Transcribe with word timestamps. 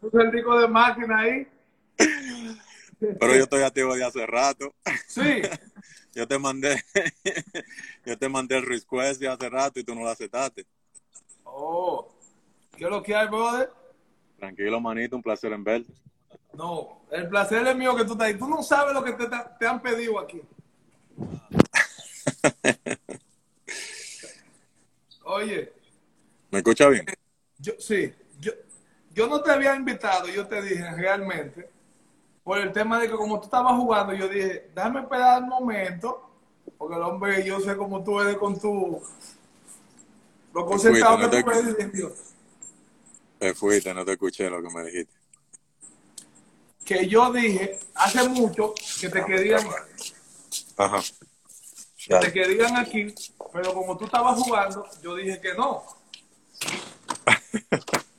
te 0.00 0.22
el 0.22 0.30
disco 0.30 0.58
de 0.58 0.68
máquina 0.68 1.20
ahí. 1.20 1.46
Pero 2.98 3.34
yo 3.34 3.44
estoy 3.44 3.62
activo 3.62 3.94
de 3.94 4.04
hace 4.04 4.26
rato. 4.26 4.74
Sí. 5.08 5.42
Yo 6.14 6.28
te 6.28 6.38
mandé, 6.38 6.78
yo 8.04 8.18
te 8.18 8.28
mandé 8.28 8.58
el 8.58 8.66
request 8.66 9.18
de 9.18 9.28
hace 9.28 9.48
rato 9.48 9.80
y 9.80 9.82
tú 9.82 9.94
no 9.94 10.02
lo 10.02 10.10
aceptaste. 10.10 10.66
Oh. 11.42 12.06
¿Qué 12.76 12.84
es 12.84 12.90
lo 12.90 13.02
que 13.02 13.16
hay, 13.16 13.28
brother? 13.28 13.70
Tranquilo, 14.36 14.78
manito, 14.78 15.16
un 15.16 15.22
placer 15.22 15.54
en 15.54 15.64
verte. 15.64 15.90
No, 16.52 17.00
el 17.10 17.30
placer 17.30 17.66
es 17.66 17.74
mío 17.74 17.96
que 17.96 18.04
tú 18.04 18.12
estás 18.12 18.26
ahí. 18.26 18.34
Tú 18.34 18.46
no 18.46 18.62
sabes 18.62 18.92
lo 18.92 19.02
que 19.02 19.12
te, 19.12 19.26
te 19.58 19.66
han 19.66 19.80
pedido 19.80 20.20
aquí. 20.20 20.42
Oye. 25.24 25.72
¿Me 26.50 26.58
escucha 26.58 26.90
bien? 26.90 27.06
Yo, 27.58 27.72
sí, 27.78 28.12
yo, 29.14 29.26
no 29.26 29.40
te 29.42 29.50
había 29.50 29.74
invitado, 29.74 30.26
yo 30.28 30.46
te 30.46 30.62
dije 30.62 30.90
realmente, 30.92 31.70
por 32.44 32.58
el 32.58 32.72
tema 32.72 32.98
de 33.00 33.08
que 33.08 33.14
como 33.14 33.38
tú 33.38 33.44
estabas 33.44 33.74
jugando, 33.76 34.12
yo 34.12 34.28
dije, 34.28 34.70
déjame 34.74 35.00
esperar 35.00 35.42
un 35.42 35.48
momento, 35.48 36.30
porque 36.78 36.96
el 36.96 37.02
hombre, 37.02 37.44
yo 37.44 37.60
sé 37.60 37.76
cómo 37.76 38.02
tú 38.02 38.20
eres 38.20 38.36
con 38.36 38.58
tu... 38.58 39.02
Lo 40.52 40.66
concentrado 40.66 41.30
que 41.30 41.42
tú 41.42 41.50
eres, 41.50 41.92
Dios. 41.92 42.12
Te 43.38 43.54
fuiste, 43.54 43.94
no 43.94 44.04
te 44.04 44.12
escuché 44.12 44.50
lo 44.50 44.62
que 44.62 44.68
me 44.70 44.84
dijiste. 44.84 45.14
Que 46.84 47.08
yo 47.08 47.32
dije 47.32 47.78
hace 47.94 48.28
mucho 48.28 48.74
que 49.00 49.08
te 49.08 49.24
querían... 49.24 49.66
Ajá. 50.76 51.00
Que 51.96 52.16
te 52.16 52.32
querían 52.32 52.76
aquí, 52.76 53.14
pero 53.52 53.72
como 53.72 53.96
tú 53.96 54.06
estabas 54.06 54.40
jugando, 54.40 54.84
yo 55.02 55.14
dije 55.14 55.40
que 55.40 55.54
no. 55.54 55.84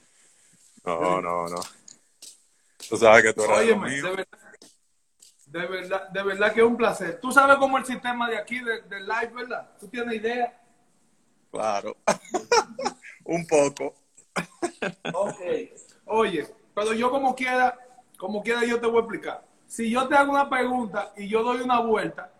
no, 0.85 1.21
no, 1.21 1.47
no. 1.47 1.59
Tú 2.89 2.97
sabes 2.97 3.23
que 3.23 3.33
tú 3.33 3.43
eres 3.43 3.57
Óyeme, 3.57 3.89
de 3.89 4.01
verdad, 4.01 4.27
de 5.45 5.67
verdad, 5.67 6.09
de 6.09 6.23
verdad 6.23 6.53
que 6.53 6.59
es 6.61 6.65
un 6.65 6.77
placer. 6.77 7.19
Tú 7.21 7.31
sabes 7.31 7.57
cómo 7.57 7.77
el 7.77 7.85
sistema 7.85 8.29
de 8.29 8.37
aquí, 8.37 8.59
del 8.59 8.89
de 8.89 8.99
live, 9.01 9.31
¿verdad? 9.33 9.69
¿Tú 9.79 9.87
tienes 9.87 10.15
idea? 10.15 10.59
Claro. 11.51 11.95
un 13.25 13.45
poco. 13.47 13.93
ok. 15.13 15.39
Oye, 16.05 16.47
pero 16.73 16.93
yo 16.93 17.09
como 17.11 17.35
quiera, 17.35 17.77
como 18.17 18.41
quiera 18.43 18.65
yo 18.65 18.79
te 18.79 18.87
voy 18.87 18.97
a 18.97 18.99
explicar. 19.01 19.45
Si 19.67 19.89
yo 19.89 20.07
te 20.07 20.15
hago 20.15 20.31
una 20.31 20.49
pregunta 20.49 21.13
y 21.15 21.27
yo 21.27 21.43
doy 21.43 21.61
una 21.61 21.79
vuelta, 21.79 22.31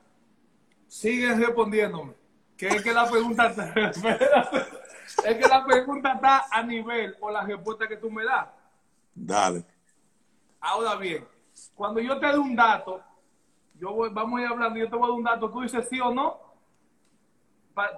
sigues 0.88 1.40
respondiéndome. 1.40 2.14
Que 2.58 2.68
es 2.68 2.84
que 2.84 2.94
la 2.94 3.10
pregunta 3.10 3.54
es 5.26 5.38
que 5.38 5.48
la 5.48 5.66
pregunta 5.66 6.14
está 6.14 6.46
a 6.52 6.64
nivel 6.64 7.16
o 7.20 7.32
la 7.32 7.44
respuesta 7.44 7.88
que 7.88 7.98
tú 7.98 8.10
me 8.10 8.24
das. 8.24 8.48
Dale. 9.14 9.66
Ahora 10.60 10.96
bien, 10.96 11.28
cuando 11.76 12.00
yo 12.00 12.20
te 12.20 12.28
doy 12.28 12.40
un 12.40 12.56
dato, 12.56 13.02
yo 13.76 13.94
voy, 13.94 14.10
vamos 14.12 14.40
a 14.40 14.44
ir 14.44 14.48
hablando, 14.50 14.80
yo 14.80 14.90
te 14.90 14.96
voy 14.96 15.06
a 15.06 15.08
dar 15.08 15.18
un 15.18 15.24
dato, 15.24 15.52
tú 15.52 15.62
dices 15.62 15.88
sí 15.90 16.00
o 16.00 16.14
no, 16.14 16.40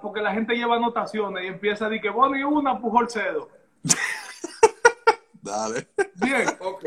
porque 0.02 0.20
la 0.20 0.32
gente 0.32 0.54
lleva 0.54 0.76
anotaciones 0.76 1.44
y 1.44 1.48
empieza 1.48 1.86
a 1.86 1.88
decir 1.88 2.02
que 2.02 2.10
bueno 2.10 2.36
y 2.36 2.42
una 2.42 2.78
Pujol 2.78 3.10
Cedo. 3.10 3.48
Dale. 5.42 5.88
Bien, 6.14 6.48
ok. 6.60 6.84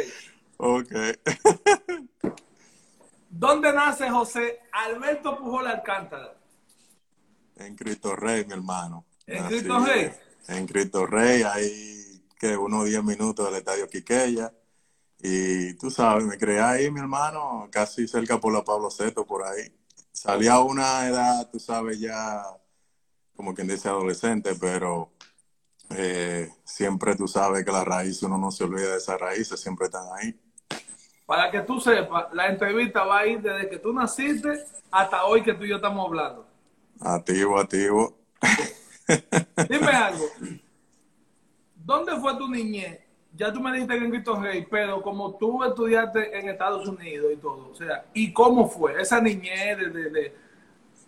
Ok. 0.58 0.92
¿Dónde 3.30 3.72
nace 3.72 4.10
José 4.10 4.60
Alberto 4.72 5.38
Pujol 5.38 5.68
Alcántara? 5.68 6.36
En 7.56 7.76
Cristo 7.76 8.16
Rey, 8.16 8.44
mi 8.46 8.54
hermano. 8.54 9.06
¿En 9.30 9.46
Cristo 9.46 9.86
Rey? 9.86 10.12
En 10.48 10.68
Cristo 10.68 11.06
Rey, 11.06 11.44
ahí 11.44 12.24
que 12.40 12.58
unos 12.58 12.86
10 12.86 13.04
minutos 13.04 13.46
del 13.46 13.56
Estadio 13.56 13.88
Quiqueya. 13.88 14.52
Y 15.22 15.74
tú 15.74 15.92
sabes, 15.92 16.26
me 16.26 16.38
creé 16.38 16.62
ahí, 16.62 16.90
mi 16.90 17.02
hermano, 17.02 17.68
casi 17.70 18.08
cerca 18.08 18.40
por 18.40 18.54
la 18.54 18.64
Pablo 18.64 18.90
Seto, 18.90 19.26
por 19.26 19.46
ahí. 19.46 19.72
Salí 20.12 20.48
a 20.48 20.60
una 20.60 21.08
edad, 21.08 21.50
tú 21.52 21.60
sabes, 21.60 22.00
ya 22.00 22.42
como 23.36 23.54
quien 23.54 23.68
dice 23.68 23.90
adolescente, 23.90 24.56
pero 24.60 25.12
eh, 25.92 26.50
siempre 26.64 27.16
tú 27.16 27.28
sabes 27.28 27.66
que 27.66 27.72
la 27.72 27.84
raíz, 27.84 28.24
uno 28.24 28.38
no 28.38 28.52
se 28.52 28.64
olvida 28.64 28.92
de 28.92 28.98
esas 28.98 29.20
raíces, 29.20 29.60
siempre 29.60 29.86
están 29.86 30.06
ahí. 30.18 30.40
Para 31.26 31.52
que 31.52 31.62
tú 31.62 31.80
sepas, 31.80 32.34
la 32.34 32.48
entrevista 32.48 33.04
va 33.04 33.20
a 33.20 33.28
ir 33.28 33.42
desde 33.42 33.70
que 33.70 33.78
tú 33.78 33.94
naciste 33.94 34.66
hasta 34.90 35.26
hoy 35.26 35.44
que 35.44 35.54
tú 35.54 35.66
y 35.66 35.70
yo 35.70 35.76
estamos 35.76 36.08
hablando. 36.08 36.48
Activo, 37.02 37.60
activo. 37.60 38.18
Dime 39.70 39.88
algo. 39.88 40.26
¿Dónde 41.76 42.16
fue 42.20 42.38
tu 42.38 42.48
niñez? 42.48 43.00
Ya 43.36 43.54
tú 43.54 43.60
me 43.62 43.72
dijiste 43.72 43.98
que 43.98 44.06
en 44.06 44.12
Cristo 44.12 44.42
Rey, 44.42 44.68
pero 44.70 45.02
como 45.02 45.36
tú 45.36 45.64
estudiaste 45.64 46.38
en 46.38 46.50
Estados 46.50 46.88
Unidos 46.88 47.32
y 47.34 47.38
todo, 47.38 47.70
o 47.72 47.76
sea, 47.76 48.06
¿y 48.14 48.34
cómo 48.34 48.68
fue 48.68 49.02
esa 49.02 49.22
niñez 49.22 49.78
de, 49.78 49.90
de, 49.90 50.34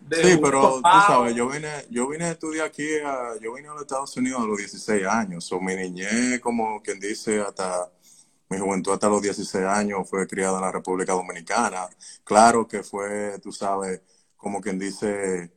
de, 0.01 0.23
sí, 0.23 0.39
pero 0.41 0.81
tú 0.81 0.89
sabes, 1.07 1.35
yo 1.35 1.49
vine, 1.49 1.69
yo 1.89 2.07
vine 2.07 2.25
a 2.25 2.31
estudiar 2.31 2.67
aquí, 2.67 2.87
a, 3.03 3.39
yo 3.41 3.53
vine 3.53 3.67
a 3.67 3.73
los 3.73 3.81
Estados 3.81 4.15
Unidos 4.17 4.41
a 4.41 4.45
los 4.45 4.57
16 4.57 5.05
años, 5.05 5.51
o 5.51 5.59
mi 5.59 5.75
niñez, 5.75 6.39
como 6.39 6.81
quien 6.81 6.99
dice, 6.99 7.41
hasta 7.41 7.91
mi 8.49 8.57
juventud 8.57 8.91
hasta 8.91 9.07
los 9.07 9.21
16 9.21 9.63
años 9.65 10.09
fue 10.09 10.27
criada 10.27 10.57
en 10.57 10.65
la 10.65 10.71
República 10.71 11.13
Dominicana. 11.13 11.87
Claro 12.23 12.67
que 12.67 12.83
fue, 12.83 13.39
tú 13.39 13.51
sabes, 13.51 14.01
como 14.35 14.59
quien 14.59 14.77
dice, 14.77 15.51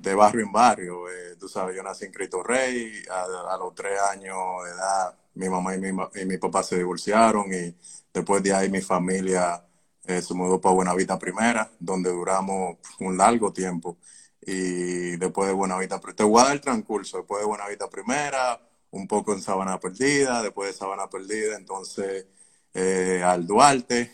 de 0.00 0.14
barrio 0.14 0.44
en 0.44 0.52
barrio. 0.52 1.08
Eh, 1.10 1.36
tú 1.38 1.48
sabes, 1.48 1.76
yo 1.76 1.82
nací 1.82 2.04
en 2.04 2.12
Cristo 2.12 2.42
Rey, 2.42 3.02
a, 3.10 3.56
los 3.58 3.74
tres 3.74 3.98
años 4.00 4.36
de 4.64 4.70
edad 4.70 5.14
mi 5.34 5.48
mamá 5.48 5.74
y 5.74 5.78
mi, 5.78 5.88
y 5.88 6.24
mi, 6.26 6.36
papá 6.36 6.62
se 6.64 6.78
divorciaron 6.78 7.46
y 7.52 7.74
después 8.12 8.42
de 8.42 8.52
ahí 8.52 8.68
mi 8.68 8.80
familia 8.80 9.64
eh, 10.04 10.20
se 10.20 10.34
mudó 10.34 10.60
para 10.60 10.74
Buenavista 10.74 11.18
Primera, 11.18 11.70
donde 11.78 12.10
duramos 12.10 12.78
un 13.00 13.16
largo 13.16 13.52
tiempo. 13.52 13.98
Y 14.40 15.16
después 15.16 15.48
de 15.48 15.54
Buenavista, 15.54 16.00
te 16.00 16.24
voy 16.24 16.40
a 16.40 16.44
dar 16.44 16.54
el 16.54 16.60
transcurso, 16.60 17.18
después 17.18 17.42
de 17.42 17.46
Buenavista 17.46 17.88
Primera, 17.90 18.60
un 18.90 19.06
poco 19.06 19.32
en 19.34 19.42
Sabana 19.42 19.78
Perdida, 19.78 20.42
después 20.42 20.72
de 20.72 20.78
Sabana 20.78 21.08
Perdida, 21.08 21.56
entonces 21.56 22.26
eh, 22.74 23.22
al 23.24 23.46
Duarte 23.46 24.12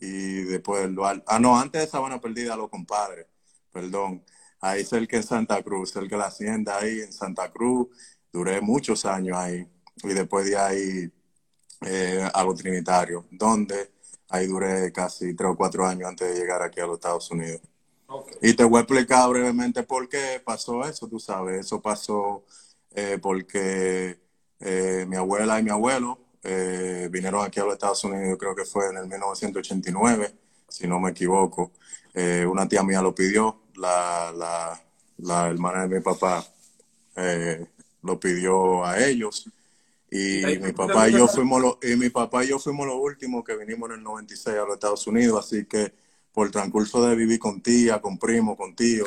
y 0.00 0.42
después 0.44 0.82
del 0.82 0.94
Duarte, 0.94 1.24
ah 1.28 1.38
no, 1.38 1.58
antes 1.58 1.80
de 1.82 1.86
Sabana 1.86 2.20
Perdida 2.20 2.54
a 2.54 2.56
los 2.56 2.68
compadres, 2.68 3.26
perdón, 3.72 4.24
ahí 4.60 4.84
cerca 4.84 5.16
en 5.16 5.22
Santa 5.22 5.62
Cruz, 5.62 5.92
cerca 5.92 6.16
de 6.16 6.20
la 6.20 6.28
hacienda 6.28 6.78
ahí 6.78 7.00
en 7.00 7.12
Santa 7.12 7.50
Cruz, 7.50 7.88
duré 8.32 8.60
muchos 8.60 9.04
años 9.04 9.36
ahí. 9.36 9.66
Y 10.02 10.08
después 10.08 10.46
de 10.46 10.56
ahí 10.56 11.10
eh, 11.82 12.28
a 12.32 12.44
los 12.44 12.56
Trinitarios, 12.56 13.24
donde 13.30 13.90
ahí 14.28 14.46
duré 14.46 14.92
casi 14.92 15.34
tres 15.34 15.50
o 15.50 15.56
cuatro 15.56 15.86
años 15.86 16.08
antes 16.08 16.28
de 16.28 16.40
llegar 16.40 16.62
aquí 16.62 16.80
a 16.80 16.86
los 16.86 16.96
Estados 16.96 17.30
Unidos. 17.30 17.60
Y 18.40 18.54
te 18.54 18.64
voy 18.64 18.78
a 18.78 18.82
explicar 18.82 19.28
brevemente 19.28 19.82
por 19.82 20.08
qué 20.08 20.40
pasó 20.44 20.84
eso, 20.84 21.08
tú 21.08 21.18
sabes, 21.18 21.66
eso 21.66 21.80
pasó 21.80 22.44
eh, 22.94 23.18
porque 23.20 24.18
eh, 24.60 25.04
mi 25.08 25.16
abuela 25.16 25.58
y 25.58 25.62
mi 25.64 25.70
abuelo 25.70 26.18
eh, 26.42 27.08
vinieron 27.10 27.44
aquí 27.44 27.58
a 27.60 27.64
los 27.64 27.74
Estados 27.74 28.04
Unidos, 28.04 28.38
creo 28.38 28.54
que 28.54 28.64
fue 28.64 28.88
en 28.90 28.98
el 28.98 29.06
1989, 29.06 30.34
si 30.68 30.86
no 30.86 31.00
me 31.00 31.10
equivoco. 31.10 31.72
una 32.48 32.66
tía 32.66 32.82
mía 32.82 33.02
lo 33.02 33.14
pidió, 33.14 33.60
la, 33.76 34.32
la, 34.36 34.82
la 35.18 35.48
hermana 35.48 35.86
de 35.86 35.96
mi 35.96 36.00
papá 36.00 36.44
lo 38.02 38.20
pidió 38.20 38.84
a 38.84 38.98
ellos. 39.04 39.50
Y 40.10 40.44
mi 40.60 40.72
papá 40.72 41.08
y 41.08 41.12
yo 41.12 41.26
fuimos 41.26 41.60
los, 41.60 41.78
y 41.82 41.96
mi 41.96 42.10
papá 42.10 42.44
y 42.44 42.48
yo 42.48 42.58
fuimos 42.58 42.86
los 42.86 42.96
últimos 42.96 43.44
que 43.44 43.56
vinimos 43.56 43.90
en 43.90 43.96
el 43.96 44.02
96 44.02 44.56
a 44.56 44.64
los 44.64 44.74
Estados 44.74 45.06
Unidos, 45.06 45.44
así 45.44 45.64
que 45.66 45.92
por 46.32 46.46
el 46.46 46.52
transcurso 46.52 47.04
de 47.04 47.16
vivir 47.16 47.38
con 47.38 47.60
tía, 47.60 48.00
con 48.00 48.18
primo, 48.18 48.56
con 48.56 48.76
tío, 48.76 49.04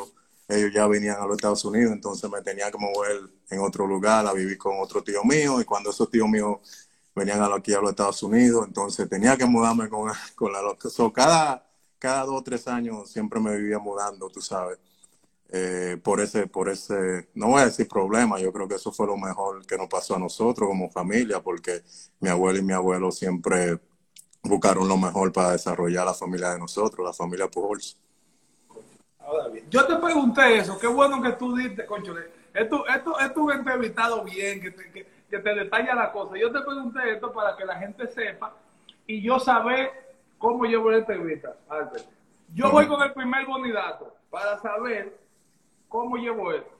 ellos 0.47 0.72
ya 0.74 0.88
venían 0.88 1.18
a 1.22 1.25
los 1.25 1.38
Estados 1.38 1.63
Unidos, 1.63 1.94
entonces 1.94 2.30
me 2.30 2.41
tenía 2.41 2.69
que 2.69 2.78
mover 2.78 3.22
en 3.50 3.59
otro 3.59 3.88
lugar 3.88 4.28
a 4.28 4.34
vivir 4.34 4.57
con 4.57 4.80
otro 4.80 5.03
tío 5.03 5.24
mío, 5.24 5.62
y 5.62 5.63
cuando 5.63 5.91
esos 5.91 6.09
tíos 6.09 6.28
míos 6.28 6.57
venían 7.15 7.42
aquí 7.54 7.74
a 7.74 7.80
los 7.80 7.92
Estados 7.92 8.22
Unidos, 8.24 8.65
entonces 8.68 9.07
tenía 9.07 9.38
que 9.38 9.45
mudarme 9.45 9.88
con, 9.89 10.12
con 10.36 10.51
la... 10.51 10.60
So, 10.89 11.13
cada, 11.13 11.69
cada 12.00 12.25
dos 12.25 12.40
o 12.40 12.44
tres 12.44 12.68
años 12.68 13.12
siempre 13.12 13.40
me 13.40 13.56
vivía 13.57 13.78
mudando, 13.78 14.30
tú 14.30 14.42
sabes, 14.42 14.80
eh, 15.51 15.98
por 16.04 16.22
ese, 16.22 16.48
por 16.48 16.69
ese, 16.69 17.30
no 17.34 17.48
voy 17.48 17.62
a 17.62 17.66
decir 17.66 17.88
problema, 17.88 18.40
yo 18.40 18.54
creo 18.54 18.68
que 18.68 18.75
eso 18.75 18.92
fue 18.92 19.07
lo 19.07 19.18
mejor 19.18 19.66
que 19.66 19.78
nos 19.78 19.88
pasó 19.88 20.16
a 20.16 20.19
nosotros 20.19 20.69
como 20.69 20.90
familia, 20.90 21.42
porque 21.42 21.81
mi 22.19 22.30
abuelo 22.30 22.60
y 22.60 22.63
mi 22.63 22.74
abuelo 22.74 23.12
siempre 23.12 23.80
buscaron 24.44 24.88
lo 24.88 24.98
mejor 24.98 25.31
para 25.31 25.51
desarrollar 25.51 26.06
la 26.06 26.13
familia 26.13 26.51
de 26.51 26.60
nosotros, 26.60 27.06
la 27.06 27.13
familia 27.13 27.50
Pujols. 27.50 27.98
Yo 29.69 29.86
te 29.86 29.96
pregunté 29.98 30.57
eso, 30.57 30.80
qué 30.80 30.88
bueno 30.88 31.22
que 31.22 31.31
tú 31.34 31.56
diste, 31.56 31.86
concho, 31.86 32.16
esto, 32.54 32.88
esto, 32.88 33.19
esto 33.19 33.42
un 33.42 33.51
entrevistado 33.51 34.24
bien, 34.24 34.62
que 34.62 34.72
te, 34.72 34.92
que, 34.92 35.06
te 35.40 35.56
detalla 35.56 35.94
la 35.94 36.12
cosa. 36.12 36.38
Yo 36.38 36.51
te 36.51 36.62
pregunté 36.62 37.13
esto 37.13 37.31
para 37.31 37.56
que 37.56 37.66
la 37.66 37.75
gente 37.75 38.07
sepa 38.07 38.56
y 39.06 39.22
yo 39.22 39.40
saber 39.40 40.09
cómo 40.39 40.65
llevo 40.65 40.89
la 40.89 40.97
entrevista, 40.97 41.56
Albert. 41.69 42.06
Yo 42.56 42.71
voy 42.71 42.88
con 42.88 43.03
el 43.03 43.13
primer 43.13 43.45
bonidato 43.45 44.15
para 44.31 44.59
saber 44.59 45.15
cómo 45.88 46.18
llevo 46.18 46.51
esto. 46.51 46.71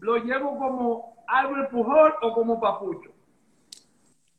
¿Lo 0.00 0.16
llevo 0.16 0.58
como 0.58 1.22
Albert 1.28 1.70
Pujol 1.70 2.14
o 2.22 2.32
como 2.32 2.58
Papucho? 2.58 3.10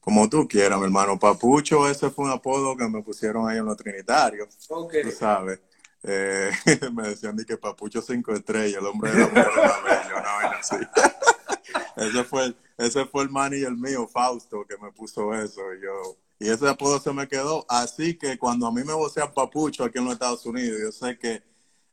como 0.07 0.29
tú 0.29 0.47
quieras, 0.47 0.79
mi 0.79 0.85
hermano. 0.85 1.19
Papucho, 1.19 1.85
ese 1.89 2.09
fue 2.09 2.23
un 2.23 2.31
apodo 2.31 2.77
que 2.77 2.87
me 2.87 3.03
pusieron 3.03 3.49
ahí 3.49 3.57
en 3.57 3.65
los 3.65 3.75
Trinitarios. 3.75 4.47
Okay. 4.69 5.03
Tú 5.03 5.11
sabes. 5.11 5.59
Eh, 6.01 6.49
me 6.93 7.09
decían 7.09 7.35
de 7.35 7.43
que 7.43 7.57
Papucho 7.57 8.01
cinco 8.01 8.31
estrellas, 8.31 8.79
el 8.79 8.87
hombre 8.87 9.11
de 9.11 9.19
la 9.19 9.27
mujer 9.27 9.99
yo 10.09 10.21
no 10.21 10.49
así. 10.57 10.75
ese 11.97 12.23
fue 12.23 12.45
el, 12.45 12.57
ese 12.77 13.03
fue 13.03 13.23
el 13.23 13.29
manager 13.29 13.71
mío, 13.71 14.07
Fausto, 14.07 14.63
que 14.65 14.77
me 14.77 14.93
puso 14.93 15.33
eso. 15.33 15.59
Y 15.73 15.81
yo, 15.81 16.15
y 16.39 16.49
ese 16.49 16.67
apodo 16.67 16.99
se 16.99 17.11
me 17.13 17.27
quedó. 17.27 17.65
Así 17.67 18.17
que 18.17 18.37
cuando 18.37 18.67
a 18.67 18.71
mí 18.71 18.83
me 18.83 18.93
vocean 18.93 19.33
Papucho 19.33 19.83
aquí 19.83 19.97
en 19.97 20.05
los 20.05 20.13
Estados 20.13 20.45
Unidos, 20.45 20.79
yo 20.81 20.91
sé 20.91 21.17
que 21.17 21.43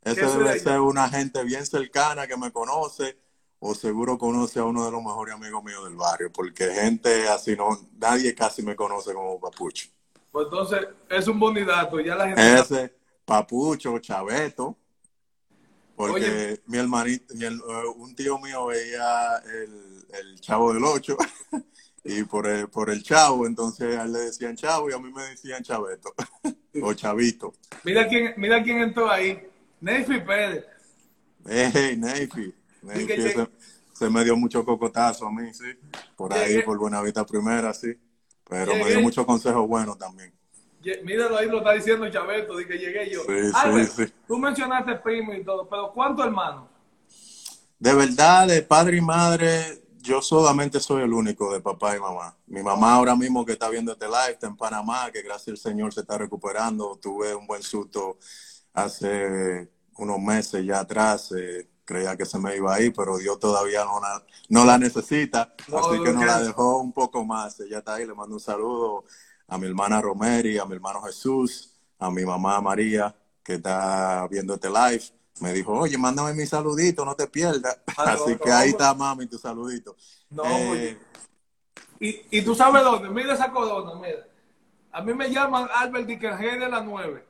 ese 0.02 0.26
debe 0.26 0.58
ser 0.58 0.80
una 0.80 1.08
gente 1.08 1.42
bien 1.44 1.64
cercana 1.64 2.26
que 2.26 2.36
me 2.36 2.52
conoce 2.52 3.18
o 3.58 3.74
seguro 3.74 4.18
conoce 4.18 4.58
a 4.58 4.64
uno 4.64 4.84
de 4.84 4.90
los 4.90 5.02
mejores 5.02 5.34
amigos 5.34 5.64
míos 5.64 5.84
del 5.84 5.96
barrio, 5.96 6.30
porque 6.30 6.66
gente 6.74 7.26
así 7.28 7.56
no, 7.56 7.68
nadie 7.96 8.34
casi 8.34 8.62
me 8.62 8.76
conoce 8.76 9.14
como 9.14 9.40
Papucho. 9.40 9.88
Pues 10.30 10.44
entonces 10.44 10.88
es 11.08 11.26
un 11.28 11.40
bonidato, 11.40 11.98
ya 12.00 12.14
la 12.14 12.26
gente... 12.28 12.54
Ese, 12.60 12.94
Papucho, 13.24 13.98
Chaveto, 14.00 14.76
porque 15.96 16.60
mi 16.66 16.76
hermanito, 16.76 17.32
uh, 17.32 18.02
un 18.02 18.14
tío 18.14 18.38
mío 18.38 18.66
veía 18.66 19.38
el, 19.38 20.04
el 20.12 20.40
Chavo 20.40 20.74
del 20.74 20.84
Ocho 20.84 21.16
y 22.04 22.22
por 22.24 22.46
el, 22.46 22.68
por 22.68 22.90
el 22.90 23.02
Chavo, 23.02 23.46
entonces 23.46 23.96
a 23.96 24.04
él 24.04 24.12
le 24.12 24.18
decían 24.20 24.54
Chavo 24.54 24.90
y 24.90 24.92
a 24.92 24.98
mí 24.98 25.10
me 25.10 25.22
decían 25.22 25.62
Chaveto 25.62 26.14
o 26.82 26.92
Chavito. 26.92 27.54
Mira 27.82 28.06
quién, 28.06 28.34
mira 28.36 28.62
quién 28.62 28.82
entró 28.82 29.10
ahí, 29.10 29.42
Neyfi 29.80 30.20
Pérez. 30.20 30.64
Hey, 31.46 31.96
Neyfi 31.96 32.54
se, 33.92 34.10
me 34.10 34.24
dio 34.24 34.36
mucho 34.36 34.64
cocotazo 34.64 35.26
a 35.26 35.32
mí, 35.32 35.52
sí. 35.54 35.66
Por 36.16 36.32
ahí, 36.32 36.62
por 36.62 36.78
Buenavista 36.78 37.24
Primera, 37.24 37.72
sí. 37.72 37.94
Pero 38.48 38.74
me 38.74 38.90
dio 38.90 39.00
muchos 39.00 39.24
consejos 39.24 39.66
buenos 39.66 39.96
también. 39.98 40.32
Míralo 41.02 41.38
ahí, 41.38 41.48
lo 41.48 41.58
está 41.58 41.72
diciendo 41.72 42.10
Chaveto, 42.10 42.56
de 42.56 42.66
que 42.66 42.76
llegué 42.76 43.10
yo. 43.10 43.22
Sí, 43.22 43.86
sí, 43.86 44.04
sí. 44.06 44.12
Tú 44.26 44.38
mencionaste 44.38 44.96
primo 44.96 45.32
y 45.32 45.42
todo, 45.42 45.66
pero 45.68 45.92
¿cuántos 45.92 46.26
hermanos? 46.26 46.68
De 47.78 47.94
verdad, 47.94 48.48
de 48.48 48.62
padre 48.62 48.98
y 48.98 49.00
madre, 49.00 49.82
yo 50.04 50.20
solamente 50.20 50.80
soy 50.80 51.02
el 51.02 51.12
único 51.12 51.52
de 51.52 51.60
papá 51.60 51.96
y 51.96 52.00
mamá. 52.00 52.36
Mi 52.46 52.62
mamá 52.62 52.94
ahora 52.94 53.16
mismo 53.16 53.44
que 53.44 53.52
está 53.52 53.70
viendo 53.70 53.92
este 53.92 54.06
live 54.06 54.32
está 54.32 54.46
en 54.46 54.56
Panamá, 54.56 55.10
que 55.10 55.22
gracias 55.22 55.48
al 55.48 55.56
Señor 55.72 55.94
se 55.94 56.00
está 56.00 56.18
recuperando. 56.18 56.96
Tuve 57.00 57.34
un 57.34 57.46
buen 57.46 57.62
susto 57.62 58.18
hace 58.74 59.70
unos 59.96 60.18
meses 60.20 60.64
ya 60.64 60.80
atrás. 60.80 61.32
Eh, 61.32 61.68
creía 61.86 62.16
que 62.16 62.26
se 62.26 62.38
me 62.38 62.54
iba 62.54 62.74
a 62.74 62.80
ir, 62.82 62.92
pero 62.94 63.16
Dios 63.16 63.38
todavía 63.38 63.84
no 63.84 63.98
la, 63.98 64.22
no 64.50 64.64
la 64.64 64.78
necesita, 64.78 65.54
así 65.58 66.02
que 66.02 66.12
nos 66.12 66.24
la 66.24 66.42
dejó 66.42 66.78
un 66.78 66.92
poco 66.92 67.24
más. 67.24 67.58
Ella 67.60 67.78
está 67.78 67.94
ahí, 67.94 68.06
le 68.06 68.14
mando 68.14 68.34
un 68.34 68.40
saludo 68.40 69.04
a 69.48 69.56
mi 69.58 69.66
hermana 69.66 70.02
Romeri, 70.02 70.58
a 70.58 70.66
mi 70.66 70.74
hermano 70.74 71.00
Jesús, 71.02 71.74
a 71.98 72.10
mi 72.10 72.24
mamá 72.24 72.60
María, 72.60 73.14
que 73.42 73.54
está 73.54 74.26
viendo 74.30 74.54
este 74.54 74.68
live. 74.68 75.04
Me 75.40 75.52
dijo, 75.52 75.72
oye, 75.72 75.98
mándame 75.98 76.34
mi 76.34 76.46
saludito, 76.46 77.04
no 77.04 77.14
te 77.14 77.26
pierdas. 77.26 77.78
Ah, 77.96 78.12
así 78.12 78.36
que 78.36 78.52
ahí 78.52 78.70
está, 78.70 78.94
mami, 78.94 79.26
tu 79.26 79.38
saludito. 79.38 79.96
No, 80.30 80.44
eh, 80.74 80.98
y, 82.00 82.20
y, 82.30 82.42
tú 82.42 82.54
sabes 82.54 82.82
dónde, 82.82 83.08
mira 83.08 83.34
esa 83.34 83.50
corona, 83.50 84.00
mira. 84.00 84.26
A 84.92 85.02
mí 85.02 85.12
me 85.12 85.30
llaman 85.30 85.68
Albert 85.74 86.06
Dickerge 86.06 86.58
de 86.58 86.68
la 86.68 86.80
9. 86.80 87.26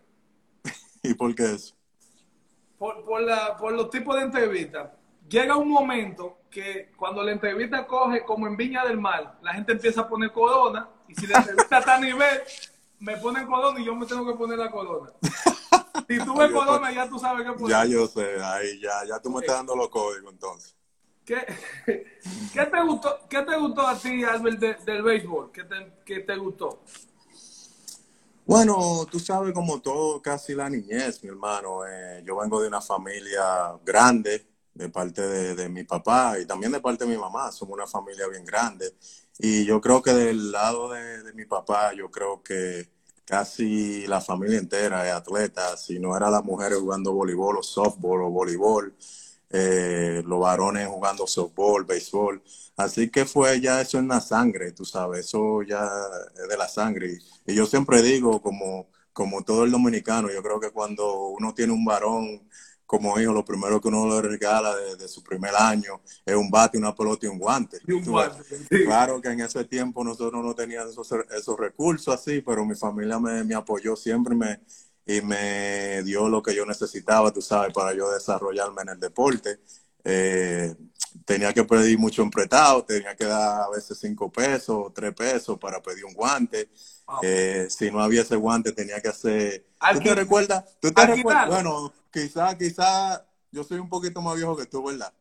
¿Y 1.02 1.14
por 1.14 1.34
qué 1.34 1.54
eso? 1.54 1.74
por, 2.78 3.22
la, 3.22 3.56
por 3.56 3.72
los 3.72 3.90
tipos 3.90 4.16
de 4.16 4.22
entrevistas, 4.22 4.90
llega 5.28 5.56
un 5.56 5.68
momento 5.68 6.38
que 6.50 6.92
cuando 6.96 7.22
la 7.22 7.32
entrevista 7.32 7.86
coge 7.86 8.24
como 8.24 8.46
en 8.46 8.56
Viña 8.56 8.84
del 8.84 9.00
Mar, 9.00 9.38
la 9.42 9.54
gente 9.54 9.72
empieza 9.72 10.02
a 10.02 10.08
poner 10.08 10.32
corona 10.32 10.88
y 11.08 11.14
si 11.14 11.26
la 11.26 11.38
entrevista 11.38 11.78
está 11.80 11.94
a 11.96 12.00
nivel, 12.00 12.42
me 13.00 13.16
ponen 13.16 13.46
corona 13.46 13.80
y 13.80 13.84
yo 13.84 13.94
me 13.94 14.06
tengo 14.06 14.26
que 14.26 14.36
poner 14.36 14.58
la 14.58 14.70
corona. 14.70 15.10
Si 16.08 16.18
tú 16.18 16.34
ves 16.38 16.50
corona, 16.50 16.92
ya 16.92 17.08
tú 17.08 17.18
sabes 17.18 17.46
qué 17.46 17.52
poner. 17.52 17.70
Ya 17.70 17.84
yo 17.84 18.06
sé, 18.06 18.36
ahí 18.42 18.80
ya, 18.80 19.04
ya 19.06 19.20
tú 19.20 19.30
me 19.30 19.40
estás 19.40 19.56
dando 19.56 19.76
los 19.76 19.88
códigos 19.88 20.32
entonces. 20.32 20.74
¿Qué, 21.24 21.36
¿Qué, 22.52 22.66
te 22.66 22.82
gustó, 22.82 23.20
¿Qué 23.28 23.42
te 23.42 23.56
gustó 23.56 23.86
a 23.86 23.98
ti, 23.98 24.22
Albert, 24.24 24.60
del 24.84 25.02
béisbol? 25.02 25.50
¿Qué 25.52 25.64
te, 25.64 25.92
qué 26.04 26.20
te 26.20 26.36
gustó? 26.36 26.80
Bueno, 28.46 29.06
tú 29.10 29.18
sabes 29.18 29.54
como 29.54 29.80
todo, 29.80 30.20
casi 30.20 30.54
la 30.54 30.68
niñez, 30.68 31.22
mi 31.22 31.30
hermano. 31.30 31.86
Eh, 31.86 32.22
yo 32.26 32.36
vengo 32.36 32.60
de 32.60 32.68
una 32.68 32.82
familia 32.82 33.72
grande, 33.82 34.46
de 34.74 34.90
parte 34.90 35.22
de, 35.22 35.68
mi 35.70 35.84
papá 35.84 36.38
y 36.38 36.44
también 36.44 36.70
de 36.70 36.80
parte 36.80 37.06
de 37.06 37.10
mi 37.10 37.16
mamá. 37.16 37.50
Somos 37.50 37.74
una 37.74 37.86
familia 37.86 38.28
bien 38.28 38.44
grande. 38.44 38.92
Y 39.38 39.64
yo 39.64 39.80
creo 39.80 40.02
que 40.02 40.12
del 40.12 40.52
lado 40.52 40.90
de, 40.90 41.32
mi 41.32 41.46
papá, 41.46 41.94
yo 41.94 42.10
creo 42.10 42.42
que 42.42 42.90
casi 43.24 44.06
la 44.06 44.20
familia 44.20 44.58
entera 44.58 45.06
es 45.06 45.14
atleta. 45.14 45.76
Si 45.76 45.98
no 45.98 46.16
era 46.16 46.30
las 46.30 46.44
mujeres 46.44 46.78
jugando 46.78 47.12
voleibol 47.12 47.58
o 47.58 47.62
softball 47.62 48.22
o 48.22 48.30
voleibol, 48.30 48.94
eh, 49.50 50.22
los 50.26 50.40
varones 50.40 50.88
jugando 50.88 51.26
softball, 51.26 51.84
béisbol. 51.84 52.42
Así 52.76 53.08
que 53.10 53.24
fue 53.24 53.60
ya 53.60 53.80
eso 53.80 53.98
en 53.98 54.08
la 54.08 54.20
sangre, 54.20 54.72
tú 54.72 54.84
sabes, 54.84 55.26
eso 55.26 55.62
ya 55.62 55.88
es 56.34 56.48
de 56.48 56.56
la 56.56 56.68
sangre. 56.68 57.18
Y, 57.46 57.54
yo 57.54 57.66
siempre 57.66 58.02
digo, 58.02 58.42
como, 58.42 58.88
como 59.12 59.42
todo 59.44 59.64
el 59.64 59.70
dominicano, 59.70 60.30
yo 60.30 60.42
creo 60.42 60.58
que 60.60 60.70
cuando 60.70 61.28
uno 61.28 61.54
tiene 61.54 61.72
un 61.72 61.84
varón 61.84 62.42
como 62.86 63.19
hijo, 63.19 63.32
lo 63.32 63.44
primero 63.44 63.81
que 63.81 63.88
uno 63.88 64.08
le 64.08 64.28
regala 64.28 64.75
de, 64.76 65.08
su 65.08 65.22
primer 65.22 65.54
año 65.56 66.00
es 66.25 66.34
un 66.34 66.50
bate, 66.50 66.78
una 66.78 66.94
pelota 66.94 67.26
y 67.26 67.28
un 67.28 67.38
guante. 67.38 67.78
Claro 68.69 69.20
que 69.20 69.28
en 69.28 69.40
ese 69.40 69.64
tiempo 69.64 70.04
nosotros 70.04 70.44
no 70.44 70.54
teníamos 70.54 70.96
esos, 71.31 71.58
recursos 71.58 72.14
así, 72.14 72.40
pero 72.40 72.64
mi 72.64 72.75
familia 72.75 73.19
me, 73.19 73.42
me 73.44 73.54
apoyó 73.54 73.96
siempre 73.96 74.34
me, 74.34 74.60
y 75.06 75.20
me 75.20 76.02
dio 76.02 76.28
lo 76.28 76.42
que 76.42 76.54
yo 76.54 76.64
necesitaba, 76.64 77.32
tú 77.32 77.42
sabes, 77.42 77.72
para 77.72 77.94
yo 77.94 78.10
desarrollarme 78.10 78.82
en 78.82 78.88
el 78.90 79.00
deporte. 79.00 79.60
Eh, 80.02 80.75
tenía 81.25 81.52
que 81.52 81.64
pedir 81.64 81.98
mucho 81.98 82.22
empretado, 82.22 82.84
tenía 82.84 83.14
que 83.14 83.25
dar 83.25 83.62
a 83.62 83.70
veces 83.70 83.98
cinco 83.98 84.31
pesos, 84.31 84.92
tres 84.94 85.14
pesos 85.14 85.58
para 85.58 85.82
pedir 85.82 86.04
un 86.04 86.14
guante. 86.14 86.70
Eh, 87.22 87.66
si 87.68 87.90
no 87.90 88.00
había 88.00 88.22
ese 88.22 88.36
guante, 88.36 88.72
tenía 88.72 89.00
que 89.00 89.08
hacer. 89.08 89.66
¿Tú 89.92 90.00
te 90.00 90.14
recuerdas? 90.14 90.64
¿Tú 90.80 90.92
te 90.92 91.06
recuerdas? 91.06 91.48
Bueno, 91.48 91.92
quizá, 92.10 92.56
quizá 92.56 93.24
yo 93.50 93.62
soy 93.62 93.78
un 93.78 93.88
poquito 93.88 94.20
más 94.20 94.36
viejo 94.36 94.56
que 94.56 94.66
tú, 94.66 94.84
¿verdad? 94.84 95.12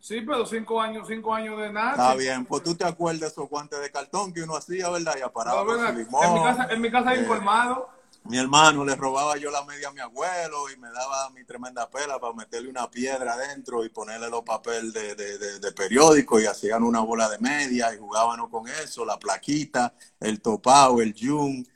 Sí, 0.00 0.20
pero 0.20 0.46
cinco 0.46 0.80
años, 0.80 1.06
cinco 1.08 1.34
años 1.34 1.60
de 1.60 1.72
nada. 1.72 1.90
Está 1.90 2.14
bien, 2.14 2.44
pues 2.44 2.62
tú 2.62 2.74
te 2.74 2.84
acuerdas 2.84 3.20
de 3.20 3.26
esos 3.28 3.48
guantes 3.48 3.80
de 3.80 3.90
cartón 3.90 4.32
que 4.32 4.42
uno 4.42 4.56
hacía, 4.56 4.88
¿verdad? 4.90 5.14
Y 5.18 5.22
aparaba 5.22 5.60
en, 5.88 5.96
mi 5.96 6.42
casa, 6.42 6.68
en 6.70 6.80
mi 6.80 6.90
casa 6.90 7.10
hay 7.10 7.20
informado 7.20 7.88
mi 8.28 8.36
hermano 8.36 8.84
le 8.84 8.94
robaba 8.94 9.38
yo 9.38 9.50
la 9.50 9.64
media 9.64 9.88
a 9.88 9.92
mi 9.92 10.00
abuelo 10.00 10.70
y 10.70 10.76
me 10.76 10.90
daba 10.90 11.30
mi 11.30 11.44
tremenda 11.44 11.88
pela 11.88 12.20
para 12.20 12.34
meterle 12.34 12.68
una 12.68 12.90
piedra 12.90 13.32
adentro 13.32 13.84
y 13.84 13.88
ponerle 13.88 14.28
los 14.28 14.42
papeles 14.42 14.92
de, 14.92 15.72
periódico 15.72 16.38
y 16.38 16.44
hacían 16.44 16.82
una 16.82 17.00
bola 17.00 17.28
de 17.30 17.38
media 17.38 17.94
y 17.94 17.98
jugábamos 17.98 18.50
con 18.50 18.68
eso, 18.68 19.04
la 19.06 19.18
plaquita, 19.18 19.94
el 20.20 20.42
topao, 20.42 21.00
el 21.00 21.14
yun. 21.14 21.66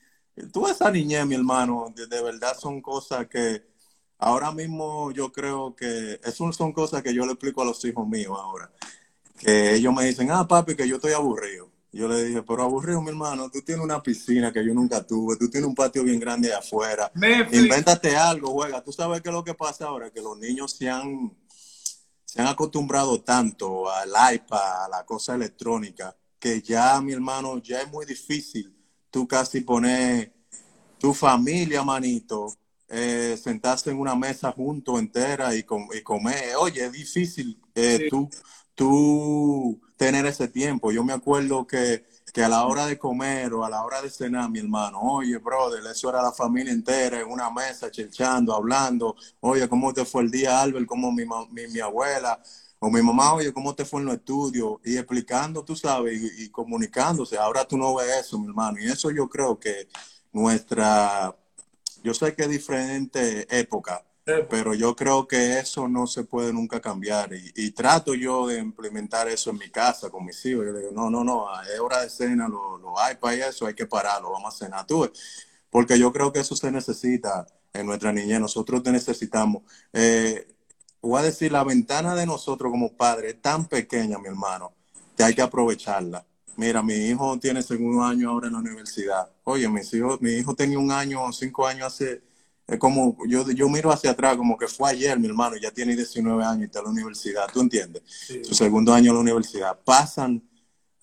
Tú 0.52 0.66
esa 0.68 0.90
niñez, 0.90 1.26
mi 1.26 1.37
hermano, 1.37 1.92
de, 1.94 2.23
verdad 2.23 2.54
son 2.59 2.82
cosas 2.82 3.26
que 3.28 3.64
ahora 4.18 4.52
mismo 4.52 5.11
yo 5.12 5.32
creo 5.32 5.75
que, 5.75 6.21
eso 6.23 6.52
son 6.52 6.73
cosas 6.73 7.02
que 7.02 7.14
yo 7.14 7.25
le 7.25 7.32
explico 7.32 7.62
a 7.62 7.64
los 7.64 7.82
hijos 7.85 8.06
míos 8.06 8.37
ahora. 8.38 8.71
Que 9.38 9.75
ellos 9.75 9.94
me 9.94 10.04
dicen, 10.04 10.30
ah, 10.30 10.47
papi, 10.47 10.76
que 10.76 10.87
yo 10.87 10.97
estoy 10.97 11.12
aburrido 11.12 11.71
yo 11.92 12.08
le 12.08 12.25
dije, 12.25 12.42
pero 12.42 12.62
aburrido, 12.62 13.02
mi 13.02 13.11
hermano, 13.11 13.50
tú 13.50 13.61
tienes 13.61 13.84
una 13.84 14.02
piscina 14.02 14.50
que 14.50 14.64
yo 14.64 14.72
nunca 14.72 15.06
tuve, 15.06 15.37
tú 15.37 15.50
tienes 15.50 15.68
un 15.68 15.75
patio 15.75 16.02
bien 16.02 16.18
grande 16.18 16.52
afuera. 16.52 17.12
Invéntate 17.52 18.16
algo, 18.16 18.50
juega. 18.52 18.82
Tú 18.82 18.92
sabes 18.92 19.20
qué 19.20 19.28
es 19.28 19.34
lo 19.34 19.44
que 19.44 19.52
pasa 19.52 19.87
ahora, 19.87 20.11
que 20.11 20.22
los 20.22 20.38
niños 20.38 20.72
se 20.72 20.88
han, 20.88 21.37
se 22.25 22.40
han 22.40 22.46
acostumbrado 22.46 23.20
tanto 23.20 23.90
al 23.90 24.08
iPad, 24.34 24.84
a 24.87 24.88
la 24.88 25.04
cosa 25.04 25.34
electrónica, 25.34 26.16
que 26.38 26.62
ya, 26.62 26.99
mi 27.02 27.12
hermano, 27.12 27.58
ya 27.58 27.82
es 27.82 27.90
muy 27.90 28.06
difícil 28.06 28.75
tú 29.11 29.28
casi 29.28 29.61
poner 29.61 30.32
tu 30.99 31.12
familia, 31.12 31.82
manito, 31.82 32.54
eh, 32.88 33.38
sentarse 33.42 33.90
en 33.90 34.00
una 34.00 34.14
mesa 34.14 34.50
junto 34.50 34.99
entera 34.99 35.54
y, 35.54 35.62
comer. 35.64 36.56
Oye, 36.58 36.87
es 36.87 36.92
difícil 36.92 37.61
eh, 37.75 38.06
tú 38.08 38.30
tú 38.75 39.80
tener 40.02 40.26
ese 40.26 40.49
tiempo. 40.49 40.90
Yo 40.90 41.04
me 41.04 41.12
acuerdo 41.12 41.64
que, 41.64 42.04
a 42.35 42.49
la 42.49 42.66
hora 42.66 42.87
de 42.87 42.99
comer 42.99 43.54
o 43.54 43.64
a 43.64 43.71
la 43.71 43.85
hora 43.85 44.02
de 44.02 44.11
cenar, 44.11 44.50
mi 44.50 44.59
hermano, 44.59 44.99
oye, 45.00 45.38
brother, 45.38 45.80
eso 45.88 46.09
era 46.09 46.21
la 46.21 46.32
familia 46.32 46.73
entera 46.73 47.21
en 47.21 47.30
una 47.30 47.49
mesa, 47.50 47.88
chelchando, 47.88 48.52
hablando, 48.52 49.14
oye, 49.38 49.68
¿cómo 49.68 49.92
te 49.94 50.04
fue 50.04 50.23
el 50.23 50.30
día, 50.32 50.61
Albert? 50.61 50.87
¿Cómo 50.87 51.12
mi, 51.12 51.25
mi, 51.52 51.78
abuela? 51.78 52.42
O 52.80 52.90
mi 52.90 53.00
mamá, 53.00 53.35
oye, 53.35 53.52
¿cómo 53.52 53.76
te 53.76 53.85
fue 53.85 54.00
en 54.00 54.06
los 54.06 54.16
estudios? 54.16 54.80
Y 54.85 54.97
explicando, 54.97 55.64
tú 55.64 55.76
sabes, 55.76 56.21
y, 56.21 56.47
y 56.47 56.49
comunicándose. 56.49 57.38
Ahora 57.38 57.64
tú 57.64 57.78
no 57.78 57.94
ves 57.94 58.26
eso, 58.26 58.40
mi 58.40 58.49
hermano. 58.49 58.80
Y 58.80 58.87
eso 58.87 59.09
yo 59.12 59.28
creo 59.28 59.61
que 59.61 59.87
nuestra, 60.32 61.32
yo 62.02 62.12
sé 62.12 62.35
que 62.35 62.42
es 62.42 62.49
diferente 62.49 63.47
época, 63.56 64.04
pero 64.24 64.74
yo 64.74 64.94
creo 64.94 65.26
que 65.26 65.58
eso 65.58 65.88
no 65.88 66.06
se 66.06 66.24
puede 66.24 66.52
nunca 66.52 66.80
cambiar 66.80 67.30
y, 67.32 67.70
trato 67.72 68.14
yo 68.14 68.46
de 68.46 68.58
implementar 68.58 69.28
eso 69.28 69.50
en 69.50 69.58
mi 69.58 69.70
casa 69.70 70.10
con 70.10 70.24
mis 70.24 70.44
hijos. 70.46 70.66
Yo 70.66 70.72
le 70.72 70.80
digo, 70.80 70.92
no, 70.92 71.10
no, 71.10 71.24
no, 71.24 71.46
es 71.62 71.80
hora 71.80 72.02
de 72.02 72.10
cena, 72.10 72.48
lo, 72.48 72.98
hay 72.98 73.16
para 73.16 73.48
eso, 73.48 73.66
hay 73.66 73.74
que 73.74 73.86
pararlo, 73.86 74.30
vamos 74.30 74.54
a 74.54 74.58
cenar. 74.64 74.86
Tú, 74.86 75.10
porque 75.70 75.98
yo 75.98 76.12
creo 76.12 76.32
que 76.32 76.40
eso 76.40 76.54
se 76.54 76.70
necesita 76.70 77.46
en 77.72 77.86
nuestra 77.86 78.12
niñez, 78.12 78.40
nosotros 78.40 78.82
te 78.82 78.92
necesitamos. 78.92 79.62
Eh, 79.92 80.46
voy 81.00 81.20
a 81.20 81.24
decir, 81.24 81.50
la 81.50 81.64
ventana 81.64 82.14
de 82.14 82.26
nosotros 82.26 82.70
como 82.70 82.92
padres 82.92 83.34
es 83.34 83.42
tan 83.42 83.66
pequeña, 83.66 84.18
mi 84.18 84.28
hermano, 84.28 84.72
que 85.16 85.24
hay 85.24 85.34
que 85.34 85.42
aprovecharla. 85.42 86.24
Mira, 86.56 86.82
mi 86.82 86.94
hijo 86.94 87.38
tiene 87.38 87.62
segundo 87.62 88.02
año 88.04 88.30
ahora 88.30 88.48
en 88.48 88.52
la 88.54 88.58
universidad. 88.60 89.30
Oye, 89.44 89.68
mis 89.68 89.92
hijos, 89.94 90.20
mi 90.20 90.32
hijo 90.32 90.54
tenía 90.54 90.78
un 90.78 90.92
año 90.92 91.24
o 91.24 91.32
cinco 91.32 91.66
años 91.66 91.86
hace, 91.86 92.22
es 92.72 92.78
como, 92.78 93.16
yo, 93.26 93.50
yo 93.50 93.68
miro 93.68 93.92
hacia 93.92 94.10
atrás 94.10 94.36
como 94.36 94.56
que 94.56 94.66
fue 94.66 94.90
ayer, 94.90 95.18
mi 95.18 95.26
hermano, 95.26 95.56
ya 95.56 95.70
tiene 95.70 95.94
19 95.94 96.42
años 96.42 96.62
y 96.62 96.64
está 96.64 96.78
en 96.78 96.84
la 96.86 96.90
universidad, 96.90 97.46
¿tú 97.52 97.60
entiendes? 97.60 98.02
Su 98.42 98.54
segundo 98.54 98.94
año 98.94 99.10
en 99.10 99.16
la 99.16 99.20
universidad. 99.20 99.78
Pasan 99.84 100.42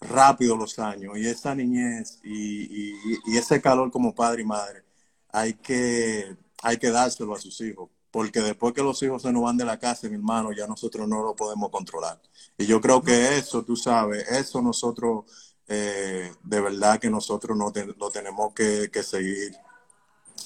rápido 0.01 0.55
los 0.55 0.79
años 0.79 1.17
y 1.17 1.27
esa 1.27 1.53
niñez 1.53 2.19
y, 2.23 2.93
y, 3.27 3.37
ese 3.37 3.61
calor 3.61 3.91
como 3.91 4.15
padre 4.15 4.41
y 4.41 4.45
madre, 4.45 4.83
hay 5.31 5.53
que, 5.53 6.35
hay 6.63 6.77
que 6.77 6.89
dárselo 6.89 7.35
a 7.35 7.39
sus 7.39 7.59
hijos 7.61 7.89
porque 8.11 8.39
después 8.41 8.73
que 8.73 8.81
los 8.81 9.01
hijos 9.03 9.21
se 9.21 9.31
nos 9.31 9.43
van 9.43 9.57
de 9.57 9.65
la 9.65 9.77
casa, 9.77 10.07
mi 10.09 10.15
hermano, 10.15 10.51
ya 10.51 10.65
nosotros 10.65 11.07
no 11.07 11.21
lo 11.21 11.35
podemos 11.35 11.69
controlar. 11.69 12.19
Y 12.57 12.65
yo 12.65 12.81
creo 12.81 13.03
que 13.03 13.37
eso, 13.37 13.63
tú 13.63 13.75
sabes, 13.75 14.27
eso 14.29 14.61
nosotros, 14.61 15.25
eh, 15.67 16.31
de 16.43 16.61
verdad 16.61 16.99
que 16.99 17.09
nosotros 17.09 17.55
no 17.55 17.71
lo 17.97 18.09
tenemos 18.09 18.53
que, 18.53 18.89
seguir 19.03 19.55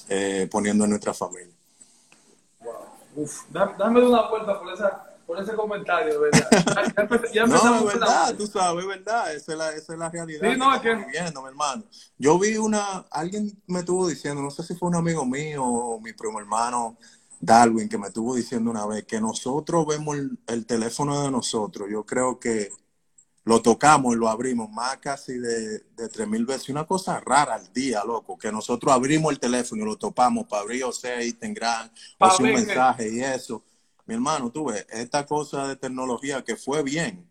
eh, 0.08 0.48
poniendo 0.50 0.84
en 0.84 0.90
nuestra 0.90 1.14
familia. 1.14 1.54
Wow. 2.60 2.74
Uf, 3.16 3.42
dame 3.50 4.04
una 4.04 4.28
vuelta 4.28 4.58
por, 4.58 4.72
esa, 4.72 5.04
por 5.26 5.40
ese 5.40 5.54
comentario, 5.54 6.20
¿verdad? 6.20 6.48
Ya, 7.32 7.46
no, 7.46 7.76
es 7.76 7.84
verdad, 7.84 8.34
tú 8.36 8.46
sabes, 8.46 8.82
es 8.82 8.88
verdad, 8.88 9.34
esa 9.34 9.52
es 9.52 9.58
la, 9.58 9.70
esa 9.72 9.92
es 9.92 9.98
la 9.98 10.10
realidad. 10.10 10.50
Sí, 10.50 10.58
no, 10.58 10.80
que 10.80 10.94
viviendo, 10.94 11.42
mi 11.42 11.48
hermano. 11.48 11.84
Yo 12.18 12.38
vi 12.38 12.56
una, 12.56 13.04
alguien 13.10 13.56
me 13.66 13.80
estuvo 13.80 14.08
diciendo, 14.08 14.42
no 14.42 14.50
sé 14.50 14.62
si 14.62 14.74
fue 14.74 14.88
un 14.88 14.96
amigo 14.96 15.24
mío 15.24 15.64
o 15.64 16.00
mi 16.00 16.12
primo 16.12 16.40
hermano, 16.40 16.96
Darwin, 17.40 17.88
que 17.88 17.98
me 17.98 18.08
estuvo 18.08 18.34
diciendo 18.34 18.70
una 18.70 18.86
vez 18.86 19.04
que 19.04 19.20
nosotros 19.20 19.86
vemos 19.86 20.16
el, 20.46 20.66
teléfono 20.66 21.22
de 21.22 21.30
nosotros, 21.30 21.88
yo 21.90 22.04
creo 22.04 22.38
que 22.38 22.70
lo 23.44 23.60
tocamos 23.60 24.14
y 24.14 24.18
lo 24.18 24.28
abrimos 24.28 24.70
más 24.70 24.96
casi 24.98 25.34
de, 25.38 25.80
de 25.96 26.26
mil 26.26 26.46
veces. 26.46 26.70
Una 26.70 26.84
cosa 26.84 27.20
rara 27.20 27.54
al 27.54 27.72
día, 27.72 28.02
loco, 28.04 28.38
que 28.38 28.50
nosotros 28.50 28.92
abrimos 28.92 29.32
el 29.32 29.38
teléfono 29.38 29.82
y 29.82 29.86
lo 29.86 29.96
topamos 29.96 30.46
para 30.46 30.62
abrir, 30.62 30.84
o 30.84 30.92
sea, 30.92 31.22
Instagram, 31.22 31.90
o 32.18 32.36
un 32.38 32.44
mensaje 32.44 33.10
y 33.12 33.20
eso. 33.20 33.62
Mi 34.06 34.14
hermano, 34.14 34.50
tú 34.50 34.66
ves, 34.66 34.86
esta 34.90 35.24
cosa 35.26 35.68
de 35.68 35.76
tecnología 35.76 36.42
que 36.42 36.56
fue 36.56 36.82
bien, 36.82 37.26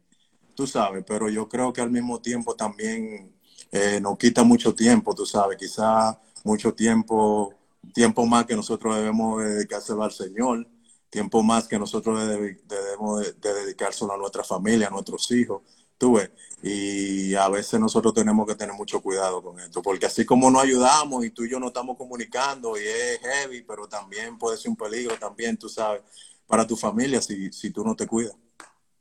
tú 0.55 0.67
sabes, 0.67 1.03
pero 1.07 1.29
yo 1.29 1.47
creo 1.49 1.73
que 1.73 1.81
al 1.81 1.91
mismo 1.91 2.21
tiempo 2.21 2.55
también 2.55 3.33
eh, 3.71 3.99
nos 4.01 4.17
quita 4.17 4.43
mucho 4.43 4.73
tiempo, 4.73 5.13
tú 5.13 5.25
sabes, 5.25 5.57
quizá 5.57 6.19
mucho 6.43 6.73
tiempo 6.73 7.55
tiempo 7.91 8.25
más 8.25 8.45
que 8.45 8.55
nosotros 8.55 8.95
debemos 8.95 9.43
dedicárselo 9.43 10.03
al 10.03 10.11
Señor, 10.11 10.67
tiempo 11.09 11.43
más 11.43 11.67
que 11.67 11.77
nosotros 11.77 12.19
debemos 12.19 13.21
de, 13.21 13.53
dedicárselo 13.53 14.13
a 14.13 14.17
nuestra 14.17 14.43
familia, 14.43 14.87
a 14.87 14.91
nuestros 14.91 15.29
hijos, 15.31 15.61
tú 16.03 16.15
ves, 16.15 16.31
y 16.61 17.33
a 17.33 17.47
veces 17.47 17.79
nosotros 17.79 18.13
tenemos 18.13 18.45
que 18.45 18.55
tener 18.55 18.75
mucho 18.75 19.01
cuidado 19.01 19.41
con 19.41 19.57
esto, 19.61 19.81
porque 19.81 20.05
así 20.05 20.25
como 20.25 20.51
nos 20.51 20.63
ayudamos 20.63 21.23
y 21.23 21.29
tú 21.29 21.45
y 21.45 21.49
yo 21.49 21.61
nos 21.61 21.69
estamos 21.69 21.95
comunicando 21.95 22.75
y 22.75 22.81
es 22.81 23.19
heavy, 23.21 23.61
pero 23.61 23.87
también 23.87 24.37
puede 24.37 24.57
ser 24.57 24.71
un 24.71 24.75
peligro 24.75 25.17
también, 25.17 25.55
tú 25.55 25.69
sabes, 25.69 26.01
para 26.45 26.67
tu 26.67 26.75
familia 26.75 27.21
si, 27.21 27.53
si 27.53 27.69
tú 27.69 27.85
no 27.85 27.95
te 27.95 28.05
cuidas. 28.05 28.35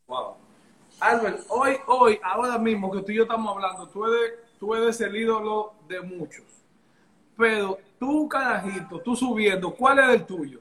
Wow. 0.06 0.37
Albert, 1.00 1.44
hoy, 1.49 1.76
hoy, 1.88 2.21
ahora 2.23 2.56
mismo 2.56 2.92
que 2.92 3.02
tú 3.02 3.11
y 3.11 3.16
yo 3.16 3.25
estamos 3.25 3.52
hablando, 3.52 3.88
tú 3.88 4.06
eres, 4.06 4.38
tú 4.61 4.76
eres 4.76 5.00
el 5.00 5.16
ídolo 5.16 5.75
de 5.88 6.02
muchos, 6.02 6.44
pero 7.37 7.80
tú, 7.99 8.28
carajito, 8.28 9.00
tú 9.00 9.16
subiendo, 9.16 9.75
¿cuál 9.75 9.99
es 9.99 10.21
el 10.21 10.25
tuyo? 10.25 10.61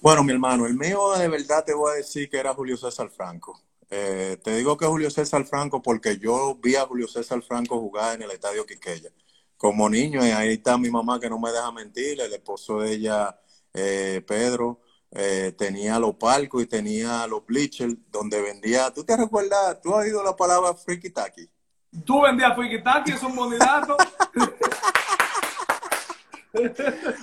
Bueno, 0.00 0.24
mi 0.24 0.32
hermano, 0.32 0.66
el 0.66 0.74
mío 0.74 1.12
de 1.16 1.28
verdad 1.28 1.64
te 1.64 1.74
voy 1.74 1.92
a 1.92 1.94
decir 1.94 2.28
que 2.28 2.38
era 2.38 2.52
Julio 2.52 2.76
César 2.76 3.08
Franco. 3.08 3.65
Eh, 3.90 4.38
te 4.42 4.56
digo 4.56 4.76
que 4.76 4.86
Julio 4.86 5.10
César 5.10 5.44
Franco 5.44 5.80
porque 5.80 6.18
yo 6.18 6.56
vi 6.56 6.76
a 6.76 6.86
Julio 6.86 7.06
César 7.06 7.42
Franco 7.42 7.78
jugar 7.78 8.16
en 8.16 8.22
el 8.22 8.30
Estadio 8.30 8.66
Quiqueya. 8.66 9.10
Como 9.56 9.88
niño, 9.88 10.26
y 10.26 10.30
ahí 10.30 10.54
está 10.54 10.76
mi 10.76 10.90
mamá 10.90 11.18
que 11.18 11.30
no 11.30 11.38
me 11.38 11.50
deja 11.50 11.72
mentir, 11.72 12.20
el 12.20 12.32
esposo 12.32 12.80
de 12.80 12.92
ella, 12.92 13.40
eh, 13.72 14.22
Pedro, 14.26 14.80
eh, 15.10 15.54
tenía 15.56 15.98
los 15.98 16.16
palcos 16.16 16.62
y 16.62 16.66
tenía 16.66 17.26
los 17.26 17.46
bleachers 17.46 17.94
donde 18.10 18.40
vendía. 18.42 18.92
¿Tú 18.92 19.02
te 19.04 19.16
recuerdas? 19.16 19.80
¿Tú 19.80 19.94
has 19.94 20.04
oído 20.04 20.22
la 20.22 20.36
palabra 20.36 20.74
friki 20.74 21.10
taki? 21.10 21.48
Tú 22.04 22.20
vendías 22.20 22.54
friki 22.54 22.82
taki, 22.82 23.12
es 23.12 23.22
un 23.22 23.34
bonidato. 23.34 23.96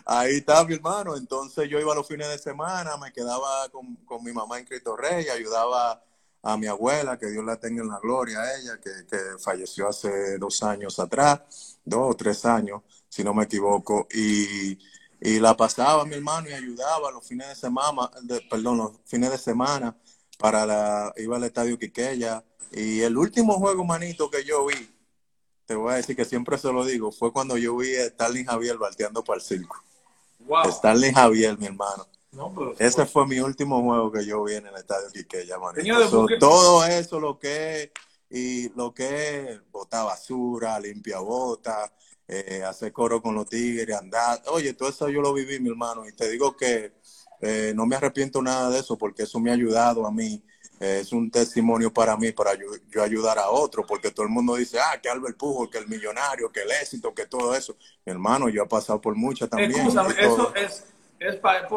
Ahí 0.05 0.37
está 0.37 0.63
mi 0.63 0.75
hermano. 0.75 1.15
Entonces 1.15 1.69
yo 1.69 1.79
iba 1.79 1.93
los 1.95 2.07
fines 2.07 2.29
de 2.29 2.37
semana, 2.37 2.97
me 2.97 3.11
quedaba 3.11 3.69
con, 3.69 4.23
mi 4.23 4.31
mamá 4.31 4.59
en 4.59 4.65
Cristo 4.65 4.95
Rey, 4.95 5.27
ayudaba 5.29 6.03
a 6.43 6.57
mi 6.57 6.67
abuela, 6.67 7.17
que 7.17 7.27
Dios 7.27 7.43
la 7.45 7.57
tenga 7.57 7.81
en 7.81 7.87
la 7.87 7.99
gloria 7.99 8.41
a 8.41 8.57
ella, 8.59 8.79
que, 8.79 8.91
falleció 9.39 9.87
hace 9.87 10.37
dos 10.37 10.61
años 10.61 10.99
atrás, 10.99 11.41
dos 11.85 12.11
o 12.11 12.15
tres 12.15 12.45
años, 12.45 12.81
si 13.07 13.23
no 13.23 13.33
me 13.33 13.45
equivoco, 13.45 14.07
y, 14.13 14.77
la 15.39 15.55
pasaba 15.55 16.03
mi 16.03 16.15
hermano 16.15 16.49
y 16.49 16.53
ayudaba 16.53 17.09
los 17.09 17.25
fines 17.25 17.47
de 17.47 17.55
semana, 17.55 18.11
perdón, 18.49 18.77
los 18.77 18.91
fines 19.05 19.31
de 19.31 19.37
semana 19.37 19.95
para 20.37 20.65
la, 20.65 21.13
iba 21.15 21.37
al 21.37 21.45
estadio 21.45 21.79
Quiqueya, 21.79 22.43
y 22.73 22.99
el 22.99 23.17
último 23.17 23.53
juego, 23.53 23.85
manito, 23.85 24.29
que 24.29 24.43
yo 24.43 24.65
vi, 24.65 24.93
te 25.65 25.75
voy 25.75 25.93
a 25.93 25.95
decir 25.95 26.13
que 26.13 26.25
siempre 26.25 26.57
se 26.57 26.73
lo 26.73 26.83
digo, 26.83 27.13
fue 27.13 27.31
cuando 27.31 27.57
yo 27.57 27.77
vi 27.77 27.95
a 27.95 28.09
Starling 28.09 28.45
Javier 28.45 28.77
bateando 28.77 29.23
para 29.23 29.37
el 29.37 29.45
circo. 29.45 29.81
Wow. 30.39 30.69
Starling 30.69 31.13
Javier, 31.13 31.57
mi 31.57 31.67
hermano. 31.67 32.05
Ese 32.79 33.05
fue 33.05 33.27
mi 33.27 33.39
último 33.39 33.81
juego 33.81 34.11
que 34.11 34.25
yo 34.25 34.43
vi 34.43 34.55
en 34.55 34.67
el 34.67 34.75
estadio 34.75 35.09
Quiqueya, 35.11 35.57
so, 36.09 36.25
todo 36.39 36.85
eso 36.85 37.19
lo 37.19 37.37
que 37.37 37.91
y 38.29 38.69
lo 38.69 38.93
que 38.93 39.51
es 39.51 39.71
botar 39.71 40.05
basura, 40.05 40.79
limpia 40.79 41.19
bota, 41.19 41.93
eh, 42.27 42.63
hacer 42.65 42.91
coro 42.91 43.21
con 43.21 43.35
los 43.35 43.47
tigres, 43.47 43.95
andar. 43.95 44.41
Oye, 44.47 44.73
todo 44.73 44.89
eso 44.89 45.07
yo 45.09 45.21
lo 45.21 45.33
viví, 45.33 45.59
mi 45.59 45.69
hermano, 45.69 46.07
y 46.07 46.13
te 46.13 46.29
digo 46.29 46.57
que 46.57 46.93
eh, 47.41 47.73
no 47.75 47.85
me 47.85 47.95
arrepiento 47.95 48.41
nada 48.41 48.71
de 48.71 48.79
eso 48.79 48.97
porque 48.97 49.23
eso 49.23 49.39
me 49.39 49.51
ha 49.51 49.53
ayudado 49.53 50.07
a 50.07 50.11
mí 50.11 50.43
es 50.83 51.13
un 51.13 51.31
testimonio 51.31 51.93
para 51.93 52.17
mí, 52.17 52.31
para 52.31 52.51
yo, 52.55 53.01
ayudar 53.01 53.39
a 53.39 53.49
otro, 53.49 53.85
porque 53.85 54.11
todo 54.11 54.25
el 54.25 54.31
mundo 54.31 54.55
dice, 54.55 54.79
ah, 54.79 54.99
que 55.01 55.09
Albert 55.09 55.37
Pujo, 55.37 55.69
que 55.69 55.77
el 55.77 55.87
millonario, 55.87 56.51
que 56.51 56.61
el 56.61 56.71
éxito, 56.71 57.13
que 57.13 57.25
todo 57.25 57.55
eso. 57.55 57.77
Mi 58.05 58.11
hermano, 58.11 58.49
yo 58.49 58.63
he 58.63 58.67
pasado 58.67 58.99
por 58.99 59.15
muchas 59.15 59.49
también. 59.49 59.87
eso 59.87 60.53
es, 60.55 60.83
es 61.23 61.37
para 61.37 61.67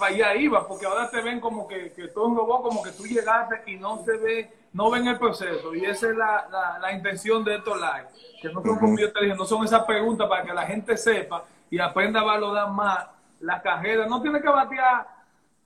allá 0.00 0.34
iba, 0.36 0.66
porque 0.68 0.84
ahora 0.84 1.08
te 1.10 1.22
ven 1.22 1.40
como 1.40 1.66
que, 1.66 1.92
que 1.92 2.08
todo 2.08 2.26
un 2.26 2.36
robot, 2.36 2.62
como 2.62 2.82
que 2.82 2.90
tú 2.90 3.04
llegaste 3.04 3.62
y 3.66 3.76
no 3.76 4.04
se 4.04 4.16
ve, 4.18 4.52
no 4.74 4.90
ven 4.90 5.06
el 5.06 5.18
proceso. 5.18 5.74
Y 5.74 5.84
esa 5.86 6.10
es 6.10 6.16
la, 6.16 6.78
la, 6.80 6.92
intención 6.92 7.42
de 7.44 7.56
estos 7.56 7.80
live, 7.80 8.08
que 8.42 8.48
no 8.52 8.62
son 8.62 8.78
como 8.78 8.98
yo 8.98 9.10
te 9.10 9.24
dije, 9.24 9.34
no 9.34 9.46
son 9.46 9.64
esas 9.64 9.84
preguntas 9.84 10.28
para 10.28 10.44
que 10.44 10.52
la 10.52 10.66
gente 10.66 10.96
sepa 10.98 11.44
y 11.70 11.78
aprenda 11.78 12.20
a 12.20 12.24
valorar 12.24 12.70
más 12.70 13.06
la 13.40 13.62
carrera. 13.62 14.06
No 14.06 14.20
tiene 14.20 14.42
que 14.42 14.48
batear 14.48 15.08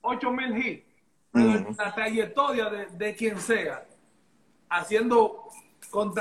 8000 0.01 0.57
hits 0.57 0.89
la 1.33 1.93
trayectoria 1.93 2.69
de, 2.69 3.15
quien 3.15 3.37
sea, 3.39 3.83
haciendo 4.69 5.43
con, 5.91 6.13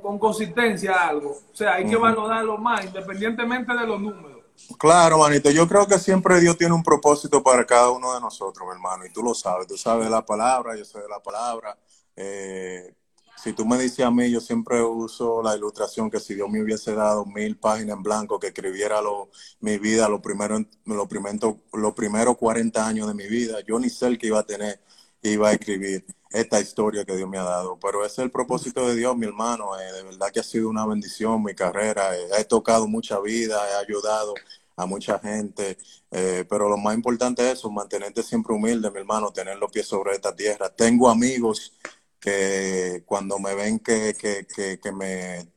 con, 0.00 0.18
consistencia 0.18 1.08
algo. 1.08 1.30
O 1.30 1.56
sea, 1.56 1.74
hay 1.74 1.86
que 1.86 1.96
valorarlo 1.96 2.58
más, 2.58 2.84
independientemente 2.84 3.72
de 3.72 3.86
los 3.86 4.00
números. 4.00 4.29
Claro, 4.78 5.18
manito, 5.18 5.50
yo 5.50 5.68
creo 5.68 5.86
que 5.86 5.98
siempre 5.98 6.40
Dios 6.40 6.56
tiene 6.56 6.74
un 6.74 6.82
propósito 6.82 7.42
para 7.42 7.66
cada 7.66 7.90
uno 7.90 8.14
de 8.14 8.20
nosotros, 8.20 8.68
hermano, 8.72 9.04
y 9.04 9.10
tú 9.12 9.22
lo 9.22 9.34
sabes, 9.34 9.66
tú 9.66 9.76
sabes 9.76 10.08
la 10.08 10.24
palabra, 10.24 10.76
yo 10.76 10.84
sé 10.84 11.00
de 11.00 11.08
la 11.08 11.20
palabra. 11.20 11.76
Eh, 12.16 12.94
si 13.36 13.52
tú 13.52 13.66
me 13.66 13.78
dices 13.78 14.04
a 14.04 14.10
mí, 14.10 14.30
yo 14.30 14.40
siempre 14.40 14.82
uso 14.82 15.42
la 15.42 15.56
ilustración 15.56 16.10
que 16.10 16.20
si 16.20 16.34
Dios 16.34 16.48
me 16.48 16.62
hubiese 16.62 16.94
dado 16.94 17.24
mil 17.26 17.58
páginas 17.58 17.96
en 17.96 18.02
blanco 18.02 18.38
que 18.38 18.48
escribiera 18.48 19.02
lo, 19.02 19.30
mi 19.60 19.78
vida, 19.78 20.08
los 20.08 20.20
primeros 20.20 20.62
lo 20.84 21.08
primero, 21.08 21.58
lo 21.72 21.94
primero 21.94 22.34
40 22.36 22.86
años 22.86 23.08
de 23.08 23.14
mi 23.14 23.26
vida, 23.28 23.60
yo 23.66 23.78
ni 23.78 23.90
sé 23.90 24.06
el 24.06 24.18
que 24.18 24.28
iba 24.28 24.40
a 24.40 24.46
tener, 24.46 24.80
iba 25.22 25.48
a 25.50 25.52
escribir 25.52 26.04
esta 26.30 26.60
historia 26.60 27.04
que 27.04 27.16
Dios 27.16 27.28
me 27.28 27.38
ha 27.38 27.42
dado. 27.42 27.78
Pero 27.80 28.04
ese 28.04 28.22
es 28.22 28.24
el 28.26 28.30
propósito 28.30 28.86
de 28.88 28.96
Dios, 28.96 29.16
mi 29.16 29.26
hermano. 29.26 29.78
Eh, 29.78 29.92
de 29.92 30.02
verdad 30.04 30.30
que 30.32 30.40
ha 30.40 30.44
sido 30.44 30.68
una 30.68 30.86
bendición 30.86 31.42
mi 31.42 31.54
carrera. 31.54 32.16
Eh, 32.16 32.28
he 32.38 32.44
tocado 32.44 32.86
mucha 32.86 33.20
vida, 33.20 33.60
he 33.70 33.74
ayudado 33.84 34.34
a 34.76 34.86
mucha 34.86 35.18
gente. 35.18 35.76
Eh, 36.10 36.44
pero 36.48 36.68
lo 36.68 36.76
más 36.76 36.94
importante 36.94 37.46
es 37.46 37.58
eso, 37.58 37.70
mantenerte 37.70 38.22
siempre 38.22 38.54
humilde, 38.54 38.90
mi 38.90 38.98
hermano, 38.98 39.32
tener 39.32 39.58
los 39.58 39.70
pies 39.70 39.86
sobre 39.86 40.14
esta 40.14 40.34
tierra. 40.34 40.70
Tengo 40.70 41.08
amigos 41.10 41.72
que 42.18 43.02
cuando 43.06 43.38
me 43.38 43.54
ven 43.54 43.78
que, 43.78 44.14
que, 44.18 44.46
que, 44.46 44.78
que 44.78 44.92
me, 44.92 45.48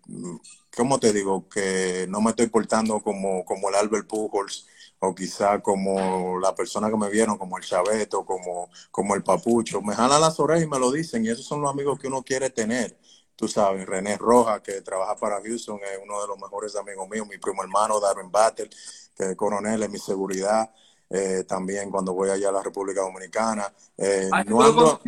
¿cómo 0.76 1.00
te 1.00 1.14
digo? 1.14 1.48
Que 1.50 2.06
no 2.10 2.22
me 2.22 2.32
estoy 2.32 2.48
portando 2.48 3.02
como, 3.02 3.46
como 3.46 3.70
el 3.70 3.76
Albert 3.76 4.08
Pujols 4.08 4.68
o 5.06 5.14
quizá 5.14 5.60
como 5.62 6.40
la 6.40 6.56
persona 6.56 6.90
que 6.90 6.96
me 6.96 7.10
vieron, 7.10 7.38
como 7.38 7.58
el 7.58 7.64
Chaveto, 7.64 8.24
como, 8.24 8.70
como 8.90 9.16
el 9.16 9.24
Papucho. 9.24 9.82
Me 9.82 9.94
jalan 9.94 10.22
las 10.22 10.40
orejas 10.40 10.64
y 10.64 10.68
me 10.68 10.80
lo 10.80 10.92
dicen 10.92 11.26
y 11.26 11.30
esos 11.30 11.46
son 11.46 11.62
los 11.62 11.70
amigos 11.70 12.00
que 12.00 12.08
uno 12.08 12.24
quiere 12.24 12.50
tener. 12.50 12.98
Tú 13.36 13.50
sabes, 13.50 13.86
René 13.86 14.18
Roja, 14.18 14.64
que 14.64 14.82
trabaja 14.82 15.18
para 15.18 15.42
Houston, 15.42 15.80
es 15.84 16.00
uno 16.02 16.22
de 16.22 16.28
los 16.28 16.40
mejores 16.40 16.76
amigos 16.78 17.10
míos, 17.10 17.28
mi 17.28 17.38
primo 17.38 17.62
hermano 17.64 18.00
Darwin 18.00 18.32
Battle, 18.32 18.70
que 19.14 19.32
es 19.32 19.36
coronel, 19.36 19.84
es 19.84 19.90
mi 19.90 20.00
seguridad. 20.00 20.72
Eh, 21.10 21.44
también 21.46 21.92
cuando 21.92 22.14
voy 22.14 22.30
allá 22.30 22.48
a 22.48 22.54
la 22.54 22.64
República 22.64 23.02
Dominicana. 23.02 23.74
Eh, 23.98 24.30
no 24.46 24.62
ando... 24.62 25.02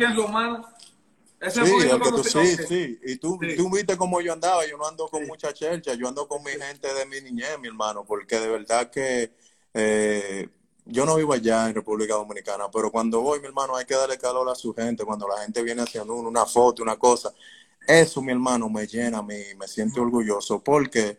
Ese 1.40 1.66
sí, 1.66 1.72
que 1.78 2.10
tú, 2.10 2.24
sí, 2.24 2.56
sí. 2.68 2.98
Y 3.04 3.16
tú, 3.16 3.38
tú 3.56 3.70
viste 3.70 3.96
cómo 3.96 4.20
yo 4.20 4.32
andaba. 4.32 4.66
Yo 4.66 4.76
no 4.78 4.86
ando 4.86 5.08
con 5.08 5.26
mucha 5.26 5.52
chelcha. 5.52 5.94
Yo 5.94 6.08
ando 6.08 6.26
con 6.28 6.42
mi 6.42 6.52
gente 6.52 6.92
de 6.92 7.06
mi 7.06 7.20
niñez, 7.20 7.58
mi 7.60 7.68
hermano. 7.68 8.04
Porque 8.04 8.38
de 8.38 8.48
verdad 8.48 8.90
que 8.90 9.32
eh, 9.74 10.48
yo 10.84 11.04
no 11.04 11.16
vivo 11.16 11.32
allá 11.32 11.68
en 11.68 11.74
República 11.74 12.14
Dominicana. 12.14 12.70
Pero 12.72 12.90
cuando 12.90 13.20
voy, 13.20 13.40
mi 13.40 13.46
hermano, 13.46 13.76
hay 13.76 13.84
que 13.84 13.94
darle 13.94 14.18
calor 14.18 14.48
a 14.48 14.54
su 14.54 14.72
gente. 14.74 15.04
Cuando 15.04 15.26
la 15.28 15.42
gente 15.42 15.62
viene 15.62 15.82
haciendo 15.82 16.14
una 16.14 16.46
foto, 16.46 16.82
una 16.82 16.96
cosa. 16.96 17.32
Eso, 17.86 18.22
mi 18.22 18.32
hermano, 18.32 18.68
me 18.68 18.86
llena 18.86 19.18
a 19.18 19.22
mí. 19.22 19.42
Me 19.58 19.66
siento 19.66 20.02
orgulloso. 20.02 20.62
Porque 20.62 21.18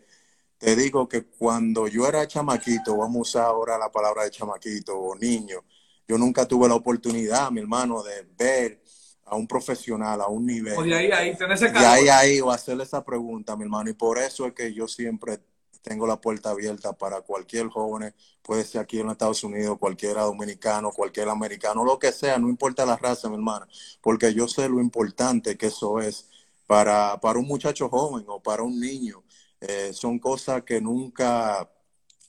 te 0.58 0.74
digo 0.74 1.08
que 1.08 1.24
cuando 1.24 1.86
yo 1.86 2.06
era 2.06 2.26
chamaquito, 2.26 2.96
vamos 2.96 3.16
a 3.16 3.20
usar 3.20 3.44
ahora 3.46 3.78
la 3.78 3.90
palabra 3.90 4.24
de 4.24 4.30
chamaquito 4.30 4.98
o 4.98 5.14
niño, 5.14 5.64
yo 6.06 6.18
nunca 6.18 6.46
tuve 6.46 6.68
la 6.68 6.74
oportunidad, 6.74 7.50
mi 7.50 7.60
hermano, 7.60 8.02
de 8.02 8.26
ver 8.36 8.82
a 9.26 9.36
un 9.36 9.46
profesional, 9.46 10.20
a 10.20 10.28
un 10.28 10.46
nivel. 10.46 10.76
O 10.76 10.82
de 10.82 10.94
ahí, 10.94 11.10
ahí, 11.12 11.30
ese 11.30 11.70
De 11.70 11.78
ahí, 11.78 12.08
ahí, 12.08 12.40
o 12.40 12.50
hacerle 12.50 12.84
esa 12.84 13.04
pregunta, 13.04 13.56
mi 13.56 13.64
hermano. 13.64 13.90
Y 13.90 13.92
por 13.92 14.18
eso 14.18 14.46
es 14.46 14.54
que 14.54 14.72
yo 14.72 14.88
siempre 14.88 15.38
tengo 15.82 16.06
la 16.06 16.20
puerta 16.20 16.50
abierta 16.50 16.92
para 16.92 17.20
cualquier 17.22 17.68
joven, 17.68 18.14
puede 18.42 18.64
ser 18.64 18.80
aquí 18.80 18.98
en 19.00 19.06
los 19.06 19.12
Estados 19.12 19.44
Unidos, 19.44 19.78
cualquiera 19.78 20.22
dominicano, 20.22 20.90
cualquier 20.92 21.28
americano, 21.28 21.84
lo 21.84 21.98
que 21.98 22.12
sea, 22.12 22.38
no 22.38 22.48
importa 22.48 22.86
la 22.86 22.96
raza, 22.96 23.28
mi 23.28 23.36
hermano, 23.36 23.66
porque 24.00 24.34
yo 24.34 24.48
sé 24.48 24.68
lo 24.68 24.80
importante 24.80 25.56
que 25.56 25.66
eso 25.66 26.00
es 26.00 26.28
para, 26.66 27.18
para 27.20 27.38
un 27.38 27.46
muchacho 27.46 27.88
joven 27.88 28.24
o 28.28 28.40
para 28.40 28.62
un 28.62 28.78
niño. 28.78 29.22
Eh, 29.60 29.92
son 29.92 30.18
cosas 30.18 30.62
que 30.62 30.80
nunca 30.80 31.68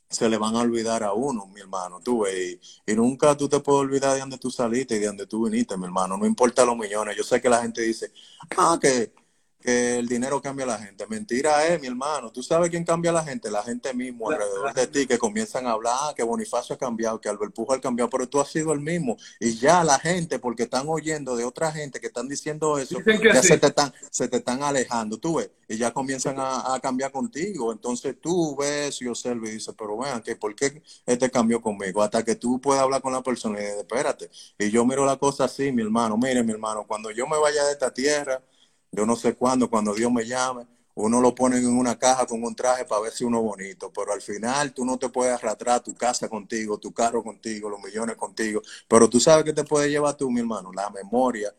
se 0.09 0.27
le 0.27 0.37
van 0.37 0.55
a 0.55 0.61
olvidar 0.61 1.03
a 1.03 1.13
uno, 1.13 1.45
mi 1.47 1.61
hermano, 1.61 2.01
tú, 2.03 2.25
y, 2.27 2.59
y 2.85 2.95
nunca 2.95 3.37
tú 3.37 3.47
te 3.47 3.59
puedes 3.59 3.81
olvidar 3.81 4.13
de 4.15 4.21
donde 4.21 4.39
tú 4.39 4.49
saliste 4.49 4.95
y 4.95 4.99
de 4.99 5.05
donde 5.07 5.27
tú 5.27 5.45
viniste, 5.45 5.77
mi 5.77 5.85
hermano, 5.85 6.17
no 6.17 6.25
importa 6.25 6.65
los 6.65 6.75
millones. 6.75 7.15
Yo 7.15 7.23
sé 7.23 7.39
que 7.39 7.49
la 7.49 7.61
gente 7.61 7.81
dice, 7.81 8.11
ah, 8.57 8.79
que 8.81 9.13
que 9.59 9.99
el 9.99 10.07
dinero 10.07 10.41
cambia 10.41 10.63
a 10.63 10.69
la 10.69 10.79
gente. 10.79 11.05
Mentira 11.07 11.67
es, 11.67 11.81
mi 11.81 11.87
hermano. 11.87 12.31
Tú 12.31 12.41
sabes 12.41 12.69
quién 12.69 12.85
cambia 12.85 13.11
a 13.11 13.15
la 13.15 13.23
gente, 13.23 13.51
la 13.51 13.61
gente 13.61 13.93
mismo 13.93 14.29
alrededor 14.29 14.73
de 14.73 14.87
ti 14.87 15.05
que 15.05 15.17
comienzan 15.17 15.67
a 15.67 15.71
hablar 15.71 15.95
ah, 15.99 16.13
que 16.15 16.23
Bonifacio 16.23 16.75
ha 16.75 16.77
cambiado, 16.77 17.19
que 17.19 17.27
Albert 17.27 17.53
Pujo 17.53 17.73
ha 17.73 17.81
cambiado, 17.81 18.09
pero 18.09 18.27
tú 18.27 18.39
has 18.39 18.49
sido 18.49 18.71
el 18.71 18.79
mismo. 18.79 19.17
Y 19.39 19.55
ya 19.55 19.83
la 19.83 19.99
gente, 19.99 20.39
porque 20.39 20.63
están 20.63 20.87
oyendo 20.87 21.35
de 21.35 21.43
otra 21.43 21.71
gente 21.71 21.99
que 21.99 22.07
están 22.07 22.29
diciendo 22.29 22.77
eso, 22.77 22.99
ya 23.05 23.43
se, 23.43 23.57
te 23.57 23.67
están, 23.67 23.93
se 24.09 24.27
te 24.27 24.37
están 24.37 24.63
alejando, 24.63 25.17
tú 25.17 25.37
ves, 25.37 25.49
y 25.67 25.77
ya 25.77 25.91
comienzan 25.91 26.35
a, 26.37 26.79
cambiar 26.81 27.11
contigo. 27.11 27.73
Entonces 27.73 28.15
tú 28.19 28.55
ves 28.55 29.01
y 29.01 29.07
observas 29.07 29.49
y 29.49 29.53
dices, 29.53 29.75
pero 29.77 29.97
vean, 29.97 30.21
que 30.21 30.35
¿por 30.35 30.55
qué 30.55 30.81
este 31.05 31.29
cambió 31.29 31.61
conmigo? 31.61 32.01
Hasta 32.01 32.23
que 32.23 32.35
tú 32.35 32.61
puedas 32.61 32.81
hablar 32.81 33.01
con 33.01 33.11
la 33.11 33.21
persona 33.21 33.59
y 33.59 33.63
dices, 33.63 33.77
espérate. 33.79 34.29
Y 34.57 34.71
yo 34.71 34.85
miro 34.85 35.05
la 35.05 35.17
cosa 35.17 35.45
así, 35.45 35.71
mi 35.71 35.81
hermano, 35.81 36.17
mire, 36.17 36.43
mi 36.43 36.53
hermano, 36.53 36.85
cuando 36.87 37.11
yo 37.11 37.27
me 37.27 37.37
vaya 37.37 37.65
de 37.65 37.73
esta 37.73 37.93
tierra, 37.93 38.41
yo 38.91 39.05
no 39.05 39.15
sé 39.15 39.35
cuándo, 39.35 39.69
cuando 39.69 39.93
Dios 39.93 40.11
me 40.11 40.25
llame, 40.25 40.65
uno 40.95 41.21
lo 41.21 41.33
pone 41.33 41.57
en 41.57 41.67
una 41.67 41.97
caja 41.97 42.25
con 42.25 42.43
un 42.43 42.55
traje 42.55 42.85
para 42.85 43.01
ver 43.01 43.11
si 43.13 43.23
uno 43.23 43.37
es 43.37 43.43
bonito, 43.43 43.91
pero 43.93 44.11
al 44.11 44.21
final 44.21 44.73
tú 44.73 44.83
no 44.83 44.97
te 44.97 45.09
puedes 45.09 45.33
arrastrar 45.33 45.81
tu 45.81 45.95
casa 45.95 46.27
contigo, 46.27 46.77
tu 46.77 46.91
carro 46.93 47.23
contigo, 47.23 47.69
los 47.69 47.79
millones 47.79 48.17
contigo, 48.17 48.61
pero 48.87 49.09
tú 49.09 49.19
sabes 49.19 49.45
que 49.45 49.53
te 49.53 49.63
puede 49.63 49.89
llevar 49.89 50.15
tú, 50.15 50.29
mi 50.29 50.41
hermano, 50.41 50.71
la 50.73 50.89
memoria 50.89 51.53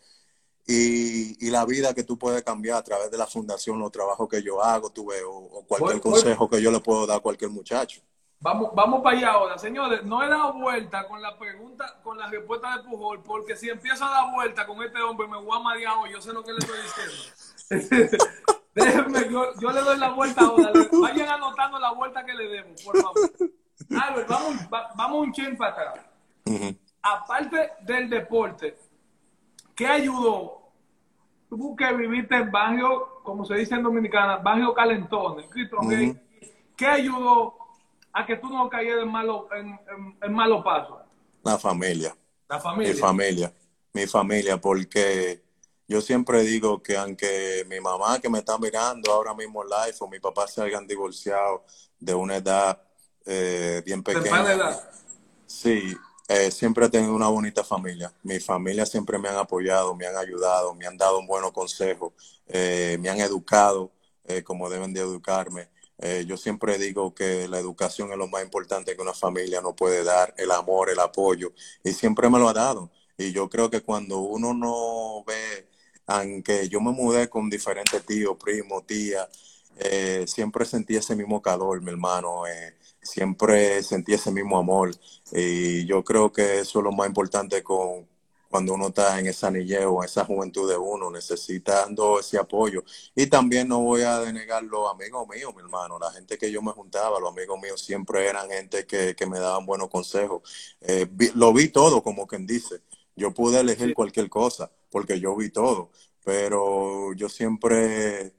y, 0.66 1.46
y 1.46 1.50
la 1.50 1.64
vida 1.64 1.94
que 1.94 2.04
tú 2.04 2.18
puedes 2.18 2.42
cambiar 2.42 2.78
a 2.78 2.84
través 2.84 3.10
de 3.10 3.18
la 3.18 3.26
fundación, 3.26 3.78
los 3.78 3.90
trabajos 3.90 4.28
que 4.28 4.42
yo 4.42 4.62
hago, 4.62 4.90
tú 4.90 5.06
ves, 5.06 5.22
o, 5.26 5.64
cualquier 5.66 6.00
consejo 6.00 6.48
que 6.48 6.60
yo 6.60 6.70
le 6.70 6.80
puedo 6.80 7.06
dar 7.06 7.18
a 7.18 7.20
cualquier 7.20 7.50
muchacho. 7.50 8.02
Vamos, 8.42 8.70
vamos 8.74 9.02
para 9.02 9.18
allá 9.18 9.32
ahora, 9.32 9.58
señores. 9.58 10.02
No 10.02 10.22
he 10.22 10.28
dado 10.28 10.54
vuelta 10.54 11.06
con 11.06 11.20
la 11.20 11.36
pregunta, 11.36 12.00
con 12.02 12.16
la 12.16 12.26
respuesta 12.26 12.74
de 12.74 12.84
Pujol, 12.84 13.22
porque 13.22 13.54
si 13.54 13.68
empiezo 13.68 14.06
a 14.06 14.10
dar 14.10 14.32
vuelta 14.32 14.66
con 14.66 14.82
este 14.82 14.98
hombre 15.02 15.28
me 15.28 15.36
voy 15.36 15.58
a 15.58 15.60
marear 15.60 15.94
yo 16.10 16.22
sé 16.22 16.32
lo 16.32 16.42
que 16.42 16.52
le 16.52 16.58
estoy 16.58 16.78
diciendo. 16.80 18.16
Déjenme, 18.74 19.28
yo, 19.30 19.72
le 19.72 19.80
doy 19.80 19.98
la 19.98 20.10
vuelta 20.10 20.40
ahora. 20.42 20.72
Vayan 21.02 21.28
anotando 21.28 21.78
la 21.78 21.92
vuelta 21.92 22.24
que 22.24 22.32
le 22.32 22.48
demos, 22.48 22.82
por 22.82 22.96
favor. 22.96 23.30
Albert, 23.90 24.28
vamos, 24.28 24.54
vamos 24.96 25.26
un 25.26 25.32
chin 25.32 25.56
para 25.56 25.72
atrás. 25.72 26.06
Aparte 27.02 27.72
del 27.82 28.08
deporte, 28.08 28.78
¿qué 29.74 29.86
ayudó? 29.86 30.62
Tú 31.50 31.76
que 31.76 31.92
viviste 31.92 32.36
en 32.36 32.50
barrio, 32.50 33.20
como 33.22 33.44
se 33.44 33.56
dice 33.56 33.74
en 33.74 33.82
Dominicana, 33.82 34.36
barrio 34.36 34.72
calentones, 34.72 35.46
¿qué 36.76 36.86
ayudó 36.86 37.59
a 38.12 38.26
que 38.26 38.36
tú 38.36 38.48
no 38.48 38.68
caigas 38.68 39.02
en 39.02 39.08
malo, 39.08 39.48
en, 39.52 39.78
en, 40.22 40.32
malo 40.32 40.62
paso? 40.62 41.00
La 41.42 41.58
familia. 41.58 42.16
La 42.48 42.58
familia. 42.58 42.92
Mi 42.92 42.98
familia. 42.98 43.52
Mi 43.92 44.06
familia, 44.06 44.60
porque 44.60 45.42
yo 45.88 46.00
siempre 46.00 46.42
digo 46.42 46.82
que 46.82 46.96
aunque 46.96 47.64
mi 47.68 47.80
mamá 47.80 48.20
que 48.20 48.28
me 48.28 48.38
está 48.38 48.56
mirando 48.58 49.12
ahora 49.12 49.34
mismo 49.34 49.64
live 49.64 49.96
o 49.98 50.08
mi 50.08 50.20
papá 50.20 50.46
se 50.46 50.62
hayan 50.62 50.86
divorciado 50.86 51.64
de 51.98 52.14
una 52.14 52.36
edad 52.36 52.80
eh, 53.26 53.82
bien 53.84 54.02
pequeña. 54.02 54.44
¿De 54.44 54.54
edad? 54.54 54.90
Sí, 55.46 55.96
eh, 56.28 56.50
siempre 56.52 56.86
he 56.86 56.88
tenido 56.88 57.14
una 57.14 57.28
bonita 57.28 57.64
familia. 57.64 58.12
Mi 58.22 58.38
familia 58.38 58.86
siempre 58.86 59.18
me 59.18 59.28
han 59.28 59.36
apoyado, 59.36 59.94
me 59.96 60.06
han 60.06 60.16
ayudado, 60.16 60.74
me 60.74 60.86
han 60.86 60.96
dado 60.96 61.18
un 61.18 61.26
buen 61.26 61.48
consejo, 61.50 62.12
eh, 62.46 62.96
me 63.00 63.08
han 63.08 63.20
educado 63.20 63.90
como 64.44 64.70
deben 64.70 64.92
de 64.92 65.00
educarme. 65.00 65.68
Eh, 66.02 66.24
yo 66.26 66.36
siempre 66.36 66.78
digo 66.78 67.14
que 67.14 67.46
la 67.48 67.58
educación 67.58 68.10
es 68.12 68.18
lo 68.18 68.26
más 68.28 68.42
importante 68.42 68.96
que 68.96 69.02
una 69.02 69.12
familia 69.12 69.60
no 69.60 69.76
puede 69.76 70.02
dar, 70.02 70.34
el 70.38 70.50
amor, 70.50 70.90
el 70.90 70.98
apoyo, 70.98 71.52
y 71.84 71.92
siempre 71.92 72.30
me 72.30 72.38
lo 72.38 72.48
ha 72.48 72.54
dado. 72.54 72.90
Y 73.18 73.32
yo 73.32 73.48
creo 73.50 73.70
que 73.70 73.82
cuando 73.82 74.20
uno 74.20 74.54
no 74.54 75.22
ve, 75.26 75.68
aunque 76.06 76.68
yo 76.68 76.80
me 76.80 76.92
mudé 76.92 77.28
con 77.28 77.50
diferentes 77.50 78.04
tíos, 78.06 78.36
primos, 78.42 78.86
tías, 78.86 79.28
eh, 79.76 80.24
siempre 80.26 80.64
sentí 80.64 80.96
ese 80.96 81.14
mismo 81.16 81.42
calor, 81.42 81.80
mi 81.82 81.90
hermano, 81.90 82.46
eh, 82.46 82.76
siempre 83.02 83.82
sentí 83.82 84.14
ese 84.14 84.30
mismo 84.30 84.58
amor. 84.58 84.92
Y 85.32 85.86
yo 85.86 86.02
creo 86.04 86.32
que 86.32 86.60
eso 86.60 86.78
es 86.80 86.84
lo 86.84 86.92
más 86.92 87.08
importante 87.08 87.62
con, 87.62 88.06
cuando 88.50 88.74
uno 88.74 88.88
está 88.88 89.20
en 89.20 89.28
esa 89.28 89.50
niñez 89.50 89.84
o 89.86 90.02
en 90.02 90.06
esa 90.06 90.24
juventud 90.24 90.68
de 90.68 90.76
uno, 90.76 91.08
necesitando 91.10 92.18
ese 92.18 92.36
apoyo. 92.36 92.82
Y 93.14 93.26
también 93.28 93.68
no 93.68 93.80
voy 93.80 94.02
a 94.02 94.18
denegar 94.18 94.64
los 94.64 94.90
amigos 94.90 95.28
míos, 95.28 95.54
mi 95.54 95.62
hermano, 95.62 95.98
la 96.00 96.10
gente 96.10 96.36
que 96.36 96.50
yo 96.50 96.60
me 96.60 96.72
juntaba, 96.72 97.20
los 97.20 97.30
amigos 97.30 97.60
míos 97.60 97.80
siempre 97.80 98.26
eran 98.26 98.50
gente 98.50 98.86
que, 98.86 99.14
me 99.28 99.38
daban 99.38 99.64
buenos 99.66 99.88
consejos. 99.88 100.42
Eh, 100.80 101.06
lo 101.36 101.52
vi 101.52 101.68
todo, 101.68 102.02
como 102.02 102.26
quien 102.26 102.46
dice. 102.46 102.82
Yo 103.14 103.32
pude 103.32 103.60
elegir 103.60 103.94
cualquier 103.94 104.28
cosa, 104.28 104.72
porque 104.90 105.20
yo 105.20 105.36
vi 105.36 105.50
todo, 105.50 105.90
pero 106.24 107.12
yo 107.14 107.28
siempre 107.28 108.34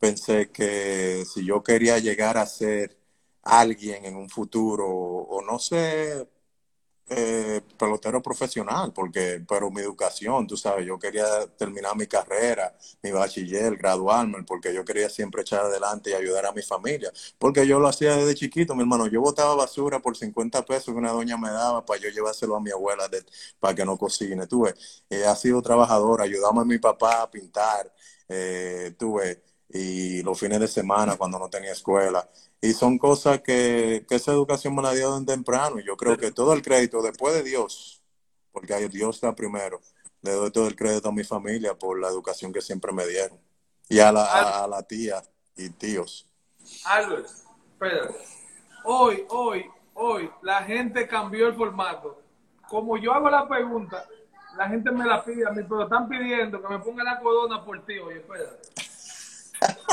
pensé 0.00 0.50
que 0.50 1.24
si 1.24 1.44
yo 1.44 1.62
quería 1.62 1.98
llegar 2.00 2.36
a 2.38 2.46
ser 2.46 2.98
alguien 3.42 4.04
en 4.06 4.16
un 4.16 4.28
futuro, 4.28 4.86
o 4.88 5.42
no 5.42 5.58
sé, 5.60 6.26
eh, 7.08 7.60
pelotero 7.78 8.22
profesional, 8.22 8.92
porque, 8.94 9.44
pero 9.46 9.70
mi 9.70 9.82
educación, 9.82 10.46
tú 10.46 10.56
sabes, 10.56 10.86
yo 10.86 10.98
quería 10.98 11.26
terminar 11.58 11.96
mi 11.96 12.06
carrera, 12.06 12.74
mi 13.02 13.10
bachiller, 13.10 13.76
graduarme, 13.76 14.42
porque 14.44 14.72
yo 14.74 14.84
quería 14.84 15.10
siempre 15.10 15.42
echar 15.42 15.60
adelante 15.66 16.10
y 16.10 16.14
ayudar 16.14 16.46
a 16.46 16.52
mi 16.52 16.62
familia, 16.62 17.12
porque 17.38 17.66
yo 17.66 17.80
lo 17.80 17.88
hacía 17.88 18.16
desde 18.16 18.34
chiquito, 18.34 18.74
mi 18.74 18.82
hermano, 18.82 19.06
yo 19.08 19.20
botaba 19.20 19.54
basura 19.54 20.00
por 20.00 20.16
50 20.16 20.64
pesos 20.64 20.86
que 20.86 20.98
una 20.98 21.12
doña 21.12 21.36
me 21.36 21.50
daba 21.50 21.84
para 21.84 22.00
yo 22.00 22.08
llevárselo 22.08 22.56
a 22.56 22.60
mi 22.60 22.70
abuela 22.70 23.08
para 23.60 23.74
que 23.74 23.84
no 23.84 23.96
cocine, 23.98 24.46
tú 24.46 24.62
ves, 24.62 25.04
eh, 25.10 25.24
ha 25.24 25.34
sido 25.36 25.62
trabajador, 25.62 26.20
ayudamos 26.22 26.62
a 26.62 26.64
mi 26.66 26.78
papá 26.78 27.22
a 27.22 27.30
pintar, 27.30 27.92
eh, 28.28 28.94
tú 28.98 29.14
ves, 29.16 29.38
y 29.68 30.22
los 30.22 30.38
fines 30.38 30.60
de 30.60 30.68
semana 30.68 31.16
cuando 31.16 31.38
no 31.38 31.48
tenía 31.48 31.72
escuela. 31.72 32.28
Y 32.64 32.74
son 32.74 32.96
cosas 32.96 33.40
que, 33.40 34.06
esa 34.08 34.30
educación 34.30 34.76
me 34.76 34.82
la 34.82 34.92
dio 34.92 35.10
desde 35.10 35.34
temprano. 35.34 35.80
Y 35.80 35.84
yo 35.84 35.96
creo 35.96 36.16
que 36.16 36.30
todo 36.30 36.52
el 36.52 36.62
crédito, 36.62 37.02
después 37.02 37.34
de 37.34 37.42
Dios, 37.42 38.00
porque 38.52 38.88
Dios 38.88 39.16
está 39.16 39.34
primero, 39.34 39.80
le 40.22 40.30
doy 40.30 40.52
todo 40.52 40.68
el 40.68 40.76
crédito 40.76 41.08
a 41.08 41.12
mi 41.12 41.24
familia 41.24 41.74
por 41.74 42.00
la 42.00 42.06
educación 42.06 42.52
que 42.52 42.60
siempre 42.60 42.92
me 42.92 43.04
dieron. 43.04 43.36
Y 43.88 43.98
a 43.98 44.12
la, 44.12 44.62
a, 44.62 44.68
la 44.68 44.80
tía 44.84 45.20
y 45.56 45.70
tíos. 45.70 46.30
Albert, 46.84 47.26
espérate. 47.72 48.14
Hoy, 48.84 49.26
hoy, 49.30 49.66
hoy, 49.94 50.30
la 50.42 50.62
gente 50.62 51.08
cambió 51.08 51.48
el 51.48 51.56
formato. 51.56 52.22
Como 52.68 52.96
yo 52.96 53.12
hago 53.12 53.28
la 53.28 53.48
pregunta, 53.48 54.06
la 54.56 54.68
gente 54.68 54.92
me 54.92 55.04
la 55.04 55.24
pide 55.24 55.48
a 55.48 55.50
mí, 55.50 55.64
pero 55.68 55.82
están 55.82 56.08
pidiendo 56.08 56.62
que 56.62 56.68
me 56.68 56.78
ponga 56.78 57.02
la 57.02 57.18
corona 57.18 57.64
por 57.64 57.84
ti, 57.84 57.98
oye, 57.98 58.18
espérate. 58.18 58.68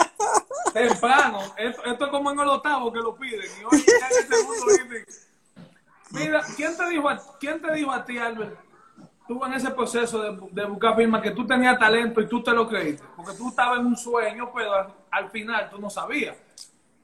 Temprano, 0.74 1.40
esto, 1.58 1.84
esto, 1.86 2.06
es 2.06 2.12
como 2.12 2.32
en 2.32 2.40
el 2.40 2.48
octavo 2.48 2.92
que 2.92 3.00
lo 3.00 3.16
piden. 3.16 3.50
Y 3.72 3.78
ya 3.78 4.08
en 4.08 4.92
el 4.92 5.06
mira, 6.12 6.44
¿quién 6.56 6.78
te 6.78 6.90
dijo 6.90 7.10
a, 7.10 7.22
quién 7.40 7.62
te 7.62 7.74
dijo 7.74 7.92
a 7.92 8.06
ti, 8.06 8.18
Albert? 8.18 8.58
Tú 9.28 9.46
en 9.46 9.54
ese 9.54 9.70
proceso 9.72 10.22
de, 10.22 10.66
buscar 10.66 10.96
firma 10.96 11.22
que 11.22 11.32
tú 11.32 11.46
tenías 11.46 11.78
talento 11.78 12.20
y 12.20 12.28
tú 12.28 12.42
te 12.42 12.52
lo 12.52 12.68
creíste, 12.68 13.04
porque 13.16 13.34
tú 13.34 13.50
estabas 13.50 13.80
en 13.80 13.86
un 13.86 13.96
sueño, 13.96 14.52
pero 14.54 14.74
al, 14.74 14.94
al 15.12 15.30
final 15.30 15.70
tú 15.70 15.80
no 15.80 15.90
sabías. 15.90 16.36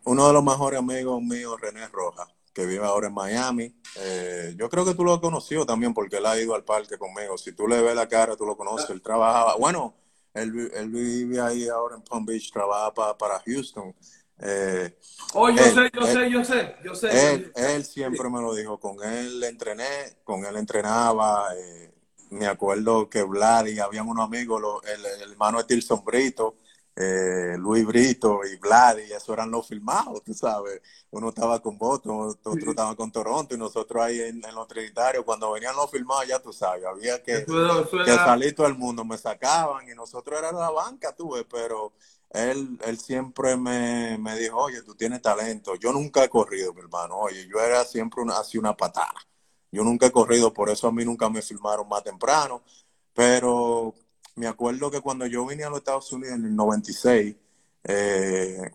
Uno 0.06 0.28
de 0.28 0.34
los 0.34 0.43
mejores 0.43 0.80
amigos 0.80 1.21
míos, 1.21 1.60
René 1.60 1.88
Rojas, 1.88 2.28
que 2.54 2.65
vive 2.65 2.86
ahora 2.86 3.08
en 3.08 3.13
Miami. 3.13 3.75
Eh, 3.97 4.54
yo 4.58 4.69
creo 4.69 4.86
que 4.86 4.93
tú 4.93 5.04
lo 5.04 5.13
has 5.13 5.19
conocido 5.19 5.65
también 5.65 5.93
porque 5.93 6.17
él 6.17 6.25
ha 6.25 6.39
ido 6.39 6.56
al 6.56 6.63
parque 6.63 6.97
conmigo. 6.97 7.38
Si 7.38 7.54
tú 7.54 7.67
le 7.67 7.82
ves 7.82 7.95
la 7.95 8.08
cara, 8.08 8.38
tú 8.38 8.45
lo 8.45 8.56
conoces. 8.56 8.89
Él 8.91 9.01
trabajaba, 9.01 9.56
bueno, 9.58 9.93
él, 10.36 10.71
él 10.74 10.89
vive 10.89 11.39
ahí 11.41 11.67
ahora 11.67 11.95
en 11.95 12.02
Palm 12.04 12.26
Beach, 12.26 12.52
trabaja 12.52 12.93
pa, 12.93 13.17
para 13.17 13.41
Houston. 13.45 13.95
Eh, 14.39 14.98
oh, 15.34 15.50
yo 15.50 15.63
él, 15.63 15.74
sé, 15.74 15.91
yo 15.93 16.02
él, 16.02 16.13
sé, 16.13 16.30
yo 16.30 16.45
sé, 16.45 16.76
yo 16.84 16.95
sé. 16.95 17.34
Él, 17.34 17.52
él 17.56 17.86
siempre 17.86 18.30
me 18.30 18.41
lo 18.41 18.54
dijo, 18.54 18.80
con 18.80 19.02
él 19.04 19.43
entrené, 19.43 20.17
con 20.24 20.45
él 20.45 20.58
entrenaba. 20.58 21.56
Eh, 21.56 21.91
me 22.32 22.48
acuerdo 22.48 23.10
que 23.10 23.24
Vlad 23.24 23.67
y 23.67 23.80
habían 23.80 24.08
unos 24.08 24.26
amigos, 24.26 24.62
lo, 24.62 24.84
el, 24.84 25.06
el 25.06 25.32
hermano 25.32 25.60
de 25.60 25.63
Tilson 25.63 26.04
Brito, 26.04 26.58
eh, 26.95 27.55
Luis 27.58 27.86
Brito 27.86 28.41
y 28.45 28.55
Vlad, 28.58 28.99
y 28.99 29.12
eso 29.12 29.34
eran 29.34 29.51
los 29.51 29.67
filmados, 29.67 30.23
tú 30.23 30.34
sabes. 30.34 30.81
Uno 31.12 31.29
estaba 31.29 31.62
con 31.62 31.77
Boston, 31.77 32.29
otro 32.29 32.53
sí. 32.53 32.69
estaba 32.69 32.95
con 32.95 33.12
Toronto, 33.12 33.55
y 33.55 33.58
nosotros 33.58 34.03
ahí 34.03 34.21
en, 34.21 34.43
en 34.43 34.55
los 34.55 34.67
trinitarios, 34.67 35.25
cuando 35.25 35.51
venían 35.51 35.75
los 35.75 35.91
filmados, 35.91 36.27
ya 36.27 36.39
tú 36.39 36.53
sabes, 36.53 36.86
había 36.86 37.21
que, 37.21 37.39
eso, 37.39 37.81
eso 37.81 37.97
que 38.03 38.15
salir 38.15 38.55
todo 38.55 38.67
el 38.67 38.75
mundo, 38.75 39.03
me 39.03 39.17
sacaban, 39.17 39.89
y 39.89 39.95
nosotros 39.95 40.39
era 40.39 40.51
la 40.51 40.69
banca, 40.71 41.13
tuve, 41.13 41.43
pero 41.45 41.93
él, 42.29 42.79
él 42.86 42.99
siempre 42.99 43.55
me, 43.55 44.17
me 44.17 44.38
dijo, 44.38 44.58
oye, 44.58 44.81
tú 44.81 44.95
tienes 44.95 45.21
talento. 45.21 45.75
Yo 45.75 45.93
nunca 45.93 46.23
he 46.23 46.29
corrido, 46.29 46.73
mi 46.73 46.81
hermano, 46.81 47.17
oye, 47.17 47.47
yo 47.47 47.60
era 47.60 47.86
siempre 47.86 48.21
una, 48.21 48.39
así 48.39 48.58
una 48.58 48.75
patada. 48.75 49.13
Yo 49.71 49.84
nunca 49.84 50.08
he 50.08 50.12
corrido, 50.12 50.53
por 50.53 50.69
eso 50.69 50.88
a 50.88 50.91
mí 50.91 51.05
nunca 51.05 51.29
me 51.29 51.41
filmaron 51.41 51.88
más 51.88 52.03
temprano, 52.03 52.63
pero 53.13 53.93
me 54.36 54.48
acuerdo 54.48 54.91
que 54.91 55.02
cuando 55.02 55.26
yo 55.26 55.45
vine 55.45 55.63
a 55.63 55.69
los 55.69 55.80
Estados 55.80 56.12
Unidos 56.12 56.36
en 56.36 56.45
el 56.45 56.56
96, 56.56 57.36
eh, 57.84 58.71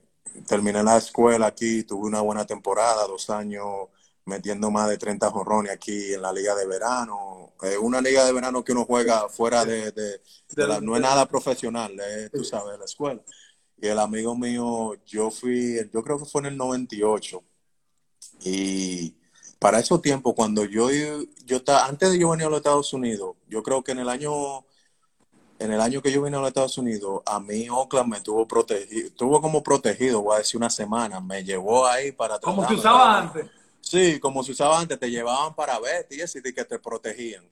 terminé 0.47 0.83
la 0.83 0.97
escuela 0.97 1.47
aquí, 1.47 1.85
tuve 1.85 2.07
una 2.07 2.21
buena 2.23 2.47
temporada, 2.47 3.07
dos 3.07 3.29
años 3.31 3.89
metiendo 4.25 4.71
más 4.71 4.89
de 4.89 4.97
30 4.99 5.31
jorrones 5.31 5.73
aquí 5.73 6.15
en 6.15 6.23
la 6.23 6.33
liga 6.33 6.55
de 6.55 6.67
verano. 6.67 7.53
Eh, 7.63 7.77
una 7.79 8.01
liga 8.01 8.25
de 8.25 8.33
verano 8.33 8.65
que 8.65 8.73
uno 8.73 8.85
juega 8.85 9.29
fuera 9.29 9.65
de, 9.65 9.93
de, 9.93 10.21
de 10.51 10.67
la, 10.67 10.81
no 10.81 10.97
es 10.97 11.03
nada 11.03 11.27
profesional, 11.27 11.93
eh, 12.01 12.31
tú 12.33 12.45
sabes, 12.45 12.79
la 12.79 12.85
escuela. 12.85 13.23
Y 13.77 13.89
el 13.89 13.99
amigo 13.99 14.37
mío, 14.37 14.95
yo 15.07 15.31
fui, 15.31 15.79
yo 15.93 16.03
creo 16.03 16.19
que 16.19 16.27
fue 16.27 16.43
en 16.43 16.47
el 16.49 16.57
98. 16.57 17.43
Y 18.45 19.15
para 19.59 19.81
esos 19.81 20.01
tiempos, 20.03 20.35
cuando 20.35 20.65
yo, 20.65 20.91
yo 21.45 21.57
estaba, 21.57 21.87
antes 21.87 22.11
de 22.11 22.19
yo 22.19 22.31
venir 22.31 22.47
a 22.47 22.51
los 22.51 22.59
Estados 22.59 22.93
Unidos, 22.93 23.37
yo 23.49 23.63
creo 23.63 23.83
que 23.83 23.93
en 23.93 24.01
el 24.01 24.09
año 24.09 24.65
en 25.61 25.73
el 25.73 25.81
año 25.81 26.01
que 26.01 26.11
yo 26.11 26.23
vine 26.23 26.39
a 26.39 26.41
los 26.41 26.49
Estados 26.49 26.79
Unidos, 26.79 27.21
a 27.27 27.39
mí 27.39 27.69
Oakland 27.69 28.11
me 28.11 28.21
tuvo 28.23 28.49
protegido, 28.49 29.09
estuvo 29.09 29.41
como 29.43 29.63
protegido, 29.63 30.23
voy 30.23 30.37
a 30.37 30.39
decir 30.39 30.57
una 30.57 30.71
semana, 30.71 31.21
me 31.21 31.45
llevó 31.45 31.87
ahí 31.87 32.13
para 32.13 32.39
Como 32.41 32.67
se 32.67 32.75
usaba 32.75 33.19
antes. 33.19 33.47
Sí, 33.83 34.19
como 34.21 34.43
se 34.43 34.53
usaba 34.53 34.79
antes, 34.81 34.99
te 34.99 35.11
llevaban 35.11 35.55
para 35.55 35.79
ver 35.79 36.07
y 36.11 36.23
así 36.23 36.41
que 36.43 36.65
te 36.65 36.79
protegían. 36.79 37.45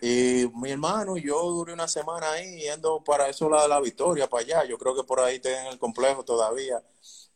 y 0.00 0.46
mi 0.54 0.70
hermano, 0.70 1.16
yo 1.16 1.42
duré 1.50 1.72
una 1.72 1.88
semana 1.88 2.30
ahí 2.30 2.60
yendo 2.60 3.02
para 3.02 3.28
eso 3.28 3.48
la, 3.48 3.66
la 3.66 3.80
Victoria, 3.80 4.28
para 4.28 4.44
allá, 4.44 4.64
yo 4.68 4.78
creo 4.78 4.94
que 4.94 5.02
por 5.02 5.18
ahí 5.18 5.40
tienen 5.40 5.66
el 5.66 5.78
complejo 5.78 6.24
todavía. 6.24 6.82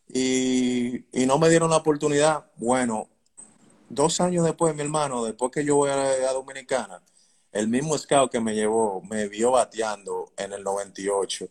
Y, 0.08 1.04
y 1.12 1.26
no 1.26 1.38
me 1.38 1.48
dieron 1.48 1.70
la 1.70 1.76
oportunidad. 1.78 2.46
Bueno, 2.56 3.08
dos 3.88 4.20
años 4.20 4.44
después, 4.44 4.74
mi 4.74 4.82
hermano, 4.82 5.24
después 5.24 5.50
que 5.50 5.64
yo 5.64 5.76
voy 5.76 5.90
a, 5.90 5.94
a 5.94 6.32
Dominicana, 6.32 7.02
el 7.52 7.68
mismo 7.68 7.96
scout 7.96 8.30
que 8.30 8.40
me 8.40 8.54
llevó 8.54 9.02
me 9.02 9.28
vio 9.28 9.52
bateando 9.52 10.32
en 10.36 10.52
el 10.52 10.62
98 10.62 11.48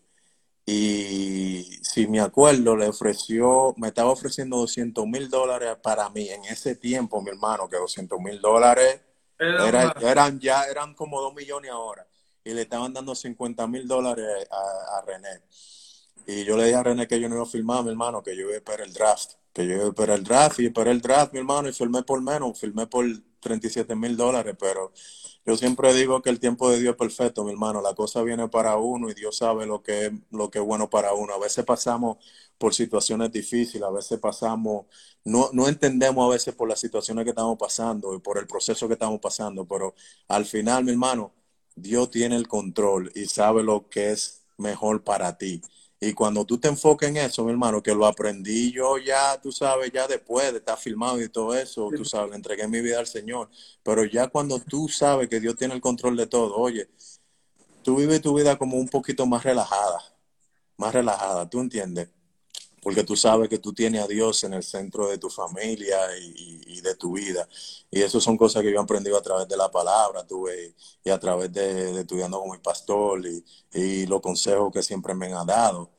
y 0.70 1.80
si 1.82 2.08
me 2.08 2.20
acuerdo 2.20 2.76
le 2.76 2.90
ofreció, 2.90 3.74
me 3.78 3.88
estaba 3.88 4.10
ofreciendo 4.12 4.58
200 4.58 5.08
mil 5.08 5.30
dólares 5.30 5.78
para 5.82 6.10
mí 6.10 6.28
en 6.28 6.44
ese 6.44 6.76
tiempo, 6.76 7.22
mi 7.22 7.30
hermano, 7.30 7.70
que 7.70 7.78
200 7.78 8.20
mil 8.20 8.42
dólares 8.42 9.00
era, 9.40 9.96
eran 10.02 10.42
ya, 10.42 10.66
eran 10.66 10.94
como 10.94 11.22
2 11.22 11.34
millones 11.36 11.72
ahora. 11.72 12.06
Y 12.44 12.54
le 12.54 12.64
estaban 12.64 12.94
dando 12.94 13.16
50 13.16 13.66
mil 13.68 13.88
dólares 13.88 14.46
a, 14.52 14.98
a, 14.98 15.02
René. 15.04 15.42
Y 16.28 16.44
yo 16.46 16.58
le 16.58 16.66
dije 16.66 16.76
a 16.76 16.84
René 16.84 17.08
que 17.08 17.20
yo 17.22 17.30
no 17.30 17.36
iba 17.36 17.44
a 17.46 17.48
filmar, 17.48 17.84
mi 17.86 17.90
hermano, 17.92 18.22
que 18.22 18.36
yo 18.36 18.44
iba 18.44 18.52
a 18.54 18.58
esperar 18.58 18.82
el 18.88 18.94
draft, 18.94 19.32
que 19.54 19.66
yo 19.66 19.76
iba 19.76 19.86
a 19.86 19.88
esperar 19.90 20.18
el 20.20 20.26
draft 20.26 20.60
y 20.60 20.66
esperé 20.68 20.92
el 20.92 21.02
draft, 21.02 21.34
mi 21.34 21.40
hermano, 21.40 21.70
y 21.70 21.74
filmé 21.74 22.04
por 22.04 22.22
menos, 22.22 22.60
filmé 22.60 22.86
por 22.88 23.06
37 23.40 23.96
mil 23.96 24.18
dólares, 24.18 24.56
pero 24.60 24.92
yo 25.46 25.56
siempre 25.58 25.94
digo 25.94 26.22
que 26.22 26.30
el 26.30 26.40
tiempo 26.40 26.70
de 26.70 26.80
Dios 26.80 26.92
es 26.94 26.98
perfecto, 26.98 27.44
mi 27.46 27.52
hermano. 27.52 27.82
La 27.82 27.96
cosa 27.96 28.22
viene 28.24 28.50
para 28.50 28.78
uno 28.78 29.10
y 29.10 29.14
Dios 29.14 29.38
sabe 29.38 29.66
lo 29.66 29.82
que 29.82 30.08
es, 30.08 30.12
lo 30.32 30.50
que 30.52 30.60
es 30.60 30.66
bueno 30.66 30.90
para 30.90 31.14
uno. 31.14 31.34
A 31.34 31.40
veces 31.40 31.64
pasamos 31.66 32.18
por 32.58 32.74
situaciones 32.74 33.32
difíciles, 33.32 33.84
a 33.84 33.92
veces 33.92 34.20
pasamos, 34.20 34.88
no, 35.24 35.50
no 35.54 35.68
entendemos 35.70 36.26
a 36.28 36.34
veces 36.34 36.54
por 36.56 36.68
las 36.68 36.80
situaciones 36.82 37.24
que 37.24 37.30
estamos 37.32 37.58
pasando 37.58 38.14
y 38.16 38.20
por 38.20 38.38
el 38.38 38.48
proceso 38.48 38.88
que 38.88 38.94
estamos 38.96 39.20
pasando, 39.22 39.66
pero 39.68 39.96
al 40.28 40.46
final, 40.46 40.84
mi 40.84 40.92
hermano, 40.92 41.34
Dios 41.76 42.12
tiene 42.12 42.36
el 42.36 42.48
control 42.48 43.12
y 43.16 43.26
sabe 43.28 43.64
lo 43.64 43.88
que 43.90 44.12
es 44.12 44.44
mejor 44.58 45.04
para 45.04 45.38
ti. 45.38 45.62
Y 46.00 46.14
cuando 46.14 46.46
tú 46.46 46.60
te 46.60 46.68
enfoques 46.68 47.10
en 47.10 47.18
eso, 47.18 47.44
mi 47.44 47.52
hermano, 47.52 47.82
que 47.82 47.94
lo 47.96 48.06
aprendí 48.06 48.72
yo 48.72 48.98
ya, 49.00 49.40
tú 49.42 49.52
sabes, 49.52 49.92
ya 49.92 50.08
después 50.08 50.52
de 50.52 50.60
estar 50.60 50.78
filmado 50.78 51.20
y 51.22 51.28
todo 51.28 51.56
eso, 51.56 51.90
tú 51.96 52.06
sabes, 52.06 52.36
entregué 52.36 52.68
mi 52.68 52.82
vida 52.82 53.00
al 53.00 53.08
Señor. 53.08 53.50
Pero 53.82 54.06
ya 54.06 54.28
cuando 54.28 54.60
tú 54.60 54.88
sabes 54.88 55.28
que 55.28 55.40
Dios 55.40 55.56
tiene 55.56 55.74
el 55.74 55.82
control 55.82 56.16
de 56.16 56.28
todo, 56.28 56.56
oye, 56.56 56.88
tú 57.82 57.96
vives 57.96 58.22
tu 58.22 58.38
vida 58.38 58.58
como 58.58 58.78
un 58.78 58.88
poquito 58.88 59.26
más 59.26 59.44
relajada, 59.44 60.00
más 60.78 60.94
relajada, 60.94 61.50
¿tú 61.50 61.62
entiendes? 61.62 62.10
Porque 62.88 63.04
tú 63.04 63.18
sabes 63.18 63.50
que 63.50 63.60
tú 63.60 63.74
tienes 63.74 64.02
a 64.02 64.08
Dios 64.08 64.46
en 64.46 64.54
el 64.54 64.64
centro 64.64 65.10
de 65.10 65.18
tu 65.18 65.30
familia 65.30 65.98
y, 66.18 66.80
de 66.80 66.96
tu 66.96 67.12
vida. 67.12 67.46
Y 67.92 68.02
eso 68.02 68.22
son 68.22 68.38
cosas 68.38 68.64
que 68.64 68.72
yo 68.72 68.80
he 68.80 68.82
aprendido 68.82 69.18
a 69.18 69.22
través 69.22 69.46
de 69.46 69.58
la 69.58 69.70
palabra, 69.70 70.26
tuve, 70.26 70.74
y 71.04 71.10
a 71.10 71.20
través 71.20 71.52
de, 71.52 72.00
estudiando 72.00 72.40
con 72.40 72.52
mi 72.52 72.60
pastor 72.60 73.26
y, 73.26 73.44
y, 73.74 74.06
los 74.06 74.22
consejos 74.22 74.72
que 74.72 74.82
siempre 74.82 75.14
me 75.14 75.34
han 75.34 75.46
dado. 75.46 75.92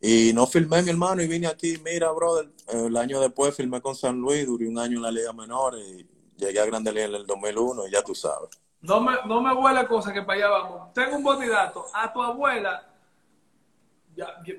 Y 0.00 0.30
no 0.34 0.46
filmé, 0.46 0.82
mi 0.82 0.90
hermano, 0.90 1.20
y 1.20 1.26
vine 1.26 1.48
aquí, 1.48 1.78
mira, 1.84 2.12
brother, 2.12 2.48
el 2.68 2.96
año 2.96 3.18
después 3.18 3.52
filmé 3.56 3.80
con 3.80 3.96
San 3.96 4.16
Luis, 4.20 4.46
duré 4.46 4.68
un 4.68 4.78
año 4.78 4.98
en 4.98 5.02
la 5.02 5.10
Liga 5.10 5.32
Menor 5.32 5.76
y 5.76 6.08
llegué 6.36 6.60
a 6.60 6.66
Grande 6.66 6.92
Liga 6.92 7.06
en 7.06 7.14
el 7.16 7.26
2001 7.26 7.88
y 7.88 7.90
ya 7.90 8.04
tú 8.04 8.14
sabes. 8.14 8.50
No 8.82 9.00
me, 9.00 9.14
no 9.26 9.42
me 9.42 9.52
huele 9.52 9.84
cosa 9.88 10.12
que 10.12 10.22
para 10.22 10.38
allá 10.38 10.48
vamos. 10.48 10.92
Tengo 10.92 11.16
un 11.16 11.24
bonidato. 11.24 11.86
A 11.92 12.12
tu 12.12 12.22
abuela 12.22 12.95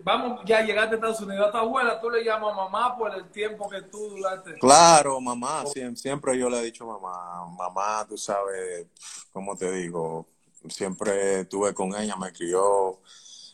vamos, 0.04 0.42
ya 0.46 0.62
llegaste 0.62 0.96
a 0.96 0.98
Estados 0.98 1.22
Unidos, 1.22 1.48
a 1.48 1.52
tu 1.52 1.58
abuela 1.58 2.00
tú 2.00 2.10
le 2.10 2.24
llamas 2.24 2.56
mamá 2.56 2.98
por 2.98 3.14
el 3.14 3.30
tiempo 3.30 3.70
que 3.70 3.82
tú 3.82 4.10
duraste. 4.10 4.54
Claro, 4.60 5.20
mamá, 5.20 5.66
siempre, 5.66 5.96
siempre 5.98 6.38
yo 6.38 6.50
le 6.50 6.60
he 6.60 6.66
dicho 6.66 6.86
mamá, 6.86 7.46
mamá, 7.58 8.06
tú 8.08 8.18
sabes, 8.18 8.88
¿cómo 9.32 9.56
te 9.56 9.72
digo? 9.72 10.28
Siempre 10.70 11.42
estuve 11.42 11.74
con 11.74 11.96
ella, 11.96 12.16
me 12.16 12.32
crió 12.32 13.00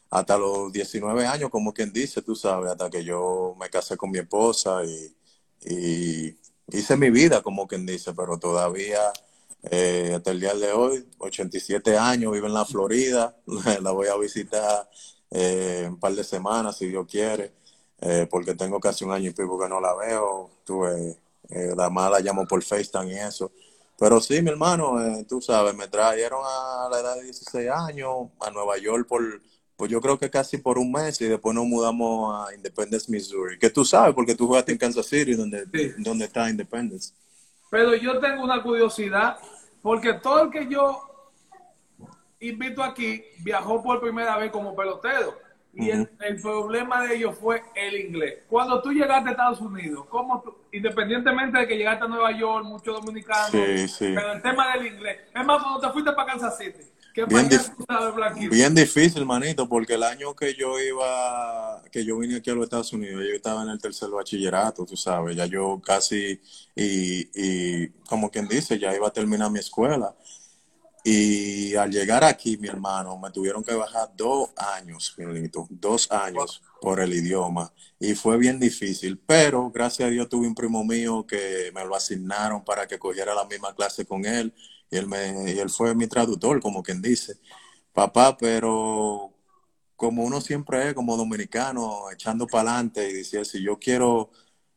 hasta 0.10 0.38
los 0.38 0.72
19 0.72 1.26
años, 1.26 1.50
como 1.50 1.74
quien 1.74 1.92
dice, 1.92 2.22
tú 2.22 2.36
sabes, 2.36 2.72
hasta 2.72 2.90
que 2.90 3.04
yo 3.04 3.56
me 3.60 3.70
casé 3.70 3.98
con 3.98 4.12
mi 4.12 4.20
esposa 4.20 4.82
y, 4.84 5.16
hice 6.68 6.98
mi 6.98 7.10
vida, 7.10 7.42
como 7.42 7.68
quien 7.68 7.86
dice, 7.86 8.14
pero 8.14 8.38
todavía... 8.38 9.00
Eh, 9.72 10.12
hasta 10.14 10.32
el 10.32 10.42
día 10.42 10.54
de 10.56 10.74
hoy, 10.74 11.08
87 11.20 11.98
años, 11.98 12.34
vive 12.34 12.48
en 12.48 12.54
la 12.54 12.66
Florida, 12.66 13.34
la 13.82 13.92
voy 13.92 14.10
a 14.10 14.18
visitar 14.18 14.90
eh, 15.34 15.88
un 15.90 16.00
par 16.00 16.14
de 16.14 16.24
semanas, 16.24 16.78
si 16.78 16.88
Dios 16.88 17.08
quiere, 17.10 17.54
eh, 18.00 18.28
porque 18.30 18.54
tengo 18.54 18.80
casi 18.80 19.04
un 19.04 19.12
año 19.12 19.30
y 19.30 19.34
pico 19.34 19.60
que 19.60 19.68
no 19.68 19.82
la 19.82 19.96
veo. 19.96 20.52
Tuve, 20.64 21.18
eh, 21.50 21.74
la 21.76 21.90
más 21.90 22.12
la 22.12 22.20
llamo 22.20 22.46
por 22.48 22.64
FaceTime 22.64 23.14
y 23.14 23.18
eso. 23.18 23.52
Pero 23.98 24.22
sí, 24.22 24.42
mi 24.42 24.50
hermano, 24.50 25.04
eh, 25.04 25.26
tú 25.28 25.42
sabes, 25.42 25.76
me 25.76 25.88
trajeron 25.88 26.42
a 26.46 26.88
la 26.92 27.00
edad 27.00 27.16
de 27.16 27.24
16 27.24 27.70
años 27.70 28.30
a 28.40 28.52
Nueva 28.52 28.78
York 28.78 29.08
por, 29.08 29.42
pues 29.76 29.90
yo 29.90 30.02
creo 30.02 30.20
que 30.20 30.30
casi 30.30 30.58
por 30.58 30.78
un 30.78 30.92
mes 30.92 31.20
y 31.22 31.26
después 31.26 31.56
nos 31.56 31.66
mudamos 31.66 32.48
a 32.48 32.54
Independence, 32.54 33.12
Missouri. 33.12 33.58
Que 33.58 33.70
tú 33.70 33.84
sabes, 33.84 34.14
porque 34.14 34.36
tú 34.36 34.48
jugaste 34.48 34.72
en 34.72 34.78
Kansas 34.78 35.08
City, 35.08 35.34
donde, 35.34 35.66
sí. 35.74 35.94
donde 35.98 36.26
está 36.26 36.50
Independence. 36.50 37.14
Pero 37.72 37.96
yo 37.96 38.20
tengo 38.20 38.44
una 38.44 38.62
curiosidad, 38.62 39.38
porque 39.82 40.14
todo 40.14 40.44
el 40.44 40.52
que 40.52 40.68
yo 40.68 41.13
invito 42.50 42.84
aquí 42.84 43.24
viajó 43.40 43.82
por 43.82 44.02
primera 44.02 44.38
vez 44.38 44.52
como 44.52 44.76
pelotero. 44.76 45.38
Y 45.76 45.90
uh 45.90 45.96
-huh. 45.96 46.10
el, 46.20 46.36
el, 46.36 46.42
problema 46.42 47.02
de 47.02 47.16
ellos 47.16 47.36
fue 47.40 47.64
el 47.76 48.00
inglés. 48.00 48.44
Cuando 48.48 48.80
tú 48.82 48.92
llegaste 48.92 49.30
a 49.30 49.32
Estados 49.32 49.60
Unidos, 49.60 50.06
¿cómo 50.08 50.40
tú, 50.42 50.56
independientemente 50.72 51.58
de 51.58 51.68
que 51.68 51.76
llegaste 51.76 52.06
a 52.06 52.08
Nueva 52.08 52.32
York, 52.38 52.64
muchos 52.64 53.02
dominicanos, 53.02 53.50
sí, 53.52 53.88
sí. 53.88 54.12
pero 54.14 54.34
el 54.34 54.42
tema 54.44 54.76
del 54.76 54.94
inglés. 54.94 55.22
Es 55.34 55.46
más, 55.46 55.64
cuando 55.64 55.80
te 55.80 55.92
fuiste 55.92 56.12
para 56.12 56.32
Kansas 56.32 56.58
City, 56.60 56.84
bien, 57.14 58.50
bien 58.50 58.76
difícil, 58.76 59.26
manito, 59.26 59.70
porque 59.70 59.94
el 59.94 60.04
año 60.04 60.36
que 60.36 60.56
yo 60.56 60.80
iba, 60.80 61.82
que 61.92 62.04
yo 62.04 62.18
vine 62.18 62.38
aquí 62.38 62.50
a 62.50 62.56
los 62.56 62.64
Estados 62.64 62.92
Unidos, 62.94 63.24
yo 63.28 63.36
estaba 63.36 63.64
en 63.64 63.70
el 63.70 63.80
tercer 63.80 64.10
bachillerato, 64.10 64.86
tú 64.86 64.98
sabes, 64.98 65.36
ya 65.36 65.46
yo 65.46 65.80
casi, 65.86 66.42
y, 66.76 67.30
y 67.36 67.88
como 68.08 68.32
quien 68.32 68.48
dice, 68.48 68.80
ya 68.80 68.96
iba 68.96 69.08
a 69.08 69.14
terminar 69.14 69.52
mi 69.52 69.60
escuela. 69.60 70.16
Y 71.06 71.76
al 71.76 71.92
llegar 71.92 72.24
aquí, 72.24 72.58
mi 72.58 72.70
hermano, 72.70 73.20
me 73.20 73.30
tuvieron 73.30 73.62
que 73.62 73.74
bajar 73.74 74.12
dos 74.16 74.52
años, 74.56 75.14
dos 75.70 76.10
años 76.10 76.62
por 76.80 77.02
el 77.02 77.14
idioma. 77.14 77.74
Y 78.00 78.16
fue 78.16 78.38
bien 78.38 78.58
difícil, 78.60 79.20
pero 79.20 79.70
gracias 79.70 80.08
a 80.08 80.12
Dios 80.12 80.30
tuve 80.30 80.48
un 80.48 80.56
primo 80.56 80.84
mío 80.86 81.26
que 81.28 81.72
me 81.76 81.84
lo 81.86 81.96
asignaron 81.96 82.64
para 82.64 82.88
que 82.88 83.00
cogiera 83.00 83.36
la 83.36 83.46
misma 83.46 83.76
clase 83.76 84.06
con 84.06 84.26
él. 84.26 84.54
Y 84.90 84.98
él, 84.98 85.08
me, 85.08 85.52
y 85.54 85.60
él 85.60 85.70
fue 85.70 85.94
mi 85.94 86.08
traductor, 86.08 86.62
como 86.62 86.82
quien 86.82 87.02
dice. 87.02 87.38
Papá, 87.92 88.38
pero 88.38 89.34
como 89.96 90.24
uno 90.24 90.42
siempre 90.42 90.90
es, 90.90 90.94
como 90.94 91.18
dominicano, 91.18 92.12
echando 92.12 92.48
para 92.48 92.72
adelante 92.72 93.10
y 93.10 93.14
decía, 93.14 93.46
si 93.46 93.62
yo 93.62 93.78
quiero 93.80 94.32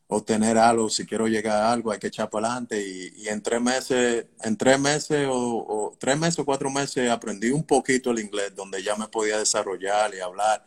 obtener 0.07 0.57
algo, 0.57 0.89
si 0.89 1.05
quiero 1.05 1.27
llegar 1.27 1.63
a 1.63 1.71
algo, 1.71 1.91
hay 1.91 1.99
que 1.99 2.07
echar 2.07 2.29
para 2.29 2.47
adelante. 2.47 2.81
Y, 2.81 3.27
en 3.27 3.41
tres 3.41 3.61
meses, 3.61 4.25
en 4.41 4.55
tres 4.55 4.79
meses 4.79 5.27
o, 5.29 5.95
tres 5.99 6.17
meses 6.17 6.39
o 6.39 6.45
cuatro 6.45 6.69
meses 6.69 7.09
aprendí 7.09 7.51
un 7.51 7.63
poquito 7.63 8.11
el 8.11 8.19
inglés, 8.19 8.55
donde 8.55 8.81
ya 8.81 8.95
me 8.95 9.07
podía 9.07 9.37
desarrollar 9.37 10.13
y 10.15 10.19
hablar. 10.19 10.65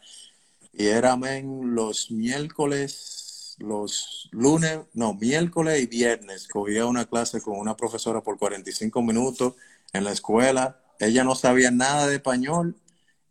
Y 0.73 0.87
era 0.87 1.17
los 1.17 2.11
miércoles, 2.11 3.57
los 3.59 4.29
lunes, 4.31 4.81
no, 4.93 5.15
miércoles 5.15 5.83
y 5.83 5.87
viernes, 5.87 6.47
cogía 6.47 6.87
una 6.87 7.07
clase 7.07 7.41
con 7.41 7.59
una 7.59 7.77
profesora 7.77 8.21
por 8.23 8.39
45 8.39 9.03
minutos 9.03 9.55
en 9.93 10.05
la 10.05 10.13
escuela. 10.13 10.81
Ella 10.99 11.25
no 11.25 11.35
sabía 11.35 11.71
nada 11.71 12.07
de 12.07 12.17
español 12.17 12.77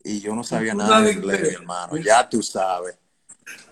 y 0.03 0.21
yo 0.21 0.35
no 0.35 0.43
sabía 0.43 0.73
nada 0.73 1.01
de 1.01 1.13
inglés, 1.13 1.41
mi 1.41 1.49
hermano. 1.49 1.97
Ya 1.97 2.27
tú 2.27 2.41
sabes. 2.41 2.95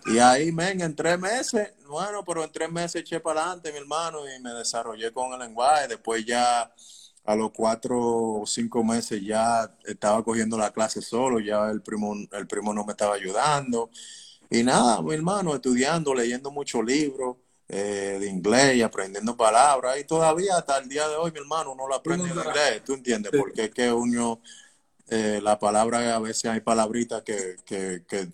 Y 0.05 0.19
ahí, 0.19 0.51
men, 0.51 0.81
en 0.81 0.95
tres 0.95 1.19
meses, 1.19 1.73
bueno, 1.87 2.23
pero 2.25 2.43
en 2.43 2.51
tres 2.51 2.71
meses 2.71 3.01
eché 3.01 3.19
para 3.19 3.41
adelante, 3.41 3.71
mi 3.71 3.77
hermano, 3.79 4.19
y 4.27 4.41
me 4.41 4.51
desarrollé 4.51 5.11
con 5.11 5.33
el 5.33 5.39
lenguaje. 5.39 5.87
Después 5.87 6.25
ya 6.25 6.71
a 7.25 7.35
los 7.35 7.51
cuatro 7.51 7.97
o 7.99 8.45
cinco 8.45 8.83
meses 8.83 9.21
ya 9.21 9.69
estaba 9.85 10.23
cogiendo 10.23 10.57
la 10.57 10.71
clase 10.71 11.01
solo, 11.01 11.39
ya 11.39 11.69
el 11.69 11.81
primo, 11.81 12.15
el 12.31 12.47
primo 12.47 12.73
no 12.73 12.85
me 12.85 12.91
estaba 12.91 13.15
ayudando. 13.15 13.89
Y 14.49 14.63
nada, 14.63 15.01
mi 15.01 15.13
hermano, 15.13 15.53
estudiando, 15.53 16.13
leyendo 16.13 16.51
muchos 16.51 16.83
libros 16.85 17.35
eh, 17.67 18.17
de 18.19 18.27
inglés 18.27 18.77
y 18.77 18.81
aprendiendo 18.81 19.35
palabras. 19.35 19.99
Y 19.99 20.05
todavía 20.05 20.57
hasta 20.57 20.77
el 20.77 20.87
día 20.87 21.07
de 21.09 21.17
hoy, 21.17 21.31
mi 21.31 21.39
hermano, 21.39 21.73
uno 21.73 21.87
lo 21.87 21.95
aprende 21.95 22.29
en 22.29 22.37
inglés, 22.37 22.81
¿tú 22.85 22.93
entiendes? 22.93 23.31
Porque 23.37 23.65
es 23.65 23.71
que 23.71 23.91
uno, 23.91 24.41
eh, 25.09 25.41
la 25.43 25.59
palabra, 25.59 26.15
a 26.15 26.19
veces 26.19 26.45
hay 26.45 26.61
palabritas 26.61 27.23
que, 27.23 27.57
que, 27.65 28.03
que 28.07 28.29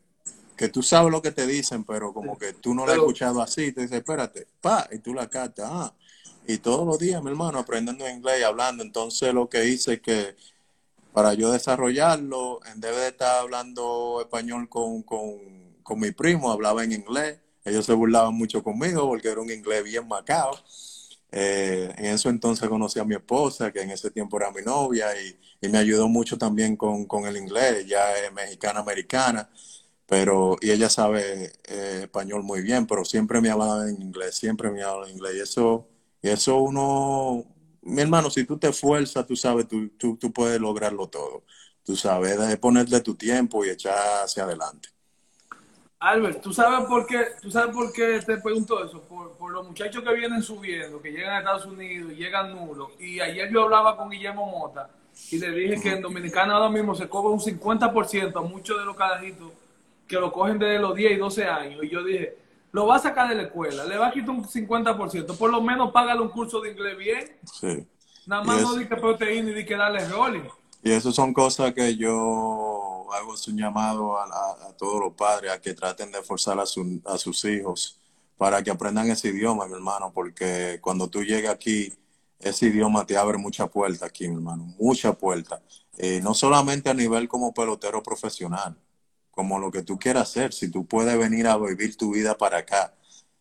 que 0.55 0.69
tú 0.69 0.83
sabes 0.83 1.11
lo 1.11 1.21
que 1.21 1.31
te 1.31 1.47
dicen, 1.47 1.83
pero 1.83 2.13
como 2.13 2.37
que 2.37 2.53
tú 2.53 2.73
no 2.73 2.85
lo 2.85 2.91
has 2.91 2.97
escuchado 2.97 3.41
así, 3.41 3.71
te 3.71 3.81
dice, 3.81 3.97
espérate, 3.97 4.47
pa, 4.61 4.87
y 4.91 4.99
tú 4.99 5.13
la 5.13 5.29
cartas, 5.29 5.69
ah. 5.71 5.93
Y 6.45 6.57
todos 6.57 6.85
los 6.85 6.99
días, 6.99 7.23
mi 7.23 7.29
hermano, 7.29 7.59
aprendiendo 7.59 8.07
inglés 8.09 8.41
y 8.41 8.43
hablando. 8.43 8.83
Entonces 8.83 9.33
lo 9.33 9.49
que 9.49 9.65
hice 9.65 9.93
es 9.93 10.01
que 10.01 10.35
para 11.13 11.33
yo 11.35 11.51
desarrollarlo, 11.51 12.59
en 12.65 12.81
vez 12.81 12.95
de 12.95 13.07
estar 13.09 13.39
hablando 13.39 14.19
español 14.21 14.67
con, 14.69 15.03
con, 15.03 15.99
mi 15.99 16.11
primo, 16.11 16.51
hablaba 16.51 16.83
en 16.83 16.91
inglés. 16.91 17.39
Ellos 17.65 17.85
se 17.85 17.93
burlaban 17.93 18.35
mucho 18.35 18.61
conmigo 18.63 19.07
porque 19.07 19.29
era 19.29 19.39
un 19.39 19.51
inglés 19.51 19.83
bien 19.83 20.07
macao. 20.07 20.57
Eh, 21.31 21.93
en 21.97 22.05
eso 22.05 22.29
entonces 22.29 22.67
conocí 22.67 22.99
a 22.99 23.05
mi 23.05 23.15
esposa, 23.15 23.71
que 23.71 23.81
en 23.81 23.91
ese 23.91 24.11
tiempo 24.11 24.37
era 24.37 24.51
mi 24.51 24.61
novia, 24.61 25.07
y, 25.19 25.39
y 25.65 25.69
me 25.69 25.77
ayudó 25.77 26.07
mucho 26.07 26.37
también 26.37 26.75
con, 26.75 27.05
con 27.05 27.25
el 27.25 27.37
inglés, 27.37 27.87
ya 27.87 28.15
es 28.17 28.31
mexicana-americana 28.33 29.49
pero 30.05 30.57
y 30.61 30.71
ella 30.71 30.89
sabe 30.89 31.53
eh, 31.65 31.99
español 32.03 32.43
muy 32.43 32.61
bien, 32.61 32.85
pero 32.85 33.05
siempre 33.05 33.41
me 33.41 33.49
hablaba 33.49 33.89
en 33.89 34.01
inglés, 34.01 34.35
siempre 34.35 34.69
me 34.71 34.83
hablaba 34.83 35.07
en 35.07 35.15
inglés. 35.15 35.35
Y 35.35 35.39
eso, 35.39 35.87
y 36.21 36.29
eso 36.29 36.57
uno, 36.57 37.45
mi 37.81 38.01
hermano, 38.01 38.29
si 38.29 38.43
tú 38.45 38.57
te 38.57 38.67
esfuerzas, 38.69 39.25
tú 39.25 39.35
sabes, 39.35 39.67
tú, 39.67 39.89
tú, 39.97 40.17
tú 40.17 40.31
puedes 40.31 40.59
lograrlo 40.59 41.07
todo. 41.07 41.43
Tú 41.83 41.95
sabes, 41.95 42.39
de 42.39 42.57
ponerle 42.57 43.01
tu 43.01 43.15
tiempo 43.15 43.65
y 43.65 43.69
echar 43.69 44.23
hacia 44.23 44.43
adelante. 44.43 44.89
Albert, 45.99 46.41
¿tú 46.41 46.53
sabes 46.53 46.85
por 46.87 47.05
qué, 47.05 47.27
tú 47.41 47.49
sabes 47.49 47.73
por 47.73 47.91
qué 47.93 48.19
te 48.25 48.37
pregunto 48.37 48.83
eso? 48.83 49.01
Por, 49.03 49.37
por 49.37 49.51
los 49.51 49.65
muchachos 49.65 50.03
que 50.03 50.13
vienen 50.13 50.41
subiendo, 50.41 51.01
que 51.01 51.11
llegan 51.11 51.35
a 51.35 51.39
Estados 51.39 51.65
Unidos 51.65 52.11
llegan 52.11 52.53
nulos. 52.53 52.89
Y 52.99 53.21
ayer 53.21 53.49
yo 53.49 53.63
hablaba 53.63 53.95
con 53.95 54.09
Guillermo 54.09 54.45
Mota 54.45 54.89
y 55.31 55.39
le 55.39 55.51
dije 55.51 55.81
que 55.81 55.91
en 55.91 56.01
Dominicana 56.01 56.55
ahora 56.55 56.69
mismo 56.69 56.93
se 56.93 57.07
cobra 57.07 57.31
un 57.31 57.39
50% 57.39 58.37
a 58.37 58.41
muchos 58.41 58.77
de 58.77 58.85
los 58.85 58.97
carajitos 58.97 59.51
que 60.13 60.19
lo 60.19 60.31
cogen 60.31 60.59
desde 60.59 60.79
los 60.79 60.95
10 60.95 61.13
y 61.13 61.15
12 61.15 61.45
años. 61.45 61.83
Y 61.83 61.89
yo 61.89 62.03
dije, 62.03 62.37
lo 62.71 62.85
va 62.85 62.97
a 62.97 62.99
sacar 62.99 63.29
de 63.29 63.35
la 63.35 63.43
escuela, 63.43 63.83
le 63.85 63.97
va 63.97 64.07
a 64.07 64.11
quitar 64.11 64.29
un 64.29 64.43
50%, 64.43 65.37
por 65.37 65.49
lo 65.49 65.61
menos 65.61 65.91
págale 65.91 66.21
un 66.21 66.29
curso 66.29 66.61
de 66.61 66.71
inglés 66.71 66.97
bien. 66.97 67.37
Sí. 67.51 67.87
Nada 68.27 68.43
más 68.43 68.61
no 68.61 68.75
di 68.75 68.87
que 68.87 68.95
proteína 68.95 69.49
y 69.49 69.53
di 69.53 69.65
que 69.65 69.75
darle 69.75 70.07
rolling. 70.07 70.43
Y 70.83 70.91
eso 70.91 71.11
son 71.11 71.33
cosas 71.33 71.73
que 71.73 71.95
yo 71.95 73.07
hago 73.11 73.33
un 73.47 73.57
llamado 73.57 74.17
a, 74.17 74.73
todos 74.77 74.99
los 74.99 75.13
padres 75.13 75.51
a 75.51 75.59
que 75.59 75.73
traten 75.73 76.11
de 76.11 76.21
forzar 76.21 76.59
a, 76.59 76.63
a 76.63 77.17
sus 77.17 77.45
hijos 77.45 77.99
para 78.37 78.61
que 78.61 78.69
aprendan 78.71 79.09
ese 79.09 79.29
idioma, 79.29 79.67
mi 79.67 79.73
hermano, 79.73 80.11
porque 80.13 80.79
cuando 80.81 81.07
tú 81.07 81.23
llegas 81.23 81.53
aquí, 81.53 81.91
ese 82.39 82.67
idioma 82.67 83.05
te 83.05 83.17
abre 83.17 83.37
mucha 83.37 83.67
puerta 83.67 84.05
aquí, 84.05 84.27
mi 84.27 84.35
hermano, 84.35 84.65
mucha 84.77 85.13
puerta. 85.13 85.61
Eh, 85.97 86.19
no 86.21 86.33
solamente 86.33 86.89
a 86.89 86.93
nivel 86.93 87.27
como 87.27 87.53
pelotero 87.53 88.03
profesional, 88.03 88.75
como 89.33 89.59
lo 89.59 89.71
que 89.71 89.83
tú 89.83 89.97
quieras 89.97 90.29
hacer. 90.29 90.53
Si 90.53 90.69
tú 90.69 90.85
puedes 90.85 91.17
venir 91.17 91.47
a 91.47 91.57
vivir 91.57 91.97
tu 91.97 92.13
vida 92.13 92.37
para 92.37 92.59
acá, 92.59 92.95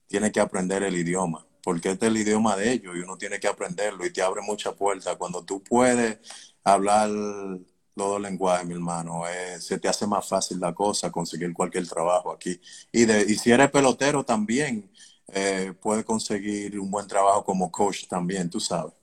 tienes 0.07 0.33
que 0.33 0.41
aprender 0.41 0.83
el 0.83 0.97
idioma, 0.97 1.47
porque 1.63 1.91
este 1.93 2.07
es 2.07 2.13
el 2.13 2.19
idioma 2.19 2.57
de 2.57 2.73
ellos 2.73 2.97
y 2.97 3.01
uno 3.01 3.17
tiene 3.19 3.39
que 3.41 3.49
aprenderlo 3.49 4.05
y 4.07 4.13
te 4.13 4.23
abre 4.23 4.43
mucha 4.43 4.73
puerta. 4.75 5.17
Cuando 5.17 5.45
tú 5.45 5.63
puedes 5.63 6.19
hablar 6.65 7.09
los 7.11 7.61
dos 7.95 8.21
lenguajes, 8.21 8.67
mi 8.67 8.75
hermano, 8.75 9.27
eh, 9.29 9.61
se 9.61 9.79
te 9.79 9.89
hace 9.89 10.07
más 10.07 10.27
fácil 10.29 10.61
la 10.61 10.73
cosa, 10.75 11.11
conseguir 11.13 11.53
cualquier 11.53 11.87
trabajo 11.89 12.33
aquí. 12.33 12.61
Y, 12.91 13.05
de, 13.05 13.23
y 13.23 13.37
si 13.37 13.51
eres 13.53 13.71
pelotero 13.71 14.25
también, 14.25 14.91
eh, 15.29 15.73
puedes 15.81 16.05
conseguir 16.05 16.79
un 16.81 16.91
buen 16.91 17.07
trabajo 17.07 17.45
como 17.45 17.71
coach 17.71 18.07
también, 18.09 18.51
tú 18.51 18.61
sabes. 18.61 18.95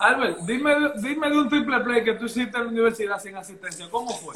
Albert, 0.00 0.38
dime, 0.46 0.74
dime 0.96 1.28
de 1.28 1.38
un 1.38 1.48
triple 1.50 1.78
play 1.80 2.02
que 2.02 2.14
tú 2.14 2.24
hiciste 2.24 2.56
en 2.56 2.64
la 2.64 2.70
universidad 2.70 3.20
sin 3.20 3.36
asistencia. 3.36 3.86
¿Cómo 3.90 4.10
fue? 4.10 4.32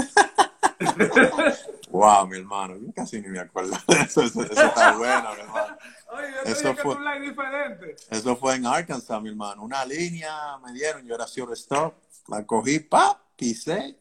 wow, 1.90 2.26
mi 2.26 2.36
hermano, 2.36 2.76
yo 2.76 2.92
casi 2.94 3.18
ni 3.18 3.28
me 3.28 3.40
acuerdo 3.40 3.70
de 3.88 3.94
eso. 4.02 4.20
Eso, 4.20 4.42
está 4.42 4.92
bueno, 4.98 5.34
mi 5.34 5.40
hermano. 5.40 5.76
Oye, 6.12 6.26
yo 6.44 6.52
eso 6.52 6.74
fue, 6.74 6.96
que 6.96 7.20
diferente. 7.20 7.96
Eso 8.10 8.36
fue 8.36 8.56
en 8.56 8.66
Arkansas, 8.66 9.22
mi 9.22 9.30
hermano. 9.30 9.62
Una 9.62 9.86
línea 9.86 10.58
me 10.62 10.74
dieron, 10.74 11.06
yo 11.06 11.14
era 11.14 11.24
stop, 11.24 11.94
la 12.28 12.44
cogí, 12.44 12.80
pa, 12.80 13.18
pisé 13.34 13.96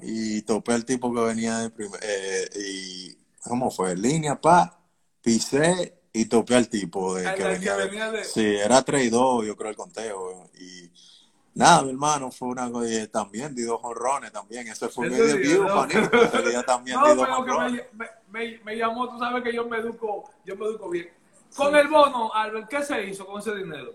y 0.00 0.42
topé 0.42 0.74
el 0.74 0.84
tipo 0.84 1.14
que 1.14 1.20
venía 1.20 1.58
de 1.58 1.70
primer. 1.70 2.00
Eh, 2.02 2.48
y, 2.56 3.16
¿cómo 3.44 3.70
fue? 3.70 3.94
Línea, 3.94 4.40
pa, 4.40 4.80
pisé 5.22 5.96
y 6.12 6.24
topé 6.24 6.56
al 6.56 6.68
tipo 6.68 7.14
de, 7.14 7.34
que, 7.34 7.44
venía, 7.44 8.10
de... 8.10 8.24
Sí, 8.24 8.44
era 8.44 8.82
3 8.82 9.04
y 9.04 9.10
2, 9.10 9.46
yo 9.46 9.56
creo, 9.56 9.70
el 9.70 9.76
conteo. 9.76 10.33
Nada, 11.54 11.82
mi 11.82 11.90
hermano, 11.90 12.32
fue 12.32 12.48
una 12.48 12.70
cosa 12.70 13.06
también, 13.06 13.54
di 13.54 13.62
dos 13.62 13.78
honrones 13.82 14.32
también. 14.32 14.66
Ese 14.66 14.88
fue 14.88 15.08
mi 15.08 15.16
debut, 15.16 15.68
manito. 15.68 16.10
también 16.66 16.98
no, 16.98 17.04
pero 17.16 17.44
que 17.44 17.86
me, 17.92 18.06
me, 18.30 18.58
me, 18.64 18.76
llamó, 18.76 19.08
tú 19.08 19.18
sabes 19.18 19.44
que 19.44 19.54
yo 19.54 19.64
me 19.68 19.78
educo, 19.78 20.30
yo 20.44 20.56
me 20.56 20.66
educo 20.66 20.90
bien. 20.90 21.08
Con 21.54 21.76
el 21.76 21.86
bono, 21.86 22.32
Albert, 22.34 22.68
¿qué 22.68 22.82
se 22.82 23.04
hizo 23.04 23.24
con 23.24 23.38
ese 23.40 23.54
dinero? 23.54 23.92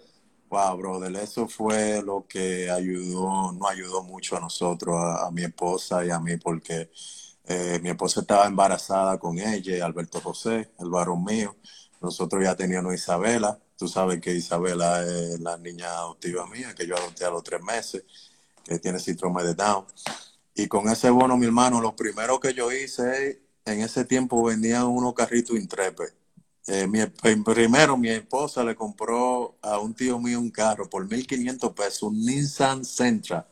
Wow, 0.50 0.78
brother, 0.78 1.16
eso 1.18 1.48
fue 1.48 2.02
lo 2.02 2.26
que 2.28 2.72
ayudó, 2.72 3.52
no 3.52 3.68
ayudó 3.68 4.04
mucho 4.04 4.38
a 4.38 4.40
nosotros, 4.40 4.96
a, 4.98 5.30
mi 5.30 5.44
esposa 5.44 6.04
y 6.06 6.10
a 6.10 6.20
mí, 6.20 6.38
porque 6.38 6.90
eh, 7.46 7.80
mi 7.84 7.90
esposa 7.90 8.22
estaba 8.22 8.48
embarazada 8.48 9.20
con 9.20 9.38
ella 9.38 9.86
Alberto 9.86 10.22
José, 10.22 10.72
el 10.80 10.90
varón 10.90 11.24
mío. 11.26 11.56
Nosotros 12.02 12.42
ya 12.42 12.56
teníamos 12.56 12.94
Isabela, 12.94 13.60
Tú 13.80 13.88
sabes 13.88 14.20
que 14.20 14.36
Isabela 14.36 15.02
es 15.04 15.40
la 15.40 15.58
niña 15.58 15.88
adoptiva 15.88 16.46
mía, 16.48 16.76
que 16.76 16.86
yo 16.86 16.98
adopté 16.98 17.24
a 17.24 17.30
los 17.30 17.42
tres 17.42 17.64
meses, 17.64 18.04
que 18.66 18.78
tiene 18.78 19.00
síndrome 19.00 19.42
de 19.42 19.54
Down. 19.54 19.86
Y 20.54 20.68
con 20.68 20.90
ese 20.90 21.10
bono, 21.10 21.38
mi 21.38 21.46
hermano, 21.46 21.80
lo 21.80 21.96
primero 21.96 22.42
que 22.42 22.54
yo 22.54 22.74
hice, 22.74 23.42
en 23.64 23.80
ese 23.80 24.04
tiempo 24.04 24.44
vendían 24.44 24.86
unos 24.86 25.14
carritos 25.14 25.56
Intrepid. 25.56 26.10
Eh, 26.68 26.88
mi, 26.88 27.06
primero, 27.06 27.96
mi 27.96 28.10
esposa 28.10 28.66
le 28.66 28.76
compró 28.76 29.56
a 29.62 29.80
un 29.80 29.94
tío 29.94 30.20
mío 30.20 30.42
un 30.42 30.52
carro 30.52 30.90
por 30.90 31.08
1.500 31.08 31.74
pesos, 31.74 32.04
un 32.04 32.20
Nissan 32.26 32.84
Sentra, 32.84 33.48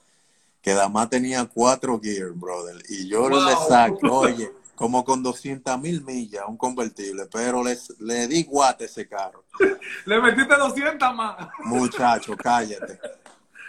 que 0.62 0.74
además 0.74 1.10
tenía 1.10 1.46
cuatro 1.46 2.02
gears, 2.04 2.38
brother. 2.38 2.84
Y 2.90 3.08
yo 3.08 3.30
le 3.30 3.56
saco, 3.70 3.98
oye, 4.10 4.52
como 4.78 5.04
con 5.04 5.24
200 5.24 5.82
mil 5.82 6.04
millas, 6.04 6.44
un 6.48 6.56
convertible, 6.56 7.26
pero 7.32 7.63
les, 7.63 8.00
le 8.00 8.28
di 8.28 8.44
guate 8.44 8.86
ese 8.86 9.08
carro. 9.08 9.44
Le 10.06 10.22
metiste 10.22 10.56
200 10.56 11.16
más. 11.16 11.50
Muchacho, 11.63 12.38
cállate. 12.38 13.00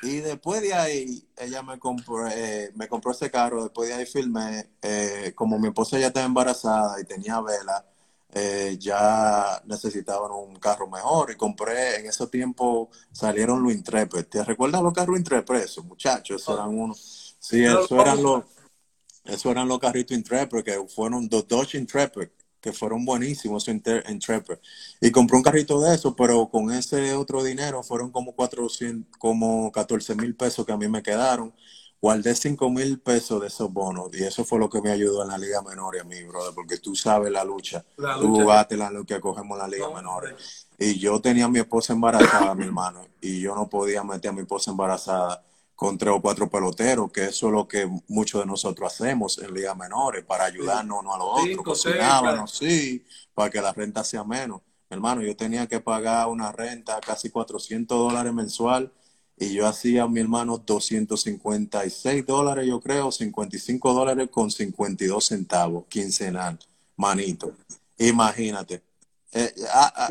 Y 0.02 0.18
después 0.18 0.60
de 0.60 0.74
ahí, 0.74 1.26
ella 1.38 1.62
me 1.62 1.78
compró, 1.78 2.28
eh, 2.28 2.70
me 2.74 2.88
compró 2.88 3.12
ese 3.12 3.30
carro, 3.30 3.64
después 3.64 3.88
de 3.88 3.94
ahí 3.94 4.04
filmé, 4.04 4.68
eh, 4.82 5.32
como 5.34 5.58
mi 5.58 5.68
esposa 5.68 5.98
ya 5.98 6.08
estaba 6.08 6.26
embarazada 6.26 7.00
y 7.00 7.04
tenía 7.04 7.40
vela, 7.40 7.86
eh, 8.34 8.76
ya 8.78 9.62
necesitaban 9.64 10.30
un 10.30 10.56
carro 10.56 10.88
mejor 10.88 11.30
y 11.30 11.36
compré, 11.36 12.00
en 12.00 12.06
ese 12.06 12.26
tiempo 12.26 12.90
salieron 13.10 13.62
los 13.62 13.72
Intrepid. 13.72 14.24
¿Te 14.24 14.44
recuerdas 14.44 14.82
los 14.82 14.92
carros 14.92 15.16
Intrepid? 15.16 15.54
Esos 15.54 15.86
muchachos, 15.86 16.42
esos 16.42 16.54
eran 16.54 16.68
unos, 16.68 17.34
sí, 17.40 17.64
eso 17.64 17.98
eran 17.98 18.22
los, 18.22 18.44
eso 19.28 19.50
eran 19.50 19.68
los 19.68 19.78
carritos 19.78 20.16
Intrepid, 20.16 20.62
que 20.62 20.84
fueron 20.88 21.28
dos 21.28 21.46
Dodge 21.46 21.76
Intrepid 21.76 22.28
que 22.60 22.72
fueron 22.72 23.04
buenísimos 23.04 23.68
en, 23.68 23.80
Trapper. 23.80 24.60
Y 25.00 25.10
compré 25.10 25.36
un 25.36 25.42
carrito 25.42 25.80
de 25.80 25.94
eso, 25.94 26.14
pero 26.16 26.48
con 26.48 26.72
ese 26.72 27.14
otro 27.14 27.42
dinero 27.42 27.82
fueron 27.82 28.10
como 28.10 28.34
400, 28.34 29.16
como 29.18 29.70
14 29.70 30.14
mil 30.16 30.34
pesos 30.34 30.66
que 30.66 30.72
a 30.72 30.76
mí 30.76 30.88
me 30.88 31.02
quedaron. 31.02 31.54
Guardé 32.00 32.34
5 32.34 32.70
mil 32.70 33.00
pesos 33.00 33.40
de 33.40 33.48
esos 33.48 33.72
bonos 33.72 34.10
y 34.12 34.22
eso 34.22 34.44
fue 34.44 34.60
lo 34.60 34.70
que 34.70 34.80
me 34.80 34.90
ayudó 34.90 35.22
en 35.24 35.30
la 35.30 35.38
Liga 35.38 35.62
Menor 35.62 35.96
y 35.96 35.98
a 35.98 36.04
mí, 36.04 36.22
brother, 36.22 36.54
porque 36.54 36.78
tú 36.78 36.94
sabes 36.94 37.32
la 37.32 37.44
lucha. 37.44 37.84
tú 37.96 38.28
jugaste 38.28 38.76
la 38.76 38.90
lucha 38.90 39.16
que 39.16 39.20
cogemos 39.20 39.56
en 39.56 39.62
la 39.62 39.68
Liga 39.68 39.90
Menor. 39.92 40.36
Y 40.78 40.98
yo 41.00 41.20
tenía 41.20 41.46
a 41.46 41.48
mi 41.48 41.58
esposa 41.58 41.92
embarazada, 41.92 42.54
mi 42.54 42.64
hermano, 42.64 43.04
y 43.20 43.40
yo 43.40 43.54
no 43.56 43.68
podía 43.68 44.04
meter 44.04 44.30
a 44.30 44.32
mi 44.32 44.42
esposa 44.42 44.70
embarazada 44.70 45.42
con 45.78 45.96
tres 45.96 46.12
o 46.12 46.20
cuatro 46.20 46.50
peloteros, 46.50 47.12
que 47.12 47.26
eso 47.26 47.46
es 47.46 47.52
lo 47.52 47.68
que 47.68 47.88
muchos 48.08 48.40
de 48.40 48.46
nosotros 48.48 48.92
hacemos 48.92 49.38
en 49.38 49.54
ligas 49.54 49.76
menores, 49.76 50.24
para 50.24 50.46
ayudarnos 50.46 50.98
uno 51.02 51.14
a 51.14 51.18
los 51.18 51.28
otros, 51.40 51.64
cocinábamos, 51.64 52.50
sí, 52.50 53.04
para 53.32 53.48
que 53.48 53.60
la 53.60 53.72
renta 53.72 54.02
sea 54.02 54.24
menos. 54.24 54.60
Hermano, 54.90 55.22
yo 55.22 55.36
tenía 55.36 55.68
que 55.68 55.78
pagar 55.78 56.26
una 56.26 56.50
renta 56.50 56.98
casi 57.00 57.30
400 57.30 57.96
dólares 57.96 58.34
mensual 58.34 58.92
y 59.36 59.52
yo 59.52 59.68
hacía 59.68 60.02
a 60.02 60.08
mi 60.08 60.18
hermano 60.18 60.58
256 60.58 62.26
dólares, 62.26 62.66
yo 62.66 62.80
creo, 62.80 63.12
55 63.12 63.94
dólares 63.94 64.30
con 64.32 64.50
52 64.50 65.24
centavos 65.24 65.84
quincenal, 65.88 66.58
manito. 66.96 67.52
Imagínate. 67.98 68.82
Eh, 69.30 69.54
ah, 69.74 69.92
ah, 69.94 70.08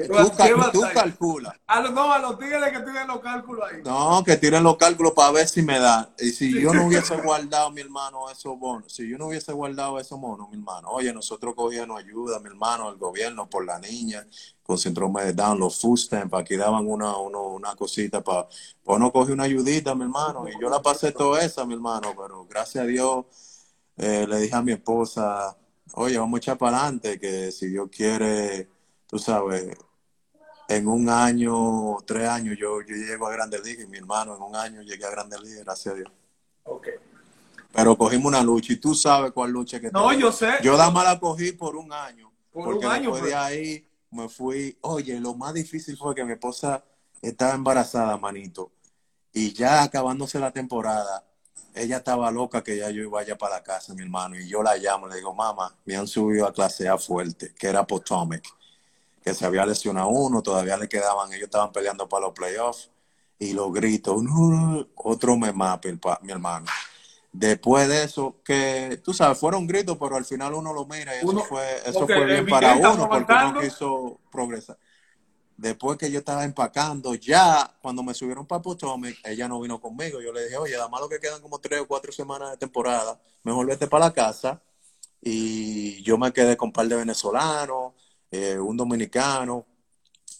tú, 0.72 0.82
calculas. 0.94 1.56
A 1.66 1.82
los, 1.82 1.92
no, 1.92 2.14
a 2.14 2.20
los 2.20 2.38
tigres 2.38 2.72
que 2.72 2.80
tienen 2.82 3.08
los 3.08 3.20
cálculos 3.20 3.68
ahí. 3.68 3.82
No, 3.84 4.24
que 4.24 4.38
tiren 4.38 4.64
los 4.64 4.78
cálculos 4.78 5.14
para 5.14 5.32
ver 5.32 5.48
si 5.48 5.64
me 5.64 5.80
da. 5.80 6.14
Y 6.20 6.30
si 6.30 6.62
yo 6.62 6.72
no 6.72 6.86
hubiese 6.86 7.16
guardado, 7.24 7.72
mi 7.72 7.82
hermano, 7.82 8.30
esos 8.30 8.60
bonos, 8.60 8.94
si 8.94 9.10
yo 9.10 9.18
no 9.18 9.28
hubiese 9.28 9.52
guardado 9.54 10.00
esos 10.00 10.20
bonos, 10.20 10.48
mi 10.50 10.58
hermano, 10.58 10.90
oye, 10.90 11.12
nosotros 11.14 11.56
cogíamos 11.56 12.00
ayuda, 12.00 12.40
mi 12.40 12.50
hermano, 12.50 12.92
el 12.92 12.98
gobierno 12.98 13.50
por 13.50 13.66
la 13.66 13.80
niña, 13.80 14.24
con 14.62 14.78
síndrome 14.78 15.24
de 15.24 15.34
Down, 15.34 15.60
los 15.60 15.82
food 15.82 15.98
stamps, 15.98 16.36
aquí 16.36 16.56
daban 16.56 16.86
una, 16.86 17.18
una 17.18 17.76
cosita 17.76 18.24
para, 18.24 18.48
pues 18.84 19.00
no 19.00 19.12
cogí 19.12 19.32
una 19.32 19.46
ayudita, 19.46 19.96
mi 19.96 20.04
hermano, 20.04 20.48
y 20.48 20.62
yo 20.62 20.70
la 20.70 20.82
pasé 20.82 21.12
toda 21.12 21.42
esa, 21.42 21.66
mi 21.66 21.74
hermano, 21.74 22.14
pero 22.16 22.46
gracias 22.46 22.84
a 22.84 22.88
Dios 22.88 23.26
eh, 23.98 24.28
le 24.30 24.42
dije 24.42 24.56
a 24.56 24.62
mi 24.62 24.74
esposa, 24.74 25.58
oye, 25.94 26.20
vamos 26.20 26.38
a 26.38 26.40
echar 26.40 26.58
para 26.60 26.82
adelante, 26.82 27.20
que 27.20 27.52
si 27.52 27.68
Dios 27.68 27.90
quiere 27.92 28.77
tú 29.08 29.18
sabes, 29.18 29.76
en 30.68 30.88
un 30.88 31.10
año, 31.10 31.98
tres 32.06 32.28
años, 32.28 32.58
yo, 32.60 32.82
yo 32.82 32.96
llego 32.96 33.28
a 33.28 33.32
Grandes 33.32 33.64
Ligas 33.64 33.86
y 33.86 33.88
mi 33.88 33.98
hermano 33.98 34.36
en 34.36 34.42
un 34.42 34.56
año 34.56 34.82
llegué 34.82 35.06
a 35.06 35.10
Grandes 35.10 35.42
Ligas, 35.42 35.64
gracias 35.64 35.94
a 35.94 35.98
Dios. 35.98 36.12
Ok. 36.64 36.88
Pero 37.72 37.98
cogimos 37.98 38.26
una 38.26 38.44
lucha 38.44 38.74
y 38.74 38.78
tú 38.78 38.94
sabes 38.94 39.32
cuál 39.32 39.52
lucha 39.52 39.80
que 39.80 39.92
No, 39.92 40.12
yo 40.14 40.32
sé. 40.32 40.52
Yo 40.62 40.76
la 40.76 40.90
la 40.90 41.20
cogí 41.20 41.54
por 41.54 41.76
un 41.76 41.92
año. 41.92 42.32
Por 42.52 42.66
porque 42.66 42.86
un 42.86 42.92
año, 42.92 43.12
después 43.12 43.24
de 43.24 43.30
pues. 43.30 43.36
ahí 43.36 43.88
me 44.12 44.28
fui. 44.30 44.78
Oye, 44.82 45.20
lo 45.20 45.36
más 45.36 45.54
difícil 45.54 45.96
fue 45.96 46.16
que 46.16 46.26
mi 46.26 46.34
esposa 46.34 46.84
estaba 47.22 47.54
embarazada, 47.54 48.18
manito. 48.18 48.72
Y 49.32 49.54
ya 49.54 49.84
acabándose 49.84 50.40
la 50.40 50.52
temporada, 50.52 51.24
ella 51.76 51.98
estaba 51.98 52.32
loca 52.32 52.64
que 52.64 52.78
ya 52.78 52.90
yo 52.90 53.04
iba 53.04 53.22
allá 53.22 53.38
para 53.38 53.58
la 53.58 53.64
casa, 53.64 53.94
mi 53.94 54.02
hermano. 54.02 54.38
Y 54.38 54.50
yo 54.50 54.64
la 54.64 54.76
llamo, 54.76 55.08
le 55.08 55.18
digo, 55.18 55.34
mamá, 55.34 55.76
me 55.86 55.96
han 55.96 56.08
subido 56.08 56.48
a 56.48 56.54
clase 56.54 56.90
A 56.90 56.98
fuerte, 56.98 57.54
que 57.54 57.68
era 57.68 57.86
Potomac 57.86 58.57
que 59.28 59.34
se 59.34 59.46
había 59.46 59.66
lesionado 59.66 60.08
uno, 60.08 60.42
todavía 60.42 60.78
le 60.78 60.88
quedaban, 60.88 61.34
ellos 61.34 61.48
estaban 61.48 61.74
peleando 61.74 62.08
para 62.08 62.28
los 62.28 62.34
playoffs 62.34 62.90
y 63.38 63.52
los 63.52 63.74
gritos, 63.74 64.24
otro 64.96 65.36
me 65.36 65.52
mapa, 65.52 65.90
mi 66.22 66.32
hermano. 66.32 66.66
Después 67.34 67.90
de 67.90 68.06
eso, 68.06 68.38
que 68.42 69.02
tú 69.04 69.14
sabes, 69.14 69.38
fueron 69.38 69.68
gritos, 69.68 69.98
pero 70.00 70.16
al 70.16 70.24
final 70.24 70.54
uno 70.54 70.72
lo 70.72 70.86
mira 70.86 71.14
y 71.14 71.18
eso 71.20 71.40
fue, 71.44 71.78
eso 71.86 72.08
fue 72.08 72.26
bien 72.26 72.48
para 72.48 72.74
uno 72.78 73.10
porque 73.10 73.34
uno 73.34 73.60
quiso 73.60 74.20
progresar. 74.32 74.78
Después 75.58 75.98
que 75.98 76.10
yo 76.10 76.20
estaba 76.20 76.46
empacando, 76.46 77.14
ya 77.16 77.70
cuando 77.82 78.04
me 78.04 78.14
subieron 78.14 78.46
para 78.46 78.62
Potomac, 78.62 79.18
ella 79.26 79.50
no 79.50 79.60
vino 79.60 79.82
conmigo. 79.82 80.22
Yo 80.22 80.32
le 80.32 80.46
dije, 80.46 80.56
oye, 80.56 80.78
además 80.78 81.02
lo 81.02 81.10
que 81.10 81.20
quedan 81.20 81.42
como 81.42 81.60
tres 81.60 81.82
o 81.82 81.88
cuatro 81.88 82.14
semanas 82.14 82.52
de 82.52 82.58
temporada, 82.58 83.20
mejor 83.44 83.66
vete 83.66 83.88
para 83.88 84.06
la 84.06 84.14
casa. 84.14 84.62
Y 85.22 86.02
yo 86.04 86.18
me 86.18 86.32
quedé 86.32 86.56
con 86.56 86.70
un 86.70 86.74
par 86.74 86.88
de 86.88 86.96
venezolanos, 86.96 87.94
eh, 88.32 88.58
un 88.58 88.76
dominicano 88.76 89.66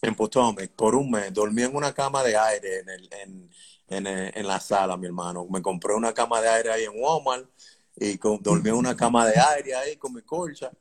en 0.02 0.16
Potomac 0.16 0.70
por 0.72 0.96
un 0.96 1.12
mes. 1.12 1.34
Dormí 1.34 1.64
en 1.64 1.76
una 1.76 1.94
cama 1.94 2.24
de 2.24 2.38
aire 2.38 2.80
en, 2.80 2.90
el, 2.90 3.10
en, 3.14 3.52
en, 3.88 4.08
en, 4.08 4.48
la 4.48 4.60
sala, 4.60 4.98
mi 4.98 5.08
hermano. 5.08 5.48
Me 5.50 5.62
compré 5.62 5.94
una 5.94 6.14
cama 6.14 6.42
de 6.42 6.50
aire 6.50 6.72
ahí 6.72 6.84
en 6.84 6.94
Walmart 6.96 7.48
y 7.96 8.18
dormí 8.18 8.70
en 8.70 8.76
una 8.76 8.96
cama 8.96 9.26
de 9.26 9.40
aire 9.40 9.76
ahí 9.76 9.98
con 9.98 10.14
mi 10.14 10.22
colcha. 10.22 10.72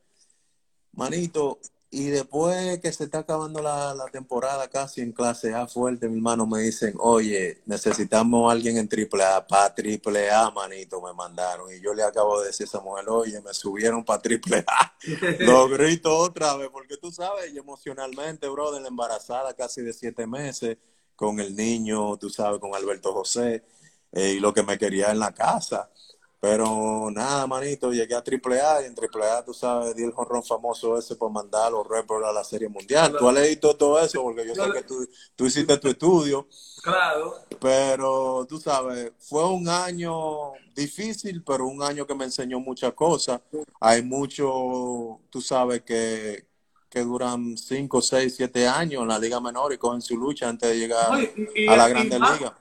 Manito, 0.92 1.61
y 1.98 2.11
después 2.11 2.78
que 2.80 2.92
se 2.92 3.04
está 3.04 3.20
acabando 3.20 3.62
la, 3.62 3.94
temporada 4.12 4.68
casi 4.68 5.00
en 5.00 5.12
clase 5.12 5.54
A 5.54 5.66
fuerte, 5.66 6.11
mi 6.11 6.16
hermano 6.16 6.46
me 6.46 6.61
dicen, 6.61 6.92
oye, 6.98 7.62
necesitamos 7.64 8.50
a 8.50 8.52
alguien 8.52 8.76
en 8.76 8.87
triple 8.87 9.24
A, 9.24 9.46
para 9.46 9.74
triple 9.74 10.30
A, 10.30 10.50
manito, 10.50 11.00
me 11.00 11.14
mandaron. 11.14 11.72
Y 11.72 11.80
yo 11.80 11.94
le 11.94 12.02
acabo 12.02 12.38
de 12.40 12.48
decir 12.48 12.64
a 12.64 12.68
esa 12.68 12.80
mujer, 12.80 13.09
oye, 13.09 13.40
me 13.40 13.54
subieron 13.54 14.04
para 14.04 14.20
triple 14.20 14.62
A. 14.66 14.94
Lo 15.40 15.70
grito 15.70 16.14
otra 16.14 16.54
vez, 16.59 16.68
porque 16.70 16.98
tú 16.98 17.11
sabes, 17.11 17.56
emocionalmente, 17.56 18.46
bro, 18.46 18.72
de 18.72 18.80
la 18.82 18.88
embarazada 18.88 19.54
casi 19.54 19.80
de 19.80 19.94
siete 19.94 20.26
meses, 20.26 20.76
con 21.14 21.40
el 21.40 21.56
niño, 21.56 22.18
tú 22.18 22.28
sabes, 22.28 22.61
con 22.61 22.74
Alberto 22.74 23.14
José, 23.14 23.64
eh, 24.12 24.32
y 24.32 24.40
lo 24.40 24.52
que 24.52 24.62
me 24.62 24.76
quería 24.76 25.12
en 25.12 25.18
la 25.18 25.32
casa. 25.32 25.90
Pero 26.38 27.11
nada, 27.11 27.46
manito, 27.46 27.92
llegué 27.92 28.14
a 28.14 28.18
AAA 28.18 28.83
y 28.83 28.85
en 28.87 28.94
AAA, 28.94 29.44
tú 29.44 29.55
sabes, 29.55 29.96
di 29.96 30.05
el 30.05 30.12
jonrón 30.12 30.44
famoso 30.44 30.99
ese 30.99 31.16
por 31.16 31.31
mandar 31.31 31.68
a 31.68 31.70
los 31.70 31.87
a 31.87 32.33
la 32.33 32.44
Serie 32.44 32.68
Mundial. 32.68 33.16
Tú 33.18 33.29
has 33.29 33.35
leído 33.35 33.75
todo 33.75 33.99
eso 33.99 34.22
porque 34.22 34.46
yo 34.46 34.55
sé 34.55 34.70
que 34.72 34.83
tú, 34.83 35.09
tú 35.35 35.46
hiciste 35.46 35.79
tu 35.79 35.88
estudio. 35.88 36.46
Claro. 36.83 37.35
Pero 37.59 38.46
tú 38.49 38.61
sabes, 38.61 39.12
fue 39.18 39.44
un 39.46 39.68
año 39.68 40.53
difícil, 40.75 41.42
pero 41.42 41.66
un 41.66 41.83
año 41.83 42.07
que 42.07 42.14
me 42.14 42.27
enseñó 42.27 42.61
muchas 42.61 42.92
cosas. 42.92 43.40
Hay 43.81 44.03
muchos, 44.03 45.18
tú 45.31 45.40
sabes, 45.40 45.83
que, 45.83 46.46
que 46.90 47.01
duran 47.01 47.57
5, 47.57 48.03
6, 48.03 48.35
7 48.37 48.68
años 48.68 49.03
en 49.03 49.09
la 49.09 49.18
Liga 49.18 49.40
Menor 49.40 49.72
y 49.72 49.79
cogen 49.79 50.03
su 50.03 50.16
lucha 50.16 50.49
antes 50.49 50.68
de 50.68 50.79
llegar 50.79 51.12
a 51.12 51.77
la 51.77 51.88
Grande 51.88 52.18
Liga. 52.20 52.57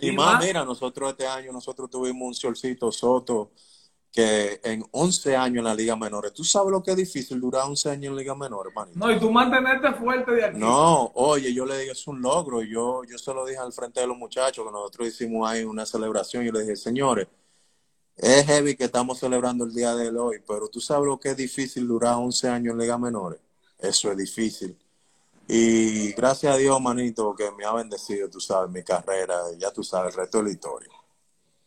Y, 0.00 0.12
más, 0.12 0.44
mira, 0.44 0.64
nosotros 0.64 1.10
este 1.10 1.26
año, 1.26 1.52
nosotros 1.52 1.90
tuvimos 1.90 2.28
un 2.28 2.34
solcito 2.34 2.90
Soto 2.90 3.52
que 4.12 4.60
en 4.64 4.84
11 4.90 5.36
años 5.36 5.58
en 5.58 5.64
la 5.64 5.74
Liga 5.74 5.94
Menores, 5.94 6.32
¿tú 6.32 6.42
sabes 6.42 6.72
lo 6.72 6.82
que 6.82 6.90
es 6.90 6.96
difícil 6.96 7.40
durar 7.40 7.66
11 7.66 7.90
años 7.90 8.10
en 8.10 8.16
Liga 8.16 8.34
Menores, 8.34 8.74
manito? 8.74 8.98
No, 8.98 9.12
y 9.12 9.20
tú 9.20 9.30
mantenerte 9.30 9.92
fuerte 9.92 10.32
de 10.32 10.44
aquí. 10.46 10.58
No, 10.58 11.12
oye, 11.14 11.54
yo 11.54 11.64
le 11.64 11.78
dije, 11.78 11.92
es 11.92 12.06
un 12.08 12.20
logro. 12.20 12.62
Yo, 12.62 13.02
yo 13.04 13.18
se 13.18 13.32
lo 13.32 13.46
dije 13.46 13.58
al 13.58 13.72
frente 13.72 14.00
de 14.00 14.08
los 14.08 14.16
muchachos, 14.16 14.64
que 14.66 14.72
nosotros 14.72 15.08
hicimos 15.08 15.48
ahí 15.48 15.62
una 15.62 15.86
celebración. 15.86 16.44
Yo 16.44 16.50
le 16.50 16.62
dije, 16.62 16.74
señores, 16.74 17.28
es 18.16 18.46
heavy 18.46 18.76
que 18.76 18.84
estamos 18.84 19.18
celebrando 19.18 19.64
el 19.64 19.72
día 19.72 19.94
de 19.94 20.10
hoy, 20.18 20.42
pero 20.46 20.68
tú 20.68 20.80
sabes 20.80 21.06
lo 21.06 21.18
que 21.20 21.30
es 21.30 21.36
difícil 21.36 21.86
durar 21.86 22.14
11 22.16 22.48
años 22.48 22.72
en 22.72 22.80
Liga 22.80 22.98
Menores. 22.98 23.40
Eso 23.78 24.10
es 24.10 24.16
difícil. 24.16 24.76
Y 25.52 26.12
gracias 26.12 26.54
a 26.54 26.56
Dios, 26.56 26.80
manito, 26.80 27.34
que 27.34 27.50
me 27.50 27.64
ha 27.64 27.72
bendecido, 27.72 28.30
tú 28.30 28.38
sabes, 28.38 28.70
mi 28.70 28.84
carrera, 28.84 29.34
ya 29.58 29.72
tú 29.72 29.82
sabes, 29.82 30.14
el 30.14 30.20
resto 30.20 30.38
de 30.38 30.44
la 30.44 30.50
historia. 30.50 30.88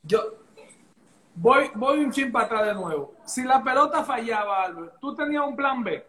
Yo 0.04 0.22
voy, 1.36 1.70
voy 1.76 2.00
un 2.00 2.10
chin 2.10 2.32
para 2.32 2.46
atrás 2.46 2.68
de 2.68 2.76
nuevo. 2.76 3.16
Si 3.26 3.44
la 3.44 3.62
pelota 3.62 4.06
fallaba, 4.06 4.64
Albert, 4.64 5.00
tú 5.02 5.14
tenías 5.14 5.46
un 5.46 5.58
plan 5.58 5.84
B. 5.84 6.02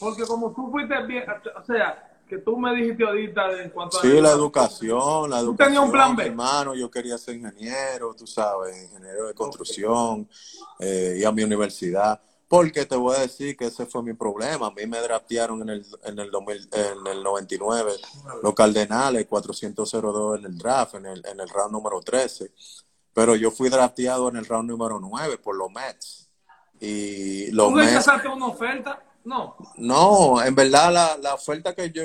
Porque 0.00 0.24
como 0.24 0.54
tú 0.54 0.70
fuiste 0.70 0.94
bien, 1.02 1.24
o 1.54 1.64
sea, 1.66 2.20
que 2.26 2.38
tú 2.38 2.56
me 2.56 2.74
dijiste 2.74 3.04
ahorita 3.04 3.62
en 3.62 3.68
cuanto 3.68 3.98
a... 3.98 4.00
Sí, 4.00 4.18
la 4.18 4.30
educación, 4.30 5.28
la 5.28 5.40
educación. 5.40 5.56
¿Tú 5.56 5.56
tenías 5.56 5.84
un 5.84 5.92
plan 5.92 6.16
B? 6.16 6.26
Hermano, 6.26 6.74
yo 6.74 6.90
quería 6.90 7.18
ser 7.18 7.36
ingeniero, 7.36 8.14
tú 8.14 8.26
sabes, 8.26 8.82
ingeniero 8.82 9.26
de 9.26 9.34
construcción, 9.34 10.26
eh, 10.78 11.18
y 11.18 11.24
a 11.24 11.30
mi 11.32 11.42
universidad. 11.42 12.18
Porque 12.54 12.86
te 12.86 12.94
voy 12.94 13.16
a 13.16 13.20
decir 13.22 13.56
que 13.56 13.64
ese 13.64 13.84
fue 13.84 14.04
mi 14.04 14.12
problema. 14.12 14.68
A 14.68 14.70
mí 14.70 14.86
me 14.86 15.00
draftearon 15.00 15.62
en 15.62 15.70
el, 15.70 15.86
en 16.04 16.18
el, 16.20 16.30
2000, 16.30 16.68
en 16.70 17.06
el 17.08 17.20
99 17.20 17.92
los 18.44 18.54
Cardenales, 18.54 19.26
402 19.26 20.38
en 20.38 20.44
el 20.44 20.56
draft, 20.56 20.94
en 20.94 21.06
el, 21.06 21.26
en 21.26 21.40
el 21.40 21.48
round 21.48 21.72
número 21.72 22.00
13. 22.00 22.52
Pero 23.12 23.34
yo 23.34 23.50
fui 23.50 23.70
drafteado 23.70 24.28
en 24.28 24.36
el 24.36 24.46
round 24.46 24.70
número 24.70 25.00
9 25.00 25.38
por 25.38 25.56
los 25.56 25.68
Mets. 25.72 26.30
Y 26.78 27.50
los 27.50 27.70
¿Tú 27.70 27.74
Mets, 27.74 28.06
una 28.32 28.46
oferta? 28.46 29.02
No. 29.24 29.56
No, 29.76 30.40
en 30.40 30.54
verdad 30.54 30.92
la, 30.92 31.18
la 31.20 31.34
oferta 31.34 31.74
que 31.74 31.90
yo, 31.90 32.04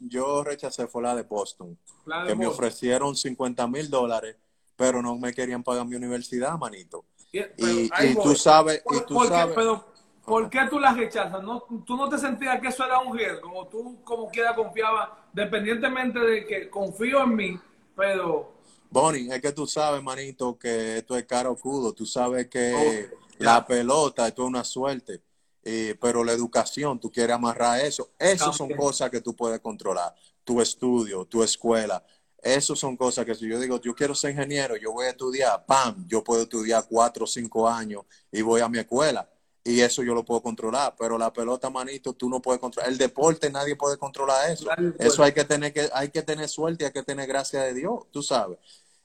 yo 0.00 0.42
rechacé 0.42 0.88
fue 0.88 1.04
la 1.04 1.14
de 1.14 1.22
Boston. 1.22 1.78
que 2.26 2.34
me 2.34 2.48
ofrecieron 2.48 3.14
50 3.14 3.68
mil 3.68 3.88
dólares, 3.88 4.34
pero 4.74 5.00
no 5.00 5.14
me 5.16 5.32
querían 5.32 5.62
pagar 5.62 5.86
mi 5.86 5.94
universidad, 5.94 6.58
manito. 6.58 7.04
Y, 7.32 8.14
tú 8.14 8.34
sabes, 8.34 8.82
y 8.90 9.00
tú 9.06 9.24
sabes. 9.24 9.54
pero, 9.54 9.84
¿por 10.24 10.48
qué 10.48 10.60
tú 10.70 10.78
la 10.78 10.92
rechazas? 10.92 11.42
¿No, 11.42 11.64
¿Tú 11.86 11.96
no 11.96 12.08
te 12.08 12.18
sentías 12.18 12.60
que 12.60 12.68
eso 12.68 12.84
era 12.84 12.98
un 12.98 13.16
riesgo? 13.16 13.52
¿O 13.54 13.66
tú 13.66 14.02
como 14.04 14.28
quiera 14.30 14.54
confiabas, 14.54 15.10
dependientemente 15.32 16.18
de 16.18 16.46
que 16.46 16.70
confío 16.70 17.22
en 17.22 17.34
mí, 17.36 17.60
pero... 17.94 18.54
Bonnie, 18.88 19.28
es 19.30 19.42
que 19.42 19.52
tú 19.52 19.66
sabes, 19.66 20.02
manito, 20.02 20.58
que 20.58 20.98
esto 20.98 21.16
es 21.16 21.24
caro 21.24 21.56
crudo. 21.56 21.92
Tú 21.92 22.06
sabes 22.06 22.48
que 22.48 23.10
la 23.38 23.66
pelota, 23.66 24.28
esto 24.28 24.42
es 24.42 24.48
una 24.48 24.64
suerte. 24.64 25.22
Eh, 25.68 25.96
pero 26.00 26.22
la 26.22 26.32
educación, 26.32 27.00
tú 27.00 27.10
quieres 27.10 27.34
amarrar 27.34 27.80
eso. 27.80 28.12
Esas 28.18 28.56
son 28.56 28.70
cosas 28.70 29.10
que 29.10 29.20
tú 29.20 29.34
puedes 29.34 29.58
controlar. 29.58 30.14
Tu 30.44 30.60
estudio, 30.60 31.24
tu 31.24 31.42
escuela. 31.42 32.04
Esas 32.46 32.78
son 32.78 32.96
cosas 32.96 33.24
que 33.24 33.34
si 33.34 33.48
yo 33.48 33.58
digo, 33.58 33.80
yo 33.80 33.92
quiero 33.92 34.14
ser 34.14 34.30
ingeniero, 34.30 34.76
yo 34.76 34.92
voy 34.92 35.06
a 35.06 35.10
estudiar, 35.10 35.66
pam, 35.66 36.06
yo 36.06 36.22
puedo 36.22 36.42
estudiar 36.42 36.86
cuatro 36.88 37.24
o 37.24 37.26
cinco 37.26 37.68
años 37.68 38.04
y 38.30 38.40
voy 38.40 38.60
a 38.60 38.68
mi 38.68 38.78
escuela. 38.78 39.28
Y 39.64 39.80
eso 39.80 40.04
yo 40.04 40.14
lo 40.14 40.24
puedo 40.24 40.40
controlar, 40.40 40.94
pero 40.96 41.18
la 41.18 41.32
pelota, 41.32 41.70
manito, 41.70 42.12
tú 42.12 42.28
no 42.28 42.40
puedes 42.40 42.60
controlar. 42.60 42.92
El 42.92 42.98
deporte, 42.98 43.50
nadie 43.50 43.74
puede 43.74 43.96
controlar 43.96 44.48
eso. 44.48 44.68
Eso 44.96 45.24
hay 45.24 45.32
que 45.32 45.44
tener 45.44 45.72
que, 45.72 45.90
hay 45.92 46.10
que 46.10 46.22
tener 46.22 46.48
suerte, 46.48 46.84
hay 46.84 46.92
que 46.92 47.02
tener 47.02 47.26
gracia 47.26 47.62
de 47.62 47.74
Dios, 47.74 48.04
tú 48.12 48.22
sabes. 48.22 48.58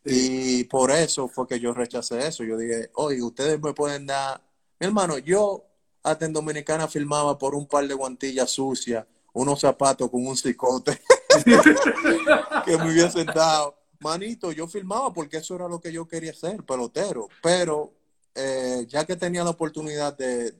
Y 0.06 0.64
por 0.66 0.92
eso 0.92 1.28
fue 1.28 1.48
que 1.48 1.60
yo 1.60 1.74
rechacé 1.74 2.28
eso. 2.28 2.44
Yo 2.44 2.58
dije, 2.58 2.92
oye, 2.94 3.24
ustedes 3.24 3.60
me 3.60 3.74
pueden 3.74 4.06
dar, 4.06 4.40
mi 4.80 4.86
hermano, 4.86 5.18
yo 5.18 5.66
hasta 6.04 6.26
en 6.26 6.34
Dominicana 6.34 6.88
filmaba 6.88 7.40
por 7.40 7.56
un 7.56 7.66
par 7.66 7.88
de 7.88 7.96
guantillas 7.96 8.52
sucias, 8.52 9.04
unos 9.34 9.60
zapatos 9.60 10.12
con 10.12 10.28
un 10.28 10.38
cicote 10.38 11.02
que 12.66 12.78
me 12.78 12.92
hubiese 12.92 13.12
sentado. 13.12 13.76
Manito, 14.00 14.52
yo 14.52 14.68
filmaba 14.68 15.14
porque 15.14 15.38
eso 15.38 15.56
era 15.56 15.68
lo 15.68 15.80
que 15.80 15.92
yo 15.92 16.08
quería 16.08 16.32
hacer, 16.32 16.64
pelotero. 16.64 17.30
Pero 17.42 17.94
eh, 18.36 18.86
ya 18.88 19.06
que 19.06 19.16
tenía 19.16 19.44
la 19.44 19.52
oportunidad 19.52 20.18
de, 20.18 20.52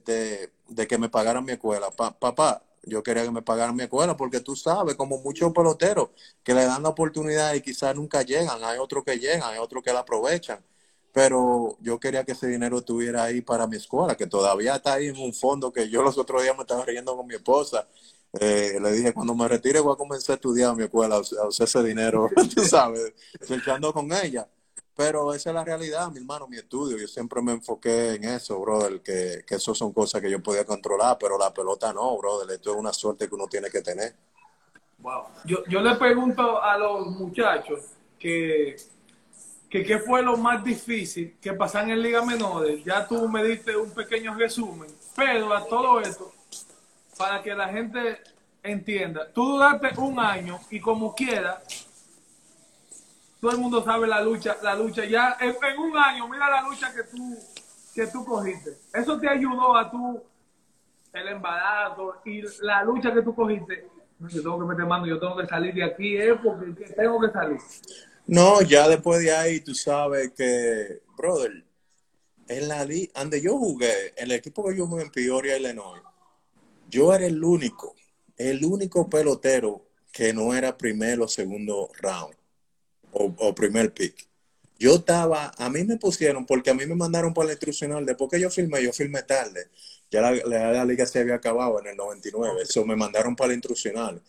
de, 0.68 0.86
que 0.86 0.98
me 0.98 1.08
pagaran 1.08 1.44
mi 1.44 1.52
escuela, 1.52 1.90
papá, 1.90 2.62
yo 2.84 3.02
quería 3.02 3.24
que 3.24 3.30
me 3.30 3.42
pagaran 3.42 3.74
mi 3.74 3.84
escuela 3.84 4.16
porque 4.16 4.40
tú 4.40 4.54
sabes, 4.56 4.94
como 4.94 5.18
muchos 5.18 5.52
peloteros 5.52 6.10
que 6.42 6.54
le 6.54 6.64
dan 6.64 6.82
la 6.82 6.90
oportunidad 6.90 7.54
y 7.54 7.60
quizás 7.60 7.94
nunca 7.96 8.22
llegan, 8.22 8.62
hay 8.62 8.78
otros 8.78 9.04
que 9.04 9.18
llegan, 9.18 9.50
hay 9.52 9.58
otros 9.58 9.82
que 9.82 9.92
la 9.92 10.00
aprovechan 10.00 10.62
pero 11.12 11.76
yo 11.80 12.00
quería 12.00 12.24
que 12.24 12.32
ese 12.32 12.48
dinero 12.48 12.78
estuviera 12.78 13.24
ahí 13.24 13.42
para 13.42 13.66
mi 13.66 13.76
escuela, 13.76 14.16
que 14.16 14.26
todavía 14.26 14.76
está 14.76 14.94
ahí 14.94 15.08
en 15.08 15.18
un 15.18 15.34
fondo 15.34 15.72
que 15.72 15.88
yo 15.88 16.02
los 16.02 16.16
otros 16.16 16.42
días 16.42 16.56
me 16.56 16.62
estaba 16.62 16.84
riendo 16.84 17.14
con 17.16 17.26
mi 17.26 17.34
esposa. 17.34 17.86
Eh, 18.40 18.78
le 18.80 18.92
dije, 18.92 19.12
cuando 19.12 19.34
me 19.34 19.46
retire 19.46 19.80
voy 19.80 19.92
a 19.92 19.96
comenzar 19.96 20.34
a 20.34 20.36
estudiar 20.36 20.70
en 20.70 20.78
mi 20.78 20.84
escuela, 20.84 21.16
a 21.16 21.20
usar 21.20 21.66
ese 21.66 21.82
dinero, 21.82 22.30
tú 22.54 22.62
sabes, 22.64 23.12
echando 23.48 23.92
con 23.92 24.10
ella. 24.12 24.48
Pero 24.94 25.32
esa 25.32 25.50
es 25.50 25.54
la 25.54 25.64
realidad, 25.64 26.10
mi 26.10 26.18
hermano, 26.18 26.46
mi 26.46 26.58
estudio. 26.58 26.98
Yo 26.98 27.08
siempre 27.08 27.40
me 27.40 27.52
enfoqué 27.52 28.14
en 28.14 28.24
eso, 28.24 28.60
brother, 28.60 29.00
que, 29.00 29.42
que 29.46 29.54
eso 29.54 29.74
son 29.74 29.92
cosas 29.92 30.20
que 30.20 30.30
yo 30.30 30.42
podía 30.42 30.66
controlar, 30.66 31.16
pero 31.18 31.38
la 31.38 31.52
pelota 31.52 31.92
no, 31.92 32.16
brother. 32.18 32.50
Esto 32.54 32.72
es 32.72 32.76
una 32.76 32.92
suerte 32.92 33.28
que 33.28 33.34
uno 33.34 33.46
tiene 33.46 33.70
que 33.70 33.80
tener. 33.80 34.14
Wow. 34.98 35.24
Yo, 35.44 35.64
yo 35.66 35.80
le 35.80 35.96
pregunto 35.96 36.62
a 36.62 36.76
los 36.76 37.06
muchachos 37.06 37.80
que 38.18 38.76
que 39.72 39.82
qué 39.84 39.98
fue 39.98 40.20
lo 40.20 40.36
más 40.36 40.62
difícil 40.62 41.38
que 41.40 41.54
pasar 41.54 41.88
en 41.88 42.02
Liga 42.02 42.22
Menores. 42.22 42.84
Ya 42.84 43.08
tú 43.08 43.26
me 43.26 43.42
diste 43.42 43.74
un 43.74 43.90
pequeño 43.90 44.34
resumen, 44.34 44.90
pero 45.16 45.50
a 45.54 45.64
todo 45.64 45.98
esto, 45.98 46.30
para 47.16 47.42
que 47.42 47.54
la 47.54 47.68
gente 47.68 48.20
entienda, 48.62 49.30
tú 49.32 49.44
duraste 49.44 49.88
un 49.98 50.18
año 50.18 50.60
y 50.70 50.80
como 50.80 51.14
quiera, 51.14 51.62
todo 53.40 53.50
el 53.50 53.58
mundo 53.58 53.82
sabe 53.84 54.06
la 54.06 54.20
lucha, 54.20 54.56
la 54.62 54.74
lucha 54.74 55.04
ya 55.04 55.36
en, 55.40 55.78
un 55.78 55.96
año, 55.96 56.28
mira 56.28 56.48
la 56.48 56.62
lucha 56.62 56.92
que 56.94 57.02
tú 57.04 57.36
que 57.94 58.06
tú 58.06 58.24
cogiste. 58.24 58.78
Eso 58.94 59.18
te 59.18 59.28
ayudó 59.28 59.76
a 59.76 59.90
tú 59.90 60.22
el 61.12 61.28
embarazo 61.28 62.16
y 62.24 62.42
la 62.62 62.82
lucha 62.84 63.12
que 63.12 63.22
tú 63.22 63.34
cogiste. 63.34 63.86
Yo 64.18 64.42
tengo 64.42 64.60
que 64.60 64.66
meter 64.66 64.86
mano, 64.86 65.06
yo 65.06 65.18
tengo 65.18 65.36
que 65.36 65.46
salir 65.46 65.74
de 65.74 65.84
aquí, 65.84 66.16
¿eh? 66.16 66.34
porque 66.42 66.84
tengo 66.94 67.20
que 67.20 67.30
salir. 67.30 67.58
No, 68.26 68.62
ya 68.62 68.88
después 68.88 69.20
de 69.20 69.32
ahí 69.32 69.60
tú 69.60 69.74
sabes 69.74 70.32
que, 70.32 71.02
brother, 71.16 71.64
en 72.48 72.68
la 72.68 72.84
yo 72.86 73.58
jugué, 73.58 74.14
el 74.16 74.30
equipo 74.32 74.64
que 74.64 74.76
yo 74.76 74.86
jugué 74.86 75.02
en 75.02 75.10
Peoria, 75.10 75.58
Illinois, 75.58 76.02
yo 76.92 77.14
era 77.14 77.26
el 77.26 77.42
único, 77.42 77.96
el 78.36 78.64
único 78.64 79.08
pelotero 79.08 79.88
que 80.12 80.34
no 80.34 80.54
era 80.54 80.76
primero 80.76 81.24
o 81.24 81.28
segundo 81.28 81.90
round 82.00 82.34
o, 83.12 83.54
primer 83.54 83.92
pick. 83.92 84.28
Yo 84.78 84.96
estaba, 84.96 85.52
a 85.56 85.70
mí 85.70 85.84
me 85.84 85.96
pusieron, 85.96 86.44
porque 86.44 86.70
a 86.70 86.74
mí 86.74 86.84
me 86.86 86.94
mandaron 86.94 87.32
para 87.32 87.46
la 87.46 87.52
instruccional, 87.52 88.04
después 88.04 88.30
que 88.30 88.40
yo 88.40 88.50
filmé, 88.50 88.82
yo 88.82 88.92
filmé 88.92 89.22
tarde, 89.22 89.68
ya 90.10 90.20
la, 90.20 90.32
la, 90.32 90.72
la 90.72 90.84
liga 90.84 91.06
se 91.06 91.20
había 91.20 91.36
acabado 91.36 91.80
en 91.80 91.88
el 91.88 91.96
99, 91.96 92.62
eso 92.62 92.84
me 92.84 92.96
mandaron 92.96 93.34
para 93.34 93.48
la 93.48 93.54
instruccional 93.54 94.22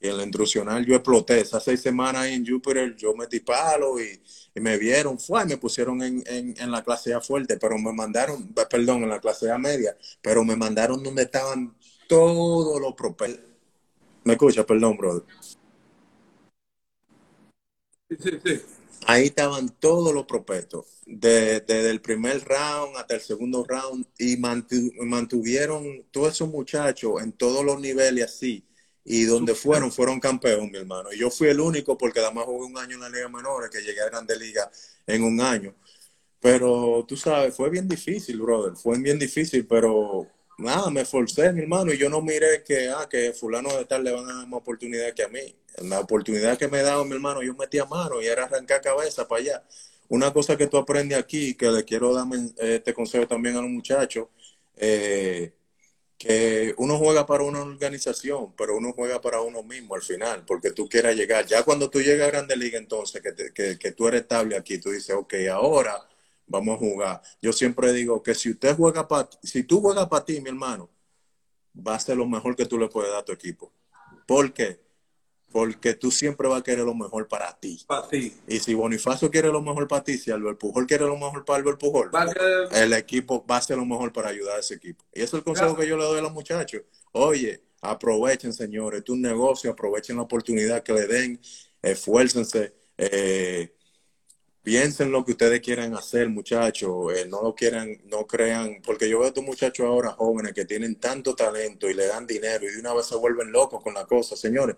y 0.00 0.08
en 0.08 0.16
la 0.16 0.22
instruccional 0.22 0.84
yo 0.84 0.94
exploté. 0.94 1.40
Esas 1.40 1.62
seis 1.62 1.80
semanas 1.80 2.26
en 2.26 2.46
Jupiter 2.46 2.96
yo 2.96 3.14
metí 3.14 3.40
palo 3.40 4.00
y, 4.00 4.20
me 4.54 4.78
vieron, 4.78 5.18
fue, 5.18 5.44
me 5.46 5.56
pusieron 5.56 6.02
en, 6.02 6.22
en, 6.26 6.70
la 6.70 6.82
clase 6.82 7.14
A 7.14 7.20
fuerte, 7.20 7.56
pero 7.56 7.78
me 7.78 7.92
mandaron, 7.92 8.52
perdón, 8.68 9.04
en 9.04 9.08
la 9.08 9.20
clase 9.20 9.50
A 9.50 9.58
media, 9.58 9.96
pero 10.20 10.44
me 10.44 10.56
mandaron 10.56 11.02
donde 11.02 11.22
estaban 11.22 11.74
todos 12.10 12.80
los 12.80 12.94
propelos. 12.94 13.38
¿Me 14.24 14.32
escucha? 14.32 14.66
Perdón, 14.66 14.96
brother. 14.96 15.22
Sí, 18.08 18.16
sí, 18.18 18.30
sí. 18.44 18.60
Ahí 19.06 19.26
estaban 19.26 19.68
todos 19.78 20.12
los 20.12 20.26
prospectos, 20.26 20.86
desde 21.06 21.88
el 21.88 22.00
primer 22.00 22.44
round 22.44 22.96
hasta 22.96 23.14
el 23.14 23.20
segundo 23.20 23.64
round, 23.64 24.04
y 24.18 24.36
mantuvieron 24.36 26.04
todos 26.10 26.32
esos 26.32 26.48
muchachos 26.48 27.22
en 27.22 27.32
todos 27.32 27.64
los 27.64 27.80
niveles 27.80 28.24
así 28.24 28.66
y 29.04 29.22
donde 29.24 29.54
fueron, 29.54 29.92
fueron 29.92 30.18
campeones, 30.18 30.70
mi 30.70 30.78
hermano. 30.78 31.12
Y 31.12 31.18
yo 31.18 31.30
fui 31.30 31.46
el 31.48 31.60
único 31.60 31.96
porque 31.96 32.18
además 32.18 32.44
jugué 32.46 32.66
un 32.66 32.76
año 32.76 32.96
en 32.96 33.00
la 33.02 33.08
Liga 33.08 33.28
Menores, 33.28 33.70
que 33.70 33.80
llegué 33.82 34.00
a 34.00 34.10
Grande 34.10 34.36
Liga 34.36 34.68
en 35.06 35.22
un 35.22 35.40
año. 35.40 35.74
Pero 36.40 37.04
tú 37.06 37.16
sabes, 37.16 37.54
fue 37.54 37.70
bien 37.70 37.86
difícil, 37.88 38.40
brother. 38.40 38.74
Fue 38.76 38.98
bien 38.98 39.18
difícil, 39.18 39.64
pero 39.66 40.26
nada, 40.60 40.90
me 40.90 41.02
esforcé, 41.02 41.52
mi 41.52 41.62
hermano, 41.62 41.92
y 41.92 41.98
yo 41.98 42.08
no 42.08 42.22
miré 42.22 42.62
que, 42.64 42.88
ah, 42.88 43.08
que 43.10 43.32
fulano 43.32 43.76
de 43.76 43.84
tal 43.84 44.04
le 44.04 44.12
van 44.12 44.28
a 44.28 44.34
dar 44.34 44.46
más 44.46 44.60
oportunidad 44.60 45.12
que 45.14 45.22
a 45.24 45.28
mí. 45.28 45.54
La 45.78 46.00
oportunidad 46.00 46.58
que 46.58 46.68
me 46.68 46.82
dado, 46.82 47.04
mi 47.04 47.14
hermano, 47.14 47.42
yo 47.42 47.54
metí 47.54 47.78
a 47.78 47.84
mano 47.84 48.20
y 48.20 48.26
era 48.26 48.44
arrancar 48.44 48.80
cabeza 48.80 49.26
para 49.26 49.40
allá. 49.40 49.64
Una 50.08 50.32
cosa 50.32 50.56
que 50.56 50.66
tú 50.66 50.76
aprendes 50.76 51.18
aquí, 51.18 51.54
que 51.54 51.70
le 51.70 51.84
quiero 51.84 52.12
dar 52.12 52.26
este 52.58 52.92
consejo 52.94 53.26
también 53.26 53.56
a 53.56 53.62
los 53.62 53.70
muchachos, 53.70 54.28
eh, 54.76 55.52
que 56.18 56.74
uno 56.76 56.98
juega 56.98 57.24
para 57.24 57.44
una 57.44 57.62
organización, 57.62 58.54
pero 58.56 58.76
uno 58.76 58.92
juega 58.92 59.20
para 59.22 59.40
uno 59.40 59.62
mismo 59.62 59.94
al 59.94 60.02
final, 60.02 60.44
porque 60.46 60.72
tú 60.72 60.88
quieras 60.88 61.16
llegar. 61.16 61.46
Ya 61.46 61.62
cuando 61.62 61.88
tú 61.88 62.02
llegas 62.02 62.28
a 62.28 62.30
Grande 62.32 62.56
Liga, 62.56 62.78
entonces, 62.78 63.22
que, 63.54 63.78
que, 63.78 63.92
tú 63.92 64.08
eres 64.08 64.22
estable 64.22 64.56
aquí, 64.56 64.78
tú 64.78 64.90
dices, 64.90 65.16
ok, 65.16 65.34
ahora 65.50 66.09
vamos 66.50 66.74
a 66.74 66.78
jugar. 66.78 67.22
Yo 67.40 67.52
siempre 67.52 67.92
digo 67.92 68.22
que 68.22 68.34
si 68.34 68.50
usted 68.50 68.76
juega 68.76 69.08
para, 69.08 69.30
si 69.42 69.62
tú 69.62 69.80
juegas 69.80 70.08
para 70.08 70.24
ti, 70.24 70.40
mi 70.40 70.50
hermano, 70.50 70.90
va 71.74 71.94
a 71.94 72.00
ser 72.00 72.16
lo 72.16 72.26
mejor 72.26 72.54
que 72.56 72.66
tú 72.66 72.76
le 72.76 72.88
puedes 72.88 73.10
dar 73.10 73.20
a 73.20 73.24
tu 73.24 73.32
equipo. 73.32 73.72
¿Por 74.26 74.52
qué? 74.52 74.80
porque 75.50 75.94
tú 75.94 76.10
siempre 76.10 76.48
vas 76.48 76.60
a 76.60 76.64
querer 76.64 76.84
lo 76.84 76.94
mejor 76.94 77.26
para 77.26 77.52
ti. 77.58 77.82
Para 77.86 78.08
ti. 78.08 78.32
Y 78.46 78.58
si 78.60 78.74
Bonifacio 78.74 79.30
quiere 79.30 79.48
lo 79.48 79.60
mejor 79.60 79.88
para 79.88 80.04
ti, 80.04 80.16
si 80.16 80.30
Albert 80.30 80.58
Pujol 80.58 80.86
quiere 80.86 81.06
lo 81.06 81.16
mejor 81.16 81.44
para 81.44 81.58
Albert 81.58 81.78
Pujol, 81.78 82.10
el 82.72 82.92
equipo 82.92 83.44
va 83.44 83.56
a 83.56 83.62
ser 83.62 83.76
lo 83.76 83.84
mejor 83.84 84.12
para 84.12 84.28
ayudar 84.28 84.56
a 84.56 84.60
ese 84.60 84.74
equipo. 84.74 85.04
Y 85.12 85.18
ese 85.18 85.24
es 85.24 85.34
el 85.34 85.42
consejo 85.42 85.76
que 85.76 85.86
yo 85.86 85.96
le 85.96 86.04
doy 86.04 86.18
a 86.18 86.22
los 86.22 86.32
muchachos. 86.32 86.82
Oye, 87.12 87.62
aprovechen, 87.80 88.52
señores, 88.52 89.02
tu 89.02 89.16
negocio, 89.16 89.72
aprovechen 89.72 90.16
la 90.16 90.22
oportunidad 90.22 90.82
que 90.82 90.92
le 90.92 91.06
den, 91.06 91.40
esfuércense, 91.82 92.72
eh, 92.96 93.74
piensen 94.62 95.10
lo 95.12 95.24
que 95.24 95.32
ustedes 95.32 95.60
quieren 95.60 95.94
hacer, 95.94 96.28
muchachos, 96.28 97.12
eh, 97.14 97.26
no 97.28 97.42
lo 97.42 97.54
quieran, 97.54 97.98
no 98.06 98.26
crean, 98.26 98.80
porque 98.84 99.08
yo 99.08 99.18
veo 99.18 99.26
a 99.26 99.28
estos 99.28 99.44
muchachos 99.44 99.86
ahora 99.86 100.10
jóvenes 100.12 100.52
que 100.52 100.64
tienen 100.64 100.96
tanto 100.96 101.34
talento 101.34 101.88
y 101.88 101.94
le 101.94 102.06
dan 102.06 102.26
dinero 102.26 102.64
y 102.66 102.72
de 102.72 102.80
una 102.80 102.94
vez 102.94 103.06
se 103.06 103.16
vuelven 103.16 103.52
locos 103.52 103.82
con 103.82 103.94
la 103.94 104.06
cosa, 104.06 104.36
señores 104.36 104.76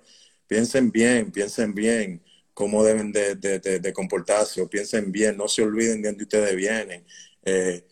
piensen 0.53 0.91
bien, 0.91 1.33
piensen 1.33 1.75
bien 1.75 2.23
cómo 2.53 2.85
deben 2.85 3.11
de, 3.11 3.93
comportarse 3.95 4.61
o 4.61 4.69
piensen 4.69 5.11
bien, 5.11 5.35
no 5.37 5.49
se 5.49 5.63
olviden 5.63 6.03
de 6.03 6.09
dónde 6.09 6.25
ustedes 6.25 6.55
vienen. 6.55 7.07
Eh, 7.45 7.85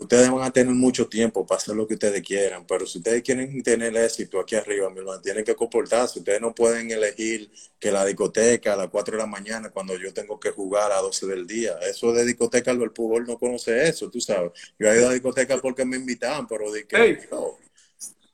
ustedes 0.00 0.30
van 0.30 0.42
a 0.42 0.50
tener 0.50 0.74
mucho 0.74 1.08
tiempo 1.08 1.46
para 1.46 1.58
hacer 1.58 1.74
lo 1.74 1.86
que 1.86 1.94
ustedes 1.94 2.22
quieran, 2.22 2.66
pero 2.66 2.86
si 2.86 2.98
ustedes 2.98 3.22
quieren 3.22 3.62
tener 3.62 3.96
éxito 3.96 4.40
aquí 4.40 4.54
arriba, 4.54 4.90
mi 4.90 4.98
hermano, 4.98 5.20
tienen 5.20 5.44
que 5.44 5.54
comportarse. 5.54 6.18
Ustedes 6.18 6.40
no 6.40 6.54
pueden 6.54 6.90
elegir 6.90 7.50
que 7.78 7.90
la 7.90 8.04
discoteca 8.04 8.74
a 8.74 8.76
las 8.76 8.88
4 8.88 9.16
de 9.16 9.22
la 9.22 9.26
mañana 9.26 9.70
cuando 9.70 9.96
yo 9.96 10.12
tengo 10.12 10.38
que 10.38 10.50
jugar 10.50 10.92
a 10.92 10.96
las 10.96 11.02
12 11.02 11.26
del 11.26 11.46
día. 11.46 11.78
Eso 11.82 12.12
de 12.12 12.24
discoteca, 12.24 12.70
el 12.70 12.90
fútbol 12.90 13.26
no 13.26 13.38
conoce 13.38 13.88
eso, 13.88 14.10
tú 14.10 14.20
sabes. 14.20 14.52
Yo 14.78 14.88
he 14.88 14.96
ido 14.96 15.06
a 15.06 15.08
la 15.08 15.14
discoteca 15.14 15.58
porque 15.58 15.84
me 15.84 15.96
invitaban, 15.96 16.46
pero 16.46 16.70
de 16.72 16.86
que... 16.86 17.28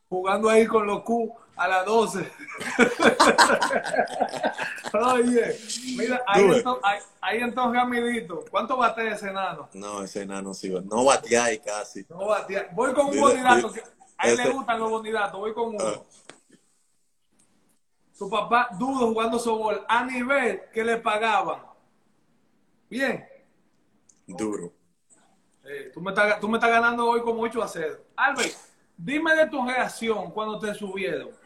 jugando 0.09 0.49
ahí 0.49 0.67
con 0.67 0.87
los 0.87 1.03
Q 1.03 1.33
a 1.61 1.69
las 1.69 1.85
12. 1.85 2.19
Oye, 4.95 5.59
mira, 5.95 6.23
ahí, 6.27 6.45
entonces, 6.45 6.83
ahí, 6.83 6.99
ahí 7.21 7.39
entonces, 7.43 7.83
amiguito, 7.83 8.47
¿cuánto 8.51 8.79
bate 8.79 9.07
ese 9.09 9.29
enano? 9.29 9.69
No, 9.75 10.03
ese 10.03 10.23
enano 10.23 10.55
sí, 10.55 10.71
no 10.71 11.05
batea 11.05 11.45
ahí 11.45 11.59
casi. 11.59 12.07
No 12.09 12.29
batea. 12.29 12.71
Voy 12.73 12.95
con 12.95 13.09
un 13.09 13.21
bonidato, 13.21 13.75
a 14.17 14.29
él 14.31 14.39
le 14.39 14.49
gustan 14.49 14.81
los 14.81 14.91
bonidatos, 14.91 15.39
voy 15.39 15.53
con 15.53 15.69
uno. 15.75 15.85
Ah. 15.85 16.01
Su 18.11 18.31
papá 18.31 18.71
dudo 18.79 19.09
jugando 19.09 19.39
softball 19.39 19.85
a 19.87 20.03
nivel 20.05 20.63
que 20.73 20.83
le 20.83 20.97
pagaban. 20.97 21.61
Bien. 22.89 23.29
Duro. 24.27 24.73
Eh, 25.65 25.91
tú, 25.93 26.01
me 26.01 26.11
estás, 26.11 26.41
tú 26.41 26.49
me 26.49 26.57
estás 26.57 26.71
ganando 26.71 27.07
hoy 27.07 27.21
como 27.21 27.43
8 27.43 27.63
a 27.63 27.69
0. 27.69 27.99
Albert, 28.17 28.55
dime 28.97 29.35
de 29.35 29.47
tu 29.47 29.63
reacción 29.67 30.31
cuando 30.31 30.59
te 30.59 30.73
subieron. 30.73 31.39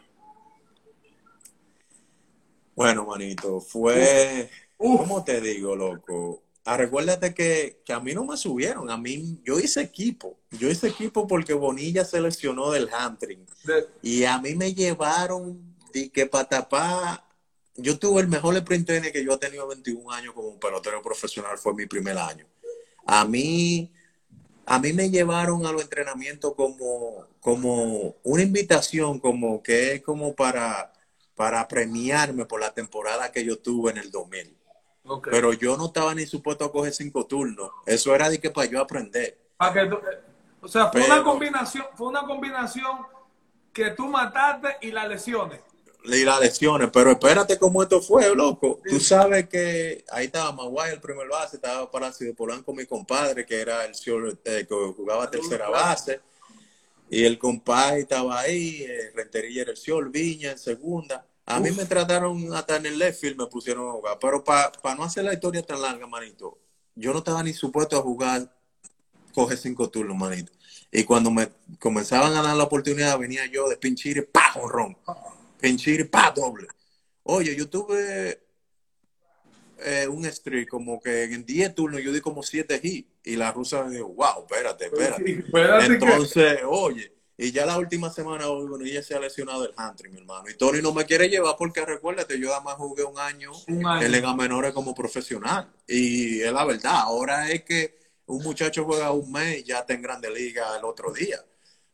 Bueno, 2.74 3.04
manito, 3.06 3.60
fue, 3.60 4.50
Uf. 4.78 5.00
¿cómo 5.00 5.24
te 5.24 5.40
digo, 5.40 5.76
loco? 5.76 6.42
Ah, 6.64 6.76
recuérdate 6.76 7.34
que, 7.34 7.82
que 7.84 7.92
a 7.92 8.00
mí 8.00 8.14
no 8.14 8.24
me 8.24 8.36
subieron, 8.36 8.90
a 8.90 8.96
mí, 8.96 9.38
yo 9.44 9.60
hice 9.60 9.82
equipo, 9.82 10.38
yo 10.50 10.70
hice 10.70 10.88
equipo 10.88 11.26
porque 11.26 11.52
Bonilla 11.52 12.04
se 12.06 12.20
lesionó 12.20 12.70
del 12.70 12.88
hamstring 12.88 13.44
De- 13.64 13.86
y 14.02 14.24
a 14.24 14.38
mí 14.38 14.54
me 14.54 14.72
llevaron 14.72 15.62
y 15.92 16.08
que 16.08 16.26
para 16.26 16.48
tapar, 16.48 17.22
yo 17.76 17.98
tuve 17.98 18.22
el 18.22 18.28
mejor 18.28 18.56
sprint 18.56 18.86
training 18.86 19.12
que 19.12 19.24
yo 19.24 19.34
he 19.34 19.38
tenido 19.38 19.66
21 19.68 20.10
años 20.10 20.32
como 20.34 20.58
pelotero 20.58 21.02
profesional, 21.02 21.58
fue 21.58 21.74
mi 21.74 21.86
primer 21.86 22.16
año. 22.16 22.46
A 23.06 23.26
mí, 23.26 23.92
a 24.66 24.78
mí 24.78 24.94
me 24.94 25.10
llevaron 25.10 25.66
a 25.66 25.72
los 25.72 25.82
entrenamientos 25.82 26.54
como, 26.54 27.26
como 27.40 28.16
una 28.22 28.42
invitación, 28.42 29.20
como 29.20 29.62
que 29.62 29.96
es 29.96 30.02
como 30.02 30.34
para, 30.34 30.93
para 31.34 31.66
premiarme 31.68 32.44
por 32.46 32.60
la 32.60 32.72
temporada 32.72 33.30
que 33.32 33.44
yo 33.44 33.58
tuve 33.58 33.90
en 33.90 33.98
el 33.98 34.10
2000. 34.10 34.56
Ok. 35.06 35.28
Pero 35.30 35.52
yo 35.52 35.76
no 35.76 35.86
estaba 35.86 36.14
ni 36.14 36.26
supuesto 36.26 36.64
a 36.64 36.72
coger 36.72 36.94
cinco 36.94 37.26
turnos. 37.26 37.70
Eso 37.86 38.14
era 38.14 38.30
de 38.30 38.40
que 38.40 38.50
para 38.50 38.68
yo 38.70 38.80
aprender. 38.80 39.38
Pa' 39.56 39.72
que 39.72 39.86
tú- 39.86 39.96
eh, 39.96 40.20
o 40.60 40.68
sea, 40.68 40.90
fue 40.90 41.02
Pero- 41.02 41.14
una 41.14 41.24
combinación, 41.24 41.84
fue 41.94 42.06
una 42.08 42.22
combinación 42.26 42.98
que 43.72 43.90
tú 43.90 44.06
mataste 44.06 44.76
y 44.80 44.90
las 44.92 45.08
lesiones. 45.08 45.60
Y 46.06 46.22
las 46.24 46.38
lesiones, 46.38 46.90
pero 46.92 47.12
espérate 47.12 47.58
cómo 47.58 47.82
esto 47.82 48.00
fue, 48.00 48.34
loco. 48.34 48.78
Tú 48.86 49.00
sabes 49.00 49.48
que 49.48 50.04
ahí 50.10 50.26
estaba 50.26 50.52
Maguire, 50.52 50.92
el 50.94 51.00
primer 51.00 51.26
base, 51.28 51.56
estaba 51.56 51.90
Palacio 51.90 52.34
Polanco, 52.34 52.74
mi 52.74 52.84
compadre, 52.84 53.46
que 53.46 53.58
era 53.60 53.84
el 53.86 53.94
señor, 53.94 54.38
eh, 54.44 54.66
que 54.68 54.74
jugaba 54.96 55.30
tercera 55.30 55.70
base. 55.70 56.20
Y 57.14 57.24
el 57.24 57.38
compadre 57.38 58.00
estaba 58.00 58.40
ahí, 58.40 58.84
Rentería 59.14 59.62
era 59.62 59.70
el 59.70 59.76
señor, 59.76 60.10
Viña 60.10 60.50
en 60.50 60.58
segunda. 60.58 61.24
A 61.46 61.60
mí 61.60 61.70
Uf. 61.70 61.76
me 61.76 61.84
trataron 61.84 62.52
hasta 62.52 62.74
en 62.74 62.86
el 62.86 62.98
left 62.98 63.20
field, 63.20 63.38
me 63.38 63.46
pusieron 63.46 63.88
a 63.88 63.92
jugar. 63.92 64.18
Pero 64.20 64.42
para 64.42 64.96
no 64.96 65.04
hacer 65.04 65.22
la 65.22 65.32
historia 65.32 65.62
tan 65.62 65.80
larga, 65.80 66.08
manito, 66.08 66.58
yo 66.96 67.12
no 67.12 67.18
estaba 67.18 67.44
ni 67.44 67.52
supuesto 67.52 67.96
a 67.96 68.02
jugar, 68.02 68.52
coge 69.32 69.56
cinco 69.56 69.88
turnos, 69.88 70.16
manito. 70.16 70.50
Y 70.90 71.04
cuando 71.04 71.30
me 71.30 71.50
comenzaban 71.78 72.34
a 72.34 72.42
dar 72.42 72.56
la 72.56 72.64
oportunidad, 72.64 73.16
venía 73.16 73.46
yo 73.46 73.68
de 73.68 73.76
pinchir 73.76 74.16
y 74.16 74.22
pa, 74.22 74.50
jonrón. 74.50 74.98
Pinchir, 75.60 76.10
pa, 76.10 76.32
doble. 76.32 76.66
Oye, 77.22 77.54
yo 77.54 77.70
tuve 77.70 78.42
eh, 79.78 80.08
un 80.08 80.24
streak 80.24 80.68
como 80.68 81.00
que 81.00 81.22
en 81.22 81.46
10 81.46 81.76
turnos 81.76 82.02
yo 82.02 82.12
di 82.12 82.20
como 82.20 82.42
7 82.42 82.80
hits. 82.82 83.13
Y 83.24 83.36
la 83.36 83.50
rusa 83.52 83.82
me 83.84 83.96
dijo, 83.96 84.08
wow, 84.08 84.40
espérate, 84.46 84.84
espérate. 84.86 85.30
Espérate 85.32 85.86
que- 85.88 85.94
Entonces, 85.94 86.60
oye, 86.66 87.10
y 87.36 87.50
ya 87.50 87.66
la 87.66 87.78
última 87.78 88.10
semana, 88.12 88.46
bueno, 88.46 88.84
ella 88.84 89.02
se 89.02 89.14
ha 89.14 89.18
lesionado 89.18 89.64
el 89.64 89.72
hamstring, 89.76 90.12
mi 90.12 90.18
hermano. 90.20 90.48
Y 90.50 90.54
Tony 90.54 90.80
no 90.82 90.92
me 90.92 91.04
quiere 91.04 91.28
llevar 91.28 91.56
porque 91.58 91.84
recuérdate, 91.84 92.38
yo 92.38 92.54
además 92.54 92.74
jugué 92.76 93.02
un 93.02 93.18
año 93.18 93.50
Un 93.66 93.86
año. 93.86 94.06
en 94.06 94.12
Liga 94.12 94.34
Menores 94.36 94.72
como 94.72 94.94
profesional. 94.94 95.72
Y 95.88 96.42
es 96.42 96.52
la 96.52 96.64
verdad, 96.64 96.94
ahora 96.96 97.50
es 97.50 97.64
que 97.64 97.98
un 98.26 98.42
muchacho 98.42 98.84
juega 98.84 99.10
un 99.10 99.32
mes 99.32 99.58
y 99.60 99.64
ya 99.64 99.80
está 99.80 99.94
en 99.94 100.02
Grande 100.02 100.30
Liga 100.30 100.76
el 100.78 100.84
otro 100.84 101.12
día. 101.12 101.38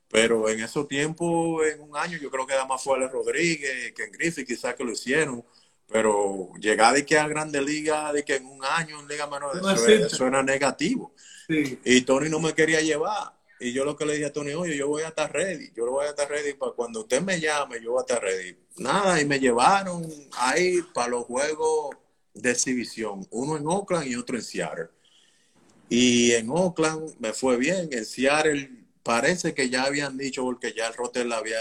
Pero 0.08 0.48
en 0.48 0.60
esos 0.60 0.88
tiempos, 0.88 1.64
en 1.66 1.80
un 1.80 1.96
año, 1.96 2.18
yo 2.18 2.30
creo 2.30 2.44
que 2.46 2.54
además 2.54 2.82
fue 2.82 2.96
Alex 2.96 3.12
Rodríguez, 3.12 3.92
que 3.94 4.04
en 4.04 4.12
Griffith 4.12 4.46
quizás 4.46 4.74
que 4.74 4.82
lo 4.84 4.90
hicieron. 4.92 5.44
Pero 5.90 6.50
llegar 6.60 6.94
de 6.94 7.04
que 7.04 7.18
a 7.18 7.26
Grande 7.26 7.60
Liga, 7.60 8.12
de 8.12 8.24
que 8.24 8.36
en 8.36 8.46
un 8.46 8.64
año 8.64 9.00
en 9.00 9.08
Liga 9.08 9.26
Menores, 9.26 9.60
No 9.60 9.70
eso, 9.70 9.86
existe. 9.86 10.14
eso 10.14 10.26
era 10.26 10.42
negativo. 10.42 11.14
Sí. 11.48 11.78
Y 11.84 12.02
Tony 12.02 12.28
no 12.28 12.38
me 12.38 12.54
quería 12.54 12.80
llevar. 12.80 13.32
Y 13.58 13.72
yo 13.72 13.84
lo 13.84 13.96
que 13.96 14.06
le 14.06 14.14
dije 14.14 14.26
a 14.26 14.32
Tony, 14.32 14.52
oye, 14.54 14.76
yo 14.76 14.88
voy 14.88 15.02
a 15.02 15.08
estar 15.08 15.30
ready. 15.32 15.70
Yo 15.76 15.84
lo 15.84 15.92
voy 15.92 16.06
a 16.06 16.10
estar 16.10 16.28
ready 16.30 16.54
para 16.54 16.72
cuando 16.72 17.00
usted 17.00 17.20
me 17.20 17.38
llame, 17.40 17.82
yo 17.82 17.92
voy 17.92 17.98
a 17.98 18.02
estar 18.02 18.22
ready. 18.22 18.56
Nada, 18.78 19.20
y 19.20 19.24
me 19.26 19.38
llevaron 19.38 20.06
ahí 20.38 20.80
para 20.94 21.08
los 21.08 21.24
juegos 21.26 21.96
de 22.32 22.52
exhibición. 22.52 23.26
Uno 23.30 23.56
en 23.56 23.66
Oakland 23.66 24.06
y 24.06 24.14
otro 24.16 24.36
en 24.36 24.42
Seattle. 24.42 24.88
Y 25.88 26.32
en 26.32 26.48
Oakland 26.50 27.16
me 27.18 27.32
fue 27.32 27.56
bien. 27.56 27.88
En 27.92 28.06
Seattle 28.06 28.70
parece 29.02 29.54
que 29.54 29.70
ya 29.70 29.84
habían 29.84 30.16
dicho 30.18 30.42
porque 30.42 30.72
ya 30.72 30.88
el 30.88 30.94
roster 30.94 31.26
la 31.26 31.38
había, 31.38 31.58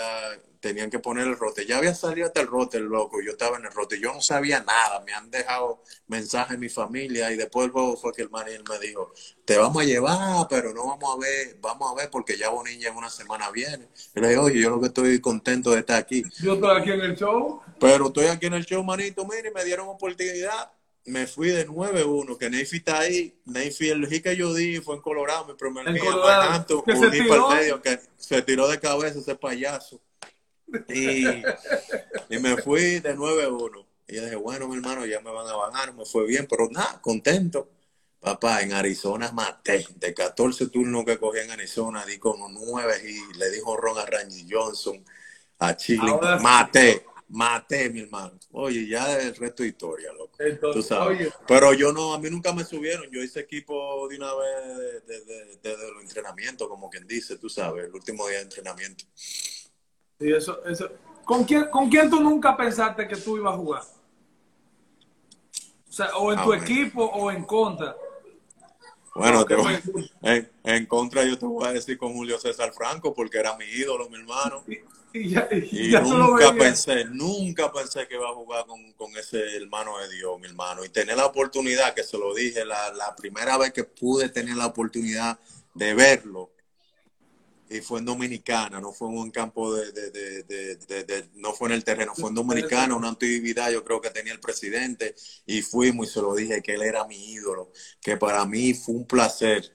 tenían 0.60 0.90
que 0.90 1.00
poner 1.00 1.28
el 1.28 1.38
roster. 1.38 1.66
Ya 1.66 1.78
había 1.78 1.94
salido 1.96 2.28
hasta 2.28 2.42
el 2.42 2.48
roster, 2.48 2.82
loco. 2.82 3.22
Yo 3.22 3.32
estaba 3.32 3.58
en 3.58 3.66
el 3.66 3.72
roster. 3.72 4.00
Yo 4.00 4.14
no 4.14 4.22
sabía 4.22 4.62
nada. 4.62 5.02
Me 5.06 5.14
han 5.14 5.32
dejado 5.32 5.82
mensajes 6.08 6.56
en 6.56 6.60
mi 6.60 6.70
familia 6.70 7.32
y 7.32 7.38
después 7.38 7.66
del 7.66 7.72
juego 7.72 7.98
fue 7.98 8.14
que 8.14 8.24
el 8.24 8.30
manager 8.30 8.64
me 8.70 8.80
dijo, 8.80 9.14
te 9.46 9.58
vamos 9.58 9.82
a 9.82 9.86
llevar, 9.86 10.48
pero 10.50 10.74
no 10.74 10.86
vamos 10.88 11.16
a 11.16 11.20
ver, 11.20 11.58
vamos 11.62 11.92
a 11.92 11.96
ver 11.96 12.10
porque 12.10 12.38
ya 12.38 12.50
Bonilla 12.50 12.90
en 12.90 12.98
una 12.98 13.10
semana 13.10 13.50
viene. 13.52 13.88
Y 14.16 14.20
le 14.20 14.30
dije, 14.30 14.40
oye, 14.40 14.62
yo 14.62 14.70
lo 14.70 14.80
que 14.80 14.88
estoy 14.88 15.20
contento 15.22 15.72
de 15.72 15.80
estar 15.80 15.98
aquí. 15.98 16.24
Yo 16.42 16.54
estoy 16.54 16.82
aquí 16.82 16.92
en 16.92 17.02
el 17.02 17.16
show. 17.16 17.62
Pero 17.80 18.08
estoy 18.08 18.26
aquí 18.26 18.48
en 18.48 18.54
el 18.54 18.66
show, 18.66 18.84
manito, 18.84 19.26
mire, 19.26 19.52
me 19.52 19.64
dieron 19.64 19.88
oportunidad. 19.88 20.72
Me 21.10 21.26
fui 21.28 21.50
de 21.50 21.68
9-1, 21.68 22.38
que 22.38 22.50
Neyfi 22.50 22.78
está 22.78 23.00
ahí. 23.00 23.36
Neyfi, 23.46 23.90
el 23.90 24.08
hit 24.08 24.24
que 24.24 24.36
yo 24.36 24.54
di 24.54 24.80
fue 24.80 24.96
en 24.96 25.02
Colorado, 25.02 25.46
mi 25.48 25.54
primer 25.56 25.88
En 25.88 25.96
día, 25.96 26.04
Colorado. 26.04 26.52
Manhattan, 26.52 26.82
Que 26.86 26.92
un 26.92 27.00
se 27.00 27.06
hit 27.06 27.24
tiró. 27.24 27.30
para 27.30 27.54
el 27.54 27.60
medio, 27.62 27.82
que 27.82 28.00
se 28.18 28.42
tiró 28.44 28.68
de 28.68 28.80
cabeza 28.80 29.20
ese 29.20 29.36
payaso. 29.36 30.00
Y, 30.88 31.26
y 31.28 32.40
me 32.40 32.58
fui 32.58 33.00
de 33.00 33.16
9-1. 33.16 33.86
Y 34.08 34.16
yo 34.16 34.24
dije, 34.24 34.36
bueno, 34.36 34.68
mi 34.68 34.76
hermano, 34.76 35.06
ya 35.06 35.20
me 35.20 35.32
van 35.32 35.48
a 35.48 35.56
bajar, 35.56 35.94
me 35.94 36.06
fue 36.06 36.26
bien, 36.26 36.48
pero 36.48 36.70
nada, 36.70 37.00
contento. 37.02 37.70
Papá, 38.20 38.62
en 38.62 38.74
Arizona 38.74 39.32
maté. 39.32 39.86
De 39.96 40.14
14 40.14 40.68
turnos 40.68 41.06
que 41.06 41.18
cogí 41.18 41.40
en 41.40 41.52
Arizona, 41.52 42.06
di 42.06 42.18
con 42.20 42.38
9 42.54 43.02
y 43.04 43.38
le 43.38 43.50
dijo 43.50 43.78
Ron 43.78 43.98
a 43.98 44.06
Randy 44.06 44.46
Johnson, 44.50 45.04
a 45.60 45.76
Chile. 45.76 46.02
Ahora 46.10 46.38
sí. 46.38 46.44
Maté, 47.30 47.90
mi 47.92 48.02
hermano. 48.02 48.40
Oye, 48.52 48.88
ya 48.88 49.20
el 49.20 49.36
resto 49.36 49.62
de 49.64 49.70
historia, 49.70 50.12
loco. 50.14 50.32
Tú 50.38 50.44
Entonces, 50.46 50.86
sabes. 50.86 51.20
oye, 51.20 51.32
Pero 51.48 51.74
yo 51.74 51.94
no, 51.94 52.14
a 52.14 52.20
mí 52.20 52.30
nunca 52.30 52.52
me 52.54 52.64
subieron. 52.64 53.06
Yo 53.12 53.22
hice 53.22 53.42
equipo 53.42 54.08
de 54.08 54.18
una 54.18 54.34
vez 54.34 55.06
desde 55.06 55.58
de, 55.58 55.92
los 55.94 56.04
entrenamientos, 56.04 56.68
como 56.68 56.90
quien 56.90 57.06
dice, 57.06 57.38
tú 57.38 57.48
sabes, 57.50 57.86
el 57.86 57.94
último 57.94 58.28
día 58.28 58.38
de 58.38 58.44
entrenamiento. 58.44 59.06
sí, 60.20 60.32
eso, 60.32 60.64
eso. 60.66 60.90
¿Con 61.24 61.44
quién, 61.44 61.70
¿Con 61.70 61.88
quién 61.90 62.10
tú 62.10 62.20
nunca 62.20 62.58
pensaste 62.58 63.08
que 63.08 63.16
tú 63.16 63.38
ibas 63.38 63.54
a 63.54 63.58
jugar? 63.58 63.84
O 65.88 65.92
sea, 65.92 66.18
o 66.18 66.32
en 66.34 66.40
Ah, 66.40 66.44
tu 66.44 66.54
equipo 66.54 67.04
o 67.06 67.30
en 67.32 67.44
contra. 67.46 67.96
Bueno, 69.14 69.46
te 69.46 69.56
voy- 69.56 69.78
en, 70.22 70.52
en 70.64 70.86
contra 70.88 71.24
yo 71.26 71.38
te 71.38 71.46
voy 71.46 71.68
a 71.68 71.74
decir 71.74 71.98
con 71.98 72.14
Julio 72.14 72.40
César 72.40 72.72
Franco, 72.74 73.14
porque 73.14 73.38
era 73.38 73.56
mi 73.58 73.66
ídolo, 73.66 74.10
mi 74.10 74.18
hermano. 74.18 74.64
Y, 75.14 75.20
y 75.24 75.30
ya, 75.30 75.48
y 75.52 75.90
Y 75.90 75.90
ya 75.90 76.04
tú 76.04 76.18
lo 76.18 76.28
nunca 76.28 76.56
pensé, 76.58 77.06
nunca 77.06 77.72
pensé 77.72 78.08
que 78.08 78.16
iba 78.16 78.30
a 78.30 78.34
jugar 78.34 78.66
con, 78.66 78.92
con 78.94 79.16
ese 79.18 79.56
hermano 79.58 79.98
de 80.00 80.10
Dios, 80.10 80.40
mi 80.40 80.48
hermano. 80.48 80.84
Y 80.84 80.90
tener 80.90 81.18
la 81.18 81.26
oportunidad, 81.28 81.94
que 81.94 82.04
se 82.04 82.18
lo 82.18 82.34
dije, 82.34 82.66
la, 82.66 82.92
la 82.94 83.16
primera 83.16 83.58
vez 83.58 83.72
que 83.74 83.84
pude 83.84 84.30
tener 84.30 84.56
la 84.58 84.68
oportunidad 84.68 85.40
de 85.74 85.94
verlo, 85.94 86.52
y 87.70 87.82
fue 87.82 88.00
en 88.00 88.06
Dominicana, 88.06 88.80
no 88.82 88.92
fue 88.92 89.10
en 89.10 89.18
un 89.20 89.32
campo 89.32 89.74
de, 89.76 89.92
de, 89.92 90.10
de, 90.12 90.44
de- 90.44 90.76
de- 90.78 91.04
de- 91.04 91.30
no 91.36 91.54
fue 91.54 91.68
en 91.70 91.76
el 91.76 91.84
terreno, 91.84 92.16
fue 92.16 92.30
en 92.30 92.36
Dominicana, 92.36 92.96
una 92.96 93.10
actividad 93.10 93.72
yo 93.72 93.84
creo 93.84 94.02
que 94.02 94.10
tenía 94.10 94.34
el 94.34 94.40
presidente, 94.40 95.14
y 95.46 95.62
fuimos 95.62 96.08
y 96.10 96.14
se 96.14 96.22
lo 96.22 96.34
dije 96.34 96.64
que 96.64 96.74
él 96.74 96.82
era 96.82 97.06
mi 97.06 97.32
ídolo, 97.34 97.72
que 98.02 98.18
para 98.18 98.44
mí 98.46 98.74
fue 98.74 98.96
un 98.96 99.06
placer 99.06 99.72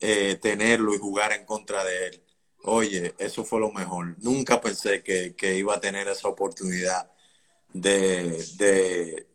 eh, 0.00 0.38
tenerlo 0.42 0.94
y 0.94 0.98
jugar 0.98 1.32
en 1.32 1.46
contra 1.46 1.84
de 1.84 2.08
él. 2.08 2.23
Oye, 2.66 3.14
eso 3.18 3.44
fue 3.44 3.60
lo 3.60 3.70
mejor. 3.72 4.16
Nunca 4.22 4.60
pensé 4.60 5.02
que, 5.02 5.34
que 5.36 5.56
iba 5.58 5.74
a 5.74 5.80
tener 5.80 6.08
esa 6.08 6.28
oportunidad 6.28 7.10
de, 7.72 8.44
de, 8.58 9.28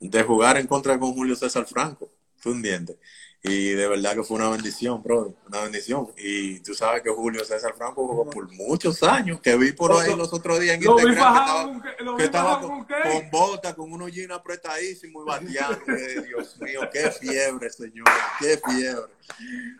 de 0.00 0.22
jugar 0.22 0.56
en 0.56 0.66
contra 0.66 0.98
con 0.98 1.12
Julio 1.12 1.36
César 1.36 1.66
Franco. 1.66 2.10
¿Tú 2.42 2.52
entiendes? 2.52 2.96
Y 3.42 3.70
de 3.70 3.88
verdad 3.88 4.14
que 4.14 4.22
fue 4.22 4.36
una 4.36 4.50
bendición, 4.50 5.02
bro, 5.02 5.34
una 5.46 5.62
bendición. 5.62 6.08
Y 6.18 6.60
tú 6.60 6.74
sabes 6.74 7.02
que 7.02 7.08
Julio 7.08 7.42
César 7.42 7.72
Franco 7.74 8.06
jugó 8.06 8.28
por 8.28 8.52
muchos 8.52 9.02
años, 9.02 9.40
que 9.40 9.56
vi 9.56 9.72
por 9.72 9.92
ahí 9.92 10.14
los 10.14 10.30
otros 10.34 10.60
días 10.60 10.76
en 10.76 10.84
Lo 10.84 10.94
que 10.96 11.04
estaba, 11.10 11.62
con 11.64 11.82
que- 12.18 12.24
estaba 12.24 12.60
con- 12.60 12.86
bota, 13.32 13.74
con 13.74 13.90
unos 13.92 14.12
jeans 14.12 14.30
apretadísimos 14.32 15.24
y 15.24 15.26
bateando. 15.26 15.80
Dios 16.26 16.60
mío, 16.60 16.80
qué 16.92 17.10
fiebre, 17.12 17.70
señor, 17.70 18.06
qué 18.38 18.60
fiebre. 18.62 19.10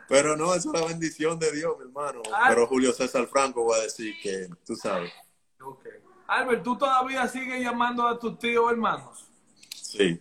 Pero 0.08 0.36
no, 0.38 0.54
eso 0.54 0.72
es 0.74 0.80
la 0.80 0.86
bendición 0.86 1.38
de 1.38 1.52
Dios, 1.52 1.74
mi 1.78 1.84
hermano. 1.84 2.22
Ah. 2.32 2.46
Pero 2.48 2.66
Julio 2.66 2.92
César 2.94 3.26
Franco 3.26 3.66
va 3.66 3.76
a 3.76 3.80
decir 3.82 4.14
que, 4.22 4.48
tú 4.64 4.74
sabes. 4.74 5.12
Okay. 5.62 5.92
Albert, 6.28 6.62
¿tú 6.62 6.78
todavía 6.78 7.28
sigues 7.28 7.60
llamando 7.60 8.06
a 8.08 8.18
tus 8.18 8.38
tíos 8.38 8.70
hermanos? 8.70 9.28
Sí. 9.74 10.18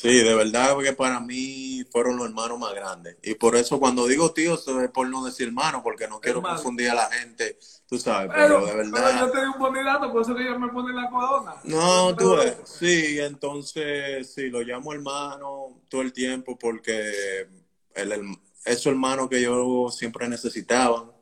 Sí, 0.00 0.22
de 0.22 0.34
verdad 0.34 0.78
que 0.78 0.94
para 0.94 1.20
mí 1.20 1.84
fueron 1.92 2.16
los 2.16 2.26
hermanos 2.26 2.58
más 2.58 2.72
grandes. 2.72 3.18
Y 3.22 3.34
por 3.34 3.54
eso 3.54 3.78
cuando 3.78 4.06
digo 4.06 4.32
tíos 4.32 4.66
es 4.66 4.90
por 4.92 5.06
no 5.06 5.22
decir 5.22 5.48
hermano, 5.48 5.82
porque 5.82 6.08
no 6.08 6.20
quiero 6.20 6.40
confundir 6.40 6.88
a 6.88 6.94
la 6.94 7.10
gente, 7.10 7.58
tú 7.86 7.98
sabes, 7.98 8.30
pero, 8.34 8.64
de 8.64 8.76
verdad... 8.76 8.92
Pero 8.94 9.26
yo 9.26 9.30
tengo 9.30 9.52
un 9.52 9.58
bonilato, 9.58 10.10
por 10.10 10.22
eso 10.22 10.34
que 10.34 10.46
yo 10.46 10.58
me 10.58 10.68
pone 10.68 10.94
la 10.94 11.10
corona. 11.10 11.54
No, 11.64 12.16
tú 12.16 12.36
ves, 12.36 12.56
sí, 12.64 13.18
entonces 13.20 14.32
sí, 14.32 14.48
lo 14.48 14.62
llamo 14.62 14.94
hermano 14.94 15.82
todo 15.90 16.00
el 16.00 16.14
tiempo 16.14 16.58
porque 16.58 17.46
el, 17.94 18.38
esos 18.64 18.86
hermanos 18.86 19.28
que 19.28 19.42
yo 19.42 19.90
siempre 19.90 20.26
necesitaban, 20.30 21.12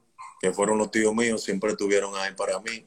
que 0.41 0.53
fueron 0.53 0.79
los 0.79 0.93
tíos 0.93 1.13
míos, 1.13 1.43
siempre 1.43 1.73
estuvieron 1.73 2.15
ahí 2.15 2.33
para 2.37 2.61
mí. 2.61 2.87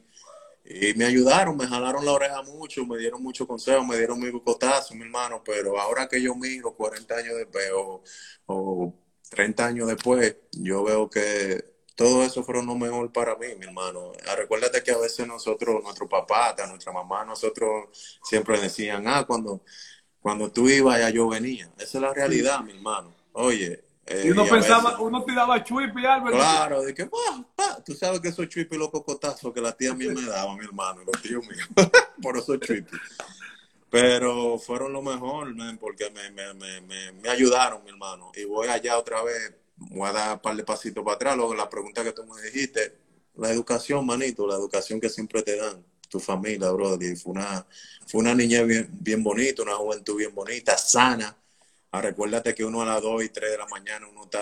Y 0.74 0.94
me 0.94 1.04
ayudaron, 1.04 1.56
me 1.56 1.66
jalaron 1.66 2.04
la 2.04 2.12
oreja 2.12 2.42
mucho, 2.42 2.84
me 2.86 2.98
dieron 2.98 3.22
muchos 3.22 3.46
consejos, 3.46 3.86
me 3.86 3.96
dieron 3.96 4.18
mi 4.20 4.30
cotazo, 4.40 4.94
mi 4.94 5.02
hermano, 5.02 5.42
pero 5.44 5.78
ahora 5.80 6.08
que 6.08 6.20
yo 6.20 6.34
miro 6.34 6.74
40 6.74 7.16
años 7.16 7.36
después 7.36 7.70
o, 7.74 8.02
o 8.46 8.94
30 9.30 9.66
años 9.66 9.88
después, 9.88 10.36
yo 10.52 10.84
veo 10.84 11.08
que 11.10 11.64
todo 11.96 12.22
eso 12.22 12.42
fueron 12.44 12.66
lo 12.66 12.74
mejor 12.76 13.12
para 13.12 13.36
mí, 13.36 13.46
mi 13.58 13.66
hermano. 13.66 14.12
Ah, 14.28 14.36
recuérdate 14.36 14.82
que 14.82 14.92
a 14.92 14.98
veces 14.98 15.26
nosotros, 15.26 15.82
nuestro 15.82 16.08
papá, 16.08 16.54
nuestra 16.68 16.92
mamá, 16.92 17.24
nosotros 17.24 18.18
siempre 18.22 18.60
decían, 18.60 19.06
ah, 19.06 19.24
cuando, 19.26 19.62
cuando 20.20 20.50
tú 20.52 20.68
ibas 20.68 20.98
ya 21.00 21.10
yo 21.10 21.28
venía. 21.28 21.70
Esa 21.78 21.98
es 21.98 22.02
la 22.02 22.14
realidad, 22.14 22.60
mi 22.62 22.72
hermano. 22.72 23.14
Oye, 23.32 23.81
y 24.06 24.30
uno 24.30 24.44
pensaba, 24.46 25.00
uno 25.00 25.24
tiraba 25.24 25.62
chuipi, 25.62 26.04
Albert. 26.04 26.36
Claro, 26.36 26.82
de 26.82 26.94
que, 26.94 27.08
tú 27.84 27.94
sabes 27.94 28.20
que 28.20 28.28
esos 28.28 28.48
chuipi 28.48 28.76
los 28.76 28.90
cocotazos 28.90 29.52
que 29.52 29.60
la 29.60 29.72
tía 29.72 29.94
mía 29.94 30.12
me 30.12 30.22
daba, 30.22 30.56
mi 30.56 30.64
hermano, 30.64 31.02
los 31.04 31.22
tíos 31.22 31.46
míos, 31.46 31.68
por 32.22 32.36
esos 32.36 32.58
chuipi. 32.60 32.96
Pero 33.88 34.58
fueron 34.58 34.92
lo 34.92 35.02
mejor, 35.02 35.54
porque 35.78 36.10
me, 36.10 36.30
me, 36.30 36.54
me, 36.54 37.12
me, 37.12 37.28
ayudaron, 37.28 37.84
mi 37.84 37.90
hermano. 37.90 38.32
Y 38.34 38.44
voy 38.44 38.66
allá 38.68 38.98
otra 38.98 39.22
vez, 39.22 39.54
voy 39.76 40.08
a 40.08 40.12
dar 40.12 40.32
un 40.34 40.40
par 40.40 40.56
de 40.56 40.64
pasitos 40.64 41.04
para 41.04 41.14
atrás. 41.14 41.36
Luego 41.36 41.54
la 41.54 41.68
pregunta 41.68 42.02
que 42.02 42.12
tú 42.12 42.24
me 42.24 42.40
dijiste, 42.42 42.96
la 43.36 43.50
educación, 43.50 44.04
manito, 44.04 44.46
la 44.46 44.54
educación 44.54 45.00
que 45.00 45.10
siempre 45.10 45.42
te 45.42 45.56
dan 45.56 45.84
tu 46.08 46.18
familia, 46.18 46.70
brother. 46.72 47.12
Y 47.12 47.16
fue 47.16 47.32
una, 47.32 47.66
fue 48.06 48.20
una 48.20 48.34
niñez 48.34 48.66
bien, 48.66 48.88
bien 48.92 49.22
bonita, 49.22 49.62
una 49.62 49.74
juventud 49.74 50.16
bien 50.16 50.34
bonita, 50.34 50.76
sana 50.76 51.36
Ah, 51.94 52.00
recuérdate 52.00 52.54
que 52.54 52.64
uno 52.64 52.80
a 52.80 52.86
las 52.86 53.02
2 53.02 53.24
y 53.24 53.28
3 53.28 53.50
de 53.50 53.58
la 53.58 53.66
mañana, 53.66 54.08
uno 54.10 54.24
está, 54.24 54.40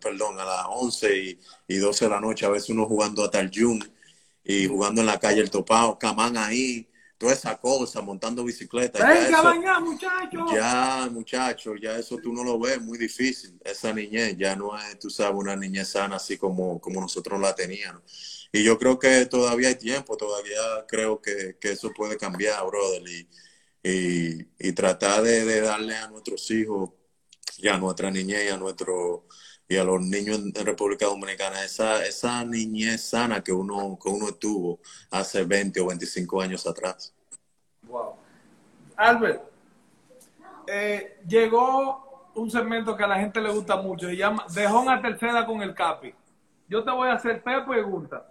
perdón, 0.00 0.38
a 0.38 0.44
las 0.44 0.66
11 0.68 1.18
y, 1.18 1.40
y, 1.66 1.78
12 1.78 2.04
de 2.04 2.10
la 2.12 2.20
noche, 2.20 2.46
a 2.46 2.48
veces 2.48 2.70
uno 2.70 2.86
jugando 2.86 3.24
hasta 3.24 3.40
el 3.40 3.50
Jun 3.52 3.82
y 4.44 4.68
jugando 4.68 5.00
en 5.00 5.08
la 5.08 5.18
calle 5.18 5.40
el 5.40 5.50
topado, 5.50 5.98
camán 5.98 6.36
ahí, 6.36 6.88
toda 7.18 7.32
esa 7.32 7.56
cosa, 7.56 8.02
montando 8.02 8.44
bicicleta. 8.44 9.04
Venga, 9.04 9.80
muchachos. 9.80 10.52
Ya, 10.54 11.08
muchachos, 11.10 11.74
ya 11.82 11.98
eso 11.98 12.18
tú 12.18 12.32
no 12.32 12.44
lo 12.44 12.56
ves, 12.56 12.80
muy 12.80 12.98
difícil. 12.98 13.58
Esa 13.64 13.92
niñez 13.92 14.36
ya 14.36 14.54
no 14.54 14.78
es, 14.78 14.96
tú 15.00 15.10
sabes, 15.10 15.34
una 15.34 15.56
niñez 15.56 15.88
sana 15.88 16.16
así 16.16 16.38
como, 16.38 16.80
como 16.80 17.00
nosotros 17.00 17.40
la 17.40 17.52
teníamos. 17.52 18.48
Y 18.52 18.62
yo 18.62 18.78
creo 18.78 18.96
que 18.96 19.26
todavía 19.26 19.70
hay 19.70 19.74
tiempo, 19.74 20.16
todavía 20.16 20.86
creo 20.86 21.20
que, 21.20 21.56
que 21.60 21.72
eso 21.72 21.90
puede 21.92 22.16
cambiar, 22.16 22.64
brother. 22.64 23.02
Y, 23.08 23.28
y, 23.88 24.72
tratar 24.72 25.22
de, 25.22 25.60
darle 25.60 25.96
a 25.96 26.08
nuestros 26.08 26.50
hijos 26.50 26.90
y 27.58 27.68
a 27.68 27.78
nuestra 27.78 28.10
niñez 28.10 28.46
y 28.46 28.48
a 28.48 28.56
nuestro 28.56 29.26
y 29.68 29.76
a 29.76 29.84
los 29.84 30.00
niños 30.00 30.38
en, 30.38 30.66
República 30.66 31.06
Dominicana 31.06 31.64
esa, 31.64 32.04
esa 32.04 32.44
niñez 32.44 33.02
sana 33.02 33.42
que 33.42 33.52
uno, 33.52 33.98
que 34.00 34.08
uno 34.08 34.32
tuvo 34.34 34.80
hace 35.10 35.44
20 35.44 35.80
o 35.80 35.86
25 35.86 36.40
años 36.40 36.66
atrás. 36.66 37.12
Wow. 37.82 38.14
Albert, 38.96 39.42
eh, 40.66 41.20
llegó 41.26 42.30
un 42.34 42.50
segmento 42.50 42.96
que 42.96 43.04
a 43.04 43.08
la 43.08 43.18
gente 43.18 43.40
le 43.40 43.50
gusta 43.50 43.76
mucho, 43.76 44.06
se 44.08 44.16
llama 44.16 44.46
Dejó 44.52 44.80
una 44.80 45.00
tercera 45.00 45.46
con 45.46 45.62
el 45.62 45.74
Capi. 45.74 46.14
Yo 46.68 46.82
te 46.82 46.90
voy 46.90 47.08
a 47.08 47.14
hacer 47.14 47.42
tres 47.42 47.64
preguntas. 47.66 48.22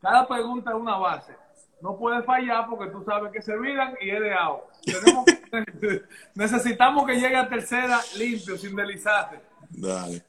Cada 0.00 0.26
pregunta 0.26 0.70
es 0.70 0.76
una 0.76 0.96
base 0.96 1.34
no 1.82 1.96
puede 1.98 2.22
fallar 2.22 2.66
porque 2.68 2.90
tú 2.90 3.02
sabes 3.04 3.32
que 3.32 3.42
se 3.42 3.56
viran 3.58 3.94
y 4.00 4.10
es 4.10 4.20
de 4.20 4.32
agua. 4.32 4.66
necesitamos 6.34 7.06
que 7.06 7.14
llegue 7.14 7.36
a 7.36 7.48
tercera 7.48 8.00
limpio, 8.16 8.56
sin 8.58 8.76
deslizarte. 8.76 9.40
Dale. 9.70 10.24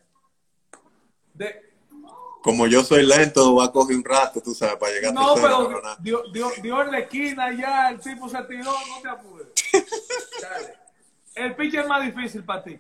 Como 2.42 2.66
yo 2.68 2.84
soy 2.84 3.06
lento, 3.06 3.56
va 3.56 3.66
a 3.66 3.72
coger 3.72 3.96
un 3.96 4.04
rato, 4.04 4.42
tú 4.42 4.54
sabes, 4.54 4.76
para 4.78 4.92
llegar 4.94 5.14
a 5.16 5.34
tercera. 5.34 5.50
No, 5.50 5.68
pero 5.68 6.24
dio, 6.32 6.52
dio, 6.62 6.82
en 6.82 6.92
la 6.92 7.00
esquina 7.00 7.52
ya, 7.54 7.90
el 7.90 8.00
tipo 8.00 8.28
se 8.28 8.42
tiró, 8.44 8.72
no 8.72 9.02
te 9.02 9.10
apures. 9.10 9.48
Dale. 10.42 10.74
El 11.36 11.56
pitcher 11.56 11.88
más 11.88 12.04
difícil 12.04 12.44
para 12.44 12.64
ti. 12.64 12.80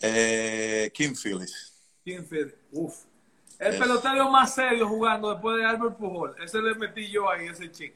Eh, 0.00 0.90
Kim 0.94 1.14
Phillips. 1.14 1.74
Kim 2.04 2.24
Phillips, 2.24 2.54
uf. 2.72 3.09
El 3.60 3.78
pelotero 3.78 4.30
más 4.30 4.54
serio 4.54 4.88
jugando 4.88 5.30
después 5.32 5.58
de 5.58 5.64
Albert 5.66 5.98
Pujol. 5.98 6.34
Ese 6.42 6.62
le 6.62 6.74
metí 6.74 7.10
yo 7.10 7.30
ahí, 7.30 7.46
ese 7.46 7.70
chico. 7.70 7.94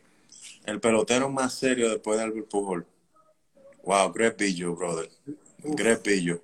El 0.66 0.78
pelotero 0.78 1.30
más 1.30 1.54
serio 1.54 1.88
después 1.88 2.18
de 2.18 2.24
Albert 2.24 2.48
Pujol. 2.48 2.86
Wow, 3.82 4.12
Greg 4.12 4.36
brother. 4.76 5.08
Greg 5.58 6.02
Pillo. 6.02 6.42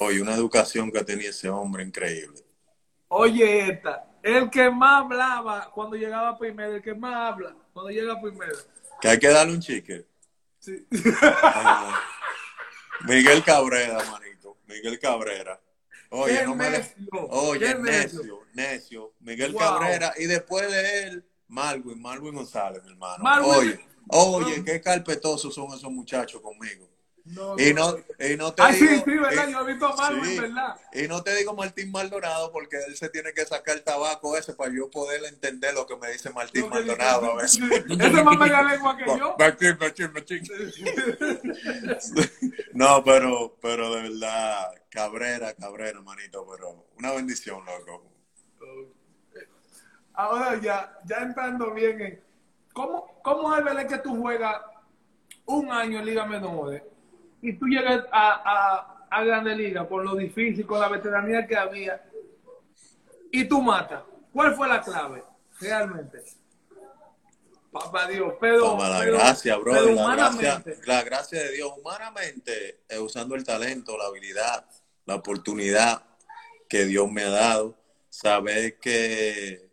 Oye, 0.00 0.22
una 0.22 0.34
educación 0.34 0.90
que 0.90 1.04
tenía 1.04 1.28
ese 1.28 1.50
hombre 1.50 1.82
increíble. 1.82 2.42
Oye, 3.08 3.70
esta. 3.70 4.06
El 4.22 4.48
que 4.48 4.70
más 4.70 5.02
hablaba 5.02 5.70
cuando 5.74 5.96
llegaba 5.96 6.38
primero, 6.38 6.76
el 6.76 6.82
que 6.82 6.94
más 6.94 7.14
habla 7.14 7.54
cuando 7.74 7.90
llega 7.90 8.18
primero. 8.20 8.56
Que 9.00 9.08
hay 9.08 9.18
que 9.18 9.28
darle 9.28 9.52
un 9.52 9.60
chique. 9.60 10.06
Sí. 10.58 10.86
Miguel 13.06 13.42
Cabrera, 13.42 13.98
manito. 14.10 14.56
Miguel 14.66 14.98
Cabrera. 14.98 15.60
Oye, 16.14 16.44
no 16.44 16.54
me 16.54 16.66
Oye, 17.30 17.74
necio, 17.74 18.40
necio. 18.52 19.14
Miguel 19.20 19.56
Cabrera 19.56 20.12
y 20.18 20.26
después 20.26 20.70
de 20.70 21.04
él, 21.04 21.24
Malwin, 21.48 22.00
Malwin 22.00 22.34
González, 22.34 22.82
mi 22.84 22.90
hermano. 22.90 23.24
Oye, 23.46 23.80
oye, 24.08 24.62
qué 24.62 24.80
carpetosos 24.82 25.54
son 25.54 25.72
esos 25.72 25.90
muchachos 25.90 26.42
conmigo. 26.42 26.91
No, 27.24 27.56
y, 27.56 27.72
no, 27.72 27.96
y 28.18 28.36
no 28.36 28.52
te 28.52 28.72
digo, 28.72 28.86
sí, 28.86 29.02
sí, 29.04 29.16
¿verdad? 29.16 29.48
Yo 29.48 29.60
he 29.60 29.72
visto 29.72 29.86
a 29.86 29.96
Malwin, 29.96 30.40
¿verdad? 30.40 30.76
Y 30.92 31.06
no 31.06 31.22
te 31.22 31.36
digo 31.36 31.54
Martín 31.54 31.92
Maldonado 31.92 32.50
porque 32.50 32.78
él 32.84 32.96
se 32.96 33.08
tiene 33.10 33.32
que 33.32 33.44
sacar 33.46 33.76
el 33.76 33.84
tabaco 33.84 34.36
ese 34.36 34.54
para 34.54 34.74
yo 34.74 34.90
poder 34.90 35.24
entender 35.24 35.72
lo 35.72 35.86
que 35.86 35.96
me 35.96 36.10
dice 36.10 36.30
Martín 36.30 36.68
Maldonado. 36.68 37.38
A 37.38 37.44
Ese 37.44 37.60
más 38.24 38.50
la 38.50 38.62
lengua 38.62 38.96
que 38.96 39.04
yo. 39.06 39.36
Martín, 39.38 39.76
Martín, 39.78 40.12
Martín. 40.12 40.42
no, 42.72 43.04
pero, 43.04 43.56
pero 43.62 43.94
de 43.94 44.02
verdad, 44.02 44.74
Cabrera, 44.90 45.54
Cabrera, 45.54 45.90
hermanito, 45.90 46.44
pero 46.50 46.88
una 46.98 47.12
bendición, 47.12 47.64
loco. 47.86 48.10
Ahora 50.14 50.60
ya, 50.60 50.98
ya 51.04 51.18
entrando 51.18 51.72
bien 51.72 52.00
en... 52.00 52.22
¿Cómo, 52.72 53.20
cómo 53.22 53.56
es 53.56 53.64
el 53.64 53.86
que 53.86 53.98
tú 53.98 54.20
juegas 54.20 54.60
un 55.46 55.70
año 55.70 56.00
en 56.00 56.06
Liga 56.06 56.26
Menores 56.26 56.82
y 57.42 57.52
tú 57.54 57.66
llegas 57.66 58.04
a, 58.10 59.06
a, 59.10 59.18
a 59.18 59.24
Grande 59.24 59.54
Liga 59.54 59.86
con 59.86 60.04
lo 60.04 60.14
difícil, 60.14 60.64
con 60.64 60.80
la 60.80 60.88
veteranía 60.88 61.46
que 61.46 61.56
había 61.56 62.02
y 63.30 63.44
tú 63.44 63.60
matas? 63.60 64.02
¿Cuál 64.32 64.54
fue 64.54 64.68
la 64.68 64.80
clave 64.80 65.22
realmente? 65.60 66.22
Papá 67.72 68.06
Dios, 68.06 68.34
pero. 68.38 68.78
la 68.78 69.04
gracia, 69.04 69.56
bro. 69.56 69.72
La 69.72 70.14
gracia, 70.14 70.62
la 70.84 71.02
gracia 71.02 71.42
de 71.42 71.52
Dios, 71.52 71.72
humanamente, 71.78 72.82
eh, 72.88 72.98
usando 72.98 73.34
el 73.34 73.44
talento, 73.44 73.96
la 73.96 74.04
habilidad, 74.04 74.66
la 75.06 75.14
oportunidad 75.16 76.02
que 76.68 76.84
Dios 76.84 77.10
me 77.10 77.22
ha 77.22 77.30
dado, 77.30 77.78
saber 78.10 78.78
que 78.78 79.70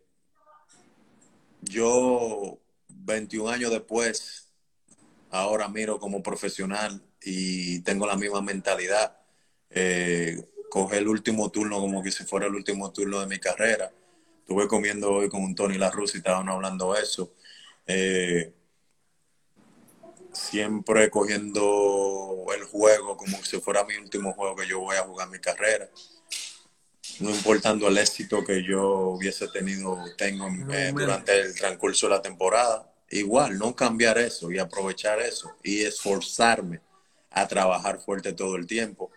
yo 1.60 2.58
21 2.88 3.50
años 3.50 3.70
después, 3.70 4.50
ahora 5.30 5.68
miro 5.68 5.98
como 5.98 6.22
profesional 6.22 7.02
y 7.22 7.80
tengo 7.80 8.06
la 8.06 8.16
misma 8.16 8.42
mentalidad. 8.42 9.16
Eh, 9.70 10.42
coger 10.68 11.00
el 11.00 11.08
último 11.08 11.50
turno 11.50 11.80
como 11.80 12.02
que 12.02 12.10
si 12.10 12.24
fuera 12.24 12.46
el 12.46 12.54
último 12.54 12.92
turno 12.92 13.20
de 13.20 13.26
mi 13.26 13.38
carrera. 13.38 13.92
Estuve 14.40 14.66
comiendo 14.68 15.12
hoy 15.12 15.28
con 15.28 15.42
un 15.42 15.54
Tony 15.54 15.78
La 15.78 15.92
y 15.96 16.16
estaban 16.16 16.48
hablando 16.48 16.96
eso. 16.96 17.34
Eh, 17.86 18.52
siempre 20.32 21.10
cogiendo 21.10 22.46
el 22.54 22.64
juego 22.64 23.16
como 23.16 23.42
si 23.44 23.60
fuera 23.60 23.84
mi 23.84 23.96
último 23.96 24.32
juego 24.32 24.56
que 24.56 24.66
yo 24.66 24.80
voy 24.80 24.96
a 24.96 25.02
jugar 25.02 25.28
mi 25.28 25.38
carrera. 25.38 25.88
No 27.18 27.30
importando 27.30 27.88
el 27.88 27.98
éxito 27.98 28.44
que 28.44 28.62
yo 28.62 29.10
hubiese 29.10 29.48
tenido, 29.48 29.98
tengo 30.16 30.48
eh, 30.72 30.92
durante 30.94 31.38
el 31.38 31.54
transcurso 31.54 32.06
de 32.06 32.14
la 32.14 32.22
temporada. 32.22 32.90
igual, 33.10 33.58
no 33.58 33.74
cambiar 33.74 34.18
eso 34.18 34.50
y 34.50 34.58
aprovechar 34.58 35.20
eso 35.20 35.52
y 35.62 35.82
esforzarme 35.82 36.80
a 37.30 37.46
trabajar 37.48 38.00
fuerte 38.00 38.32
todo 38.32 38.56
el 38.56 38.66
tiempo. 38.66 39.10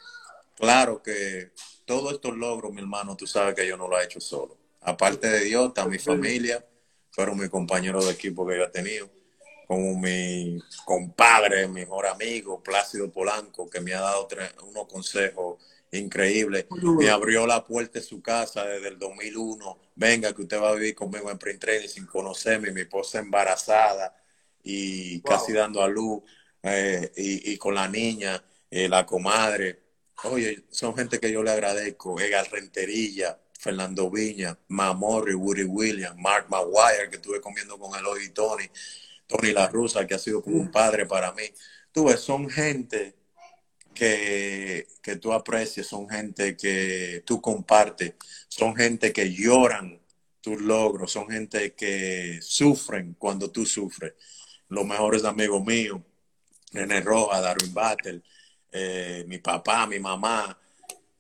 Claro 0.56 1.02
que 1.02 1.52
todos 1.86 2.14
estos 2.14 2.38
logros, 2.38 2.72
mi 2.72 2.82
hermano, 2.82 3.16
tú 3.16 3.28
sabes 3.28 3.56
que 3.56 3.68
yo 3.68 3.78
no 3.78 3.88
lo 3.88 4.00
he 4.00 4.06
hecho 4.06 4.22
solo. 4.22 4.58
Aparte 4.82 5.30
de 5.30 5.42
Dios, 5.46 5.70
está 5.70 5.86
mi 5.86 5.98
familia, 5.98 6.66
fueron 7.12 7.38
mis 7.38 7.50
compañeros 7.50 8.06
de 8.06 8.12
equipo 8.12 8.46
que 8.46 8.58
yo 8.58 8.64
he 8.66 8.70
tenido, 8.70 9.10
como 9.68 9.98
mi 9.98 10.62
compadre, 10.86 11.68
mi 11.68 11.82
mejor 11.82 12.08
amigo, 12.08 12.62
Plácido 12.62 13.12
Polanco, 13.12 13.70
que 13.70 13.80
me 13.80 13.94
ha 13.94 14.02
dado 14.02 14.28
unos 14.64 14.88
consejos 14.88 15.58
increíbles. 15.92 16.66
Me 16.72 17.10
abrió 17.10 17.48
la 17.48 17.64
puerta 17.64 18.00
de 18.00 18.06
su 18.06 18.22
casa 18.22 18.66
desde 18.66 18.90
el 18.90 19.00
2001. 19.00 19.80
Venga, 19.96 20.34
que 20.34 20.42
usted 20.42 20.62
va 20.62 20.70
a 20.70 20.74
vivir 20.74 20.96
conmigo 20.96 21.30
en 21.30 21.38
Print 21.38 21.62
Training 21.62 21.88
sin 21.88 22.06
conocerme, 22.06 22.72
mi 22.72 22.82
esposa 22.82 23.20
embarazada 23.20 24.16
y 24.64 25.22
casi 25.22 25.54
dando 25.54 25.82
a 25.84 25.88
luz, 25.88 26.24
eh, 26.64 27.12
y, 27.18 27.58
con 27.58 27.76
la 27.76 27.88
niña, 27.88 28.44
eh, 28.70 28.88
la 28.90 29.06
comadre. 29.06 29.82
Oye, 30.26 30.66
son 30.72 30.96
gente 30.96 31.20
que 31.20 31.32
yo 31.32 31.44
le 31.44 31.52
agradezco. 31.52 32.20
Egal 32.20 32.48
Renterilla, 32.50 33.38
Fernando 33.60 34.10
Viña, 34.10 34.58
Mamorri, 34.70 35.36
Woody 35.36 35.66
Williams, 35.66 36.18
Mark 36.18 36.48
Maguire, 36.50 37.10
que 37.10 37.18
estuve 37.18 37.42
comiendo 37.42 37.78
con 37.78 37.98
el 38.00 38.06
hoy 38.06 38.30
Tony, 38.30 38.66
Tony 39.28 39.52
La 39.52 39.68
Rusa, 39.68 40.08
que 40.08 40.16
ha 40.16 40.20
sido 40.20 40.42
como 40.42 40.58
un 40.58 40.72
padre 40.72 41.06
para 41.06 41.34
mí. 41.34 41.44
Tú 41.92 42.06
ves, 42.06 42.22
son 42.22 42.50
gente 42.50 43.16
que, 43.94 44.88
que 45.02 45.18
tú 45.18 45.34
aprecias, 45.34 45.88
son 45.88 46.10
gente 46.10 46.58
que 46.58 47.24
tú 47.26 47.42
compartes, 47.42 48.14
son 48.48 48.76
gente 48.76 49.14
que 49.14 49.32
lloran 49.34 50.02
tus 50.42 50.62
logros, 50.62 51.12
son 51.12 51.30
gente 51.30 51.74
que 51.74 52.40
sufren 52.42 53.16
cuando 53.20 53.52
tú 53.52 53.66
sufres. 53.66 54.14
Los 54.70 54.86
mejores 54.86 55.24
amigos 55.26 55.64
míos, 55.64 56.02
René 56.74 57.02
Roja, 57.02 57.40
Darwin 57.40 57.74
Battle, 57.74 58.22
eh, 58.72 59.24
mi 59.28 59.38
papá, 59.38 59.86
mi 59.88 60.00
mamá, 60.00 60.58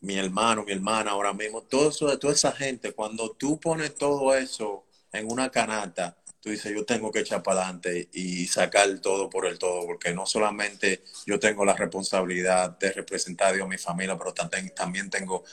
mi 0.01 0.17
hermano, 0.17 0.63
mi 0.63 0.73
hermana 0.73 1.11
ahora 1.11 1.33
mismo, 1.33 1.61
todo 1.61 1.89
eso, 1.89 2.17
toda 2.19 2.33
esa 2.33 2.51
gente, 2.51 2.91
cuando 2.93 3.31
tú 3.31 3.59
pones 3.59 3.95
todo 3.95 4.35
eso 4.35 4.85
en 5.11 5.31
una 5.31 5.49
canasta, 5.49 6.17
tú 6.41 6.49
dices, 6.49 6.73
yo 6.73 6.83
tengo 6.83 7.09
que 7.11 7.19
echar 7.19 7.41
para 7.41 7.61
adelante 7.61 8.09
y 8.11 8.47
sacar 8.47 8.99
todo 8.99 9.29
por 9.29 9.45
el 9.45 9.57
todo, 9.57 9.85
porque 9.85 10.13
no 10.13 10.25
solamente 10.25 11.03
yo 11.25 11.39
tengo 11.39 11.63
la 11.63 11.75
responsabilidad 11.75 12.77
de 12.77 12.91
representar 12.91 13.49
a 13.49 13.53
Dios, 13.53 13.67
mi 13.69 13.77
familia, 13.77 14.17
pero 14.17 14.33
también, 14.33 14.73
también 14.75 15.09
tengo 15.09 15.43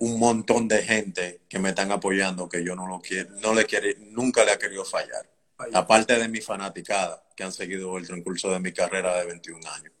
un 0.00 0.18
montón 0.18 0.66
de 0.66 0.82
gente 0.82 1.42
que 1.48 1.60
me 1.60 1.68
están 1.68 1.92
apoyando, 1.92 2.48
que 2.48 2.64
yo 2.64 2.74
no 2.74 2.88
lo 2.88 3.00
quiero, 3.00 3.30
no 3.36 3.54
le 3.54 3.64
quiere, 3.64 3.96
nunca 4.00 4.44
le 4.44 4.50
ha 4.50 4.58
querido 4.58 4.84
fallar. 4.84 5.31
Aparte 5.72 6.18
de 6.18 6.28
mi 6.28 6.40
fanaticada, 6.40 7.22
que 7.36 7.44
han 7.44 7.52
seguido 7.52 7.96
el 7.98 8.06
transcurso 8.06 8.50
de 8.50 8.60
mi 8.60 8.72
carrera 8.72 9.14
de 9.16 9.26
21 9.26 9.60
años. 9.70 9.92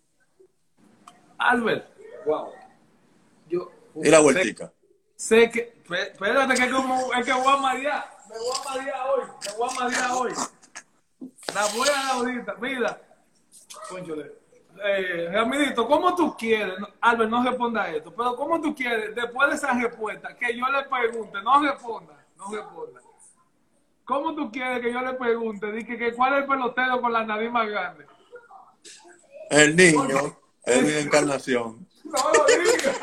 Albert, 1.38 1.86
wow 2.24 2.52
y 3.94 4.10
la 4.10 4.20
vueltica. 4.20 4.72
Sé, 5.16 5.50
que, 5.50 5.82
espérate 5.88 6.54
que 6.54 6.70
como, 6.70 7.12
es 7.12 7.24
que 7.24 7.32
voy 7.32 7.52
a 7.52 7.56
marear, 7.58 8.16
me 8.28 8.38
voy 8.38 8.56
a 8.58 8.74
marear 8.74 9.06
hoy, 9.08 9.24
me 9.46 9.56
voy 9.56 9.68
a 9.70 9.80
marear 9.80 10.10
hoy. 10.12 10.32
La 11.54 11.66
voy 11.74 11.88
a 11.88 11.92
dar 11.92 12.10
ahorita, 12.12 12.54
mira, 12.60 13.00
conchole. 13.88 14.32
Eh, 14.84 15.28
Ramidito, 15.30 15.86
¿cómo 15.86 16.14
tú 16.16 16.34
quieres? 16.36 16.74
Albert, 17.00 17.30
no 17.30 17.44
responda 17.44 17.90
esto, 17.90 18.12
pero 18.14 18.34
¿cómo 18.34 18.60
tú 18.60 18.74
quieres, 18.74 19.14
después 19.14 19.50
de 19.50 19.56
esa 19.56 19.72
respuesta, 19.74 20.34
que 20.34 20.56
yo 20.56 20.66
le 20.66 20.82
pregunte, 20.84 21.42
no 21.42 21.62
responda, 21.62 22.26
no 22.36 22.50
responda. 22.50 23.00
¿Cómo 24.04 24.34
tú 24.34 24.50
quieres 24.50 24.80
que 24.80 24.92
yo 24.92 25.00
le 25.00 25.14
pregunte? 25.14 25.70
Dije 25.72 25.96
que 25.96 26.12
cuál 26.12 26.34
es 26.34 26.40
el 26.40 26.46
pelotero 26.46 27.00
con 27.00 27.12
la 27.12 27.24
nariz 27.24 27.50
más 27.50 27.68
grande. 27.68 28.06
El 29.50 29.76
niño, 29.76 30.38
es 30.64 30.82
mi 30.82 30.92
encarnación. 30.94 31.86
No 32.04 32.32
lo 32.32 32.46
digas. 32.46 32.98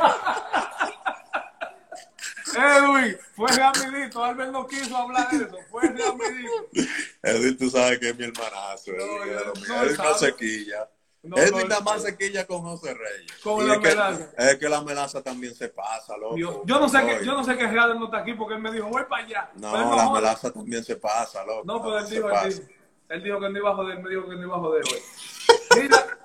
Edwin, 2.56 3.18
fue 3.36 3.47
rapidito. 3.47 4.24
Albert 4.24 4.52
no 4.52 4.68
quiso 4.68 4.97
hablar 4.97 5.30
de 5.30 5.38
eso. 5.45 5.58
Fue 5.70 5.84
rapidito. 5.84 6.89
Edwin, 7.24 7.58
tú 7.58 7.70
sabes 7.70 8.00
que 8.00 8.10
es 8.10 8.18
mi 8.18 8.26
hermanazo. 8.26 8.91
No, 8.91 9.24
Edwin, 9.24 9.36
no, 9.68 9.84
Edwin 9.84 10.99
no 11.24 11.38
sequilla. 11.38 11.51
No, 11.51 11.57
Edwin 11.57 11.70
da 11.70 11.80
más 11.82 12.01
sequilla 12.03 12.47
con 12.47 12.61
José 12.61 12.93
Reyes. 12.93 13.32
Con 13.43 13.67
la 13.67 13.80
melaza. 13.80 14.30
Es 14.38 14.55
que 14.57 14.70
la 14.70 14.82
melaza 14.82 15.22
también 15.22 15.53
se 15.53 15.70
pasa, 15.70 16.17
loco. 16.17 16.38
Yo, 16.38 16.63
yo 16.65 16.80
no 16.80 16.89
sé 16.89 17.05
que, 17.05 17.26
yo 17.26 17.34
no 17.34 17.43
sé 17.43 17.57
que 17.57 17.67
Real 17.67 17.97
no 17.99 18.05
está 18.05 18.20
aquí 18.20 18.34
porque 18.34 18.55
él 18.55 18.61
me 18.61 18.72
dijo, 18.72 18.88
voy 18.88 19.03
para 19.09 19.26
allá. 19.26 19.51
No, 19.55 19.95
la 19.95 20.09
melaza 20.11 20.51
también 20.51 20.84
se 20.84 20.95
pasa, 20.95 21.43
loco. 21.45 21.63
No, 21.65 21.82
pero 21.82 21.99
él 21.99 22.09
dijo, 22.09 22.30
él 22.30 22.49
dijo, 22.49 22.61
él 23.09 23.24
dijo 23.24 23.39
que 23.39 23.49
no 23.49 23.57
iba 23.57 23.72
a 23.72 23.76
joder, 23.76 23.99
me 23.99 24.09
dijo 24.09 24.30
que 24.30 24.36
no 24.36 24.43
iba 24.43 24.55
a 24.55 24.59
joder 24.59 24.84
hoy. 24.86 25.82
Mira, 25.82 26.17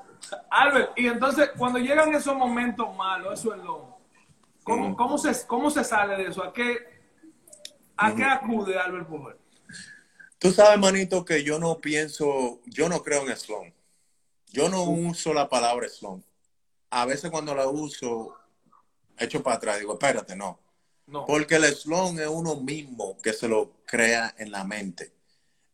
Albert, 0.51 0.93
y 0.97 1.07
entonces 1.07 1.51
cuando 1.57 1.79
llegan 1.79 2.15
esos 2.15 2.35
momentos 2.37 2.95
malos, 2.97 3.41
eso 3.41 3.55
es 3.55 3.63
lo 3.63 3.95
¿Cómo, 4.65 4.89
mm. 4.89 4.95
cómo, 4.97 5.19
se, 5.19 5.47
¿Cómo 5.47 5.71
se 5.71 5.85
sale 5.85 6.17
de 6.17 6.31
eso? 6.31 6.43
¿A 6.43 6.53
qué, 6.53 6.79
a 7.97 8.15
qué 8.15 8.25
acude 8.25 8.79
Albert 8.79 9.07
Pujol? 9.07 9.39
Tú 10.39 10.51
sabes, 10.51 10.79
manito, 10.79 11.25
que 11.25 11.45
yo 11.45 11.59
no 11.59 11.79
pienso, 11.79 12.61
yo 12.67 12.89
no 12.89 13.03
creo 13.03 13.29
en 13.29 13.37
slum. 13.37 13.71
Yo 14.55 14.69
no 14.69 14.85
uso 14.85 15.35
la 15.35 15.49
palabra 15.49 15.89
slum. 15.89 16.23
A 16.91 17.07
veces 17.07 17.29
cuando 17.29 17.57
la 17.57 17.67
uso, 17.67 18.37
echo 19.19 19.43
para 19.43 19.57
atrás, 19.57 19.81
digo, 19.81 19.95
espérate, 19.95 20.37
no. 20.37 20.61
no. 21.09 21.27
Porque 21.27 21.57
el 21.57 21.65
slum 21.65 22.21
es 22.21 22.29
uno 22.29 22.55
mismo 22.55 23.19
que 23.21 23.33
se 23.33 23.49
lo 23.49 23.73
crea 23.85 24.33
en 24.39 24.53
la 24.53 24.63
mente. 24.63 25.13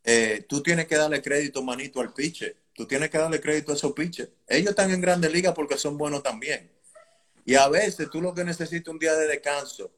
Eh, 0.03 0.47
tú 0.49 0.63
tienes 0.63 0.87
que 0.87 0.97
darle 0.97 1.21
crédito, 1.21 1.63
manito, 1.63 2.01
al 2.01 2.15
pitcher. 2.15 2.57
Tú 2.73 2.87
tienes 2.87 3.11
que 3.11 3.19
darle 3.19 3.39
crédito 3.39 3.73
a 3.73 3.75
esos 3.75 3.93
pitchers. 3.93 4.31
Ellos 4.49 4.71
están 4.71 4.91
en 4.91 5.03
grandes 5.03 5.31
ligas 5.31 5.53
porque 5.53 5.77
son 5.77 5.99
buenos 5.99 6.23
también. 6.23 6.73
Y 7.45 7.57
a 7.57 7.69
veces 7.69 8.09
tú 8.11 8.23
lo 8.23 8.33
que 8.33 8.45
necesitas 8.45 8.91
un 8.91 8.99
día 8.99 9.15
de 9.15 9.29
descanso. 9.29 9.91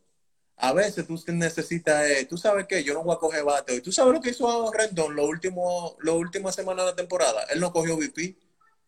A 0.56 0.72
veces 0.72 1.06
tú 1.06 1.22
necesitas, 1.28 2.04
eh, 2.10 2.26
tú 2.28 2.36
sabes 2.36 2.66
que 2.66 2.82
yo 2.82 2.94
no 2.94 3.04
voy 3.04 3.14
a 3.14 3.20
coger 3.20 3.44
bate 3.44 3.74
hoy. 3.74 3.80
¿Tú 3.80 3.92
sabes 3.92 4.12
lo 4.12 4.20
que 4.20 4.30
hizo 4.30 4.72
Rendón 4.72 5.14
lo 5.14 5.24
último, 5.24 5.96
la 6.00 6.12
última 6.14 6.50
semana 6.50 6.82
de 6.82 6.90
la 6.90 6.96
temporada? 6.96 7.44
Él 7.44 7.60
no 7.60 7.72
cogió 7.72 7.96
VP, 7.96 8.36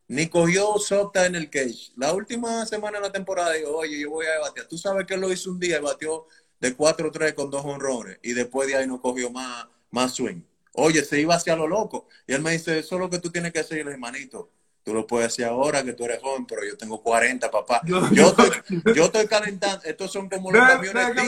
ni 0.09 0.29
cogió 0.29 0.79
Sota 0.79 1.27
en 1.27 1.35
el 1.35 1.51
cage. 1.51 1.93
La 1.97 2.13
última 2.13 2.65
semana 2.67 2.99
de 2.99 3.07
la 3.07 3.13
temporada 3.13 3.53
dijo, 3.53 3.77
oye, 3.77 4.01
yo 4.01 4.11
voy 4.11 4.27
a 4.27 4.41
batear. 4.41 4.67
Tú 4.67 4.77
sabes 4.79 5.07
que 5.07 5.15
él 5.15 5.21
lo 5.21 5.33
hizo 5.33 5.51
un 5.51 5.59
día 5.59 5.79
y 5.79 5.83
batió 5.83 6.27
de 6.61 6.77
4-3 6.77 7.35
con 7.35 7.51
dos 7.51 7.65
honrones. 7.65 8.19
Y 8.23 8.33
después 8.33 8.69
de 8.69 8.77
ahí 8.77 8.87
no 8.87 9.01
cogió 9.01 9.31
más, 9.31 9.67
más 9.91 10.15
swing. 10.15 10.43
Oye, 10.73 11.05
se 11.05 11.21
iba 11.21 11.35
hacia 11.35 11.57
lo 11.57 11.67
loco. 11.67 12.09
Y 12.27 12.35
él 12.35 12.43
me 12.43 12.53
dice, 12.53 12.79
eso 12.79 12.97
es 12.97 13.01
lo 13.01 13.09
que 13.09 13.19
tú 13.19 13.31
tienes 13.31 13.53
que 13.53 13.61
hacer, 13.61 13.87
hermanito. 13.87 14.51
Tú 14.83 14.93
lo 14.93 15.07
puedes 15.07 15.29
decir 15.29 15.47
ahora 15.47 15.83
que 15.83 15.95
tú 15.95 16.05
eres 16.05 16.21
joven, 16.21 16.45
pero 16.47 16.63
yo 16.65 16.77
tengo 16.77 17.03
40, 17.03 17.51
papá. 17.51 17.81
Yo, 17.87 18.05
estoy, 18.07 18.51
yo 18.95 19.05
estoy, 19.05 19.27
calentando. 19.27 19.83
Estos 19.85 20.13
son 20.13 20.29
como 20.29 20.53
los 20.53 20.61
camiones 20.61 21.07
que 21.13 21.21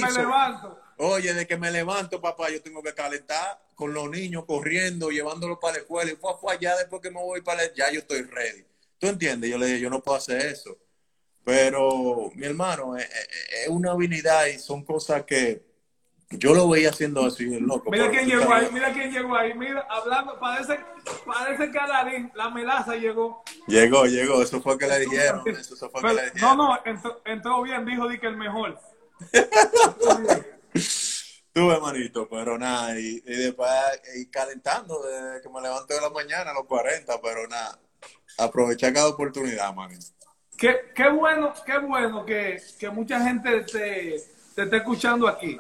Oye, 0.99 1.35
de 1.35 1.47
que 1.47 1.57
me 1.57 1.71
levanto, 1.71 2.21
papá, 2.21 2.51
yo 2.51 2.63
tengo 2.63 2.83
que 2.83 2.95
calentar 2.95 3.61
con 3.75 3.93
los 3.93 4.09
niños 4.09 4.45
corriendo, 4.47 5.11
llevándolos 5.11 5.59
para 5.61 5.75
la 5.75 5.81
escuela. 5.81 6.11
Y 6.11 6.17
fue, 6.17 6.33
fue 6.41 6.55
allá 6.55 6.77
después 6.77 7.03
que 7.03 7.11
me 7.11 7.21
voy 7.21 7.43
para 7.43 7.65
la... 7.65 7.75
Ya 7.75 7.91
yo 7.91 8.01
estoy 8.01 8.23
ready. 8.23 8.65
¿Tú 8.99 9.09
entiendes? 9.09 9.51
Yo 9.51 9.59
le 9.59 9.67
dije, 9.67 9.81
yo 9.81 9.91
no 9.91 10.03
puedo 10.03 10.17
hacer 10.17 10.41
eso. 10.47 10.79
Pero, 11.45 12.31
mi 12.35 12.47
hermano, 12.47 12.97
es, 12.97 13.09
es 13.65 13.69
una 13.69 13.93
habilidad 13.93 14.47
y 14.47 14.59
son 14.59 14.85
cosas 14.85 15.25
que 15.25 15.67
yo 16.31 16.55
lo 16.55 16.69
veía 16.69 16.91
haciendo 16.91 17.25
así, 17.25 17.61
loco. 17.61 17.91
Mira 17.91 18.11
quién 18.11 18.27
llegó 18.27 18.53
ahí, 18.53 18.69
mira 18.73 18.93
quién 18.93 19.13
llegó 19.13 19.37
ahí, 19.37 19.55
mira, 19.55 19.87
hablando, 19.89 20.39
parece, 20.41 20.81
parece 21.25 21.71
que 21.71 21.79
la 22.35 22.51
melaza 22.51 22.97
llegó. 22.97 23.45
Llegó, 23.69 24.07
llegó, 24.07 24.43
eso 24.43 24.61
fue 24.61 24.77
que 24.77 24.89
le 24.89 25.01
dijeron, 25.01 25.43
eso, 25.47 25.89
fue 25.89 26.03
que 26.03 26.15
le 26.15 26.31
dijeron. 26.31 26.57
No, 26.57 26.69
no, 26.69 26.79
entró, 27.25 27.63
bien, 27.63 27.85
dijo 27.85 28.09
di 28.09 28.19
que 28.19 28.27
el 28.27 28.37
mejor. 28.37 28.79
Tuve 31.53 31.81
manito, 31.81 32.29
pero 32.29 32.59
nada, 32.59 32.99
y, 33.01 33.21
después 33.21 33.71
y 34.15 34.27
calentando 34.27 35.03
desde 35.03 35.41
que 35.41 35.49
me 35.49 35.63
levanto 35.63 35.95
de 35.95 36.01
la 36.03 36.11
mañana 36.11 36.51
a 36.51 36.55
los 36.55 36.67
40, 36.67 37.19
pero 37.23 37.49
nada, 37.49 37.79
aprovechar 38.39 38.93
cada 38.93 39.09
oportunidad, 39.09 39.75
manito. 39.75 40.05
Qué, 40.59 40.93
qué 40.95 41.09
bueno, 41.09 41.55
qué 41.65 41.79
bueno 41.79 42.25
que, 42.25 42.61
que 42.79 42.91
mucha 42.91 43.21
gente 43.21 43.63
te, 43.63 44.23
te 44.55 44.63
esté 44.63 44.77
escuchando 44.77 45.29
aquí. 45.29 45.59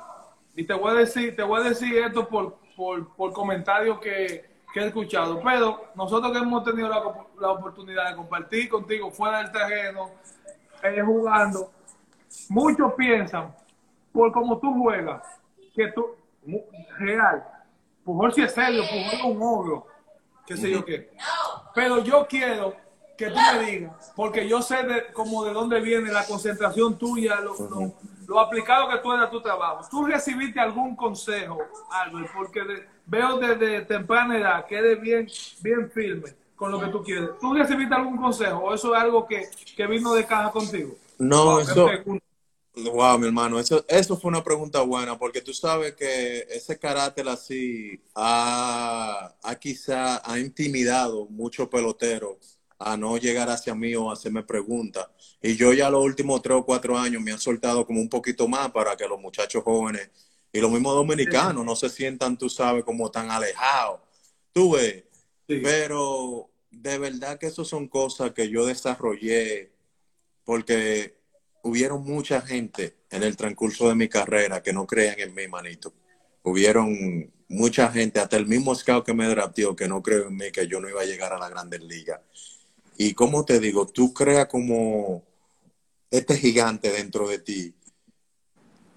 Y 0.55 0.65
te 0.65 0.75
voy 0.75 0.91
a 0.91 0.95
decir, 0.95 1.37
te 1.37 1.43
voy 1.43 1.61
a 1.61 1.69
decir 1.69 1.97
esto 1.99 2.29
por, 2.29 2.59
por, 2.75 3.15
por 3.15 3.33
comentarios 3.33 4.01
que, 4.01 4.45
que, 4.73 4.81
he 4.81 4.87
escuchado. 4.87 5.41
Pero 5.43 5.93
nosotros 5.95 6.33
que 6.33 6.39
hemos 6.39 6.65
tenido 6.65 6.89
la, 6.89 7.03
la 7.41 7.53
oportunidad 7.53 8.11
de 8.11 8.17
compartir 8.17 8.69
contigo 8.69 9.11
fuera 9.11 9.39
del 9.39 9.53
terreno, 9.53 10.11
eh, 10.83 11.03
jugando, 11.03 11.73
muchos 12.49 12.95
piensan, 12.95 13.55
por 14.17 14.33
cómo 14.33 14.59
tú 14.59 14.73
juegas, 14.75 15.23
que 15.75 15.93
tú, 15.93 16.07
real, 16.99 17.45
Pujol 18.03 18.33
si 18.33 18.41
es 18.41 18.53
serio, 18.53 18.83
Pujol 18.83 19.13
es 19.13 19.25
un 19.25 19.43
ogro, 19.43 19.87
qué 20.47 20.57
sé 20.57 20.71
yo 20.71 20.85
qué. 20.85 21.11
Pero 21.75 22.03
yo 22.03 22.27
quiero 22.27 22.75
que 23.19 23.29
tú 23.29 23.39
me 23.53 23.71
digas, 23.71 24.13
porque 24.17 24.49
yo 24.49 24.63
sé 24.63 24.83
de, 24.85 25.13
como 25.13 25.45
de 25.45 25.53
dónde 25.53 25.81
viene 25.81 26.11
la 26.11 26.25
concentración 26.25 26.97
tuya, 26.97 27.41
lo 28.27 28.41
aplicado 28.41 28.89
que 28.89 28.99
tú 28.99 29.13
eres 29.13 29.27
a 29.27 29.31
tu 29.31 29.43
trabajo. 29.43 29.87
¿Tú 29.91 30.07
recibiste 30.07 30.59
algún 30.61 30.97
consejo, 30.97 31.59
Albert? 31.91 32.33
Porque 32.35 32.63
veo 33.05 33.37
desde 33.37 33.83
temprana 33.83 34.39
edad 34.39 34.67
que 34.67 34.79
eres 34.79 35.01
bien, 35.01 35.27
bien 35.61 35.91
firme 35.91 36.31
con 36.55 36.71
lo 36.73 36.81
que 36.81 36.87
tú 36.87 37.03
quieres. 37.03 37.31
¿Tú 37.39 37.53
recibiste 37.53 37.95
algún 37.95 38.17
consejo 38.17 38.59
o 38.61 38.75
eso 38.75 38.95
es 38.95 39.03
algo 39.03 39.27
que, 39.27 39.51
que 39.77 39.87
vino 39.87 40.15
de 40.15 40.25
caja 40.25 40.51
contigo? 40.51 40.95
No, 41.19 41.61
eso... 41.61 41.87
Wow, 42.77 43.19
mi 43.19 43.27
hermano, 43.27 43.59
eso, 43.59 43.87
eso 43.89 44.19
fue 44.19 44.29
una 44.29 44.45
pregunta 44.45 44.83
buena, 44.83 45.19
porque 45.19 45.41
tú 45.41 45.55
sabes 45.55 45.95
que 45.95 46.47
ese 46.51 46.79
carácter 46.79 47.27
así 47.27 48.03
ha, 48.15 49.35
ha 49.43 49.55
quizá 49.55 50.21
ha 50.31 50.39
intimidado 50.39 51.27
muchos 51.31 51.69
peloteros 51.69 52.59
a 52.79 52.95
no 52.99 53.17
llegar 53.17 53.49
hacia 53.49 53.75
mí 53.75 53.95
o 53.95 54.11
hacerme 54.11 54.43
preguntas. 54.43 55.07
Y 55.41 55.57
yo 55.57 55.73
ya 55.73 55.89
los 55.89 56.05
últimos 56.05 56.43
tres 56.43 56.59
o 56.59 56.67
cuatro 56.67 56.99
años 56.99 57.23
me 57.23 57.33
han 57.33 57.39
soltado 57.39 57.87
como 57.87 57.99
un 57.99 58.11
poquito 58.11 58.47
más 58.47 58.71
para 58.73 58.95
que 58.95 59.09
los 59.09 59.19
muchachos 59.19 59.63
jóvenes 59.65 60.11
y 60.53 60.61
los 60.61 60.71
mismos 60.71 60.95
dominicanos 60.95 61.65
no 61.65 61.75
se 61.77 61.89
sientan, 61.89 62.37
tú 62.37 62.51
sabes, 62.51 62.85
como 62.85 63.11
tan 63.11 63.31
alejados. 63.31 64.01
Tú 64.53 64.73
ves. 64.73 65.05
Pero 65.47 66.51
de 66.71 66.99
verdad 66.99 67.39
que 67.39 67.47
eso 67.47 67.65
son 67.65 67.89
cosas 67.89 68.33
que 68.33 68.51
yo 68.51 68.67
desarrollé 68.67 69.73
porque 70.45 71.17
hubieron 71.67 72.05
mucha 72.05 72.41
gente 72.41 72.97
en 73.11 73.23
el 73.23 73.37
transcurso 73.37 73.89
de 73.89 73.97
mi 73.97 74.09
carrera 74.09 74.63
que 74.63 74.73
no 74.73 74.87
creían 74.87 75.19
en 75.19 75.35
mí, 75.35 75.49
manito. 75.49 75.93
Hubieron 76.43 77.33
mucha 77.49 77.91
gente, 77.91 78.21
hasta 78.21 78.37
el 78.37 78.47
mismo 78.47 78.75
scout 78.75 79.05
que 79.05 79.15
me 79.15 79.27
draftió, 79.27 79.75
que 79.75 79.89
no 79.89 80.01
creo 80.03 80.29
en 80.29 80.37
mí, 80.37 80.53
que 80.53 80.69
yo 80.69 80.81
no 80.81 80.89
iba 80.89 81.03
a 81.03 81.07
llegar 81.07 81.33
a 81.33 81.39
la 81.39 81.49
Grandes 81.49 81.83
Ligas. 81.83 82.21
Y 82.97 83.15
como 83.15 83.45
te 83.45 83.59
digo, 83.59 83.87
tú 83.89 84.15
creas 84.15 84.47
como 84.47 85.25
este 86.11 86.37
gigante 86.37 86.91
dentro 86.91 87.29
de 87.29 87.41
ti, 87.41 87.75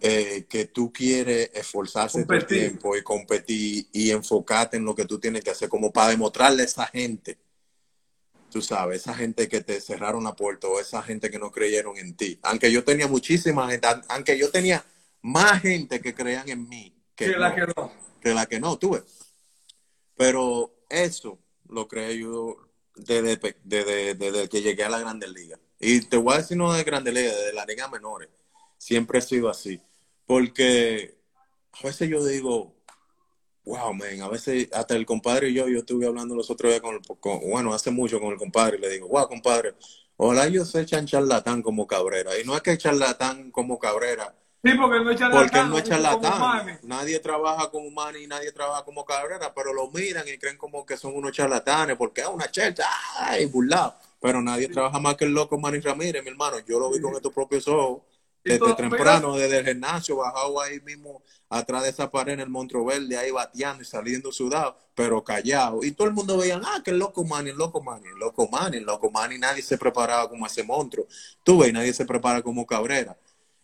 eh, 0.01 0.45
que 0.47 0.65
tú 0.65 0.93
quieres 0.93 1.49
esforzarse 1.53 2.24
todo 2.24 2.38
el 2.38 2.45
tiempo 2.45 2.95
y 2.95 3.01
competir 3.01 3.88
y 3.91 4.11
enfocarte 4.11 4.78
en 4.78 4.86
lo 4.86 4.95
que 4.95 5.05
tú 5.05 5.20
tienes 5.20 5.43
que 5.43 5.49
hacer, 5.49 5.67
como 5.70 5.91
para 5.91 6.11
demostrarle 6.11 6.61
a 6.61 6.65
esa 6.65 6.86
gente, 6.86 7.38
tú 8.49 8.61
sabes, 8.61 9.01
esa 9.01 9.13
gente 9.13 9.47
que 9.47 9.61
te 9.61 9.79
cerraron 9.79 10.23
la 10.23 10.35
puerta 10.35 10.67
o 10.67 10.79
esa 10.79 11.01
gente 11.01 11.29
que 11.29 11.39
no 11.39 11.51
creyeron 11.51 11.97
en 11.97 12.15
ti. 12.15 12.39
Aunque 12.43 12.71
yo 12.71 12.83
tenía 12.83 13.07
muchísima 13.07 13.69
gente, 13.69 13.87
aunque 14.09 14.37
yo 14.37 14.51
tenía 14.51 14.83
más 15.21 15.61
gente 15.61 16.01
que 16.01 16.13
creían 16.13 16.47
en 16.49 16.67
mí 16.67 16.93
que, 17.15 17.27
la 17.29 17.53
que 17.53 17.67
no. 17.67 17.91
Que 18.21 18.33
la 18.33 18.45
que 18.45 18.59
no, 18.59 18.77
tuve. 18.77 19.03
Pero 20.15 20.73
eso 20.89 21.39
lo 21.67 21.87
creé 21.87 22.17
yo, 22.17 22.57
desde, 22.95 23.39
que 24.49 24.61
llegué 24.61 24.83
a 24.83 24.89
la 24.89 24.99
Grandes 24.99 25.29
Liga 25.31 25.57
Y 25.79 26.01
te 26.01 26.17
voy 26.17 26.33
a 26.33 26.37
decir 26.37 26.57
no 26.57 26.73
de 26.73 26.83
Grandes 26.83 27.13
Liga 27.13 27.33
de 27.33 27.53
la 27.53 27.65
Liga 27.65 27.87
Menores. 27.87 28.29
Siempre 28.77 29.19
he 29.19 29.21
sido 29.21 29.49
así. 29.49 29.81
Porque 30.25 31.17
a 31.73 31.87
veces 31.87 32.09
yo 32.09 32.25
digo, 32.25 32.75
wow, 33.70 33.93
man, 33.93 34.22
a 34.22 34.28
veces 34.28 34.67
hasta 34.74 34.95
el 34.95 35.05
compadre 35.05 35.49
y 35.49 35.53
yo, 35.53 35.67
yo 35.67 35.80
estuve 35.80 36.07
hablando 36.07 36.36
los 36.36 36.49
otros 36.49 36.72
días 36.72 36.82
con, 36.82 36.95
el, 36.95 37.49
bueno, 37.49 37.74
hace 37.74 37.91
mucho 37.91 38.20
con 38.20 38.32
el 38.32 38.38
compadre 38.38 38.78
y 38.78 38.82
le 38.82 38.89
digo, 38.89 39.07
wow, 39.07 39.28
compadre, 39.28 39.76
ojalá 40.17 40.47
ellos 40.47 40.70
se 40.70 40.82
echan 40.82 41.05
charlatán 41.05 41.61
como 41.61 41.86
Cabrera. 41.88 42.32
Y 42.39 42.45
no 42.45 42.55
es 42.55 42.61
que 42.61 42.78
charlatán 42.78 43.51
como 43.51 43.78
Cabrera 43.78 44.36
Sí, 44.61 44.72
porque 44.74 44.99
no 44.99 45.11
es 45.11 45.17
charlatán. 45.17 45.47
Porque 45.47 45.70
no 45.70 45.78
es 45.78 45.84
charlatán. 45.86 46.80
Nadie 46.84 47.20
trabaja 47.20 47.70
como 47.70 47.89
Manny 47.91 48.24
y 48.24 48.28
nadie 48.28 48.51
trabaja 48.51 48.84
como 48.84 49.05
Cabrera, 49.05 49.53
pero 49.53 49.74
lo 49.74 49.89
miran 49.89 50.28
y 50.28 50.38
creen 50.38 50.57
como 50.57 50.86
que 50.86 50.97
son 50.97 51.15
unos 51.15 51.32
charlatanes 51.32 51.95
porque 51.95 52.22
es 52.22 52.28
una 52.28 52.51
chelcha, 52.51 52.86
ay, 53.20 53.45
burlado. 53.45 53.95
Pero 54.20 54.41
nadie 54.41 54.67
trabaja 54.67 54.99
más 54.99 55.15
que 55.15 55.24
el 55.24 55.32
loco 55.32 55.57
Manny 55.57 55.80
Ramírez, 55.80 56.22
mi 56.24 56.30
hermano. 56.30 56.59
Yo 56.67 56.78
lo 56.78 56.91
vi 56.91 56.99
con 56.99 57.15
estos 57.15 57.34
propios 57.34 57.67
ojos. 57.70 58.01
Desde 58.43 58.73
temprano, 58.73 59.35
desde 59.35 59.59
el 59.59 59.65
gimnasio, 59.65 60.17
bajado 60.17 60.61
ahí 60.61 60.79
mismo, 60.81 61.21
atrás 61.49 61.83
de 61.83 61.89
esa 61.89 62.09
pared 62.09 62.33
en 62.33 62.39
el 62.39 62.49
Montreux 62.49 62.85
Verde, 62.85 63.17
ahí 63.17 63.31
bateando 63.31 63.83
y 63.83 63.85
saliendo 63.85 64.31
sudado, 64.31 64.77
pero 64.95 65.23
callado. 65.23 65.83
Y 65.83 65.91
todo 65.91 66.07
el 66.07 66.13
mundo 66.13 66.37
veía, 66.37 66.59
ah, 66.63 66.81
que 66.83 66.91
el 66.91 66.99
loco 66.99 67.25
Manny, 67.25 67.49
el 67.49 67.57
loco 67.57 67.81
Manny, 67.81 68.07
el 68.07 68.19
loco 68.19 68.47
Manny, 68.47 68.77
el 68.77 68.83
loco 68.83 69.11
Manny. 69.11 69.37
Nadie 69.37 69.61
se 69.61 69.77
preparaba 69.77 70.29
como 70.29 70.45
ese 70.45 70.63
monstruo. 70.63 71.05
Tú 71.43 71.59
ves, 71.59 71.73
nadie 71.73 71.93
se 71.93 72.05
prepara 72.05 72.41
como 72.41 72.65
Cabrera. 72.65 73.17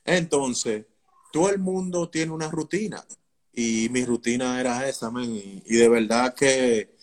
Entonces, 0.03 0.85
todo 1.31 1.49
el 1.49 1.59
mundo 1.59 2.09
tiene 2.09 2.31
una 2.31 2.49
rutina 2.49 3.03
y 3.55 3.87
mi 3.89 4.05
rutina 4.05 4.59
era 4.59 4.87
esa, 4.87 5.09
man. 5.09 5.25
Y, 5.25 5.75
de 5.75 5.89
verdad 5.89 6.33
que 6.33 6.94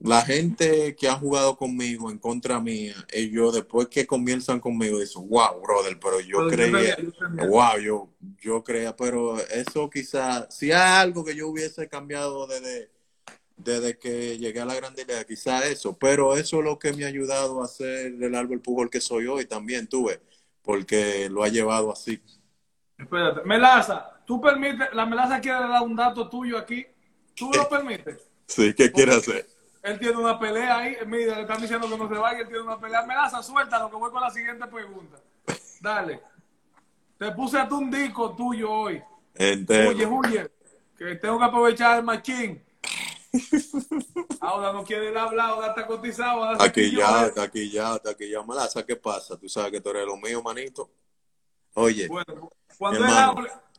la 0.00 0.22
gente 0.22 0.96
que 0.96 1.08
ha 1.08 1.14
jugado 1.14 1.56
conmigo 1.56 2.10
en 2.10 2.18
contra 2.18 2.58
mía, 2.58 2.94
ellos 3.10 3.52
después 3.52 3.88
que 3.88 4.06
comienzan 4.06 4.58
conmigo 4.58 4.98
dicen, 4.98 5.28
wow, 5.28 5.60
brother, 5.60 5.98
pero 6.00 6.20
yo 6.20 6.48
creía, 6.48 6.96
wow, 7.46 7.78
yo, 7.78 8.08
yo 8.40 8.64
creía, 8.64 8.96
pero 8.96 9.38
eso 9.38 9.90
quizás, 9.90 10.46
si 10.48 10.72
hay 10.72 11.02
algo 11.02 11.22
que 11.22 11.36
yo 11.36 11.48
hubiese 11.48 11.86
cambiado 11.86 12.46
desde, 12.46 12.90
desde 13.58 13.98
que 13.98 14.38
llegué 14.38 14.60
a 14.60 14.64
la 14.64 14.74
Grande 14.74 15.04
Liga, 15.04 15.22
quizás 15.24 15.66
eso, 15.66 15.94
pero 15.98 16.34
eso 16.34 16.60
es 16.60 16.64
lo 16.64 16.78
que 16.78 16.94
me 16.94 17.04
ha 17.04 17.08
ayudado 17.08 17.62
a 17.62 17.68
ser 17.68 18.14
el 18.22 18.34
árbol 18.34 18.62
Pujol 18.62 18.88
que 18.88 19.02
soy 19.02 19.26
hoy 19.26 19.44
también, 19.44 19.86
tuve, 19.86 20.22
porque 20.62 21.28
lo 21.28 21.42
ha 21.42 21.48
llevado 21.48 21.92
así. 21.92 22.22
Espérate. 22.96 23.42
Melaza, 23.44 24.22
¿tú 24.26 24.40
permites? 24.40 24.88
La 24.94 25.04
Melaza 25.04 25.40
quiere 25.42 25.58
dar 25.58 25.82
un 25.82 25.94
dato 25.94 26.26
tuyo 26.30 26.56
aquí. 26.56 26.86
¿Tú 27.34 27.50
lo 27.52 27.68
permites? 27.68 28.30
Sí, 28.46 28.72
¿qué 28.74 28.90
quiere 28.90 29.14
hacer? 29.14 29.46
Él 29.82 29.98
tiene 29.98 30.16
una 30.16 30.38
pelea 30.38 30.78
ahí. 30.78 30.96
Mira, 31.06 31.36
le 31.36 31.42
están 31.42 31.60
diciendo 31.60 31.88
que 31.88 31.96
no 31.96 32.08
se 32.08 32.14
vaya. 32.14 32.40
Él 32.40 32.48
tiene 32.48 32.62
una 32.62 32.78
pelea. 32.78 33.02
Melaza, 33.02 33.42
suéltalo, 33.42 33.90
que 33.90 33.96
voy 33.96 34.10
con 34.10 34.20
la 34.20 34.30
siguiente 34.30 34.66
pregunta. 34.66 35.18
Dale. 35.80 36.20
Te 37.18 37.32
puse 37.32 37.58
a 37.58 37.68
tu 37.68 37.78
un 37.78 37.90
disco 37.90 38.34
tuyo 38.34 38.70
hoy. 38.70 39.02
Entero. 39.34 39.90
Oye, 39.90 40.06
oye, 40.06 40.50
que 40.96 41.16
tengo 41.16 41.38
que 41.38 41.44
aprovechar 41.44 41.98
el 41.98 42.04
machín. 42.04 42.62
Ahora 44.40 44.72
no 44.72 44.84
quiere 44.84 45.16
hablar, 45.18 45.50
ahora 45.50 45.68
está 45.68 45.86
cotizado. 45.86 46.42
aquí 46.60 46.96
ya, 46.96 47.26
está 47.26 47.42
aquí 47.42 47.70
ya, 47.70 47.94
está 47.94 48.10
aquí 48.10 48.28
ya. 48.30 48.42
Melaza, 48.42 48.84
¿qué 48.84 48.96
pasa? 48.96 49.38
Tú 49.38 49.48
sabes 49.48 49.70
que 49.70 49.80
tú 49.80 49.90
eres 49.90 50.06
lo 50.06 50.16
mío, 50.16 50.42
manito. 50.42 50.90
Oye, 51.74 52.08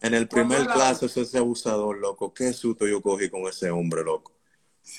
en 0.01 0.13
el 0.13 0.27
primer 0.27 0.65
clase 0.67 1.07
ese 1.07 1.37
abusador, 1.37 1.97
loco, 1.97 2.33
qué 2.33 2.53
susto 2.53 2.87
yo 2.87 3.01
cogí 3.01 3.29
con 3.29 3.41
ese 3.41 3.69
hombre, 3.69 4.03
loco. 4.03 4.31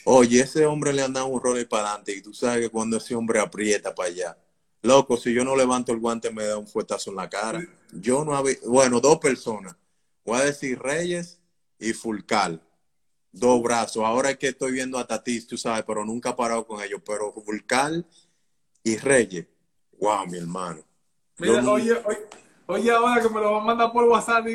Oye, 0.04 0.40
ese 0.40 0.66
hombre 0.66 0.92
le 0.92 1.02
han 1.02 1.12
dado 1.12 1.26
un 1.26 1.40
rol 1.40 1.66
para 1.66 1.88
adelante 1.88 2.16
y 2.16 2.22
tú 2.22 2.32
sabes 2.32 2.60
que 2.60 2.70
cuando 2.70 2.96
ese 2.96 3.14
hombre 3.14 3.40
aprieta 3.40 3.94
para 3.94 4.08
allá, 4.08 4.38
loco, 4.82 5.16
si 5.16 5.32
yo 5.32 5.44
no 5.44 5.56
levanto 5.56 5.92
el 5.92 5.98
guante 5.98 6.30
me 6.30 6.44
da 6.44 6.58
un 6.58 6.66
fuetazo 6.66 7.10
en 7.10 7.16
la 7.16 7.28
cara. 7.28 7.64
Yo 7.92 8.24
no 8.24 8.34
había, 8.34 8.56
bueno, 8.66 9.00
dos 9.00 9.18
personas, 9.18 9.76
voy 10.24 10.40
a 10.40 10.44
decir 10.44 10.78
Reyes 10.78 11.40
y 11.78 11.92
Fulcal, 11.92 12.62
dos 13.30 13.62
brazos. 13.62 14.04
Ahora 14.04 14.30
es 14.30 14.38
que 14.38 14.48
estoy 14.48 14.72
viendo 14.72 14.98
a 14.98 15.06
Tatis, 15.06 15.46
tú 15.46 15.56
sabes, 15.56 15.84
pero 15.86 16.04
nunca 16.04 16.30
he 16.30 16.34
parado 16.34 16.66
con 16.66 16.82
ellos, 16.82 17.02
pero 17.04 17.32
Fulcal 17.32 18.06
y 18.82 18.96
Reyes, 18.96 19.46
wow, 19.98 20.26
mi 20.26 20.38
hermano. 20.38 20.82
Mira, 21.38 21.62
oye, 21.70 21.92
oye, 22.04 22.28
Oye, 22.66 22.90
ahora 22.90 23.20
que 23.20 23.28
me 23.28 23.40
lo 23.40 23.52
van 23.52 23.62
a 23.62 23.64
mandar 23.64 23.92
por 23.92 24.04
WhatsApp. 24.04 24.46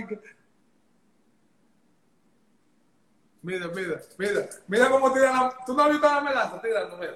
Mira, 3.47 3.69
mira, 3.69 4.01
mira. 4.17 4.49
Mira 4.67 4.89
cómo 4.89 5.13
tira 5.13 5.31
la... 5.31 5.55
¿Tú 5.65 5.73
no 5.73 5.83
has 5.83 5.91
visto 5.91 6.05
la 6.05 6.19
melaza? 6.19 6.61
Tirando, 6.61 6.97
mira. 6.97 7.15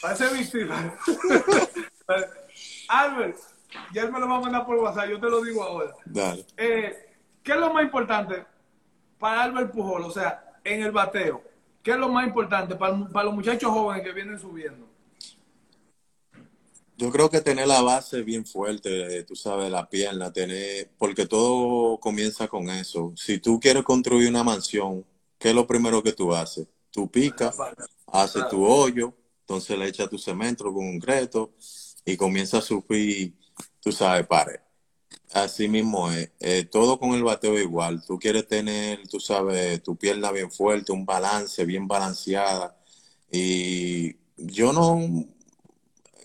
Parece 0.00 0.28
vestido. 0.28 0.74
Albert, 2.88 3.36
ya 3.92 4.04
él 4.04 4.10
me 4.10 4.18
lo 4.18 4.26
va 4.26 4.38
a 4.38 4.40
mandar 4.40 4.64
por 4.64 4.76
WhatsApp. 4.76 5.10
Yo 5.10 5.20
te 5.20 5.28
lo 5.28 5.42
digo 5.42 5.62
ahora. 5.62 5.92
Dale. 6.06 6.46
Eh, 6.56 7.14
¿Qué 7.42 7.52
es 7.52 7.58
lo 7.58 7.74
más 7.74 7.84
importante 7.84 8.46
para 9.18 9.42
Albert 9.42 9.70
Pujol? 9.70 10.04
O 10.04 10.10
sea, 10.10 10.58
en 10.64 10.82
el 10.82 10.92
bateo. 10.92 11.42
¿Qué 11.82 11.90
es 11.90 11.98
lo 11.98 12.08
más 12.08 12.26
importante 12.26 12.74
para, 12.74 13.06
para 13.08 13.26
los 13.26 13.34
muchachos 13.34 13.70
jóvenes 13.70 14.02
que 14.02 14.12
vienen 14.12 14.38
subiendo? 14.38 14.88
Yo 16.96 17.10
creo 17.10 17.30
que 17.30 17.40
tener 17.40 17.66
la 17.66 17.82
base 17.82 18.22
bien 18.22 18.44
fuerte, 18.44 19.24
tú 19.24 19.34
sabes, 19.34 19.70
la 19.70 19.88
pierna, 19.88 20.32
tener, 20.32 20.90
porque 20.98 21.26
todo 21.26 21.98
comienza 21.98 22.48
con 22.48 22.68
eso. 22.70 23.12
Si 23.16 23.38
tú 23.38 23.58
quieres 23.58 23.82
construir 23.82 24.28
una 24.28 24.44
mansión, 24.44 25.04
¿qué 25.38 25.50
es 25.50 25.54
lo 25.54 25.66
primero 25.66 26.02
que 26.02 26.12
tú 26.12 26.34
haces? 26.34 26.66
Tú 26.90 27.10
picas, 27.10 27.56
haces 28.06 28.46
tu 28.48 28.64
hoyo, 28.64 29.14
entonces 29.40 29.78
le 29.78 29.88
echas 29.88 30.08
tu 30.08 30.18
cemento 30.18 30.64
con 30.64 30.92
concreto 30.92 31.52
y 32.04 32.16
comienza 32.16 32.58
a 32.58 32.62
subir, 32.62 33.34
tú 33.80 33.90
sabes, 33.90 34.26
pared. 34.26 34.60
Así 35.32 35.66
mismo 35.66 36.10
es, 36.10 36.30
eh, 36.40 36.64
todo 36.70 36.98
con 36.98 37.12
el 37.14 37.22
bateo 37.22 37.58
igual. 37.58 38.04
Tú 38.06 38.18
quieres 38.18 38.46
tener, 38.46 39.08
tú 39.08 39.18
sabes, 39.18 39.82
tu 39.82 39.96
pierna 39.96 40.30
bien 40.30 40.50
fuerte, 40.50 40.92
un 40.92 41.06
balance 41.06 41.64
bien 41.64 41.88
balanceada. 41.88 42.76
Y 43.30 44.14
yo 44.36 44.72
no, 44.74 45.26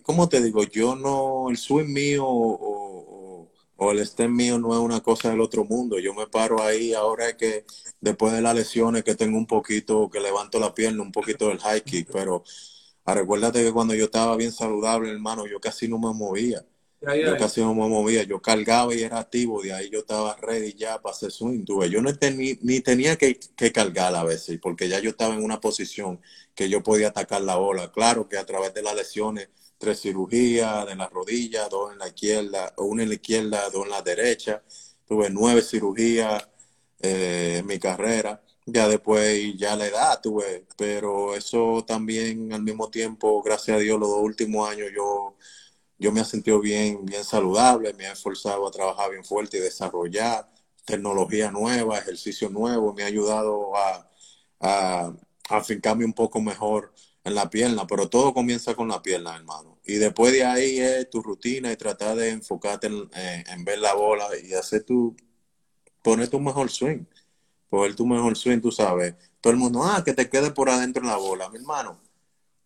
¿cómo 0.07 0.29
te 0.29 0.41
digo? 0.41 0.63
Yo 0.63 0.95
no, 0.95 1.49
el 1.49 1.57
swing 1.57 1.87
mío 1.93 2.23
o, 2.25 3.51
el 3.91 3.99
stem 3.99 4.33
mío 4.33 4.57
no 4.57 4.73
es 4.73 4.79
una 4.79 5.01
cosa 5.01 5.29
del 5.29 5.41
otro 5.41 5.65
mundo. 5.65 5.99
Yo 5.99 6.13
me 6.13 6.27
paro 6.27 6.63
ahí 6.63 6.93
ahora 6.93 7.29
es 7.29 7.35
que 7.35 7.65
después 8.01 8.33
de 8.33 8.41
las 8.41 8.55
lesiones 8.55 9.03
que 9.03 9.15
tengo 9.15 9.37
un 9.37 9.45
poquito, 9.45 10.09
que 10.09 10.19
levanto 10.19 10.59
la 10.59 10.73
pierna, 10.73 11.03
un 11.03 11.11
poquito 11.11 11.49
del 11.49 11.59
high 11.59 11.81
kick, 11.81 12.09
pero 12.11 12.43
ah, 13.05 13.13
recuérdate 13.15 13.63
que 13.63 13.71
cuando 13.73 13.93
yo 13.95 14.05
estaba 14.05 14.35
bien 14.37 14.51
saludable, 14.51 15.11
hermano, 15.11 15.45
yo 15.45 15.59
casi 15.59 15.87
no 15.87 15.99
me 15.99 16.13
movía. 16.13 16.65
yo 17.01 17.37
casi 17.37 17.61
no 17.61 17.75
me 17.75 17.87
movía, 17.87 18.23
yo 18.23 18.41
cargaba 18.41 18.95
y 18.95 19.01
era 19.03 19.19
activo, 19.19 19.61
de 19.61 19.73
ahí 19.73 19.89
yo 19.89 19.99
estaba 19.99 20.35
ready 20.37 20.73
ya 20.73 21.01
para 21.01 21.13
hacer 21.15 21.31
swing. 21.31 21.65
Tuve. 21.65 21.89
Yo 21.89 22.01
no 22.01 22.11
ni 22.31 22.81
tenía 22.81 23.17
que, 23.17 23.39
que, 23.55 23.71
cargar 23.71 24.15
a 24.15 24.23
veces, 24.23 24.59
porque 24.61 24.87
ya 24.89 24.99
yo 24.99 25.09
estaba 25.11 25.35
en 25.35 25.43
una 25.43 25.59
posición 25.61 26.19
que 26.55 26.69
yo 26.69 26.81
podía 26.81 27.09
atacar 27.09 27.41
la 27.41 27.57
bola. 27.57 27.91
Claro 27.91 28.27
que 28.29 28.37
a 28.37 28.45
través 28.45 28.73
de 28.73 28.81
las 28.81 28.95
lesiones, 28.95 29.49
tres 29.77 30.01
cirugías 30.01 30.85
de 30.85 30.95
la 30.95 31.07
rodilla, 31.09 31.67
dos 31.69 31.93
en 31.93 31.99
la 31.99 32.07
izquierda, 32.07 32.73
una 32.77 33.03
en 33.03 33.09
la 33.09 33.15
izquierda, 33.15 33.69
dos 33.69 33.85
en 33.85 33.91
la 33.91 34.01
derecha. 34.01 34.63
Tuve 35.07 35.29
nueve 35.29 35.61
cirugías 35.61 36.47
eh, 36.99 37.57
en 37.59 37.65
mi 37.67 37.79
carrera. 37.79 38.41
Ya 38.65 38.87
después, 38.89 39.55
ya 39.57 39.75
la 39.77 39.87
edad 39.87 40.19
tuve, 40.21 40.65
pero 40.77 41.35
eso 41.35 41.83
también 41.87 42.51
al 42.53 42.63
mismo 42.63 42.89
tiempo, 42.89 43.41
gracias 43.41 43.77
a 43.77 43.79
Dios, 43.79 43.99
los 43.99 44.09
dos 44.09 44.21
últimos 44.21 44.69
años 44.69 44.89
yo 44.93 45.37
yo 45.99 46.11
me 46.11 46.21
he 46.21 46.25
sentido 46.25 46.59
bien, 46.59 47.05
bien 47.05 47.23
saludable, 47.23 47.93
me 47.93 48.05
he 48.05 48.11
esforzado 48.11 48.67
a 48.67 48.71
trabajar 48.71 49.11
bien 49.11 49.23
fuerte 49.23 49.57
y 49.57 49.61
desarrollar 49.61 50.47
tecnología 50.85 51.51
nueva, 51.51 51.97
ejercicio 51.97 52.49
nuevo, 52.49 52.93
me 52.93 53.03
ha 53.03 53.07
ayudado 53.07 53.75
a, 53.75 54.09
a, 54.59 55.13
afincarme 55.49 56.05
un 56.05 56.13
poco 56.13 56.39
mejor 56.41 56.93
en 57.27 57.35
la 57.35 57.49
pierna, 57.49 57.85
pero 57.87 58.09
todo 58.09 58.33
comienza 58.33 58.75
con 58.75 58.87
la 58.87 59.01
pierna, 59.01 59.35
hermano. 59.35 59.79
Y 59.85 59.95
después 59.95 60.33
de 60.33 60.43
ahí 60.43 60.79
es 60.79 61.09
tu 61.09 61.21
rutina 61.21 61.71
y 61.71 61.77
tratar 61.77 62.15
de 62.15 62.29
enfocarte 62.29 62.87
en, 62.87 63.09
en, 63.13 63.65
ver 63.65 63.79
la 63.79 63.93
bola 63.93 64.27
y 64.43 64.53
hacer 64.53 64.83
tu, 64.83 65.15
poner 66.01 66.29
tu 66.29 66.39
mejor 66.39 66.69
swing, 66.69 67.05
poner 67.69 67.95
tu 67.95 68.05
mejor 68.05 68.37
swing, 68.37 68.59
tú 68.61 68.71
sabes. 68.71 69.15
Todo 69.41 69.51
el 69.53 69.59
mundo, 69.59 69.83
ah, 69.83 70.03
que 70.03 70.13
te 70.13 70.29
quede 70.29 70.51
por 70.51 70.69
adentro 70.69 71.03
en 71.03 71.09
la 71.09 71.17
bola, 71.17 71.49
mi 71.49 71.57
hermano. 71.57 71.99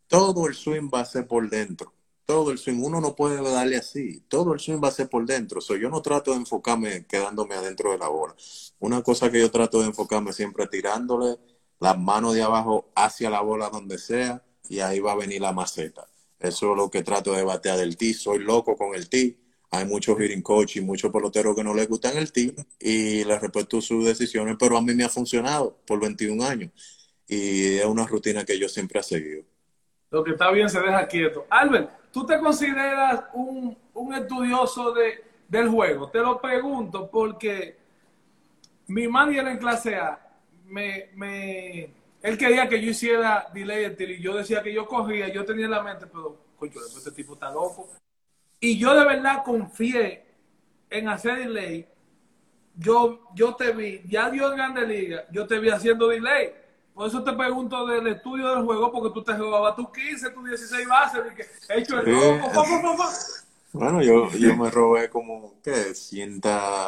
Todo 0.07 0.47
el 0.47 0.55
swing 0.55 0.89
va 0.93 1.01
a 1.01 1.05
ser 1.05 1.27
por 1.27 1.49
dentro 1.49 1.93
todo 2.31 2.51
el 2.51 2.57
swing. 2.57 2.81
Uno 2.81 3.01
no 3.01 3.13
puede 3.13 3.41
darle 3.43 3.75
así. 3.75 4.21
Todo 4.29 4.53
el 4.53 4.59
swing 4.61 4.79
va 4.81 4.87
a 4.87 4.91
ser 4.91 5.09
por 5.09 5.25
dentro. 5.25 5.59
Yo 5.75 5.89
no 5.89 6.01
trato 6.01 6.31
de 6.31 6.37
enfocarme 6.37 7.05
quedándome 7.05 7.55
adentro 7.55 7.91
de 7.91 7.97
la 7.97 8.07
bola. 8.07 8.35
Una 8.79 9.01
cosa 9.03 9.29
que 9.29 9.41
yo 9.41 9.51
trato 9.51 9.81
de 9.81 9.87
enfocarme 9.87 10.31
siempre 10.31 10.65
tirándole 10.67 11.37
las 11.81 11.99
manos 11.99 12.33
de 12.33 12.41
abajo 12.41 12.89
hacia 12.95 13.29
la 13.29 13.41
bola 13.41 13.69
donde 13.69 13.97
sea 13.97 14.41
y 14.71 14.79
ahí 14.79 15.01
va 15.01 15.11
a 15.11 15.15
venir 15.15 15.41
la 15.41 15.51
maceta. 15.51 16.07
Eso 16.39 16.71
es 16.71 16.77
lo 16.77 16.89
que 16.89 17.03
trato 17.03 17.33
de 17.33 17.43
batear 17.43 17.77
del 17.77 17.97
tee. 17.97 18.13
Soy 18.13 18.39
loco 18.39 18.77
con 18.77 18.95
el 18.95 19.09
tee. 19.09 19.37
Hay 19.69 19.83
muchos 19.85 20.17
hitting 20.17 20.43
y 20.75 20.81
muchos 20.81 21.11
peloteros 21.11 21.53
que 21.55 21.63
no 21.63 21.73
les 21.73 21.89
gustan 21.89 22.15
el 22.15 22.31
tee 22.31 22.55
y 22.79 23.25
les 23.25 23.41
respeto 23.41 23.81
sus 23.81 24.05
decisiones, 24.05 24.55
pero 24.57 24.77
a 24.77 24.81
mí 24.81 24.93
me 24.93 25.03
ha 25.03 25.09
funcionado 25.09 25.77
por 25.85 25.99
21 25.99 26.43
años 26.45 26.71
y 27.27 27.75
es 27.79 27.85
una 27.85 28.07
rutina 28.07 28.45
que 28.45 28.57
yo 28.57 28.69
siempre 28.69 29.01
he 29.01 29.03
seguido. 29.03 29.43
Lo 30.09 30.23
que 30.23 30.31
está 30.31 30.49
bien 30.51 30.69
se 30.69 30.79
deja 30.79 31.05
quieto. 31.05 31.45
Albert, 31.49 31.89
¿Tú 32.11 32.25
te 32.25 32.39
consideras 32.39 33.23
un, 33.33 33.77
estudioso 34.13 34.93
de, 34.93 35.23
del 35.47 35.69
juego? 35.69 36.09
Te 36.09 36.19
lo 36.19 36.39
pregunto 36.39 37.09
porque 37.09 37.77
mi 38.87 39.07
manager 39.07 39.47
en 39.47 39.57
clase 39.57 39.95
A, 39.95 40.19
me, 40.65 41.09
me, 41.15 41.89
él 42.21 42.37
quería 42.37 42.69
que 42.69 42.81
yo 42.81 42.91
hiciera 42.91 43.47
delay 43.53 43.95
y 43.97 44.21
yo 44.21 44.35
decía 44.35 44.61
que 44.61 44.73
yo 44.73 44.87
corría, 44.87 45.27
yo 45.29 45.43
tenía 45.43 45.65
en 45.65 45.71
la 45.71 45.81
mente, 45.81 46.05
pero, 46.05 46.37
coño, 46.57 46.73
este 46.97 47.11
tipo 47.11 47.33
está 47.33 47.51
loco. 47.51 47.89
Y 48.59 48.77
yo 48.77 48.93
de 48.93 49.05
verdad 49.05 49.43
confié 49.43 50.23
en 50.89 51.09
hacer 51.09 51.39
delay. 51.39 51.87
Yo, 52.75 53.27
yo 53.33 53.55
te 53.55 53.71
vi, 53.73 54.01
ya 54.07 54.29
Dios 54.29 54.51
en 54.51 54.57
Grande 54.57 54.87
Liga, 54.87 55.25
yo 55.31 55.47
te 55.47 55.59
vi 55.59 55.69
haciendo 55.69 56.07
delay. 56.07 56.53
Por 56.93 57.07
eso 57.07 57.23
te 57.23 57.33
pregunto 57.33 57.85
del 57.87 58.05
estudio 58.07 58.55
del 58.55 58.65
juego, 58.65 58.91
porque 58.91 59.13
tú 59.13 59.23
te 59.23 59.33
jugabas 59.33 59.75
tus 59.75 59.89
15, 59.91 60.29
tus 60.29 60.47
16 60.47 60.87
bases, 60.87 61.21
y 61.31 61.35
que 61.35 61.45
he 61.69 61.79
hecho 61.79 61.99
el 61.99 62.05
Bueno, 63.73 64.01
yo, 64.03 64.29
yo 64.31 64.55
me 64.55 64.69
robé 64.69 65.09
como, 65.09 65.55
¿qué? 65.63 65.95
100, 65.95 66.41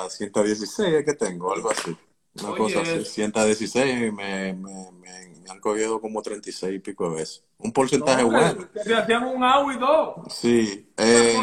116 0.09 1.05
que 1.05 1.13
tengo, 1.13 1.53
algo 1.53 1.71
así. 1.71 1.97
Una 2.41 2.57
cosa 2.57 2.81
así, 2.81 3.05
116 3.05 4.11
me, 4.11 4.11
me, 4.11 4.53
me, 4.53 4.91
me, 4.91 5.51
han 5.51 5.59
cogido 5.59 6.01
como 6.01 6.21
36 6.21 6.75
y 6.75 6.79
pico 6.79 7.09
de 7.09 7.17
veces. 7.17 7.43
Un 7.59 7.71
porcentaje 7.71 8.23
bueno. 8.23 8.67
Te 8.73 8.95
hacían 8.95 9.23
un 9.23 9.43
agua 9.43 9.73
y 9.73 9.77
dos. 9.77 10.33
Sí. 10.33 10.91
Eh, 10.97 11.37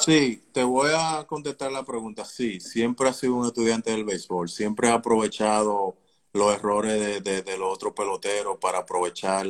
sí, 0.00 0.42
te 0.52 0.62
voy 0.62 0.90
a 0.94 1.24
contestar 1.26 1.72
la 1.72 1.82
pregunta. 1.82 2.24
Sí, 2.24 2.60
siempre 2.60 3.08
he 3.08 3.12
sido 3.14 3.36
un 3.36 3.46
estudiante 3.46 3.90
del 3.90 4.04
béisbol. 4.04 4.48
Siempre 4.48 4.88
he 4.88 4.92
aprovechado 4.92 5.96
los 6.32 6.54
errores 6.54 7.24
de, 7.24 7.42
de, 7.42 7.58
los 7.58 7.74
otros 7.74 7.94
peloteros 7.94 8.58
para 8.58 8.78
aprovechar. 8.78 9.46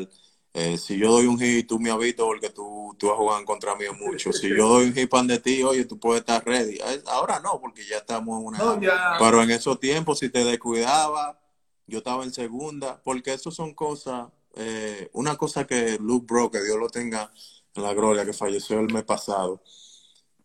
Eh, 0.61 0.77
si 0.77 0.99
yo 0.99 1.13
doy 1.13 1.27
un 1.27 1.39
hit, 1.39 1.69
tú 1.69 1.79
me 1.79 1.89
avisas 1.89 2.25
porque 2.25 2.51
tú, 2.51 2.93
tú 2.99 3.07
vas 3.07 3.15
a 3.15 3.19
jugar 3.19 3.45
contra 3.45 3.77
mí 3.77 3.85
mucho. 3.97 4.33
Si 4.33 4.49
yo 4.49 4.69
doy 4.69 4.87
un 4.87 4.93
hit 4.93 5.09
pan 5.09 5.29
de 5.29 5.39
ti, 5.39 5.63
oye, 5.63 5.85
tú 5.85 6.01
puedes 6.01 6.23
estar 6.23 6.45
ready. 6.45 6.81
Ahora 7.07 7.39
no, 7.39 7.61
porque 7.61 7.87
ya 7.87 7.99
estamos 7.99 8.41
en 8.41 8.47
una... 8.47 9.17
Pero 9.21 9.41
en 9.41 9.53
esos 9.53 9.79
tiempos, 9.79 10.19
si 10.19 10.31
te 10.31 10.45
descuidaba, 10.45 11.41
yo 11.87 11.99
estaba 11.99 12.25
en 12.25 12.33
segunda, 12.33 13.01
porque 13.05 13.35
eso 13.35 13.53
son 13.53 13.73
cosas... 13.73 14.27
Eh, 14.57 15.09
una 15.13 15.37
cosa 15.37 15.65
que 15.65 15.97
Luke 16.01 16.27
Bro, 16.29 16.51
que 16.51 16.61
Dios 16.65 16.77
lo 16.77 16.89
tenga 16.89 17.31
en 17.77 17.83
la 17.85 17.95
gloria, 17.95 18.25
que 18.25 18.33
falleció 18.33 18.81
el 18.81 18.93
mes 18.93 19.05
pasado, 19.05 19.63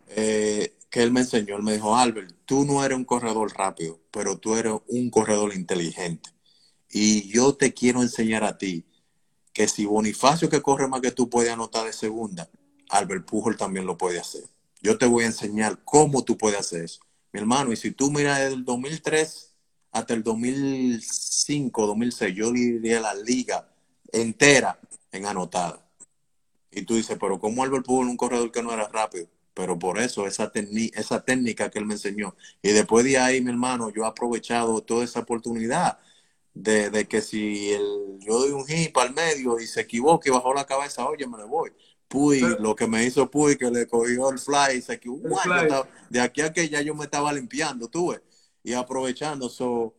eh, 0.10 0.78
que 0.92 1.02
él 1.02 1.12
me 1.12 1.22
enseñó. 1.22 1.56
Él 1.56 1.64
me 1.64 1.74
dijo, 1.74 1.96
Albert, 1.96 2.36
tú 2.46 2.66
no 2.66 2.86
eres 2.86 2.96
un 2.96 3.06
corredor 3.06 3.52
rápido, 3.58 4.00
pero 4.12 4.38
tú 4.38 4.56
eres 4.56 4.74
un 4.90 5.10
corredor 5.10 5.56
inteligente. 5.56 6.30
Y 6.92 7.28
yo 7.30 7.56
te 7.56 7.74
quiero 7.74 8.04
enseñar 8.04 8.44
a 8.44 8.60
ti 8.60 8.86
que 9.54 9.68
si 9.68 9.86
Bonifacio 9.86 10.50
que 10.50 10.62
corre 10.62 10.88
más 10.88 11.02
que 11.02 11.12
tú 11.12 11.30
puede 11.30 11.52
anotar 11.52 11.86
de 11.86 11.94
segunda, 11.94 12.50
Albert 12.90 13.26
Pujol 13.26 13.56
también 13.56 13.86
lo 13.86 13.98
puede 13.98 14.20
hacer. 14.20 14.44
Yo 14.82 14.98
te 14.98 15.06
voy 15.06 15.24
a 15.24 15.28
enseñar 15.28 15.80
cómo 15.86 16.24
tú 16.24 16.38
puedes 16.38 16.60
hacer 16.60 16.84
eso. 16.84 17.02
Mi 17.32 17.40
hermano, 17.40 17.72
y 17.72 17.76
si 17.76 17.92
tú 17.92 18.12
miras 18.12 18.40
desde 18.40 18.56
el 18.56 18.66
2003 18.66 19.56
hasta 19.92 20.14
el 20.14 20.24
2005, 20.24 21.88
2006, 21.88 22.36
yo 22.36 22.52
diría 22.52 23.00
la 23.00 23.14
liga 23.14 23.70
entera 24.12 24.80
en 25.12 25.26
anotada. 25.26 25.88
Y 26.72 26.82
tú 26.82 26.96
dices, 26.96 27.18
pero 27.20 27.40
¿cómo 27.40 27.64
Albert 27.64 27.86
Pujol 27.86 28.08
un 28.08 28.18
corredor 28.18 28.52
que 28.52 28.64
no 28.64 28.74
era 28.74 28.88
rápido? 28.88 29.28
pero 29.54 29.78
por 29.78 30.00
eso 30.00 30.26
esa, 30.26 30.52
esa 30.94 31.24
técnica 31.24 31.70
que 31.70 31.80
él 31.80 31.86
me 31.86 31.94
enseñó. 31.94 32.36
Y 32.62 32.70
después 32.70 33.06
de 33.06 33.18
ahí, 33.18 33.42
mi 33.42 33.52
hermano, 33.52 33.90
yo 33.92 34.04
he 34.04 34.08
aprovechado 34.08 34.82
toda 34.82 35.04
esa 35.04 35.22
oportunidad 35.22 36.00
de, 36.54 37.08
que 37.08 37.22
si 37.22 37.72
el, 37.72 38.20
yo 38.20 38.40
doy 38.40 38.52
un 38.52 38.66
hip 38.68 38.98
al 38.98 39.14
medio 39.14 39.60
y 39.60 39.68
se 39.68 39.82
equivoca 39.82 40.30
y 40.30 40.32
bajó 40.32 40.54
la 40.54 40.66
cabeza, 40.66 41.08
oye, 41.08 41.28
me 41.28 41.38
le 41.38 41.46
voy. 41.46 41.72
Puy, 42.08 42.42
lo 42.60 42.76
que 42.76 42.86
me 42.86 43.04
hizo 43.04 43.30
Puy, 43.30 43.58
que 43.58 43.72
le 43.72 43.88
cogió 43.88 44.30
el 44.30 44.38
fly 44.38 44.78
y 44.78 44.82
se 44.82 44.94
equivocó. 44.94 45.30
de 46.10 46.22
aquí 46.22 46.42
a 46.42 46.54
que 46.54 46.70
ya 46.70 46.82
yo 46.82 46.94
me 46.94 47.06
estaba 47.06 47.34
limpiando, 47.34 47.88
tuve, 47.88 48.22
y 48.64 48.74
aprovechando. 48.74 49.48
eso 49.48 49.96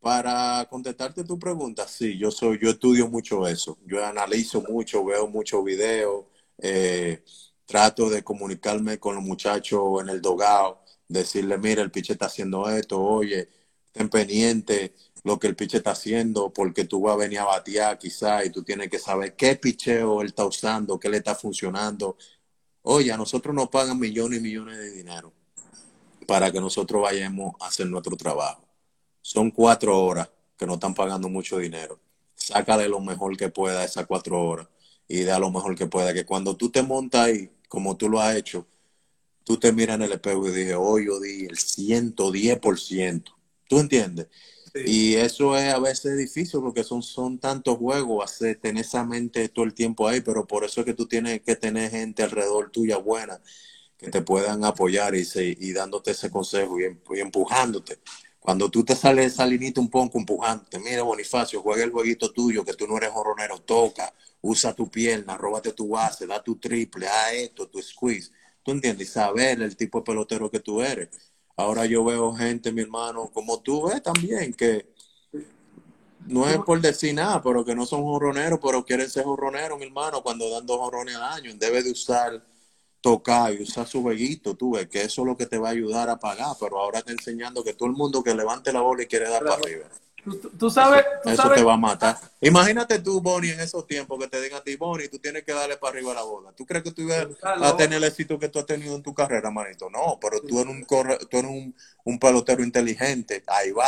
para 0.00 0.66
contestarte 0.68 1.24
tu 1.24 1.38
pregunta, 1.38 1.88
sí, 1.88 2.18
yo 2.18 2.30
soy, 2.30 2.58
yo 2.60 2.70
estudio 2.70 3.08
mucho 3.08 3.46
eso. 3.46 3.78
Yo 3.86 4.04
analizo 4.04 4.60
mucho, 4.68 5.04
veo 5.04 5.28
muchos 5.28 5.64
videos. 5.64 6.26
Eh, 6.58 7.22
trato 7.66 8.10
de 8.10 8.22
comunicarme 8.22 8.98
con 8.98 9.14
los 9.14 9.24
muchachos 9.24 10.02
en 10.02 10.08
el 10.08 10.20
dogado, 10.20 10.82
decirle, 11.08 11.58
mira, 11.58 11.82
el 11.82 11.90
piche 11.90 12.12
está 12.12 12.26
haciendo 12.26 12.68
esto, 12.68 13.00
oye, 13.00 13.48
ten 13.92 14.08
pendiente 14.08 14.94
lo 15.24 15.38
que 15.38 15.46
el 15.46 15.56
piche 15.56 15.78
está 15.78 15.92
haciendo, 15.92 16.52
porque 16.52 16.84
tú 16.84 17.00
vas 17.00 17.14
a 17.14 17.16
venir 17.16 17.38
a 17.38 17.44
batear 17.44 17.98
quizás 17.98 18.46
y 18.46 18.50
tú 18.50 18.62
tienes 18.62 18.90
que 18.90 18.98
saber 18.98 19.34
qué 19.34 19.56
picheo 19.56 20.20
él 20.20 20.28
está 20.28 20.44
usando, 20.44 21.00
qué 21.00 21.08
le 21.08 21.16
está 21.16 21.34
funcionando. 21.34 22.16
Oye, 22.82 23.10
a 23.10 23.16
nosotros 23.16 23.54
nos 23.54 23.68
pagan 23.70 23.98
millones 23.98 24.38
y 24.38 24.42
millones 24.42 24.76
de 24.76 24.90
dinero 24.90 25.32
para 26.26 26.52
que 26.52 26.60
nosotros 26.60 27.02
vayamos 27.02 27.54
a 27.60 27.68
hacer 27.68 27.86
nuestro 27.86 28.16
trabajo. 28.16 28.66
Son 29.22 29.50
cuatro 29.50 29.98
horas 29.98 30.28
que 30.58 30.66
nos 30.66 30.74
están 30.74 30.94
pagando 30.94 31.30
mucho 31.30 31.56
dinero. 31.56 31.98
Sácale 32.34 32.86
lo 32.88 33.00
mejor 33.00 33.34
que 33.38 33.48
pueda 33.48 33.84
esas 33.84 34.06
cuatro 34.06 34.42
horas 34.42 34.68
y 35.08 35.22
da 35.22 35.38
lo 35.38 35.50
mejor 35.50 35.74
que 35.74 35.86
pueda. 35.86 36.12
Que 36.12 36.26
cuando 36.26 36.54
tú 36.54 36.70
te 36.70 36.82
montas 36.82 37.28
ahí, 37.28 37.50
como 37.68 37.96
tú 37.96 38.10
lo 38.10 38.20
has 38.20 38.36
hecho, 38.36 38.66
tú 39.42 39.56
te 39.58 39.72
miras 39.72 39.96
en 39.96 40.02
el 40.02 40.12
espejo 40.12 40.46
y 40.48 40.52
dices, 40.52 40.76
hoy 40.78 41.06
yo 41.06 41.18
di 41.18 41.46
el 41.46 41.56
110%. 41.56 43.34
¿Tú 43.66 43.78
entiendes? 43.78 44.28
Y 44.74 45.14
eso 45.14 45.56
es 45.56 45.72
a 45.72 45.78
veces 45.78 46.18
difícil 46.18 46.60
porque 46.60 46.82
son, 46.82 47.02
son 47.02 47.38
tantos 47.38 47.78
juegos, 47.78 48.24
hacer, 48.24 48.58
tener 48.60 48.84
esa 48.84 49.04
mente 49.04 49.48
todo 49.48 49.64
el 49.64 49.72
tiempo 49.74 50.08
ahí, 50.08 50.20
pero 50.20 50.46
por 50.46 50.64
eso 50.64 50.80
es 50.80 50.86
que 50.86 50.94
tú 50.94 51.06
tienes 51.06 51.42
que 51.42 51.54
tener 51.54 51.90
gente 51.92 52.24
alrededor 52.24 52.70
tuya 52.72 52.96
buena 52.98 53.40
que 53.98 54.10
te 54.10 54.22
puedan 54.22 54.64
apoyar 54.64 55.14
y, 55.16 55.24
y 55.36 55.72
dándote 55.72 56.12
ese 56.12 56.30
consejo 56.30 56.80
y, 56.80 56.84
y 57.16 57.20
empujándote. 57.20 58.00
Cuando 58.40 58.70
tú 58.70 58.84
te 58.84 58.96
sales 58.96 59.34
esa 59.34 59.46
linita 59.46 59.80
un 59.80 59.90
poco 59.90 60.18
empujándote, 60.18 60.78
mira 60.80 61.02
Bonifacio, 61.02 61.62
juega 61.62 61.84
el 61.84 61.92
jueguito 61.92 62.32
tuyo, 62.32 62.64
que 62.64 62.74
tú 62.74 62.86
no 62.88 62.96
eres 62.98 63.10
jorronero, 63.12 63.60
toca, 63.60 64.12
usa 64.42 64.74
tu 64.74 64.90
pierna, 64.90 65.36
róbate 65.38 65.72
tu 65.72 65.88
base, 65.90 66.26
da 66.26 66.42
tu 66.42 66.56
triple, 66.58 67.08
haz 67.08 67.34
esto, 67.34 67.68
tu 67.68 67.80
squeeze. 67.82 68.30
¿Tú 68.62 68.72
entiendes? 68.72 69.10
Saber 69.10 69.62
el 69.62 69.76
tipo 69.76 69.98
de 70.00 70.04
pelotero 70.04 70.50
que 70.50 70.60
tú 70.60 70.82
eres. 70.82 71.08
Ahora 71.56 71.86
yo 71.86 72.04
veo 72.04 72.34
gente, 72.34 72.72
mi 72.72 72.82
hermano, 72.82 73.30
como 73.32 73.60
tú 73.60 73.88
ves 73.88 74.02
también, 74.02 74.52
que 74.52 74.92
no 76.26 76.48
es 76.48 76.58
por 76.58 76.80
decir 76.80 77.14
nada, 77.14 77.42
pero 77.42 77.64
que 77.64 77.74
no 77.74 77.86
son 77.86 78.02
jorroneros, 78.02 78.58
pero 78.62 78.84
quieren 78.84 79.08
ser 79.08 79.24
jorroneros, 79.24 79.78
mi 79.78 79.84
hermano, 79.84 80.22
cuando 80.22 80.50
dan 80.50 80.66
dos 80.66 80.78
jorrones 80.78 81.14
al 81.16 81.22
año. 81.22 81.52
Debe 81.54 81.82
de 81.82 81.92
usar 81.92 82.42
tocar 83.00 83.52
y 83.52 83.62
usar 83.62 83.86
su 83.86 84.02
veguito, 84.02 84.54
tú 84.54 84.72
ves 84.72 84.88
que 84.88 85.02
eso 85.02 85.20
es 85.20 85.26
lo 85.26 85.36
que 85.36 85.44
te 85.44 85.58
va 85.58 85.68
a 85.68 85.72
ayudar 85.72 86.08
a 86.08 86.18
pagar, 86.18 86.56
pero 86.58 86.80
ahora 86.80 87.00
está 87.00 87.12
enseñando 87.12 87.62
que 87.62 87.74
todo 87.74 87.88
el 87.88 87.94
mundo 87.94 88.22
que 88.22 88.34
levante 88.34 88.72
la 88.72 88.80
bola 88.80 89.02
y 89.02 89.06
quiere 89.06 89.28
dar 89.28 89.44
para 89.44 89.56
arriba. 89.56 89.86
Tú, 90.58 90.70
sabes, 90.70 91.04
eso, 91.24 91.50
te 91.50 91.62
va 91.62 91.74
a 91.74 91.76
matar. 91.76 92.18
Imagínate 92.40 92.98
tú, 92.98 93.20
Bonnie, 93.20 93.52
en 93.52 93.60
esos 93.60 93.86
tiempos 93.86 94.18
que 94.18 94.28
te 94.28 94.40
digan 94.40 94.60
a 94.60 94.64
ti, 94.64 94.76
Bonnie, 94.76 95.08
tú 95.08 95.18
tienes 95.18 95.44
que 95.44 95.52
darle 95.52 95.76
para 95.76 95.92
arriba 95.92 96.14
la 96.14 96.22
bola. 96.22 96.52
¿Tú 96.52 96.64
crees 96.64 96.82
que 96.82 96.92
tú 96.92 97.02
ibas 97.02 97.28
a 97.42 97.76
tener 97.76 97.98
el 97.98 98.04
éxito 98.04 98.38
que 98.38 98.48
tú 98.48 98.58
has 98.58 98.66
tenido 98.66 98.96
en 98.96 99.02
tu 99.02 99.12
carrera, 99.12 99.50
manito? 99.50 99.90
No, 99.90 100.18
pero 100.20 100.40
tú 100.40 100.60
eres 100.60 100.72
un, 100.72 100.86
tú 100.86 101.38
eres 101.38 101.50
un, 101.50 101.74
un 102.04 102.18
pelotero 102.18 102.62
inteligente, 102.62 103.44
ahí 103.46 103.70
va, 103.70 103.86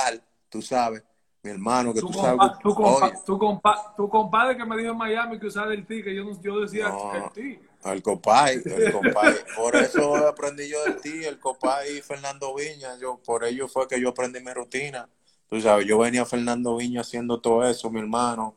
tú 0.48 0.60
sabes 0.60 1.02
mi 1.46 1.52
hermano, 1.52 1.94
que 1.94 2.00
tú, 2.00 2.12
sabes. 2.12 2.58
Tu, 2.60 4.08
compadre 4.08 4.56
que 4.56 4.64
me 4.64 4.76
dijo 4.76 4.90
en 4.90 4.98
Miami 4.98 5.38
que 5.38 5.46
usaba 5.46 5.72
el 5.72 5.86
ti, 5.86 6.02
que 6.02 6.14
yo, 6.14 6.24
yo 6.42 6.60
decía 6.60 6.92
el 7.14 7.32
ti. 7.32 7.60
El 7.84 8.02
copay, 8.02 8.62
el 8.64 8.92
copay. 8.92 9.34
Por 9.56 9.76
eso 9.76 10.16
aprendí 10.26 10.68
yo 10.68 10.82
del 10.84 11.00
ti, 11.00 11.24
el 11.24 11.38
copay 11.38 11.98
y 11.98 12.02
Fernando 12.02 12.52
Viña. 12.54 12.98
Yo, 13.00 13.20
por 13.24 13.44
ello 13.44 13.68
fue 13.68 13.86
que 13.86 14.00
yo 14.00 14.08
aprendí 14.08 14.40
mi 14.40 14.52
rutina. 14.52 15.08
Tú 15.48 15.60
sabes, 15.60 15.86
yo 15.86 15.98
venía 15.98 16.24
Fernando 16.24 16.76
Viña 16.76 17.02
haciendo 17.02 17.40
todo 17.40 17.66
eso, 17.68 17.90
mi 17.90 18.00
hermano. 18.00 18.56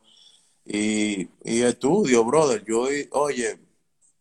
Y, 0.64 1.28
y 1.44 1.62
estudio, 1.62 2.24
brother. 2.24 2.64
Yo, 2.64 2.86
oye, 3.12 3.58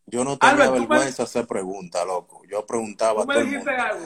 yo 0.06 0.24
no 0.24 0.38
tenía 0.38 0.70
vergüenza 0.70 1.24
hacer 1.24 1.48
preguntas, 1.48 2.06
loco. 2.06 2.42
Yo 2.50 2.66
preguntaba 2.66 3.22
tú 3.22 3.28
me 3.28 3.44
dijiste 3.44 3.72
algo. 3.72 4.06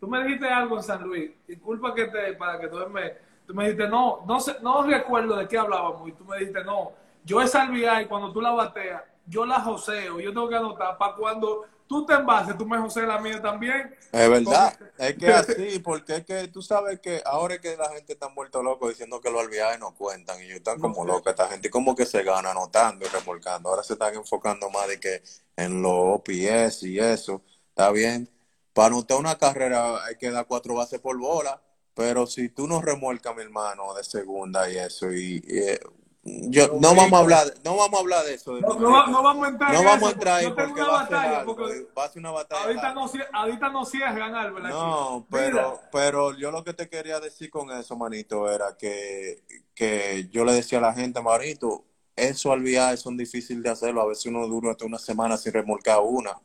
Tú 0.00 0.08
me 0.08 0.22
dijiste 0.22 0.48
algo 0.48 0.76
en 0.76 0.82
San 0.82 1.02
Luis. 1.02 1.30
Disculpa 1.46 1.94
que 1.94 2.06
te, 2.06 2.34
para 2.34 2.60
que 2.60 2.68
tú 2.68 2.76
me 2.90 3.34
Tú 3.46 3.54
me 3.54 3.64
dijiste, 3.64 3.88
no, 3.88 4.24
no, 4.26 4.40
sé, 4.40 4.56
no 4.62 4.82
recuerdo 4.82 5.36
de 5.36 5.46
qué 5.46 5.58
hablábamos. 5.58 6.08
Y 6.08 6.12
tú 6.12 6.24
me 6.24 6.38
dijiste, 6.38 6.64
no, 6.64 6.92
yo 7.24 7.40
esa 7.40 7.68
y 8.02 8.06
cuando 8.06 8.32
tú 8.32 8.40
la 8.40 8.52
bateas, 8.52 9.02
yo 9.26 9.44
la 9.44 9.60
joseo. 9.60 10.20
Yo 10.20 10.30
tengo 10.30 10.48
que 10.48 10.56
anotar 10.56 10.96
para 10.96 11.14
cuando 11.14 11.64
tú 11.86 12.06
te 12.06 12.14
envases, 12.14 12.56
tú 12.56 12.66
me 12.66 12.78
joseas 12.78 13.06
la 13.06 13.18
mía 13.18 13.40
también. 13.40 13.94
Es 14.12 14.30
verdad, 14.30 14.78
es 14.98 15.14
que 15.16 15.26
así, 15.32 15.78
porque 15.80 16.16
es 16.16 16.24
que 16.24 16.48
tú 16.48 16.62
sabes 16.62 17.00
que 17.00 17.22
ahora 17.24 17.54
es 17.54 17.60
que 17.60 17.76
la 17.76 17.88
gente 17.90 18.14
está 18.14 18.28
muerto 18.28 18.62
loco 18.62 18.88
diciendo 18.88 19.20
que 19.20 19.30
los 19.30 19.48
viajes 19.48 19.78
no 19.78 19.94
cuentan 19.94 20.42
y 20.42 20.50
están 20.50 20.80
como 20.80 21.04
locos, 21.04 21.30
esta 21.30 21.48
gente 21.48 21.70
como 21.70 21.94
que 21.94 22.06
se 22.06 22.22
gana 22.22 22.50
anotando 22.50 23.04
y 23.04 23.08
remolcando. 23.08 23.68
Ahora 23.68 23.82
se 23.82 23.94
están 23.94 24.14
enfocando 24.14 24.70
más 24.70 24.88
de 24.88 25.00
que 25.00 25.22
en 25.56 25.82
los 25.82 25.92
OPS 25.92 26.82
y 26.84 26.98
eso, 26.98 27.42
está 27.68 27.90
bien. 27.90 28.28
Para 28.72 28.88
anotar 28.88 29.18
una 29.18 29.38
carrera 29.38 30.04
hay 30.04 30.16
que 30.16 30.30
dar 30.30 30.46
cuatro 30.46 30.74
bases 30.74 31.00
por 31.00 31.16
bola 31.18 31.60
pero 31.94 32.26
si 32.26 32.48
tú 32.48 32.66
no 32.66 32.82
remolcas, 32.82 33.34
mi 33.36 33.42
hermano, 33.42 33.94
de 33.94 34.04
segunda 34.04 34.68
y 34.70 34.78
eso, 34.78 35.12
y, 35.12 35.42
eh, 35.46 35.80
yo 36.26 36.68
no 36.80 36.94
vamos 36.94 37.12
a 37.12 37.18
hablar, 37.18 37.54
no 37.64 37.76
vamos 37.76 37.98
a 37.98 38.00
hablar 38.00 38.24
de 38.24 38.34
eso. 38.34 38.58
no, 38.58 39.06
no, 39.06 39.22
vamos 39.22 39.44
a 39.44 39.48
entrar. 39.50 39.74
No 39.74 39.84
vamos 39.84 40.08
a 40.08 40.12
entrar 40.12 40.40
ahí 40.40 40.46
porque 40.46 40.80
va, 40.80 41.00
a 41.02 41.08
ser 41.08 41.44
porque 41.44 41.86
va 41.96 42.04
a 42.04 42.08
ser 42.08 42.20
una 42.20 42.30
batalla. 42.30 42.64
Ahorita 42.64 42.94
no, 42.94 43.10
ahorita 43.32 43.68
no 43.68 43.84
cierran 43.84 44.34
algo. 44.34 44.58
No, 44.60 45.26
pero, 45.30 45.80
pero 45.92 46.34
yo 46.34 46.50
lo 46.50 46.64
que 46.64 46.72
te 46.72 46.88
quería 46.88 47.20
decir 47.20 47.50
con 47.50 47.70
eso, 47.72 47.94
manito, 47.96 48.50
era 48.50 48.74
que, 48.78 49.42
que 49.74 50.28
yo 50.30 50.46
le 50.46 50.54
decía 50.54 50.78
a 50.78 50.82
la 50.82 50.94
gente, 50.94 51.20
manito, 51.20 51.84
eso 52.16 52.52
al 52.52 52.62
viaje 52.62 52.96
son 52.96 53.18
difíciles 53.18 53.62
de 53.62 53.68
hacerlo. 53.68 54.00
A 54.00 54.06
veces 54.06 54.24
uno 54.26 54.46
dura 54.46 54.70
hasta 54.70 54.86
una 54.86 54.98
semana 54.98 55.36
sin 55.36 55.52
remolcar 55.52 56.00
una. 56.02 56.40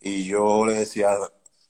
Y 0.00 0.24
yo 0.24 0.66
le 0.66 0.74
decía, 0.74 1.10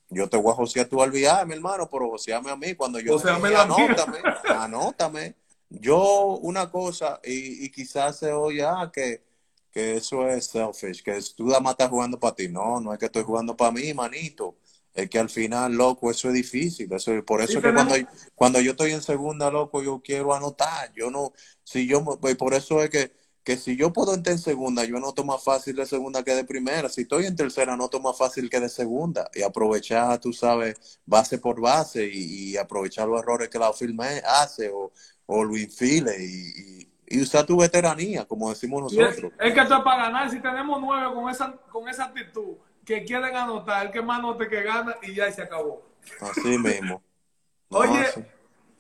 yo 0.09 0.31
te 0.31 0.39
voy 0.39 0.53
a 0.53 0.57
josear 0.57 0.87
tú 0.87 1.03
al 1.03 1.11
viaje, 1.11 1.45
mi 1.45 1.55
hermano, 1.55 1.91
pero 1.91 2.09
joseame 2.09 2.51
a 2.51 2.57
mí 2.57 2.75
cuando 2.75 3.01
yo... 3.01 3.19
Anótame, 3.19 4.19
anótame. 4.49 5.35
Yo 5.71 6.39
una 6.43 6.71
cosa, 6.71 7.21
y, 7.25 7.65
y 7.65 7.71
quizás 7.71 8.19
se 8.19 8.33
oya 8.33 8.91
que, 8.93 9.23
que 9.71 9.97
eso 9.97 10.29
es 10.29 10.47
selfish, 10.47 11.03
que 11.03 11.19
tú 11.37 11.47
nada 11.47 11.61
más 11.61 11.73
estás 11.73 11.89
jugando 11.91 12.19
para 12.19 12.35
ti. 12.35 12.49
No, 12.49 12.81
no 12.81 12.93
es 12.93 12.99
que 12.99 13.07
estoy 13.07 13.23
jugando 13.23 13.57
para 13.57 13.73
mí, 13.73 13.95
manito. 13.95 14.57
Es 14.93 15.09
que 15.09 15.19
al 15.21 15.31
final, 15.31 15.73
loco, 15.73 16.11
eso 16.11 16.29
es 16.29 16.35
difícil. 16.35 16.93
Eso, 16.93 17.25
por 17.25 17.41
eso 17.41 17.59
es 17.59 17.65
que 17.65 17.73
cuando, 17.73 17.95
cuando 18.35 18.61
yo 18.61 18.73
estoy 18.73 18.93
en 18.93 19.03
segunda, 19.03 19.51
loco, 19.51 19.83
yo 19.83 20.03
quiero 20.03 20.35
anotar. 20.35 20.93
Yo 20.95 21.11
no, 21.11 21.33
si 21.63 21.87
yo, 21.87 22.05
por 22.05 22.55
eso 22.55 22.83
es 22.83 22.91
que 22.91 23.13
que 23.45 23.57
si 23.57 23.77
yo 23.77 23.93
puedo 23.93 24.15
entrar 24.15 24.37
en 24.37 24.43
segunda, 24.43 24.85
yo 24.85 24.97
anoto 24.99 25.25
más 25.25 25.43
fácil 25.43 25.77
de 25.77 25.87
segunda 25.87 26.23
que 26.23 26.35
de 26.35 26.45
primera. 26.45 26.89
Si 26.89 27.03
estoy 27.03 27.27
en 27.27 27.37
tercera, 27.37 27.73
anoto 27.73 27.99
más 28.01 28.17
fácil 28.17 28.51
que 28.51 28.61
de 28.61 28.69
segunda. 28.69 29.31
Y 29.35 29.43
aprovechar, 29.43 30.21
tú 30.21 30.33
sabes, 30.33 31.01
base 31.07 31.39
por 31.39 31.61
base 31.61 32.09
y, 32.13 32.57
aprovechar 32.57 33.09
los 33.09 33.21
errores 33.21 33.49
que 33.49 33.59
la 33.59 33.73
firme 33.73 34.23
hace 34.27 34.71
o, 34.71 34.93
o 35.33 35.45
lo 35.45 35.57
infile 35.57 36.17
y, 36.19 36.89
y, 37.07 37.23
usar 37.23 37.47
tu 37.47 37.57
veteranía, 37.57 38.25
como 38.25 38.51
decimos 38.51 38.83
nosotros. 38.83 39.33
Es, 39.39 39.55
que 39.55 39.61
esto 39.61 39.77
es 39.77 39.83
para 39.83 40.05
ganar. 40.05 40.31
Si 40.31 40.41
tenemos 40.41 40.81
nueve 40.81 41.15
con 41.15 41.31
esa, 41.31 41.53
con 41.71 41.89
esa 41.89 42.07
actitud 42.07 42.57
que 42.85 43.05
quieren 43.05 43.37
anotar, 43.37 43.87
el 43.87 43.93
que 43.93 44.03
más 44.03 44.19
anote 44.19 44.49
que 44.49 44.63
gana 44.63 44.97
y 45.03 45.15
ya 45.15 45.31
se 45.31 45.43
acabó. 45.43 45.83
Así 46.21 46.59
mismo. 46.59 47.03
Oye, 47.69 48.07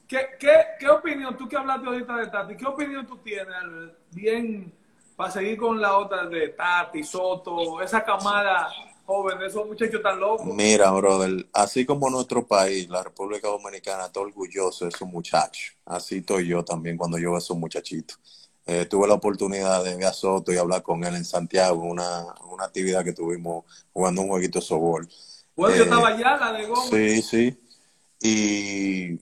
¿Qué, 0.08 0.30
qué, 0.40 0.62
qué 0.80 0.88
opinión, 0.88 1.36
tú 1.36 1.48
que 1.48 1.56
hablaste 1.56 1.86
ahorita 1.86 2.16
de 2.16 2.26
Tati, 2.26 2.56
qué 2.56 2.66
opinión 2.66 3.06
tú 3.06 3.18
tienes, 3.18 3.54
bien, 4.10 4.72
para 5.14 5.30
seguir 5.30 5.56
con 5.56 5.80
la 5.80 5.96
otra 5.96 6.26
de 6.26 6.48
Tati, 6.48 7.04
Soto, 7.04 7.80
esa 7.80 8.02
camada 8.02 8.68
joven, 9.10 9.42
esos 9.42 9.66
muchachos 9.66 10.00
tan 10.00 10.20
locos? 10.20 10.46
Mira, 10.46 10.88
brother, 10.92 11.44
así 11.52 11.84
como 11.84 12.08
nuestro 12.08 12.46
país, 12.46 12.88
la 12.88 13.02
República 13.02 13.48
Dominicana, 13.48 14.06
está 14.06 14.20
orgulloso 14.20 14.84
de 14.84 14.90
esos 14.90 15.08
muchachos. 15.08 15.74
Así 15.84 16.18
estoy 16.18 16.46
yo 16.46 16.64
también 16.64 16.96
cuando 16.96 17.18
yo 17.18 17.30
veo 17.30 17.34
a 17.34 17.38
esos 17.38 17.56
muchachitos. 17.56 18.20
Eh, 18.66 18.86
tuve 18.86 19.08
la 19.08 19.14
oportunidad 19.14 19.82
de 19.82 19.96
ver 19.96 20.06
a 20.06 20.12
Soto 20.12 20.52
y 20.52 20.58
hablar 20.58 20.84
con 20.84 21.02
él 21.02 21.16
en 21.16 21.24
Santiago, 21.24 21.82
una, 21.82 22.24
una 22.52 22.64
actividad 22.66 23.02
que 23.02 23.12
tuvimos 23.12 23.64
jugando 23.92 24.22
un 24.22 24.28
jueguito 24.28 24.60
de 24.60 24.64
softball. 24.64 25.08
Bueno, 25.56 25.76
yo 25.76 25.82
estaba 25.82 26.08
allá, 26.08 26.36
la 26.36 26.52
de 26.52 26.66
Gómez. 26.66 26.88
Sí, 26.88 27.22
sí. 27.22 27.58
Y 28.20 29.18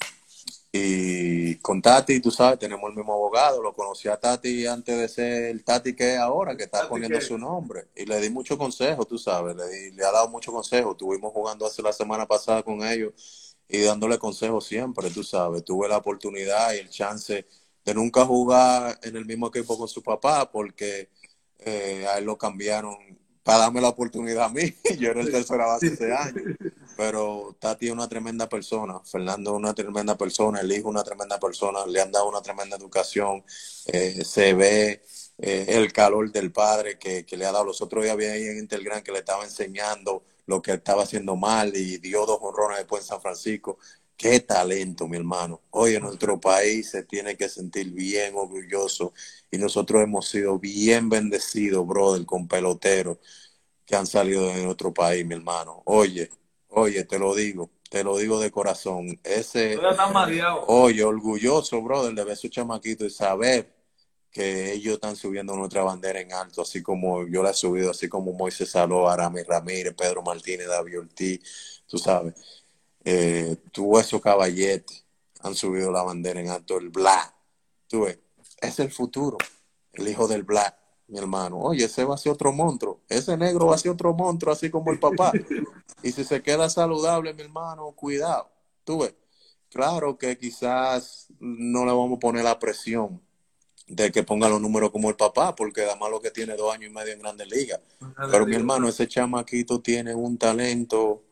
y 0.70 1.56
con 1.56 1.80
Tati, 1.80 2.20
tú 2.20 2.30
sabes, 2.30 2.58
tenemos 2.58 2.90
el 2.90 2.96
mismo 2.96 3.12
abogado. 3.14 3.62
Lo 3.62 3.74
conocí 3.74 4.08
a 4.08 4.18
Tati 4.18 4.66
antes 4.66 4.98
de 4.98 5.08
ser 5.08 5.44
el 5.44 5.64
Tati 5.64 5.94
que 5.94 6.14
es 6.14 6.18
ahora, 6.18 6.56
que 6.56 6.64
está 6.64 6.88
poniendo 6.88 7.20
su 7.20 7.38
nombre. 7.38 7.88
Y 7.96 8.04
le 8.04 8.20
di 8.20 8.30
mucho 8.30 8.58
consejo, 8.58 9.04
tú 9.06 9.18
sabes. 9.18 9.56
Le, 9.56 9.92
le 9.92 10.04
ha 10.04 10.12
dado 10.12 10.28
mucho 10.28 10.52
consejo. 10.52 10.92
Estuvimos 10.92 11.32
jugando 11.32 11.66
hace 11.66 11.82
la 11.82 11.92
semana 11.92 12.26
pasada 12.26 12.62
con 12.62 12.82
ellos 12.84 13.56
y 13.68 13.82
dándole 13.82 14.18
consejos 14.18 14.66
siempre, 14.66 15.10
tú 15.10 15.22
sabes. 15.22 15.64
Tuve 15.64 15.88
la 15.88 15.98
oportunidad 15.98 16.74
y 16.74 16.78
el 16.78 16.90
chance 16.90 17.46
de 17.84 17.94
nunca 17.94 18.24
jugar 18.26 18.98
en 19.02 19.16
el 19.16 19.24
mismo 19.24 19.48
equipo 19.48 19.78
con 19.78 19.88
su 19.88 20.02
papá 20.02 20.50
porque 20.50 21.08
eh, 21.58 22.06
a 22.08 22.18
él 22.18 22.24
lo 22.24 22.36
cambiaron 22.36 22.96
para 23.42 23.60
darme 23.60 23.80
la 23.80 23.88
oportunidad 23.88 24.44
a 24.44 24.48
mí. 24.50 24.74
Yo 24.98 25.10
era 25.10 25.20
el 25.22 25.30
tercero 25.30 25.66
base 25.66 25.88
ese 25.88 26.12
año. 26.12 26.42
Pero 26.98 27.56
Tati 27.60 27.86
es 27.86 27.92
una 27.92 28.08
tremenda 28.08 28.48
persona, 28.48 28.98
Fernando 29.04 29.52
es 29.52 29.56
una 29.56 29.72
tremenda 29.72 30.18
persona, 30.18 30.58
el 30.62 30.72
hijo 30.72 30.88
es 30.88 30.94
una 30.94 31.04
tremenda 31.04 31.38
persona, 31.38 31.86
le 31.86 32.00
han 32.00 32.10
dado 32.10 32.28
una 32.28 32.42
tremenda 32.42 32.76
educación, 32.76 33.44
eh, 33.86 34.24
se 34.24 34.52
ve 34.52 35.04
eh, 35.38 35.66
el 35.68 35.92
calor 35.92 36.32
del 36.32 36.50
padre 36.50 36.98
que, 36.98 37.24
le 37.36 37.46
ha 37.46 37.52
dado. 37.52 37.66
Los 37.66 37.80
otros 37.82 38.02
días 38.02 38.14
había 38.14 38.32
ahí 38.32 38.42
en 38.48 38.58
Intergram 38.58 39.00
que 39.04 39.12
le 39.12 39.20
estaba 39.20 39.44
enseñando 39.44 40.24
lo 40.46 40.60
que 40.60 40.72
estaba 40.72 41.04
haciendo 41.04 41.36
mal 41.36 41.76
y 41.76 41.98
dio 41.98 42.26
dos 42.26 42.40
honrones 42.42 42.78
después 42.78 43.02
en 43.02 43.08
San 43.08 43.20
Francisco. 43.20 43.78
Qué 44.16 44.40
talento, 44.40 45.06
mi 45.06 45.18
hermano. 45.18 45.62
Hoy 45.70 45.94
en 45.94 46.02
nuestro 46.02 46.40
país 46.40 46.90
se 46.90 47.04
tiene 47.04 47.36
que 47.36 47.48
sentir 47.48 47.92
bien 47.92 48.34
orgulloso 48.34 49.12
y 49.52 49.58
nosotros 49.58 50.02
hemos 50.02 50.28
sido 50.28 50.58
bien 50.58 51.08
bendecidos, 51.08 51.86
brother, 51.86 52.26
con 52.26 52.48
peloteros 52.48 53.18
que 53.86 53.94
han 53.96 54.06
salido 54.08 54.48
de 54.48 54.64
nuestro 54.64 54.92
país, 54.92 55.24
mi 55.24 55.34
hermano. 55.34 55.82
Oye, 55.86 56.30
oye, 56.68 57.04
te 57.04 57.18
lo 57.18 57.34
digo, 57.34 57.70
te 57.90 58.04
lo 58.04 58.16
digo 58.16 58.40
de 58.40 58.50
corazón. 58.50 59.18
Ese, 59.24 59.76
oye, 60.66 61.04
orgulloso, 61.04 61.82
brother, 61.82 62.14
de 62.14 62.24
ver 62.24 62.36
su 62.36 62.48
chamaquito 62.48 63.04
y 63.04 63.10
saber 63.10 63.74
que 64.30 64.72
ellos 64.72 64.94
están 64.94 65.16
subiendo 65.16 65.56
nuestra 65.56 65.82
bandera 65.82 66.20
en 66.20 66.32
alto, 66.32 66.62
así 66.62 66.82
como 66.82 67.26
yo 67.26 67.42
la 67.42 67.50
he 67.50 67.54
subido, 67.54 67.90
así 67.90 68.08
como 68.08 68.32
Moisés 68.32 68.70
Saló, 68.70 69.08
Aramis 69.08 69.46
Ramírez, 69.46 69.94
Pedro 69.94 70.22
Martínez, 70.22 70.68
David 70.68 71.00
Ortiz, 71.00 71.82
tú 71.86 71.98
sabes. 71.98 72.34
Eh, 73.04 73.56
tu 73.72 73.98
esos 73.98 74.20
caballetes 74.20 75.04
han 75.40 75.54
subido 75.54 75.90
la 75.90 76.02
bandera 76.02 76.40
en 76.40 76.50
alto, 76.50 76.78
el 76.78 76.90
Black. 76.90 77.34
Tú 77.88 78.02
ves, 78.02 78.18
es 78.60 78.78
el 78.80 78.90
futuro, 78.90 79.38
el 79.94 80.08
hijo 80.08 80.28
del 80.28 80.42
Black, 80.42 80.77
mi 81.08 81.18
hermano. 81.18 81.58
Oye, 81.58 81.84
ese 81.84 82.04
va 82.04 82.14
a 82.14 82.18
ser 82.18 82.32
otro 82.32 82.52
monstruo. 82.52 83.00
Ese 83.08 83.36
negro 83.36 83.66
va 83.66 83.74
a 83.74 83.78
ser 83.78 83.90
otro 83.90 84.14
monstruo, 84.14 84.52
así 84.52 84.70
como 84.70 84.92
el 84.92 84.98
papá. 84.98 85.32
Y 86.00 86.12
si 86.12 86.22
se 86.22 86.40
queda 86.42 86.70
saludable, 86.70 87.34
mi 87.34 87.42
hermano, 87.42 87.90
cuidado. 87.90 88.48
Tú 88.84 89.00
ves, 89.00 89.14
claro 89.68 90.16
que 90.16 90.38
quizás 90.38 91.26
no 91.40 91.84
le 91.84 91.90
vamos 91.90 92.18
a 92.18 92.20
poner 92.20 92.44
la 92.44 92.56
presión 92.60 93.20
de 93.88 94.12
que 94.12 94.22
ponga 94.22 94.48
los 94.48 94.60
números 94.60 94.92
como 94.92 95.08
el 95.08 95.16
papá, 95.16 95.56
porque 95.56 95.82
además 95.82 96.10
lo 96.10 96.20
que 96.20 96.30
tiene 96.30 96.54
dos 96.54 96.72
años 96.72 96.88
y 96.88 96.94
medio 96.94 97.14
en 97.14 97.18
Grandes 97.18 97.50
Ligas. 97.50 97.80
Pero 98.30 98.46
mi 98.46 98.54
hermano, 98.54 98.88
ese 98.88 99.08
chamaquito 99.08 99.80
tiene 99.80 100.14
un 100.14 100.38
talento 100.38 101.24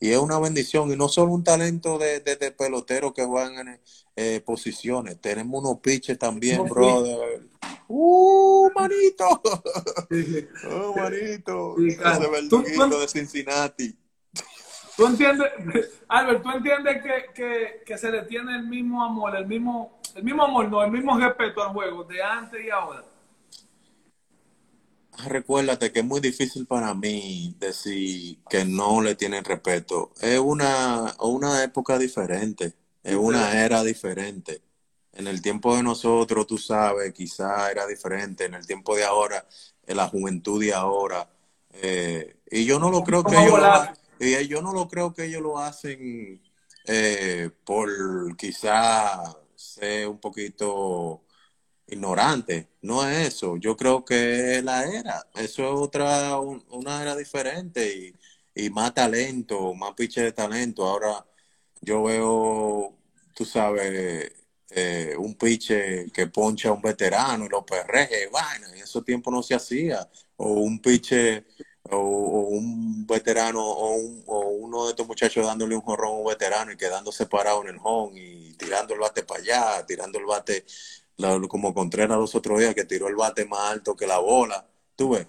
y 0.00 0.10
es 0.10 0.18
una 0.18 0.38
bendición, 0.38 0.92
y 0.92 0.96
no 0.96 1.08
solo 1.08 1.32
un 1.32 1.44
talento 1.44 1.98
de, 1.98 2.20
de, 2.20 2.50
pelotero 2.50 3.14
que 3.14 3.24
juegan 3.24 3.68
en 3.68 3.80
eh, 4.16 4.40
posiciones, 4.44 5.20
tenemos 5.20 5.62
unos 5.62 5.78
pitches 5.80 6.18
también, 6.18 6.64
brother. 6.64 7.45
¡Uh, 7.88 8.70
manito! 8.74 9.42
¡Oh, 10.70 10.94
manito! 10.96 11.76
Ese 11.78 12.28
verduguito 12.30 13.00
de 13.00 13.08
Cincinnati. 13.08 13.96
¿Tú 14.96 15.06
entiendes, 15.06 15.48
Albert, 16.08 16.42
tú 16.42 16.50
entiendes 16.50 17.02
que, 17.02 17.32
que, 17.34 17.82
que, 17.84 17.98
se 17.98 18.10
le 18.10 18.22
tiene 18.22 18.56
el 18.56 18.66
mismo 18.66 19.04
amor, 19.04 19.36
el 19.36 19.46
mismo, 19.46 20.00
el 20.14 20.24
mismo 20.24 20.44
amor, 20.44 20.70
no, 20.70 20.82
el 20.82 20.90
mismo 20.90 21.18
respeto 21.18 21.62
al 21.62 21.72
juego 21.72 22.04
de 22.04 22.22
antes 22.22 22.64
y 22.64 22.70
ahora? 22.70 23.04
Recuérdate 25.28 25.92
que 25.92 26.00
es 26.00 26.04
muy 26.04 26.20
difícil 26.20 26.66
para 26.66 26.94
mí 26.94 27.54
decir 27.58 28.38
que 28.48 28.64
no 28.64 29.00
le 29.00 29.14
tienen 29.14 29.44
respeto. 29.44 30.12
Es 30.20 30.38
una, 30.38 31.14
una 31.20 31.62
época 31.62 31.98
diferente, 31.98 32.74
es 33.02 33.16
una 33.16 33.64
era 33.64 33.82
diferente. 33.82 34.62
En 35.16 35.26
el 35.26 35.40
tiempo 35.40 35.74
de 35.74 35.82
nosotros, 35.82 36.46
tú 36.46 36.58
sabes, 36.58 37.12
quizá 37.14 37.70
era 37.70 37.86
diferente. 37.86 38.44
En 38.44 38.54
el 38.54 38.66
tiempo 38.66 38.94
de 38.94 39.04
ahora, 39.04 39.46
en 39.86 39.96
la 39.96 40.08
juventud 40.08 40.60
de 40.62 40.74
ahora. 40.74 41.28
Eh, 41.72 42.36
y 42.50 42.64
yo 42.66 42.78
no 42.78 42.90
lo 42.90 43.02
creo 43.02 43.24
que 43.24 43.34
ellos 43.34 43.58
lo, 43.58 43.96
y 44.18 44.46
yo 44.46 44.62
no 44.62 44.72
lo 44.72 44.88
creo 44.88 45.12
que 45.14 45.24
ellos 45.24 45.42
lo 45.42 45.58
hacen 45.58 46.40
eh, 46.86 47.50
por 47.64 48.36
quizá 48.36 49.22
ser 49.54 50.08
un 50.08 50.18
poquito 50.18 51.22
ignorante. 51.86 52.68
No 52.82 53.08
es 53.08 53.28
eso. 53.28 53.56
Yo 53.56 53.76
creo 53.76 54.04
que 54.04 54.58
es 54.58 54.64
la 54.64 54.84
era. 54.84 55.26
Eso 55.34 55.62
es 55.64 55.80
otra, 55.80 56.38
una 56.40 57.02
era 57.02 57.16
diferente 57.16 58.14
y, 58.54 58.64
y 58.64 58.70
más 58.70 58.94
talento, 58.94 59.74
más 59.74 59.94
piche 59.94 60.22
de 60.22 60.32
talento. 60.32 60.86
Ahora 60.86 61.24
yo 61.80 62.02
veo, 62.04 62.94
tú 63.34 63.44
sabes, 63.44 64.32
eh, 64.70 65.14
un 65.18 65.34
piche 65.36 66.10
que 66.12 66.26
poncha 66.26 66.70
a 66.70 66.72
un 66.72 66.82
veterano 66.82 67.46
y 67.46 67.48
lo 67.48 67.64
perreje, 67.64 68.28
bueno, 68.28 68.68
en 68.68 68.82
esos 68.82 69.04
tiempos 69.04 69.32
no 69.32 69.42
se 69.42 69.54
hacía. 69.54 70.08
O 70.36 70.52
un 70.54 70.80
piche 70.80 71.44
o, 71.90 71.98
un 71.98 73.06
veterano 73.06 73.62
o, 73.62 73.96
uno 74.50 74.84
de 74.84 74.90
estos 74.90 75.06
muchachos 75.06 75.46
dándole 75.46 75.76
un 75.76 75.82
jorrón 75.82 76.10
a 76.10 76.18
un 76.18 76.26
veterano 76.26 76.72
y 76.72 76.76
quedándose 76.76 77.26
parado 77.26 77.62
en 77.62 77.68
el 77.68 77.80
home 77.82 78.20
y 78.20 78.52
tirando 78.54 78.94
el 78.94 79.00
bate 79.00 79.22
para 79.22 79.40
allá, 79.40 79.86
tirando 79.86 80.18
el 80.18 80.26
bate 80.26 80.64
como 81.48 81.74
Contreras 81.74 82.18
los 82.18 82.34
otros 82.34 82.58
días 82.60 82.74
que 82.74 82.84
tiró 82.84 83.08
el 83.08 83.16
bate 83.16 83.44
más 83.46 83.72
alto 83.72 83.96
que 83.96 84.06
la 84.06 84.18
bola. 84.18 84.66
Tú 84.96 85.10
ves, 85.10 85.26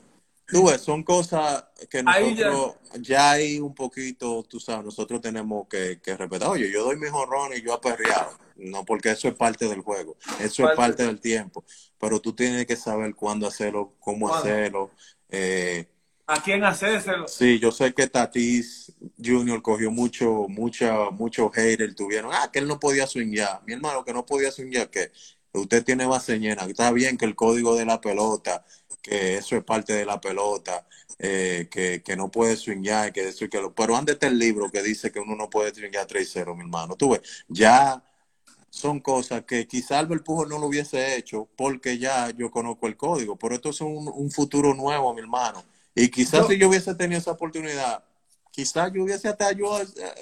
tú 0.47 0.67
ves, 0.67 0.81
son 0.81 1.03
cosas 1.03 1.65
que 1.89 2.01
nosotros 2.01 2.75
ya. 3.01 3.31
hay 3.31 3.59
un 3.59 3.75
poquito, 3.75 4.43
tú 4.43 4.59
sabes, 4.59 4.85
nosotros 4.85 5.21
tenemos 5.21 5.67
que, 5.67 5.99
que 6.01 6.15
respetar. 6.15 6.49
Oye, 6.49 6.71
yo 6.71 6.83
doy 6.83 6.97
mi 6.97 7.07
jorrón 7.07 7.51
y 7.55 7.61
yo 7.61 7.73
aperreado. 7.73 8.31
No, 8.55 8.83
porque 8.85 9.11
eso 9.11 9.27
es 9.27 9.35
parte 9.35 9.67
del 9.67 9.81
juego, 9.81 10.17
eso 10.39 10.67
es 10.67 10.75
parte 10.75 11.05
del 11.05 11.19
tiempo. 11.19 11.63
Pero 11.99 12.19
tú 12.19 12.33
tienes 12.33 12.65
que 12.65 12.75
saber 12.75 13.13
cuándo 13.13 13.47
hacerlo, 13.47 13.93
cómo 13.99 14.33
hacerlo. 14.33 14.91
Eh, 15.29 15.87
¿A 16.25 16.41
quién 16.41 16.63
hacérselo? 16.63 17.27
Sí, 17.27 17.59
yo 17.59 17.71
sé 17.71 17.93
que 17.93 18.07
Tatis 18.07 18.91
Junior 19.23 19.61
cogió 19.61 19.91
mucho, 19.91 20.47
mucha, 20.49 21.09
mucho 21.11 21.49
hater, 21.49 21.95
tuvieron, 21.95 22.31
ah, 22.33 22.49
que 22.51 22.59
él 22.59 22.67
no 22.67 22.79
podía 22.79 23.07
swingar. 23.07 23.61
Mi 23.65 23.73
hermano, 23.73 24.03
que 24.03 24.11
no 24.11 24.25
podía 24.25 24.51
swingar, 24.51 24.89
que 24.89 25.11
usted 25.53 25.83
tiene 25.83 26.05
base 26.05 26.39
llena. 26.39 26.63
Está 26.65 26.91
bien 26.91 27.17
que 27.17 27.25
el 27.25 27.35
código 27.35 27.75
de 27.75 27.85
la 27.85 28.01
pelota, 28.01 28.65
que 29.01 29.37
eso 29.37 29.55
es 29.55 29.63
parte 29.63 29.93
de 29.93 30.05
la 30.05 30.19
pelota, 30.19 30.85
eh, 31.19 31.67
que, 31.71 32.01
que, 32.03 32.15
no 32.15 32.29
puede 32.29 32.55
swingar, 32.55 33.11
que 33.11 33.27
eso 33.27 33.45
y 33.45 33.49
que 33.49 33.61
lo. 33.61 33.73
Pero 33.73 33.95
ande 33.95 34.17
el 34.21 34.37
libro 34.37 34.69
que 34.69 34.83
dice 34.83 35.11
que 35.11 35.19
uno 35.19 35.35
no 35.35 35.49
puede 35.49 35.73
swingar 35.73 36.07
3-0, 36.07 36.55
mi 36.55 36.61
hermano. 36.61 36.95
Tú 36.95 37.11
ves, 37.11 37.21
ya 37.47 38.03
son 38.69 38.99
cosas 38.99 39.43
que 39.43 39.67
quizá 39.67 39.99
Albert 39.99 40.23
Pujol 40.23 40.49
no 40.49 40.59
lo 40.59 40.67
hubiese 40.67 41.15
hecho 41.15 41.47
porque 41.55 41.97
ya 41.97 42.29
yo 42.31 42.51
conozco 42.51 42.87
el 42.87 42.97
código. 42.97 43.35
Pero 43.35 43.55
esto 43.55 43.69
es 43.69 43.81
un, 43.81 44.07
un 44.07 44.31
futuro 44.31 44.73
nuevo, 44.73 45.13
mi 45.13 45.21
hermano. 45.21 45.63
Y 45.95 46.09
quizás 46.09 46.45
si 46.47 46.57
yo 46.59 46.69
hubiese 46.69 46.93
tenido 46.93 47.19
esa 47.19 47.31
oportunidad, 47.31 48.03
quizás 48.51 48.91
yo 48.93 49.03
hubiese 49.03 49.27
hasta 49.27 49.51
yo 49.51 49.79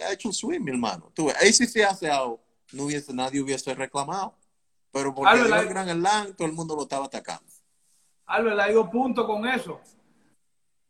hecho 0.09 0.29
un 0.29 0.33
swing, 0.33 0.61
mi 0.61 0.71
hermano. 0.71 1.11
Tú 1.13 1.25
ves, 1.25 1.35
ahí 1.41 1.51
sí 1.51 1.67
se 1.67 1.83
hace 1.83 2.09
algo, 2.09 2.39
no 2.71 2.83
hubiese, 2.83 3.13
nadie 3.13 3.41
hubiese 3.41 3.73
reclamado. 3.75 4.33
Pero 4.95 5.13
porque 5.13 5.41
el 5.41 5.67
gran 5.67 5.89
Erlang, 5.89 6.33
todo 6.37 6.47
el 6.47 6.53
mundo 6.53 6.73
lo 6.73 6.83
estaba 6.83 7.07
atacando. 7.07 7.51
Albert, 8.27 8.59
hay 8.61 8.73
dos 8.73 8.87
puntos 8.87 9.25
con 9.25 9.45
eso. 9.45 9.81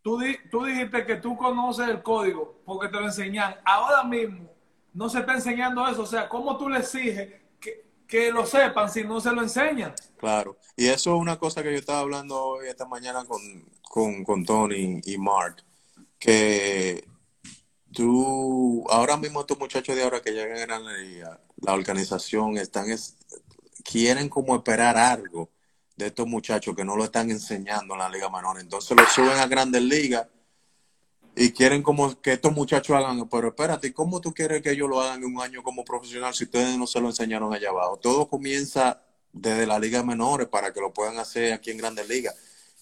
Tú, 0.04 0.22
tú 0.52 0.64
dijiste 0.64 1.08
que 1.08 1.16
tú 1.16 1.36
conoces 1.36 1.90
el 1.90 2.04
código 2.04 2.62
porque 2.64 2.88
te 2.88 3.00
lo 3.00 3.06
enseñan. 3.06 3.56
Ahora 3.66 4.04
mismo 4.04 4.48
no 4.94 5.10
se 5.10 5.22
está 5.22 5.34
enseñando 5.34 5.88
eso. 5.88 6.04
O 6.04 6.06
sea, 6.06 6.30
¿cómo 6.30 6.56
tú 6.56 6.70
le 6.70 6.82
exiges 6.82 7.34
que, 7.60 7.84
que 8.08 8.32
lo 8.32 8.46
sepan 8.46 8.92
si 8.92 9.04
no 9.04 9.20
se 9.20 9.32
lo 9.32 9.42
enseñan? 9.42 9.96
Claro. 10.18 10.56
Y 10.78 10.86
eso 10.86 11.16
es 11.16 11.20
una 11.20 11.40
cosa 11.40 11.64
que 11.64 11.72
yo 11.72 11.80
estaba 11.80 12.02
hablando 12.02 12.40
hoy 12.40 12.68
esta 12.68 12.86
mañana 12.86 13.26
con, 13.26 13.42
con, 13.82 14.24
con 14.24 14.46
Tony 14.46 15.02
y 15.04 15.18
Mark. 15.18 15.64
Que 16.20 17.08
tú, 17.92 18.86
ahora 18.88 19.18
mismo 19.18 19.42
estos 19.42 19.58
muchachos 19.58 19.96
de 19.96 20.04
ahora 20.04 20.22
que 20.22 20.30
llegan 20.30 20.70
a 20.70 20.78
la, 20.78 21.40
la 21.56 21.74
organización 21.74 22.60
están, 22.60 22.92
quieren 23.86 24.28
como 24.28 24.56
esperar 24.56 24.98
algo 24.98 25.52
de 25.96 26.08
estos 26.08 26.28
muchachos 26.28 26.76
que 26.76 26.84
no 26.84 26.98
lo 26.98 27.06
están 27.06 27.30
enseñando 27.30 27.94
en 27.94 28.00
la 28.00 28.10
Liga 28.10 28.30
Menor. 28.30 28.60
Entonces 28.60 28.98
lo 28.98 29.06
suben 29.06 29.38
a 29.40 29.48
Grandes 29.48 29.84
Ligas 29.84 30.28
y 31.36 31.52
quieren 31.52 31.84
como 31.84 32.20
que 32.20 32.34
estos 32.34 32.52
muchachos 32.54 32.98
hagan, 32.98 33.30
pero 33.30 33.50
espérate, 33.50 33.94
¿cómo 33.94 34.20
tú 34.20 34.34
quieres 34.34 34.62
que 34.62 34.72
ellos 34.72 34.90
lo 34.90 35.00
hagan 35.02 35.24
en 35.24 35.36
un 35.36 35.42
año 35.42 35.62
como 35.64 35.86
profesional 35.86 36.34
si 36.34 36.46
ustedes 36.46 36.78
no 36.78 36.88
se 36.88 37.00
lo 37.00 37.08
enseñaron 37.08 37.54
allá 37.54 37.70
abajo? 37.70 37.98
Todo 37.98 38.28
comienza 38.28 39.02
desde 39.32 39.68
la 39.68 39.78
Liga 39.78 40.04
Menores 40.04 40.48
para 40.48 40.74
que 40.74 40.82
lo 40.82 40.92
puedan 40.92 41.18
hacer 41.20 41.54
aquí 41.54 41.72
en 41.72 41.78
Grandes 41.78 42.10
Ligas. 42.10 42.36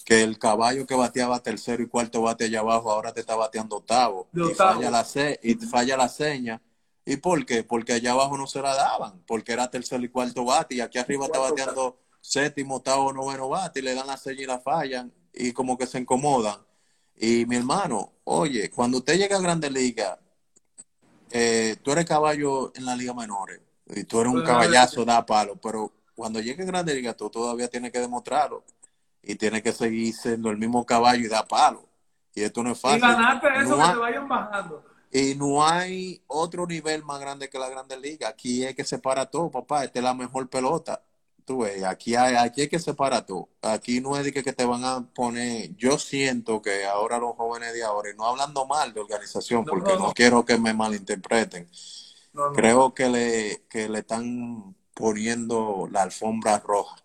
Que 0.05 0.21
el 0.21 0.37
caballo 0.37 0.85
que 0.85 0.95
bateaba 0.95 1.41
tercero 1.41 1.81
y 1.81 1.87
cuarto 1.87 2.21
bate 2.21 2.45
allá 2.45 2.59
abajo 2.59 2.91
ahora 2.91 3.13
te 3.13 3.21
está 3.21 3.35
bateando 3.35 3.77
octavo, 3.77 4.27
Y, 4.33 4.53
falla 4.53 4.89
la 4.89 5.05
y 5.41 5.55
falla 5.55 5.97
la 5.97 6.09
seña 6.09 6.61
¿Y 7.05 7.17
por 7.17 7.45
qué? 7.45 7.63
Porque 7.63 7.93
allá 7.93 8.11
abajo 8.11 8.37
no 8.37 8.47
se 8.47 8.61
la 8.61 8.73
daban, 8.73 9.21
porque 9.27 9.51
era 9.51 9.69
tercer 9.69 10.01
y 10.03 10.09
cuarto 10.09 10.45
bate 10.45 10.75
y 10.75 10.81
aquí 10.81 10.97
arriba 10.97 11.25
está 11.25 11.39
bateando 11.39 11.99
séptimo, 12.21 12.77
octavo, 12.77 13.11
noveno 13.11 13.49
bate 13.49 13.81
y 13.81 13.83
le 13.83 13.93
dan 13.93 14.07
la 14.07 14.17
seña 14.17 14.41
y 14.41 14.45
la 14.45 14.59
fallan 14.59 15.11
y 15.33 15.51
como 15.51 15.77
que 15.77 15.85
se 15.85 15.99
incomodan. 15.99 16.59
Y 17.17 17.45
mi 17.45 17.57
hermano, 17.57 18.13
oye, 18.23 18.69
cuando 18.69 18.99
usted 18.99 19.17
llega 19.17 19.37
a 19.37 19.41
Grande 19.41 19.69
Liga, 19.69 20.17
eh, 21.29 21.75
tú 21.83 21.91
eres 21.91 22.05
caballo 22.05 22.71
en 22.75 22.85
la 22.85 22.95
Liga 22.95 23.13
Menores 23.13 23.59
y 23.87 24.05
tú 24.05 24.21
eres 24.21 24.33
un 24.33 24.43
caballazo, 24.43 25.03
da 25.03 25.25
palo, 25.25 25.57
pero 25.57 25.91
cuando 26.15 26.39
llegue 26.39 26.63
a 26.63 26.67
Grande 26.67 26.95
Liga 26.95 27.13
tú 27.13 27.29
todavía 27.29 27.67
tienes 27.67 27.91
que 27.91 27.99
demostrarlo 27.99 28.63
y 29.21 29.35
tienes 29.35 29.61
que 29.61 29.73
seguir 29.73 30.13
siendo 30.13 30.49
el 30.49 30.57
mismo 30.57 30.85
caballo 30.85 31.25
y 31.25 31.27
da 31.27 31.45
palo. 31.45 31.87
Y 32.35 32.43
esto 32.43 32.63
no 32.63 32.71
es 32.71 32.79
fácil. 32.79 32.97
Y 32.97 33.01
ganarte 33.01 33.47
eso 33.59 33.77
que 33.77 33.83
te 33.83 33.97
vayan 33.97 34.27
bajando. 34.27 34.92
Y 35.15 35.35
no 35.35 35.63
hay 35.63 36.23
otro 36.25 36.65
nivel 36.65 37.03
más 37.03 37.19
grande 37.19 37.47
que 37.47 37.59
la 37.59 37.69
Grande 37.69 37.95
Liga. 37.99 38.29
Aquí 38.29 38.65
hay 38.65 38.73
que 38.73 38.83
separar 38.83 39.29
todo, 39.29 39.51
papá. 39.51 39.83
Esta 39.83 39.99
es 39.99 40.03
la 40.03 40.15
mejor 40.15 40.49
pelota. 40.49 41.03
Tú 41.45 41.59
ves, 41.59 41.83
aquí 41.83 42.15
hay, 42.15 42.35
aquí 42.35 42.61
hay 42.61 42.67
que 42.67 42.79
separar 42.79 43.23
todo. 43.23 43.47
Aquí 43.61 44.01
no 44.01 44.17
es 44.17 44.23
de 44.23 44.33
que, 44.33 44.41
te 44.41 44.65
van 44.65 44.83
a 44.83 45.05
poner. 45.13 45.75
Yo 45.75 45.99
siento 45.99 46.63
que 46.63 46.85
ahora 46.85 47.19
los 47.19 47.35
jóvenes 47.35 47.73
de 47.73 47.83
ahora, 47.83 48.09
y 48.09 48.15
no 48.15 48.25
hablando 48.25 48.65
mal 48.65 48.91
de 48.91 49.01
organización, 49.01 49.63
porque 49.65 49.95
no, 49.97 50.13
quiero 50.13 50.43
que 50.45 50.57
me 50.57 50.73
malinterpreten, 50.73 51.69
creo 52.55 52.95
que 52.95 53.07
le, 53.07 53.63
que 53.69 53.87
le 53.89 53.99
están 53.99 54.75
poniendo 54.95 55.87
la 55.91 56.01
alfombra 56.01 56.57
roja 56.57 56.95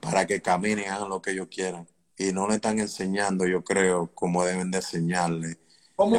para 0.00 0.26
que 0.26 0.40
caminen 0.40 0.88
hagan 0.88 1.10
lo 1.10 1.20
que 1.20 1.32
ellos 1.32 1.48
quieran. 1.50 1.86
Y 2.16 2.32
no 2.32 2.48
le 2.48 2.54
están 2.54 2.78
enseñando, 2.78 3.46
yo 3.46 3.62
creo, 3.62 4.10
como 4.14 4.44
deben 4.44 4.70
de 4.70 4.78
enseñarle 4.78 5.58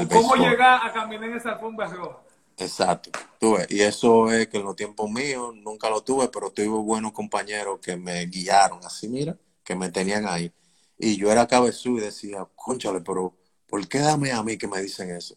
¿Cómo, 0.10 0.36
llegar 0.36 0.80
a 0.84 0.94
caminar 0.94 1.26
en 1.26 1.38
esa 1.38 1.52
alfombra 1.52 1.88
roja? 1.88 2.20
Exacto, 2.58 3.12
tuve. 3.40 3.66
Y 3.70 3.82
eso 3.82 4.32
es 4.32 4.48
que 4.48 4.58
en 4.58 4.64
los 4.64 4.76
tiempos 4.76 5.10
míos 5.10 5.54
nunca 5.56 5.90
lo 5.90 6.02
tuve, 6.02 6.30
pero 6.30 6.52
tuve 6.52 6.68
buenos 6.68 7.12
compañeros 7.12 7.80
que 7.82 7.98
me 7.98 8.26
guiaron 8.28 8.80
así, 8.86 9.08
mira, 9.08 9.38
que 9.64 9.76
me 9.76 9.90
tenían 9.90 10.28
ahí. 10.28 10.52
Y 10.98 11.18
yo 11.18 11.32
era 11.32 11.48
cabezú 11.48 11.98
y 11.98 12.02
decía, 12.02 12.48
conchale, 12.56 13.02
pero 13.02 13.36
¿por 13.68 13.88
qué 13.88 14.00
dame 14.00 14.32
a 14.32 14.44
mí 14.44 14.58
que 14.58 14.68
me 14.68 14.82
dicen 14.82 15.10
eso? 15.10 15.36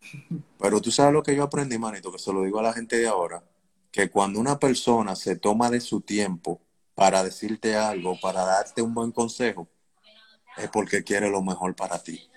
Pero 0.58 0.80
tú 0.80 0.90
sabes 0.90 1.12
lo 1.12 1.22
que 1.22 1.34
yo 1.34 1.42
aprendí, 1.42 1.78
manito, 1.78 2.12
que 2.12 2.18
se 2.18 2.32
lo 2.32 2.42
digo 2.42 2.58
a 2.58 2.62
la 2.62 2.72
gente 2.72 2.96
de 2.96 3.08
ahora, 3.08 3.42
que 3.90 4.10
cuando 4.10 4.38
una 4.38 4.58
persona 4.58 5.16
se 5.16 5.36
toma 5.36 5.70
de 5.70 5.80
su 5.80 6.02
tiempo 6.02 6.60
para 6.94 7.24
decirte 7.24 7.76
algo, 7.76 8.18
para 8.20 8.44
darte 8.44 8.82
un 8.82 8.94
buen 8.94 9.10
consejo, 9.10 9.68
es 10.56 10.68
porque 10.68 11.02
quiere 11.02 11.30
lo 11.30 11.42
mejor 11.42 11.74
para 11.74 12.02
ti. 12.02 12.29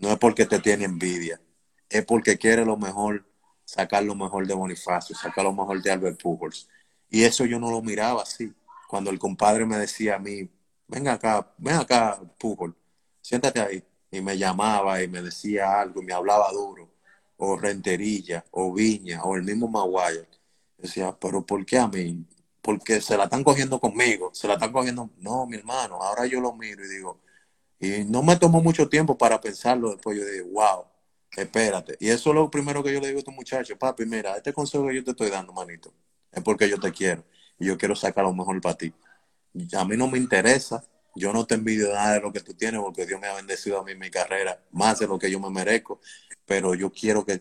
No 0.00 0.10
es 0.10 0.18
porque 0.18 0.46
te 0.46 0.58
tiene 0.58 0.84
envidia, 0.84 1.40
es 1.88 2.04
porque 2.04 2.38
quiere 2.38 2.64
lo 2.64 2.76
mejor, 2.76 3.24
sacar 3.64 4.02
lo 4.02 4.14
mejor 4.14 4.46
de 4.46 4.54
Bonifacio, 4.54 5.14
sacar 5.14 5.44
lo 5.44 5.52
mejor 5.52 5.80
de 5.82 5.90
Albert 5.90 6.20
Pujols. 6.20 6.68
Y 7.08 7.24
eso 7.24 7.44
yo 7.44 7.58
no 7.60 7.70
lo 7.70 7.82
miraba 7.82 8.22
así. 8.22 8.52
Cuando 8.88 9.10
el 9.10 9.18
compadre 9.18 9.66
me 9.66 9.78
decía 9.78 10.16
a 10.16 10.18
mí, 10.18 10.48
venga 10.88 11.12
acá, 11.12 11.52
ven 11.58 11.76
acá, 11.76 12.20
Pujol, 12.38 12.74
siéntate 13.20 13.60
ahí. 13.60 13.84
Y 14.10 14.20
me 14.20 14.36
llamaba 14.36 15.02
y 15.02 15.08
me 15.08 15.22
decía 15.22 15.80
algo 15.80 16.02
y 16.02 16.06
me 16.06 16.12
hablaba 16.12 16.50
duro. 16.52 16.90
O 17.36 17.56
Renterilla, 17.56 18.44
o 18.50 18.72
Viña, 18.72 19.22
o 19.22 19.36
el 19.36 19.42
mismo 19.44 19.68
Maguire. 19.68 20.28
Decía, 20.78 21.16
pero 21.20 21.44
¿por 21.46 21.64
qué 21.64 21.78
a 21.78 21.88
mí? 21.88 22.26
porque 22.62 23.00
se 23.00 23.16
la 23.16 23.24
están 23.24 23.44
cogiendo 23.44 23.80
conmigo, 23.80 24.30
se 24.32 24.46
la 24.46 24.54
están 24.54 24.72
cogiendo, 24.72 25.10
no, 25.18 25.46
mi 25.46 25.56
hermano, 25.56 25.96
ahora 25.96 26.26
yo 26.26 26.40
lo 26.40 26.52
miro 26.52 26.84
y 26.84 26.88
digo, 26.88 27.20
y 27.80 28.04
no 28.04 28.22
me 28.22 28.36
tomó 28.36 28.62
mucho 28.62 28.88
tiempo 28.88 29.16
para 29.16 29.40
pensarlo, 29.40 29.92
después 29.92 30.18
yo 30.18 30.24
digo, 30.26 30.48
wow, 30.52 30.84
espérate. 31.34 31.96
Y 31.98 32.10
eso 32.10 32.30
es 32.30 32.36
lo 32.36 32.50
primero 32.50 32.82
que 32.82 32.92
yo 32.92 33.00
le 33.00 33.08
digo 33.08 33.20
a 33.20 33.22
tu 33.24 33.32
muchacho, 33.32 33.76
papi, 33.78 34.04
mira, 34.04 34.36
este 34.36 34.52
consejo 34.52 34.86
que 34.86 34.96
yo 34.96 35.02
te 35.02 35.12
estoy 35.12 35.30
dando, 35.30 35.52
manito, 35.54 35.92
es 36.30 36.42
porque 36.42 36.68
yo 36.68 36.78
te 36.78 36.92
quiero 36.92 37.24
y 37.58 37.66
yo 37.66 37.78
quiero 37.78 37.96
sacar 37.96 38.24
lo 38.24 38.34
mejor 38.34 38.60
para 38.60 38.76
ti. 38.76 38.92
A 39.76 39.84
mí 39.86 39.96
no 39.96 40.08
me 40.08 40.18
interesa, 40.18 40.84
yo 41.16 41.32
no 41.32 41.46
te 41.46 41.54
envidio 41.54 41.92
nada 41.92 42.14
de 42.14 42.20
lo 42.20 42.32
que 42.32 42.40
tú 42.40 42.54
tienes 42.54 42.80
porque 42.82 43.06
Dios 43.06 43.18
me 43.18 43.28
ha 43.28 43.34
bendecido 43.34 43.80
a 43.80 43.84
mí 43.84 43.92
en 43.92 43.98
mi 43.98 44.10
carrera, 44.10 44.62
más 44.72 44.98
de 44.98 45.06
lo 45.06 45.18
que 45.18 45.30
yo 45.30 45.40
me 45.40 45.50
merezco, 45.50 46.00
pero 46.44 46.74
yo 46.74 46.92
quiero 46.92 47.24
que 47.24 47.40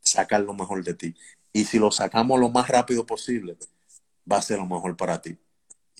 sacar 0.00 0.40
lo 0.40 0.54
mejor 0.54 0.82
de 0.82 0.94
ti. 0.94 1.14
Y 1.52 1.64
si 1.64 1.78
lo 1.78 1.90
sacamos 1.90 2.40
lo 2.40 2.48
más 2.48 2.68
rápido 2.68 3.04
posible, 3.04 3.56
va 4.30 4.38
a 4.38 4.42
ser 4.42 4.58
lo 4.58 4.66
mejor 4.66 4.96
para 4.96 5.20
ti. 5.20 5.38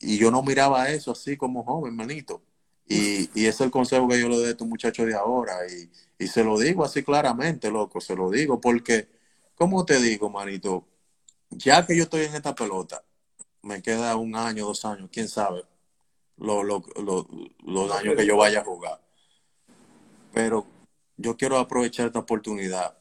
Y 0.01 0.19
yo 0.19 0.31
no 0.31 0.43
miraba 0.43 0.89
eso 0.91 1.13
así 1.13 1.37
como 1.37 1.63
joven, 1.63 1.95
manito. 1.95 2.43
Y, 2.87 3.31
y 3.35 3.47
ese 3.47 3.49
es 3.49 3.61
el 3.63 3.71
consejo 3.71 4.07
que 4.09 4.21
yo 4.21 4.29
le 4.29 4.37
doy 4.37 4.47
a 4.47 4.51
estos 4.51 4.69
muchachos 4.69 5.07
de 5.07 5.15
ahora. 5.15 5.55
Y, 5.67 5.91
y 6.25 6.27
se 6.29 6.45
lo 6.45 6.59
digo 6.59 6.85
así 6.85 7.03
claramente, 7.03 7.71
loco, 7.71 8.01
se 8.01 8.15
lo 8.15 8.31
digo 8.31 8.61
porque, 8.61 9.09
¿cómo 9.55 9.85
te 9.85 10.01
digo, 10.01 10.31
manito? 10.31 10.87
Ya 11.51 11.87
que 11.87 11.97
yo 11.97 12.05
estoy 12.05 12.23
en 12.25 12.35
esta 12.35 12.55
pelota, 12.55 13.03
me 13.63 13.83
queda 13.83 14.17
un 14.17 14.37
año, 14.37 14.67
dos 14.67 14.85
años, 14.85 15.09
quién 15.13 15.29
sabe, 15.29 15.65
los 16.37 17.93
años 17.93 18.15
que 18.17 18.27
yo 18.27 18.37
vaya 18.37 18.61
a 18.61 18.65
jugar. 18.65 19.01
Pero 20.33 20.67
yo 21.17 21.37
quiero 21.37 21.59
aprovechar 21.59 22.07
esta 22.07 22.19
oportunidad 22.19 22.97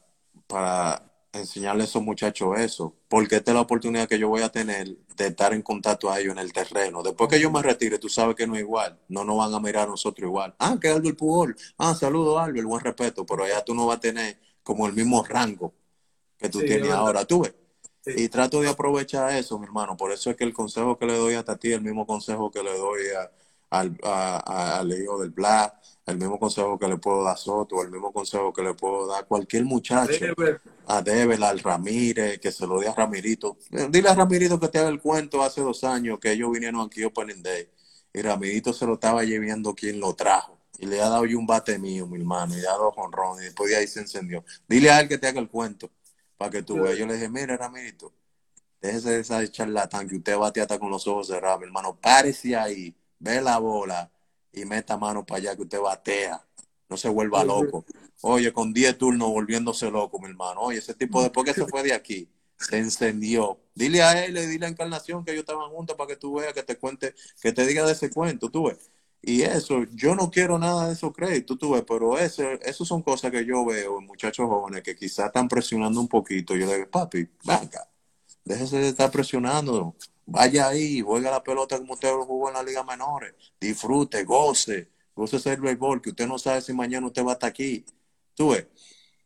para 0.46 1.13
enseñarle 1.34 1.82
a 1.82 1.86
esos 1.86 2.02
muchachos 2.02 2.58
eso, 2.58 2.94
porque 3.08 3.36
esta 3.36 3.50
es 3.50 3.54
la 3.54 3.60
oportunidad 3.62 4.08
que 4.08 4.18
yo 4.18 4.28
voy 4.28 4.42
a 4.42 4.48
tener 4.50 4.96
de 5.16 5.26
estar 5.26 5.52
en 5.52 5.62
contacto 5.62 6.10
a 6.10 6.20
ellos 6.20 6.32
en 6.32 6.38
el 6.38 6.52
terreno. 6.52 7.02
Después 7.02 7.30
que 7.30 7.40
yo 7.40 7.50
me 7.50 7.62
retire, 7.62 7.98
tú 7.98 8.08
sabes 8.08 8.36
que 8.36 8.46
no 8.46 8.54
es 8.54 8.60
igual, 8.60 8.98
no 9.08 9.24
nos 9.24 9.38
van 9.38 9.54
a 9.54 9.60
mirar 9.60 9.84
a 9.84 9.90
nosotros 9.90 10.26
igual. 10.26 10.54
Ah, 10.58 10.76
que 10.80 10.88
Albert 10.88 11.18
Pujol, 11.18 11.56
ah, 11.78 11.94
saludo 11.94 12.38
Albert, 12.38 12.66
buen 12.66 12.84
respeto, 12.84 13.26
pero 13.26 13.44
allá 13.44 13.64
tú 13.64 13.74
no 13.74 13.86
vas 13.86 13.98
a 13.98 14.00
tener 14.00 14.38
como 14.62 14.86
el 14.86 14.94
mismo 14.94 15.22
rango 15.24 15.74
que 16.38 16.48
tú 16.48 16.60
tienes 16.60 16.90
ahora, 16.90 17.24
tú 17.24 17.42
ves. 17.42 17.54
Y 18.06 18.28
trato 18.28 18.60
de 18.60 18.68
aprovechar 18.68 19.34
eso, 19.34 19.58
mi 19.58 19.64
hermano. 19.64 19.96
Por 19.96 20.12
eso 20.12 20.30
es 20.30 20.36
que 20.36 20.44
el 20.44 20.52
consejo 20.52 20.98
que 20.98 21.06
le 21.06 21.16
doy 21.16 21.34
hasta 21.34 21.52
a 21.52 21.56
ti, 21.56 21.72
el 21.72 21.80
mismo 21.80 22.06
consejo 22.06 22.50
que 22.50 22.62
le 22.62 22.76
doy 22.76 23.00
al, 23.70 23.98
al 24.02 24.92
hijo 24.92 25.20
del 25.20 25.30
Black, 25.30 25.74
el 26.06 26.18
mismo 26.18 26.38
consejo 26.38 26.78
que 26.78 26.86
le 26.86 26.98
puedo 26.98 27.24
dar 27.24 27.34
a 27.34 27.36
Soto, 27.36 27.82
el 27.82 27.90
mismo 27.90 28.12
consejo 28.12 28.52
que 28.52 28.62
le 28.62 28.74
puedo 28.74 29.06
dar 29.06 29.22
a 29.22 29.26
cualquier 29.26 29.64
muchacho, 29.64 30.26
a 30.86 31.00
Debel, 31.00 31.42
al 31.42 31.60
Ramírez, 31.60 32.38
que 32.38 32.52
se 32.52 32.66
lo 32.66 32.80
dé 32.80 32.88
a 32.88 32.94
Ramirito. 32.94 33.56
Dile 33.88 34.10
a 34.10 34.14
Ramirito 34.14 34.60
que 34.60 34.68
te 34.68 34.78
haga 34.78 34.88
el 34.88 35.00
cuento 35.00 35.42
hace 35.42 35.62
dos 35.62 35.82
años 35.84 36.18
que 36.18 36.32
ellos 36.32 36.52
vinieron 36.52 36.82
aquí 36.82 37.02
a 37.02 37.06
Opening 37.06 37.42
Day 37.42 37.68
y 38.12 38.22
Ramirito 38.22 38.72
se 38.72 38.86
lo 38.86 38.94
estaba 38.94 39.24
llevando 39.24 39.74
quien 39.74 39.98
lo 39.98 40.14
trajo. 40.14 40.56
Y 40.78 40.86
le 40.86 41.00
ha 41.00 41.08
dado 41.08 41.24
yo 41.24 41.38
un 41.38 41.46
bate 41.46 41.78
mío, 41.78 42.06
mi 42.06 42.18
hermano, 42.18 42.56
y 42.56 42.60
le 42.60 42.68
ha 42.68 42.72
dado 42.72 42.92
Ron, 43.10 43.40
y 43.40 43.44
después 43.46 43.70
de 43.70 43.76
ahí 43.76 43.86
se 43.86 44.00
encendió. 44.00 44.44
Dile 44.68 44.90
a 44.90 45.00
él 45.00 45.08
que 45.08 45.18
te 45.18 45.26
haga 45.26 45.40
el 45.40 45.48
cuento 45.48 45.90
para 46.36 46.50
que 46.50 46.62
tú 46.62 46.80
veas. 46.80 46.96
Yo 46.96 47.06
le 47.06 47.14
dije, 47.14 47.28
mire, 47.28 47.56
Ramirito, 47.56 48.12
déjese 48.80 49.10
de 49.10 49.20
esa 49.20 49.50
charlatán 49.50 50.08
que 50.08 50.16
usted 50.16 50.36
bate 50.36 50.60
hasta 50.60 50.78
con 50.78 50.90
los 50.90 51.06
ojos 51.06 51.28
cerrados, 51.28 51.60
mi 51.60 51.66
hermano. 51.66 51.96
Párese 52.00 52.54
ahí, 52.56 52.94
ve 53.18 53.40
la 53.40 53.58
bola 53.58 54.10
y 54.54 54.64
meta 54.64 54.96
mano 54.96 55.24
para 55.24 55.38
allá 55.38 55.56
que 55.56 55.62
usted 55.62 55.80
batea. 55.80 56.44
No 56.88 56.96
se 56.96 57.08
vuelva 57.08 57.44
loco. 57.44 57.84
Oye, 58.22 58.52
con 58.52 58.72
10 58.72 58.98
turnos 58.98 59.28
volviéndose 59.30 59.90
loco, 59.90 60.18
mi 60.18 60.28
hermano. 60.28 60.60
Oye, 60.60 60.78
ese 60.78 60.94
tipo 60.94 61.22
después 61.22 61.46
que 61.46 61.54
se 61.54 61.66
fue 61.66 61.82
de 61.82 61.92
aquí, 61.92 62.28
se 62.58 62.78
encendió. 62.78 63.58
Dile 63.74 64.02
a 64.02 64.24
él, 64.24 64.34
dile 64.34 64.66
a 64.66 64.68
Encarnación 64.68 65.24
que 65.24 65.32
ellos 65.32 65.42
estaban 65.42 65.70
juntos 65.70 65.96
para 65.96 66.08
que 66.08 66.16
tú 66.16 66.34
veas, 66.34 66.52
que 66.52 66.62
te 66.62 66.76
cuente, 66.76 67.14
que 67.40 67.52
te 67.52 67.66
diga 67.66 67.84
de 67.86 67.92
ese 67.92 68.10
cuento, 68.10 68.50
tú 68.50 68.68
ves. 68.68 68.90
Y 69.26 69.42
eso, 69.42 69.84
yo 69.92 70.14
no 70.14 70.30
quiero 70.30 70.58
nada 70.58 70.86
de 70.88 70.92
esos 70.92 71.12
créditos, 71.14 71.58
tú 71.58 71.72
ves, 71.72 71.84
pero 71.88 72.18
eso, 72.18 72.42
eso 72.62 72.84
son 72.84 73.02
cosas 73.02 73.30
que 73.30 73.44
yo 73.44 73.64
veo 73.64 73.98
en 73.98 74.06
muchachos 74.06 74.46
jóvenes 74.46 74.82
que 74.82 74.94
quizás 74.94 75.26
están 75.26 75.48
presionando 75.48 75.98
un 75.98 76.08
poquito. 76.08 76.54
Yo 76.54 76.66
le 76.66 76.74
digo, 76.74 76.90
papi, 76.90 77.26
venga, 77.42 77.88
déjese 78.44 78.78
de 78.78 78.88
estar 78.88 79.10
presionando. 79.10 79.96
Vaya 80.26 80.68
ahí, 80.68 81.00
juega 81.00 81.30
la 81.30 81.42
pelota 81.42 81.78
como 81.78 81.94
usted 81.94 82.10
jugó 82.12 82.48
en 82.48 82.54
la 82.54 82.62
Liga 82.62 82.82
Menores. 82.82 83.34
Disfrute, 83.60 84.24
goce, 84.24 84.88
goce 85.14 85.52
el 85.52 85.60
béisbol, 85.60 86.00
que 86.00 86.10
usted 86.10 86.26
no 86.26 86.38
sabe 86.38 86.62
si 86.62 86.72
mañana 86.72 87.06
usted 87.06 87.24
va 87.24 87.32
a 87.32 87.34
estar 87.34 87.50
aquí. 87.50 87.84
Tú 88.34 88.50
ves. 88.50 88.66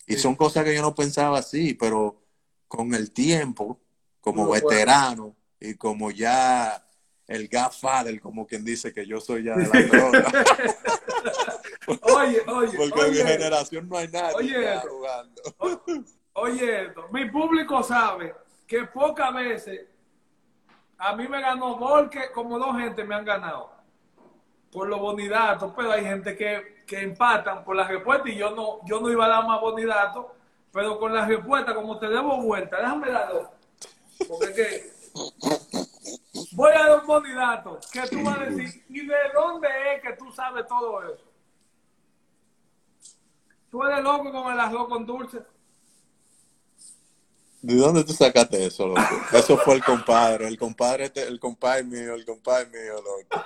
Y 0.06 0.16
son 0.16 0.34
cosas 0.34 0.64
que 0.64 0.74
yo 0.74 0.82
no 0.82 0.94
pensaba 0.94 1.38
así, 1.38 1.74
pero 1.74 2.20
con 2.66 2.94
el 2.94 3.12
tiempo, 3.12 3.78
como 4.20 4.48
veterano 4.48 5.36
y 5.60 5.74
como 5.74 6.10
ya 6.10 6.84
el 7.26 7.48
godfather, 7.48 8.20
como 8.20 8.46
quien 8.46 8.64
dice 8.64 8.92
que 8.92 9.06
yo 9.06 9.20
soy 9.20 9.44
ya 9.44 9.54
de 9.54 9.66
la 9.66 9.82
droga. 9.82 10.46
oye, 12.02 12.42
oye. 12.46 12.76
Porque 12.76 13.00
en 13.00 13.10
mi 13.10 13.16
generación 13.18 13.88
no 13.88 13.98
hay 13.98 14.08
nadie 14.08 14.34
oye, 14.34 14.80
jugando. 14.88 15.42
Oye, 16.32 16.92
mi 17.12 17.30
público 17.30 17.82
sabe 17.82 18.34
que 18.66 18.84
pocas 18.84 19.34
veces 19.34 19.80
a 20.98 21.14
mí 21.14 21.28
me 21.28 21.40
ganó 21.40 21.78
porque 21.78 22.30
como 22.32 22.58
dos 22.58 22.76
gente 22.76 23.04
me 23.04 23.14
han 23.14 23.24
ganado 23.24 23.70
por 24.72 24.88
los 24.88 25.00
bonidatos, 25.00 25.72
pero 25.74 25.92
hay 25.92 26.04
gente 26.04 26.36
que, 26.36 26.84
que 26.86 27.00
empatan 27.00 27.64
por 27.64 27.76
las 27.76 27.88
respuestas 27.88 28.28
y 28.28 28.36
yo 28.36 28.50
no, 28.50 28.80
yo 28.84 29.00
no 29.00 29.10
iba 29.10 29.24
a 29.24 29.28
dar 29.28 29.46
más 29.46 29.60
bonidatos, 29.60 30.26
pero 30.72 30.98
con 30.98 31.14
las 31.14 31.26
respuestas, 31.26 31.74
como 31.74 31.98
te 31.98 32.08
debo 32.08 32.42
vuelta, 32.42 32.76
déjame 32.78 33.10
dar 33.10 33.32
dos. 33.32 33.48
Porque 34.28 34.44
es 34.46 34.50
que 34.50 34.98
voy 36.52 36.72
a 36.72 36.86
dar 36.86 37.00
un 37.00 37.06
bonidato 37.06 37.78
que 37.92 38.02
tú 38.08 38.22
vas 38.24 38.38
a 38.38 38.44
decir, 38.44 38.84
¿y 38.88 39.06
de 39.06 39.16
dónde 39.32 39.68
es 39.94 40.02
que 40.02 40.12
tú 40.14 40.30
sabes 40.32 40.66
todo 40.66 41.02
eso? 41.02 41.24
Tú 43.70 43.84
eres 43.84 44.02
loco 44.02 44.32
con 44.32 44.52
el 44.52 44.60
arroz 44.60 44.88
con 44.88 45.06
dulce. 45.06 45.42
¿De 47.60 47.74
dónde 47.74 48.04
tú 48.04 48.12
sacaste 48.12 48.66
eso, 48.66 48.86
loco? 48.86 49.00
Eso 49.32 49.56
fue 49.58 49.74
el 49.74 49.84
compadre, 49.84 50.46
el 50.46 50.56
compadre, 50.58 51.10
el 51.14 51.40
compadre 51.40 51.82
mío, 51.84 52.14
el 52.14 52.24
compadre 52.24 52.66
mío, 52.66 52.94
loco. 52.94 53.44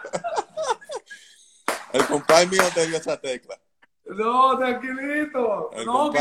El 1.92 2.06
compadre 2.06 2.46
mío 2.46 2.62
te 2.74 2.86
dio 2.86 2.96
esa 2.96 3.20
tecla. 3.20 3.58
No, 4.06 4.58
tranquilito. 4.58 5.70
no, 5.84 6.12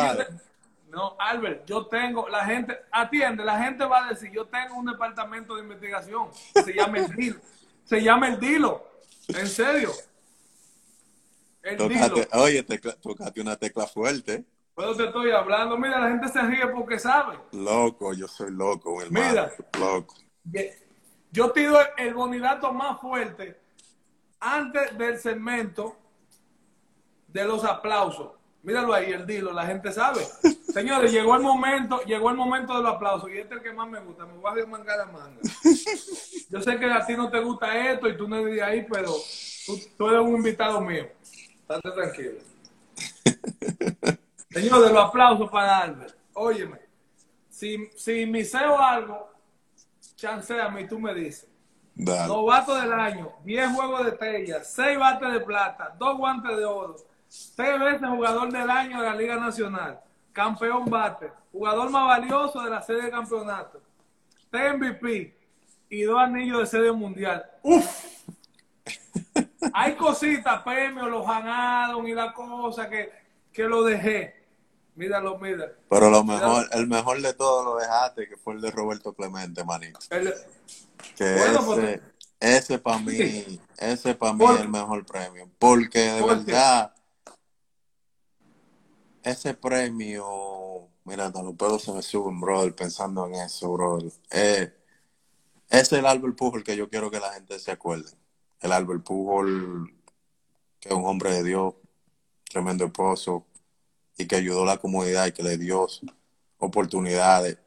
no, 0.89 1.15
Albert, 1.17 1.65
yo 1.65 1.85
tengo, 1.85 2.27
la 2.27 2.45
gente, 2.45 2.77
atiende, 2.91 3.45
la 3.45 3.57
gente 3.63 3.85
va 3.85 4.05
a 4.05 4.09
decir, 4.09 4.29
yo 4.31 4.45
tengo 4.45 4.75
un 4.75 4.85
departamento 4.85 5.55
de 5.55 5.61
investigación, 5.63 6.29
se 6.53 6.73
llama 6.73 6.97
el 6.97 7.15
DILO, 7.15 7.39
se 7.85 8.01
llama 8.01 8.27
el 8.27 8.39
DILO, 8.39 8.85
en 9.29 9.47
serio. 9.47 9.91
El 11.63 11.77
Dilo. 11.77 12.15
Oye, 12.33 12.63
tocaste 12.63 13.39
una 13.39 13.55
tecla 13.55 13.85
fuerte. 13.85 14.43
Pero 14.75 14.95
te 14.95 15.05
estoy 15.05 15.31
hablando. 15.31 15.77
Mira, 15.77 15.99
la 15.99 16.09
gente 16.09 16.27
se 16.29 16.41
ríe 16.41 16.67
porque 16.67 16.97
sabe. 16.97 17.37
Loco, 17.51 18.13
yo 18.13 18.27
soy 18.27 18.51
loco, 18.51 19.01
hermano. 19.01 19.29
Mira, 19.29 19.51
loco. 19.79 20.15
Yo 21.31 21.51
te 21.51 21.61
digo 21.61 21.77
el 21.97 22.13
bonidato 22.13 22.73
más 22.73 22.99
fuerte 22.99 23.59
antes 24.39 24.97
del 24.97 25.19
segmento 25.19 25.95
de 27.27 27.45
los 27.45 27.63
aplausos. 27.63 28.31
Míralo 28.63 28.93
ahí, 28.93 29.11
el 29.11 29.25
dilo, 29.25 29.51
la 29.53 29.65
gente 29.65 29.91
sabe. 29.91 30.25
Señores, 30.73 31.11
llegó 31.11 31.35
el 31.35 31.41
momento, 31.41 32.01
llegó 32.01 32.29
el 32.29 32.37
momento 32.37 32.75
de 32.75 32.83
los 32.83 32.93
aplausos 32.93 33.29
y 33.29 33.37
este 33.37 33.55
es 33.55 33.59
el 33.59 33.63
que 33.63 33.73
más 33.73 33.89
me 33.89 33.99
gusta. 33.99 34.25
Me 34.25 34.33
voy 34.33 34.61
a 34.61 34.65
manga 34.65 34.97
la 34.97 35.05
manga. 35.05 35.39
Yo 36.49 36.61
sé 36.61 36.77
que 36.77 36.85
a 36.85 37.05
ti 37.05 37.13
no 37.15 37.29
te 37.29 37.39
gusta 37.39 37.91
esto 37.91 38.07
y 38.07 38.17
tú 38.17 38.27
no 38.27 38.37
eres 38.37 38.55
de 38.55 38.63
ahí, 38.63 38.85
pero 38.89 39.11
tú, 39.65 39.79
tú 39.97 40.07
eres 40.07 40.21
un 40.21 40.35
invitado 40.35 40.79
mío. 40.81 41.07
Estate 41.61 41.91
tranquilo. 41.91 42.39
Señor, 44.51 44.85
de 44.85 44.93
los 44.93 45.05
aplausos 45.05 45.49
para 45.49 45.79
Albert. 45.79 46.15
Óyeme, 46.33 46.79
si, 47.49 47.89
si 47.95 48.25
me 48.25 48.43
seo 48.43 48.77
algo, 48.77 49.31
chancea 50.15 50.65
a 50.65 50.69
mí, 50.69 50.87
tú 50.87 50.99
me 50.99 51.13
dices. 51.13 51.47
Novato 51.95 52.75
del 52.75 52.91
año, 52.93 53.31
10 53.43 53.73
juegos 53.73 54.05
de 54.05 54.11
estrella, 54.11 54.63
6 54.63 54.97
bates 54.97 55.33
de 55.33 55.39
plata, 55.41 55.95
2 55.97 56.17
guantes 56.17 56.57
de 56.57 56.65
oro, 56.65 56.95
3 57.55 57.79
veces 57.79 58.09
jugador 58.09 58.51
del 58.51 58.69
año 58.69 59.01
de 59.01 59.07
la 59.07 59.15
Liga 59.15 59.35
Nacional, 59.35 59.99
campeón 60.31 60.85
bate, 60.85 61.31
jugador 61.51 61.89
más 61.89 62.07
valioso 62.07 62.61
de 62.63 62.69
la 62.69 62.81
serie 62.81 63.03
de 63.03 63.11
campeonato, 63.11 63.81
3 64.49 64.77
MVP 64.77 65.37
y 65.89 66.01
2 66.03 66.19
anillos 66.19 66.59
de 66.59 66.65
serie 66.65 66.91
mundial. 66.91 67.45
¡Uf! 67.61 68.15
Hay 69.73 69.95
cositas, 69.95 70.61
premios, 70.63 71.09
los 71.09 71.25
ganaron 71.25 72.07
y 72.07 72.13
la 72.13 72.33
cosa 72.33 72.89
que, 72.89 73.11
que 73.51 73.63
lo 73.63 73.83
dejé. 73.83 74.40
Míralo, 74.95 75.37
mira. 75.39 75.73
Pero 75.89 76.09
lo 76.09 76.23
mejor, 76.23 76.67
el 76.73 76.87
mejor 76.87 77.21
de 77.21 77.33
todos 77.33 77.65
lo 77.65 77.75
dejaste, 77.77 78.27
que 78.27 78.37
fue 78.37 78.55
el 78.55 78.61
de 78.61 78.71
Roberto 78.71 79.13
Clemente, 79.13 79.63
manito. 79.63 79.99
que 81.15 81.35
ese, 81.35 82.01
ese 82.39 82.79
para 82.79 82.99
mí, 82.99 83.59
ese 83.77 84.15
para 84.15 84.33
mí 84.33 84.45
es 84.45 84.61
el 84.61 84.69
mejor 84.69 85.05
premio. 85.05 85.49
Porque 85.57 85.99
de 85.99 86.21
verdad, 86.23 86.93
ese 89.23 89.53
premio, 89.53 90.89
mira, 91.05 91.29
los 91.29 91.55
pelos 91.55 91.83
se 91.83 91.93
me 91.93 92.01
suben, 92.01 92.39
brother, 92.39 92.75
pensando 92.75 93.25
en 93.27 93.35
eso, 93.35 93.71
brother. 93.71 94.11
Eh, 94.31 94.73
es 95.69 95.91
el 95.93 96.05
Albert 96.05 96.35
Pujol 96.35 96.63
que 96.63 96.75
yo 96.75 96.89
quiero 96.89 97.09
que 97.09 97.19
la 97.19 97.31
gente 97.31 97.57
se 97.59 97.71
acuerde. 97.71 98.11
El 98.59 98.73
Albert 98.73 99.03
Pujol, 99.03 99.93
que 100.79 100.89
es 100.89 100.95
un 100.95 101.05
hombre 101.05 101.31
de 101.31 101.43
Dios, 101.43 101.75
tremendo 102.43 102.85
esposo, 102.85 103.45
y 104.17 104.27
que 104.27 104.35
ayudó 104.35 104.63
a 104.63 104.65
la 104.65 104.77
comunidad 104.77 105.27
y 105.27 105.31
que 105.31 105.43
le 105.43 105.57
dio 105.57 105.87
oportunidades. 106.57 107.57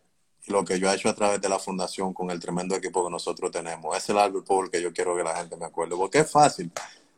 Y 0.47 0.53
lo 0.53 0.65
que 0.65 0.79
yo 0.79 0.91
he 0.91 0.95
hecho 0.95 1.09
a 1.09 1.15
través 1.15 1.41
de 1.41 1.49
la 1.49 1.59
fundación 1.59 2.13
con 2.13 2.31
el 2.31 2.39
tremendo 2.39 2.75
equipo 2.75 3.05
que 3.05 3.11
nosotros 3.11 3.51
tenemos. 3.51 3.97
Es 3.97 4.09
el 4.11 4.19
Albert 4.19 4.47
Pujol 4.47 4.71
que 4.71 4.83
yo 4.83 4.93
quiero 4.93 5.17
que 5.17 5.23
la 5.23 5.37
gente 5.37 5.57
me 5.57 5.67
acuerde. 5.67 5.97
Porque 5.97 6.21
es 6.21 6.31
fácil 6.31 6.71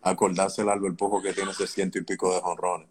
acordarse 0.02 0.62
el 0.62 0.68
Albert 0.68 0.96
Pujol 0.96 1.22
que 1.22 1.32
tiene 1.32 1.50
ese 1.50 1.66
ciento 1.66 1.98
y 1.98 2.04
pico 2.04 2.32
de 2.32 2.40
jonrones. 2.40 2.88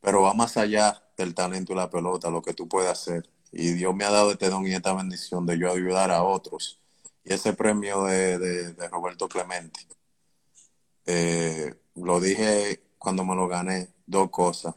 Pero 0.00 0.22
va 0.22 0.34
más 0.34 0.56
allá 0.56 1.02
del 1.16 1.34
talento 1.34 1.72
y 1.72 1.76
la 1.76 1.90
pelota, 1.90 2.30
lo 2.30 2.42
que 2.42 2.54
tú 2.54 2.68
puedes 2.68 2.90
hacer. 2.90 3.28
Y 3.50 3.72
Dios 3.72 3.94
me 3.94 4.04
ha 4.04 4.10
dado 4.10 4.30
este 4.30 4.50
don 4.50 4.66
y 4.66 4.74
esta 4.74 4.92
bendición 4.92 5.46
de 5.46 5.58
yo 5.58 5.72
ayudar 5.72 6.10
a 6.10 6.22
otros. 6.22 6.80
Y 7.24 7.32
ese 7.32 7.52
premio 7.52 8.04
de, 8.04 8.74
Roberto 8.90 9.28
Clemente, 9.28 9.80
eh, 11.06 11.74
lo 11.94 12.20
dije 12.20 12.82
cuando 12.98 13.24
me 13.24 13.34
lo 13.34 13.48
gané, 13.48 13.88
dos 14.06 14.30
cosas. 14.30 14.74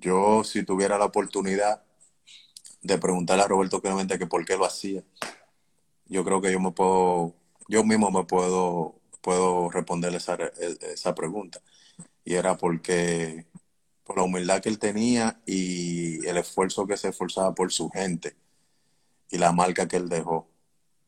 Yo, 0.00 0.44
si 0.44 0.64
tuviera 0.64 0.98
la 0.98 1.06
oportunidad 1.06 1.82
de 2.82 2.98
preguntarle 2.98 3.44
a 3.44 3.48
Roberto 3.48 3.80
Clemente 3.80 4.18
que 4.18 4.26
por 4.26 4.44
qué 4.44 4.56
lo 4.56 4.64
hacía, 4.64 5.02
yo 6.06 6.24
creo 6.24 6.40
que 6.40 6.52
yo 6.52 6.60
me 6.60 6.72
puedo, 6.72 7.34
yo 7.68 7.84
mismo 7.84 8.10
me 8.10 8.24
puedo, 8.24 9.00
puedo 9.20 9.70
responderle 9.70 10.18
esa, 10.18 10.36
esa 10.92 11.14
pregunta. 11.14 11.60
Y 12.24 12.34
era 12.34 12.56
porque 12.56 13.46
por 14.04 14.16
la 14.16 14.24
humildad 14.24 14.62
que 14.62 14.68
él 14.68 14.78
tenía 14.78 15.40
y 15.46 16.26
el 16.26 16.36
esfuerzo 16.36 16.86
que 16.86 16.96
se 16.96 17.08
esforzaba 17.08 17.54
por 17.54 17.72
su 17.72 17.90
gente 17.90 18.36
y 19.30 19.38
la 19.38 19.52
marca 19.52 19.88
que 19.88 19.96
él 19.96 20.08
dejó. 20.08 20.48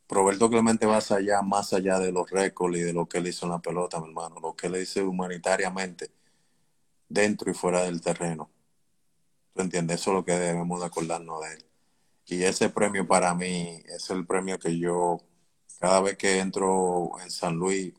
Roberto 0.09 0.49
Clemente 0.51 0.87
va 0.87 0.99
allá, 0.99 1.43
más 1.43 1.73
allá 1.73 1.99
de 1.99 2.13
los 2.13 2.31
récords 2.31 2.79
y 2.79 2.81
de 2.81 2.93
lo 2.93 3.09
que 3.09 3.19
él 3.19 3.29
hizo 3.29 3.47
en 3.47 3.53
la 3.53 3.59
pelota, 3.61 4.01
mi 4.01 4.09
hermano, 4.09 4.41
lo 4.41 4.57
que 4.57 4.69
él 4.69 4.77
hizo 4.77 5.09
humanitariamente 5.09 6.11
dentro 7.09 7.51
y 7.51 7.55
fuera 7.55 7.83
del 7.85 8.01
terreno. 8.01 8.51
¿Tú 9.55 9.63
entiendes? 9.63 10.01
Eso 10.01 10.11
es 10.11 10.17
lo 10.17 10.25
que 10.25 10.39
debemos 10.39 10.81
de 10.81 10.87
acordarnos 10.87 11.41
de 11.43 11.55
él. 11.55 11.65
Y 12.27 12.45
ese 12.45 12.69
premio 12.69 13.07
para 13.07 13.35
mí 13.35 13.83
es 13.87 14.11
el 14.11 14.27
premio 14.27 14.59
que 14.59 14.79
yo, 14.79 15.21
cada 15.81 16.01
vez 16.01 16.17
que 16.17 16.39
entro 16.39 17.13
en 17.23 17.31
San 17.31 17.57
Luis, 17.57 17.95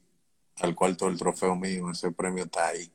al 0.57 0.75
cuarto 0.75 1.05
del 1.05 1.17
trofeo 1.17 1.55
mío, 1.55 1.89
ese 1.91 2.11
premio 2.11 2.43
está 2.43 2.67
ahí 2.67 2.91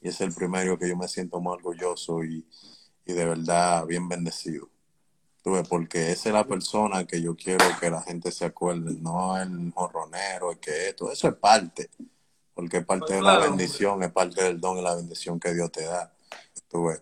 y 0.00 0.08
es 0.08 0.20
el 0.20 0.32
primero 0.32 0.78
que 0.78 0.88
yo 0.88 0.96
me 0.96 1.08
siento 1.08 1.40
muy 1.40 1.54
orgulloso 1.54 2.24
y, 2.24 2.46
de 3.04 3.24
verdad 3.24 3.86
bien 3.86 4.08
bendecido. 4.08 4.68
Tuve, 5.42 5.64
porque 5.64 6.12
esa 6.12 6.28
es 6.28 6.34
la 6.34 6.46
persona 6.46 7.06
que 7.06 7.20
yo 7.20 7.34
quiero 7.34 7.64
que 7.80 7.90
la 7.90 8.02
gente 8.02 8.30
se 8.30 8.44
acuerde, 8.44 8.94
no 9.00 9.36
el 9.36 9.72
jorronero, 9.74 10.52
el 10.52 10.58
que 10.58 10.90
esto, 10.90 11.10
eso 11.10 11.26
es 11.26 11.34
parte, 11.34 11.90
porque 12.54 12.76
es 12.76 12.84
parte 12.84 13.14
de 13.14 13.22
la 13.22 13.38
bendición, 13.38 14.02
es 14.04 14.12
parte 14.12 14.44
del 14.44 14.60
don 14.60 14.78
y 14.78 14.82
la 14.82 14.94
bendición 14.94 15.40
que 15.40 15.52
Dios 15.52 15.72
te 15.72 15.84
da. 15.84 16.12
Tuve. 16.68 17.00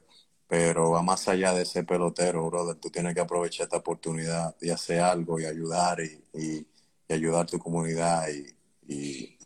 Pero 0.48 0.90
va 0.90 1.02
más 1.02 1.28
allá 1.28 1.52
de 1.52 1.62
ese 1.62 1.84
pelotero, 1.84 2.48
brother. 2.50 2.76
Tú 2.76 2.90
tienes 2.90 3.14
que 3.14 3.20
aprovechar 3.20 3.64
esta 3.64 3.76
oportunidad 3.78 4.56
y 4.60 4.70
hacer 4.70 5.00
algo 5.00 5.38
y 5.38 5.44
ayudar 5.44 6.00
y, 6.00 6.24
y, 6.34 6.66
ayudar 7.12 7.42
a 7.42 7.46
tu 7.46 7.58
comunidad 7.58 8.28
y 8.88 9.38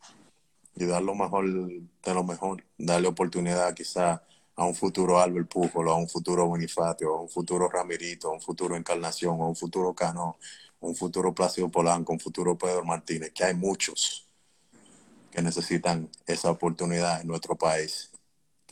y 0.75 0.87
dar 0.87 1.03
lo 1.03 1.15
mejor 1.15 1.45
de 1.45 2.15
lo 2.15 2.25
mejor, 2.25 2.65
darle 2.79 3.09
oportunidad 3.09 3.75
quizá 3.75 4.23
a 4.55 4.65
un 4.65 4.75
futuro 4.75 5.21
Albert 5.21 5.49
Pujol, 5.49 5.89
a 5.89 5.95
un 5.95 6.09
futuro 6.09 6.47
Bonifacio, 6.47 7.15
a 7.15 7.23
un 7.23 7.29
futuro 7.29 7.69
Ramirito, 7.69 8.29
a 8.29 8.33
un 8.33 8.41
futuro 8.41 8.77
Encarnación, 8.77 9.41
a 9.41 9.47
un 9.47 9.57
futuro 9.57 9.95
Cano, 9.95 10.37
a 10.81 10.87
un 10.87 10.95
futuro 10.95 11.35
Plácido 11.35 11.69
Polanco, 11.69 12.13
a 12.13 12.15
un 12.15 12.21
futuro 12.21 12.57
Pedro 12.57 12.85
Martínez, 12.85 13.33
que 13.33 13.45
hay 13.45 13.55
muchos 13.55 14.27
que 15.31 15.41
necesitan 15.41 16.11
esa 16.27 16.51
oportunidad 16.51 17.21
en 17.23 17.29
nuestro 17.29 17.57
país. 17.57 18.11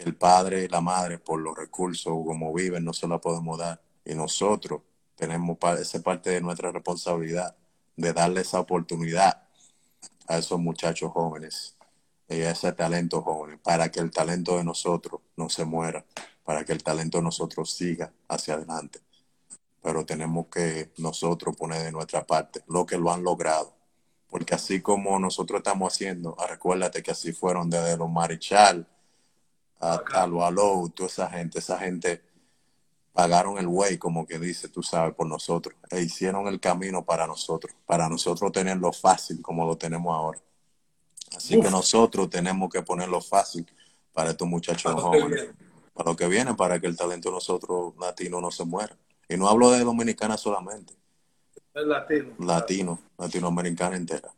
El 0.01 0.15
padre 0.17 0.65
y 0.65 0.69
la 0.69 0.81
madre, 0.81 1.19
por 1.19 1.39
los 1.41 1.55
recursos 1.55 2.15
como 2.25 2.55
viven, 2.55 2.83
no 2.83 2.95
se 2.95 3.07
la 3.07 3.19
podemos 3.19 3.59
dar. 3.59 3.83
Y 4.03 4.15
nosotros 4.15 4.81
tenemos 5.15 5.59
esa 5.79 6.01
parte 6.01 6.31
de 6.31 6.41
nuestra 6.41 6.73
responsabilidad 6.73 7.55
de 7.97 8.15
darle 8.15 8.41
esa 8.41 8.61
oportunidad 8.61 9.43
a 10.27 10.39
esos 10.39 10.59
muchachos 10.59 11.13
jóvenes 11.13 11.77
y 12.31 12.37
ese 12.37 12.73
talento 12.73 13.21
joven, 13.21 13.59
para 13.59 13.91
que 13.91 14.01
el 14.01 14.11
talento 14.11 14.57
de 14.57 14.65
nosotros 14.65 15.21
no 15.37 15.51
se 15.51 15.67
muera, 15.67 16.03
para 16.45 16.65
que 16.65 16.73
el 16.73 16.83
talento 16.83 17.19
de 17.19 17.25
nosotros 17.25 17.71
siga 17.71 18.11
hacia 18.27 18.55
adelante. 18.55 19.01
Pero 19.83 20.07
tenemos 20.07 20.47
que 20.47 20.93
nosotros 20.97 21.55
poner 21.57 21.83
de 21.83 21.93
nuestra 21.93 22.27
parte 22.27 22.63
lo 22.69 22.87
que 22.87 22.97
lo 22.97 23.13
han 23.13 23.23
logrado. 23.23 23.75
Porque 24.31 24.55
así 24.55 24.81
como 24.81 25.19
nosotros 25.19 25.59
estamos 25.59 25.93
haciendo, 25.93 26.35
ah, 26.39 26.47
recuérdate 26.47 27.03
que 27.03 27.11
así 27.11 27.33
fueron 27.35 27.69
desde 27.69 27.99
los 27.99 28.09
Marichal 28.09 28.87
a, 29.81 30.27
los 30.27 30.43
Alou, 30.43 30.89
toda 30.91 31.09
esa 31.09 31.29
gente, 31.29 31.59
esa 31.59 31.79
gente 31.79 32.23
pagaron 33.13 33.59
el 33.59 33.67
way, 33.67 33.99
como 33.99 34.27
que 34.27 34.39
dice, 34.39 34.69
tú 34.69 34.83
sabes, 34.83 35.15
por 35.15 35.27
nosotros. 35.27 35.75
E 35.91 36.03
hicieron 36.03 36.47
el 36.47 36.61
camino 36.61 37.05
para 37.05 37.27
nosotros, 37.27 37.75
para 37.87 38.09
nosotros 38.09 38.53
tenerlo 38.53 38.93
fácil 38.93 39.43
como 39.43 39.67
lo 39.67 39.77
tenemos 39.77 40.15
ahora. 40.15 40.39
Así 41.37 41.61
que 41.61 41.71
nosotros 41.71 42.29
tenemos 42.29 42.71
que 42.71 42.83
ponerlo 42.83 43.21
fácil 43.21 43.67
para 44.13 44.31
estos 44.31 44.49
muchachos 44.49 44.93
jóvenes, 45.01 45.51
para 45.95 46.11
lo 46.11 46.17
que 46.17 46.27
viene, 46.27 46.55
para 46.55 46.81
que 46.81 46.87
el 46.87 46.97
talento 46.97 47.29
de 47.29 47.37
nosotros 47.37 47.95
latino 47.99 48.41
no 48.41 48.51
se 48.51 48.65
muera. 48.65 48.97
Y 49.29 49.37
no 49.37 49.49
hablo 49.49 49.71
de 49.71 49.85
dominicana 49.85 50.37
solamente. 50.37 50.93
El 51.73 51.89
latino. 51.89 52.35
Latino, 52.39 52.99
latinoamericana 53.17 53.97
entera. 53.97 54.33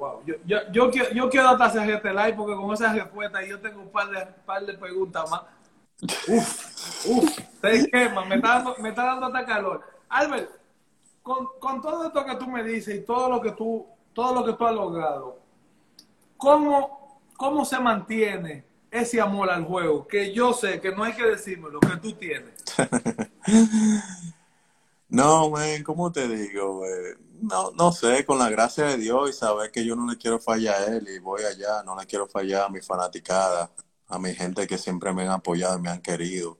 Wow. 0.00 0.22
Yo, 0.24 0.34
yo, 0.46 0.58
yo, 0.72 0.90
quiero, 0.90 1.10
yo 1.10 1.28
quiero 1.28 1.48
hasta 1.50 1.84
este 1.84 2.10
live 2.10 2.32
porque 2.32 2.56
con 2.56 2.72
esa 2.72 2.90
respuesta 2.94 3.44
yo 3.44 3.60
tengo 3.60 3.82
un 3.82 3.90
par 3.90 4.08
de, 4.08 4.24
par 4.46 4.64
de 4.64 4.72
preguntas 4.72 5.30
más. 5.30 5.42
Uf, 6.26 7.06
uf, 7.06 7.38
te 7.60 7.86
quema, 7.90 8.24
me 8.24 8.36
está 8.36 8.48
dando, 8.48 8.76
me 8.78 8.88
está 8.88 9.04
dando 9.04 9.26
hasta 9.26 9.44
calor. 9.44 9.82
Albert, 10.08 10.50
con, 11.22 11.46
con 11.58 11.82
todo 11.82 12.06
esto 12.06 12.24
que 12.24 12.34
tú 12.36 12.46
me 12.46 12.64
dices 12.64 12.96
y 12.96 13.04
todo 13.04 13.28
lo 13.28 13.42
que 13.42 13.52
tú, 13.52 13.86
todo 14.14 14.34
lo 14.34 14.44
que 14.46 14.54
tú 14.54 14.66
has 14.66 14.74
logrado, 14.74 15.38
¿Cómo, 16.38 17.20
¿Cómo 17.36 17.66
se 17.66 17.78
mantiene 17.78 18.64
ese 18.90 19.20
amor 19.20 19.50
al 19.50 19.66
juego? 19.66 20.08
Que 20.08 20.32
yo 20.32 20.54
sé 20.54 20.80
que 20.80 20.90
no 20.90 21.04
hay 21.04 21.12
que 21.12 21.26
decirme 21.26 21.68
lo 21.68 21.78
que 21.78 21.96
tú 21.98 22.14
tienes. 22.14 22.54
no, 25.10 25.50
man, 25.50 25.82
¿cómo 25.82 26.10
te 26.10 26.26
digo? 26.26 26.80
No, 27.42 27.70
no 27.72 27.90
sé, 27.92 28.24
con 28.26 28.38
la 28.38 28.50
gracia 28.50 28.84
de 28.84 28.96
Dios 28.98 29.30
y 29.30 29.32
saber 29.32 29.70
que 29.70 29.84
yo 29.84 29.96
no 29.96 30.06
le 30.10 30.18
quiero 30.18 30.38
fallar 30.40 30.82
a 30.82 30.96
él 30.96 31.08
y 31.08 31.18
voy 31.18 31.42
allá, 31.42 31.82
no 31.84 31.98
le 31.98 32.06
quiero 32.06 32.28
fallar 32.28 32.64
a 32.64 32.68
mi 32.68 32.80
fanaticada, 32.80 33.70
a 34.08 34.18
mi 34.18 34.34
gente 34.34 34.66
que 34.66 34.76
siempre 34.78 35.12
me 35.14 35.22
han 35.22 35.30
apoyado 35.30 35.78
y 35.78 35.80
me 35.82 35.90
han 35.90 36.02
querido. 36.02 36.58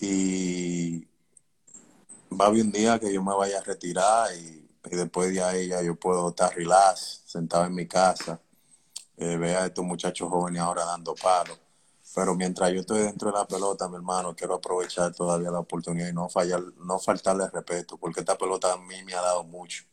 Y 0.00 1.06
va 2.32 2.46
a 2.46 2.48
haber 2.48 2.62
un 2.62 2.72
día 2.72 2.98
que 2.98 3.12
yo 3.12 3.22
me 3.22 3.34
vaya 3.34 3.58
a 3.58 3.62
retirar 3.62 4.28
y, 4.36 4.68
y 4.90 4.96
después 4.96 5.32
de 5.32 5.42
ahí 5.42 5.68
ya 5.68 5.82
yo 5.82 5.96
puedo 5.96 6.30
estar 6.30 6.54
relax, 6.54 7.22
sentado 7.26 7.64
en 7.66 7.74
mi 7.74 7.86
casa 7.86 8.40
eh, 9.20 9.36
vea 9.36 9.64
a 9.64 9.66
estos 9.66 9.84
muchachos 9.84 10.30
jóvenes 10.30 10.62
ahora 10.62 10.84
dando 10.86 11.14
palos. 11.14 11.58
Pero 12.14 12.34
mientras 12.34 12.72
yo 12.72 12.80
estoy 12.80 13.00
dentro 13.00 13.30
de 13.30 13.38
la 13.38 13.46
pelota, 13.46 13.88
mi 13.88 13.96
hermano, 13.96 14.34
quiero 14.34 14.54
aprovechar 14.54 15.14
todavía 15.14 15.50
la 15.50 15.60
oportunidad 15.60 16.08
y 16.08 16.12
no 16.12 16.28
fallar, 16.28 16.60
no 16.84 16.98
faltarle 16.98 17.48
respeto, 17.48 17.96
porque 17.96 18.20
esta 18.20 18.36
pelota 18.36 18.72
a 18.72 18.76
mí 18.76 19.02
me 19.04 19.14
ha 19.14 19.20
dado 19.20 19.44
mucho. 19.44 19.84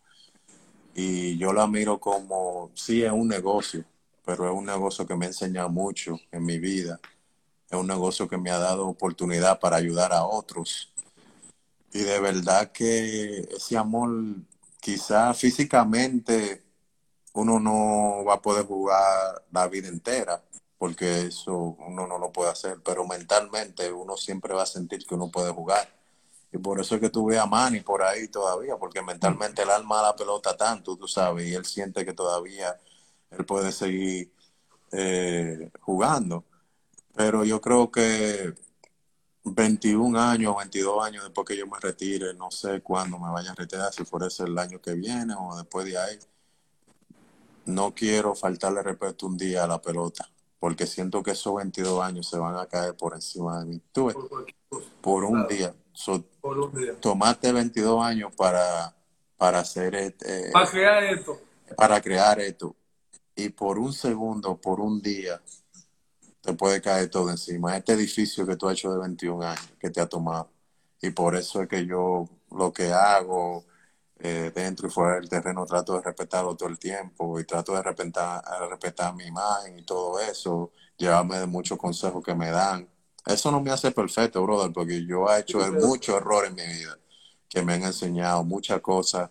Y 0.96 1.38
yo 1.38 1.54
la 1.54 1.68
miro 1.68 2.00
como, 2.00 2.72
sí, 2.74 3.04
es 3.04 3.12
un 3.12 3.28
negocio, 3.28 3.86
pero 4.26 4.50
es 4.50 4.54
un 4.54 4.66
negocio 4.66 5.06
que 5.06 5.16
me 5.16 5.26
ha 5.26 5.30
enseñado 5.30 5.70
mucho 5.70 6.20
en 6.32 6.44
mi 6.44 6.58
vida. 6.58 7.00
Es 7.70 7.78
un 7.78 7.86
negocio 7.86 8.28
que 8.28 8.38
me 8.38 8.50
ha 8.50 8.58
dado 8.58 8.88
oportunidad 8.88 9.60
para 9.60 9.76
ayudar 9.76 10.12
a 10.12 10.26
otros. 10.26 10.92
Y 11.94 12.00
de 12.00 12.20
verdad 12.20 12.72
que 12.72 13.42
ese 13.42 13.78
amor, 13.78 14.10
quizá 14.80 15.34
físicamente 15.36 16.64
uno 17.34 17.60
no 17.60 18.24
va 18.26 18.36
a 18.36 18.42
poder 18.42 18.66
jugar 18.66 19.44
la 19.52 19.68
vida 19.68 19.90
entera, 19.90 20.42
porque 20.78 21.22
eso 21.24 21.54
uno 21.56 22.08
no 22.08 22.18
lo 22.18 22.32
puede 22.32 22.52
hacer, 22.52 22.78
pero 22.84 23.06
mentalmente 23.06 23.92
uno 23.92 24.18
siempre 24.18 24.54
va 24.54 24.64
a 24.64 24.68
sentir 24.68 25.06
que 25.06 25.16
uno 25.16 25.30
puede 25.32 25.52
jugar. 25.52 25.90
Y 26.52 26.58
por 26.60 26.80
eso 26.80 26.96
es 26.96 27.02
que 27.02 27.10
tú 27.10 27.32
a 27.32 27.46
Manny 27.46 27.82
por 27.82 28.04
ahí 28.04 28.28
todavía, 28.30 28.78
porque 28.78 29.02
mentalmente 29.02 29.64
el 29.64 29.70
alma 29.70 30.02
la 30.02 30.16
pelota 30.16 30.56
tanto, 30.56 30.96
tú 30.98 31.08
sabes, 31.08 31.48
y 31.48 31.56
él 31.56 31.66
siente 31.66 32.06
que 32.06 32.14
todavía 32.14 32.80
él 33.32 33.46
puede 33.46 33.72
seguir 33.72 34.32
eh, 34.92 35.72
jugando. 35.82 36.46
Pero 37.16 37.44
yo 37.44 37.60
creo 37.62 37.92
que 37.92 38.54
21 39.44 40.20
años, 40.20 40.56
22 40.58 41.06
años 41.06 41.24
después 41.24 41.48
que 41.48 41.58
yo 41.58 41.68
me 41.68 41.80
retire, 41.80 42.34
no 42.34 42.52
sé 42.52 42.82
cuándo 42.82 43.18
me 43.20 43.32
vaya 43.32 43.52
a 43.52 43.56
retirar, 43.56 43.94
si 43.94 44.06
fuera 44.06 44.28
el 44.40 44.58
año 44.58 44.82
que 44.82 44.94
viene 44.94 45.34
o 45.38 45.56
después 45.58 45.86
de 45.86 45.98
ahí 45.98 46.20
no 47.66 47.94
quiero 47.94 48.34
faltarle 48.36 48.82
respeto 48.82 49.28
un 49.28 49.38
día 49.38 49.64
a 49.66 49.68
la 49.68 49.82
pelota, 49.82 50.30
porque 50.60 50.88
siento 50.88 51.22
que 51.24 51.32
esos 51.32 51.56
22 51.56 52.04
años 52.04 52.30
se 52.30 52.38
van 52.38 52.58
a 52.58 52.66
caer 52.66 52.96
por 52.96 53.14
encima 53.14 53.60
de 53.60 53.66
mí. 53.66 53.82
Tú 53.92 54.12
por, 55.02 55.24
un 55.24 55.48
día. 55.48 55.74
por 56.42 56.58
un 56.58 56.74
día. 56.74 57.00
Tomaste 57.00 57.52
22 57.52 58.04
años 58.04 58.34
para 58.36 58.94
para 59.38 59.60
hacer 59.60 59.96
este, 59.96 60.52
para 60.52 60.70
crear 60.70 61.04
esto. 61.04 61.42
Para 61.76 62.02
crear 62.02 62.40
esto. 62.40 62.76
Y 63.36 63.50
por 63.50 63.78
un 63.78 63.94
segundo, 63.94 64.58
por 64.58 64.80
un 64.80 65.00
día, 65.02 65.40
te 66.42 66.54
puede 66.54 66.82
caer 66.82 67.10
todo 67.10 67.30
encima. 67.30 67.78
Este 67.78 67.94
edificio 67.94 68.48
que 68.48 68.56
tú 68.56 68.68
has 68.68 68.74
hecho 68.74 68.92
de 68.92 69.00
21 69.00 69.44
años, 69.44 69.74
que 69.80 69.92
te 69.92 70.02
ha 70.02 70.08
tomado. 70.08 70.50
Y 71.02 71.12
por 71.12 71.36
eso 71.36 71.62
es 71.62 71.70
que 71.70 71.86
yo 71.86 72.28
lo 72.50 72.74
que 72.74 72.92
hago 72.92 73.64
eh, 74.20 74.52
dentro 74.54 74.88
y 74.88 74.92
fuera 74.92 75.16
del 75.16 75.30
terreno 75.30 75.66
trato 75.66 75.94
de 75.96 76.02
respetarlo 76.02 76.56
todo 76.56 76.70
el 76.70 76.80
tiempo 76.80 77.40
y 77.40 77.46
trato 77.46 77.74
de 77.76 77.84
respetar, 77.84 78.44
respetar 78.70 79.14
mi 79.14 79.26
imagen 79.26 79.78
y 79.78 79.84
todo 79.84 80.20
eso, 80.20 80.72
llevarme 80.98 81.40
de 81.40 81.46
muchos 81.46 81.78
consejos 81.78 82.24
que 82.24 82.34
me 82.34 82.50
dan. 82.50 82.88
Eso 83.26 83.52
no 83.52 83.62
me 83.62 83.72
hace 83.72 83.92
perfecto, 83.92 84.42
brother, 84.42 84.72
porque 84.74 85.06
yo 85.06 85.30
he 85.30 85.42
hecho 85.42 85.60
muchos 85.74 86.16
errores 86.16 86.50
en 86.50 86.56
mi 86.56 86.64
vida 86.64 86.98
que 87.50 87.62
me 87.62 87.74
han 87.74 87.84
enseñado 87.84 88.44
muchas 88.44 88.82
cosas 88.82 89.30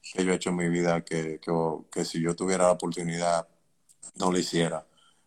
que 0.00 0.24
yo 0.24 0.32
he 0.32 0.36
hecho 0.36 0.50
en 0.50 0.56
mi 0.56 0.68
vida 0.68 1.04
que, 1.04 1.40
que, 1.90 2.04
si 2.04 2.20
yo 2.20 2.34
tuviera 2.34 2.64
la 2.64 2.72
oportunidad 2.72 3.46
no 4.16 4.32
lo 4.32 4.38
hiciera. 4.38 4.86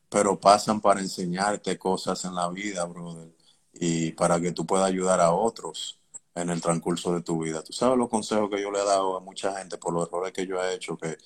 Pero 0.10 0.40
pasan 0.40 0.82
para 0.82 1.00
enseñarte 1.02 1.78
cosas 1.78 2.24
en 2.26 2.36
la 2.36 2.50
vida, 2.50 2.86
brother, 2.86 3.34
y 3.74 4.12
para 4.14 4.40
que 4.40 4.52
tú 4.52 4.66
puedas 4.66 4.88
ayudar 4.88 5.20
a 5.22 5.32
otros 5.32 6.00
en 6.36 6.50
el 6.50 6.62
transcurso 6.62 7.14
de 7.14 7.22
tu 7.22 7.42
vida. 7.44 7.64
Tú 7.64 7.72
sabes 7.72 7.98
los 7.98 8.10
consejos 8.10 8.50
que 8.50 8.62
yo 8.62 8.70
le 8.70 8.82
he 8.82 8.86
dado 8.86 9.18
a 9.18 9.22
mucha 9.22 9.58
gente 9.58 9.78
por 9.78 9.94
los 9.94 10.08
errores 10.08 10.34
que 10.34 10.46
yo 10.46 10.62
he 10.62 10.76
hecho, 10.76 10.98
que, 10.98 11.18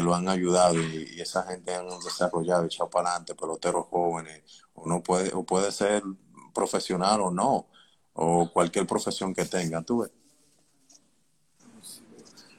lo 0.00 0.14
han 0.14 0.28
ayudado 0.28 0.80
y, 0.80 1.20
esa 1.20 1.42
gente 1.44 1.74
han 1.74 1.88
desarrollado, 2.04 2.66
echado 2.66 2.88
para 2.88 3.08
adelante, 3.08 3.34
peloteros 3.34 3.86
jóvenes, 3.86 4.42
o 4.74 4.86
no 4.86 5.02
puede, 5.02 5.32
o 5.34 5.42
puede 5.42 5.72
ser 5.72 6.02
profesional 6.54 7.22
o 7.22 7.30
no, 7.30 7.66
o 8.12 8.50
cualquier 8.52 8.86
profesión 8.86 9.34
que 9.34 9.46
tenga, 9.46 9.82
tú 9.82 10.02
ves. 10.02 10.12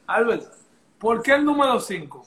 Albert, 0.07 0.51
¿por 0.99 1.21
qué 1.21 1.35
el 1.35 1.45
número 1.45 1.79
5? 1.79 2.25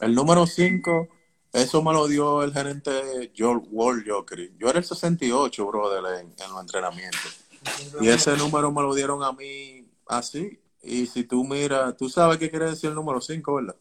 El 0.00 0.14
número 0.14 0.46
5, 0.46 1.08
eso 1.52 1.82
me 1.82 1.92
lo 1.92 2.06
dio 2.06 2.42
el 2.42 2.54
gerente 2.54 3.32
George 3.34 3.66
Wall. 3.70 4.04
Yo 4.04 4.24
era 4.68 4.78
el 4.78 4.84
68, 4.84 5.66
brother, 5.66 6.20
en, 6.20 6.34
en 6.38 6.50
los 6.50 6.60
entrenamientos. 6.60 7.47
Y 8.00 8.08
ese 8.08 8.36
número 8.36 8.70
me 8.72 8.82
lo 8.82 8.94
dieron 8.94 9.22
a 9.22 9.32
mí 9.32 9.88
así. 10.06 10.60
Y 10.82 11.06
si 11.06 11.24
tú 11.24 11.44
miras, 11.44 11.96
tú 11.96 12.08
sabes 12.08 12.38
qué 12.38 12.50
quiere 12.50 12.70
decir 12.70 12.90
el 12.90 12.94
número 12.94 13.20
5, 13.20 13.54
¿verdad? 13.54 13.76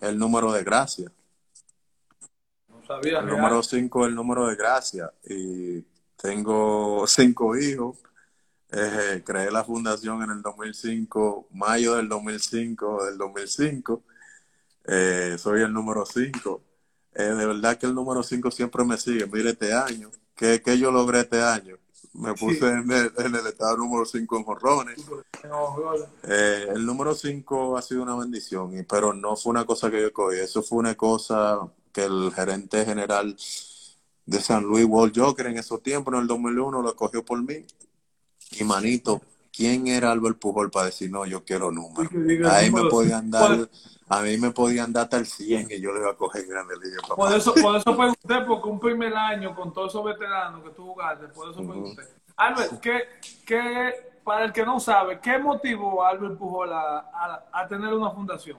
El 0.00 0.18
número 0.18 0.52
de 0.52 0.62
gracia. 0.62 1.10
No 2.68 2.84
sabía. 2.86 3.20
El 3.20 3.26
número 3.26 3.62
5 3.62 4.04
es 4.04 4.08
el 4.08 4.14
número 4.14 4.46
de 4.46 4.56
gracia. 4.56 5.12
Y 5.24 5.84
tengo 6.16 7.06
cinco 7.08 7.56
hijos. 7.56 7.98
Eh, 8.70 9.22
creé 9.24 9.50
la 9.50 9.64
fundación 9.64 10.22
en 10.22 10.30
el 10.30 10.42
2005, 10.42 11.48
mayo 11.52 11.94
del 11.94 12.08
2005, 12.08 13.06
del 13.06 13.18
2005. 13.18 14.02
Eh, 14.84 15.36
soy 15.38 15.62
el 15.62 15.72
número 15.72 16.04
5. 16.04 16.62
Eh, 17.14 17.22
de 17.22 17.46
verdad 17.46 17.78
que 17.78 17.86
el 17.86 17.94
número 17.94 18.22
5 18.22 18.50
siempre 18.50 18.84
me 18.84 18.98
sigue. 18.98 19.26
Mire 19.26 19.50
este 19.50 19.72
año. 19.72 20.10
¿Qué, 20.36 20.60
¿Qué, 20.62 20.78
yo 20.78 20.92
logré 20.92 21.20
este 21.20 21.42
año? 21.42 21.78
Me 22.18 22.34
puse 22.34 22.66
en, 22.66 22.90
el, 22.90 23.46
estado 23.46 23.76
número 23.76 24.04
5 24.04 24.36
en 24.36 24.44
jorrones. 24.44 24.96
Eh, 26.24 26.66
el 26.74 26.84
número 26.84 27.14
5 27.14 27.76
ha 27.76 27.82
sido 27.82 28.02
una 28.02 28.16
bendición, 28.16 28.72
pero 28.88 29.12
no 29.14 29.36
fue 29.36 29.50
una 29.50 29.64
cosa 29.64 29.88
que 29.90 30.02
yo 30.02 30.12
cogí. 30.12 30.38
Eso 30.38 30.62
fue 30.62 30.78
una 30.78 30.96
cosa 30.96 31.60
que 31.92 32.04
el 32.04 32.32
gerente 32.34 32.84
general 32.84 33.36
de 34.26 34.40
San 34.40 34.64
Luis, 34.64 34.84
Walt 34.88 35.16
Joker, 35.16 35.46
en 35.46 35.58
esos 35.58 35.80
tiempos, 35.80 36.12
en 36.14 36.20
el 36.20 36.26
2001, 36.26 36.82
lo 36.82 36.96
cogió 36.96 37.24
por 37.24 37.40
mí. 37.42 37.64
Y 38.50 38.64
manito, 38.64 39.22
¿quién 39.52 39.86
era 39.86 40.10
Albert 40.10 40.38
Pujol 40.38 40.70
para 40.70 40.86
decir, 40.86 41.10
no, 41.10 41.24
yo 41.24 41.44
quiero 41.44 41.70
números? 41.70 42.12
Ahí 42.50 42.72
me 42.72 42.84
podían 42.90 43.30
dar 43.30 43.70
a 44.08 44.22
mí 44.22 44.36
me 44.38 44.50
podían 44.50 44.92
dar 44.92 45.04
hasta 45.04 45.18
el 45.18 45.26
100 45.26 45.70
y 45.70 45.80
yo 45.80 45.92
le 45.92 46.00
iba 46.00 46.10
a 46.10 46.16
coger 46.16 46.46
grande 46.46 46.74
liga. 46.82 46.98
Por 47.14 47.32
eso, 47.32 47.54
por 47.54 47.76
eso 47.76 47.96
pregunté, 47.96 48.46
porque 48.46 48.68
un 48.68 48.80
primer 48.80 49.14
año 49.14 49.54
con 49.54 49.72
todos 49.72 49.92
esos 49.92 50.04
veteranos 50.04 50.64
que 50.64 50.70
tú 50.70 50.86
jugaste, 50.86 51.28
por 51.28 51.50
eso 51.50 51.58
pregunté. 51.58 52.02
Albert, 52.36 52.80
¿qué, 52.80 53.02
¿qué, 53.44 54.20
para 54.24 54.46
el 54.46 54.52
que 54.52 54.64
no 54.64 54.80
sabe, 54.80 55.20
qué 55.20 55.38
motivó 55.38 56.02
a 56.02 56.10
Albert 56.10 56.38
Pujol 56.38 56.72
a, 56.72 57.48
a, 57.52 57.68
tener 57.68 57.92
una 57.92 58.10
fundación? 58.10 58.58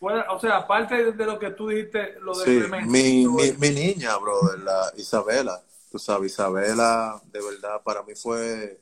O 0.00 0.38
sea, 0.38 0.58
aparte 0.58 1.12
de 1.12 1.26
lo 1.26 1.38
que 1.38 1.50
tú 1.50 1.68
dijiste, 1.68 2.18
lo 2.20 2.36
de 2.36 2.44
sí, 2.44 2.72
mi, 2.86 3.26
mi, 3.26 3.52
mi, 3.52 3.70
niña, 3.70 4.16
brother, 4.18 4.58
la 4.60 4.92
Isabela, 4.96 5.62
tú 5.90 5.98
sabes, 5.98 6.32
Isabela, 6.32 7.20
de 7.32 7.40
verdad, 7.40 7.82
para 7.82 8.02
mí 8.02 8.14
fue 8.14 8.80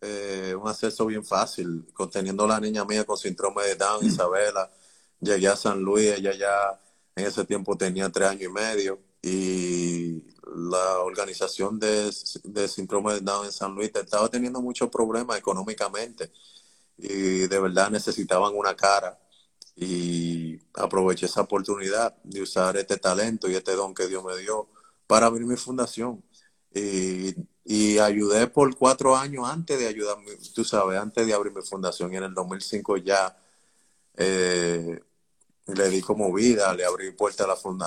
eh, 0.00 0.54
un 0.60 0.68
acceso 0.68 1.06
bien 1.06 1.24
fácil, 1.24 1.86
conteniendo 1.92 2.44
a 2.44 2.48
la 2.48 2.60
niña 2.60 2.84
mía 2.84 3.04
con 3.04 3.16
síndrome 3.16 3.64
de 3.64 3.74
Down, 3.74 4.04
Isabela 4.06 4.70
llegué 5.20 5.48
a 5.48 5.56
San 5.56 5.80
Luis, 5.80 6.12
ella 6.12 6.32
ya 6.34 6.80
en 7.16 7.26
ese 7.26 7.44
tiempo 7.44 7.76
tenía 7.76 8.10
tres 8.10 8.28
años 8.28 8.42
y 8.44 8.48
medio 8.48 9.00
y 9.22 10.24
la 10.46 11.00
organización 11.00 11.78
de, 11.78 12.10
de 12.44 12.68
síndrome 12.68 13.14
de 13.14 13.20
Down 13.20 13.46
en 13.46 13.52
San 13.52 13.74
Luis 13.74 13.90
estaba 13.94 14.28
teniendo 14.28 14.60
muchos 14.60 14.88
problemas 14.88 15.38
económicamente 15.38 16.30
y 16.96 17.46
de 17.46 17.60
verdad 17.60 17.90
necesitaban 17.90 18.54
una 18.54 18.74
cara 18.74 19.18
y 19.76 20.58
aproveché 20.74 21.26
esa 21.26 21.42
oportunidad 21.42 22.16
de 22.24 22.42
usar 22.42 22.76
este 22.76 22.96
talento 22.96 23.48
y 23.48 23.54
este 23.54 23.72
don 23.72 23.94
que 23.94 24.08
Dios 24.08 24.24
me 24.24 24.36
dio 24.36 24.68
para 25.06 25.26
abrir 25.26 25.46
mi 25.46 25.56
fundación. 25.56 26.22
Y, 26.74 27.98
ayudé 27.98 28.46
por 28.46 28.76
cuatro 28.76 29.16
años 29.16 29.44
antes 29.48 29.78
de 29.78 29.86
ayudar, 29.88 30.16
tú 30.54 30.64
sabes, 30.64 30.98
antes 30.98 31.26
de 31.26 31.34
abrir 31.34 31.52
mi 31.54 31.62
fundación 31.62 32.12
y 32.12 32.16
en 32.16 32.24
el 32.24 32.34
2005 32.34 32.96
ya 32.98 33.36
eh, 34.16 35.00
le 35.68 35.88
di 35.88 36.00
como 36.00 36.32
vida, 36.32 36.72
le 36.74 36.84
abrí 36.84 37.10
puerta 37.12 37.44
a 37.44 37.46
la, 37.46 37.56
funda, 37.56 37.86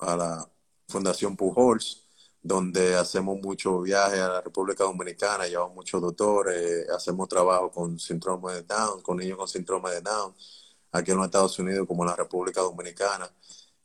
a 0.00 0.16
la, 0.16 0.48
Fundación 0.88 1.36
Pujols, 1.36 2.06
donde 2.42 2.94
hacemos 2.96 3.38
muchos 3.40 3.82
viajes 3.82 4.20
a 4.20 4.28
la 4.28 4.40
República 4.40 4.84
Dominicana, 4.84 5.46
llevamos 5.46 5.74
muchos 5.74 6.02
doctores, 6.02 6.88
hacemos 6.90 7.28
trabajo 7.28 7.70
con 7.70 7.98
síndrome 7.98 8.54
de 8.54 8.62
Down, 8.62 9.02
con 9.02 9.16
niños 9.18 9.38
con 9.38 9.48
síndrome 9.48 9.90
de 9.90 10.00
Down, 10.02 10.34
aquí 10.92 11.12
en 11.12 11.16
los 11.16 11.26
Estados 11.26 11.58
Unidos 11.58 11.86
como 11.88 12.02
en 12.04 12.10
la 12.10 12.16
República 12.16 12.60
Dominicana. 12.60 13.30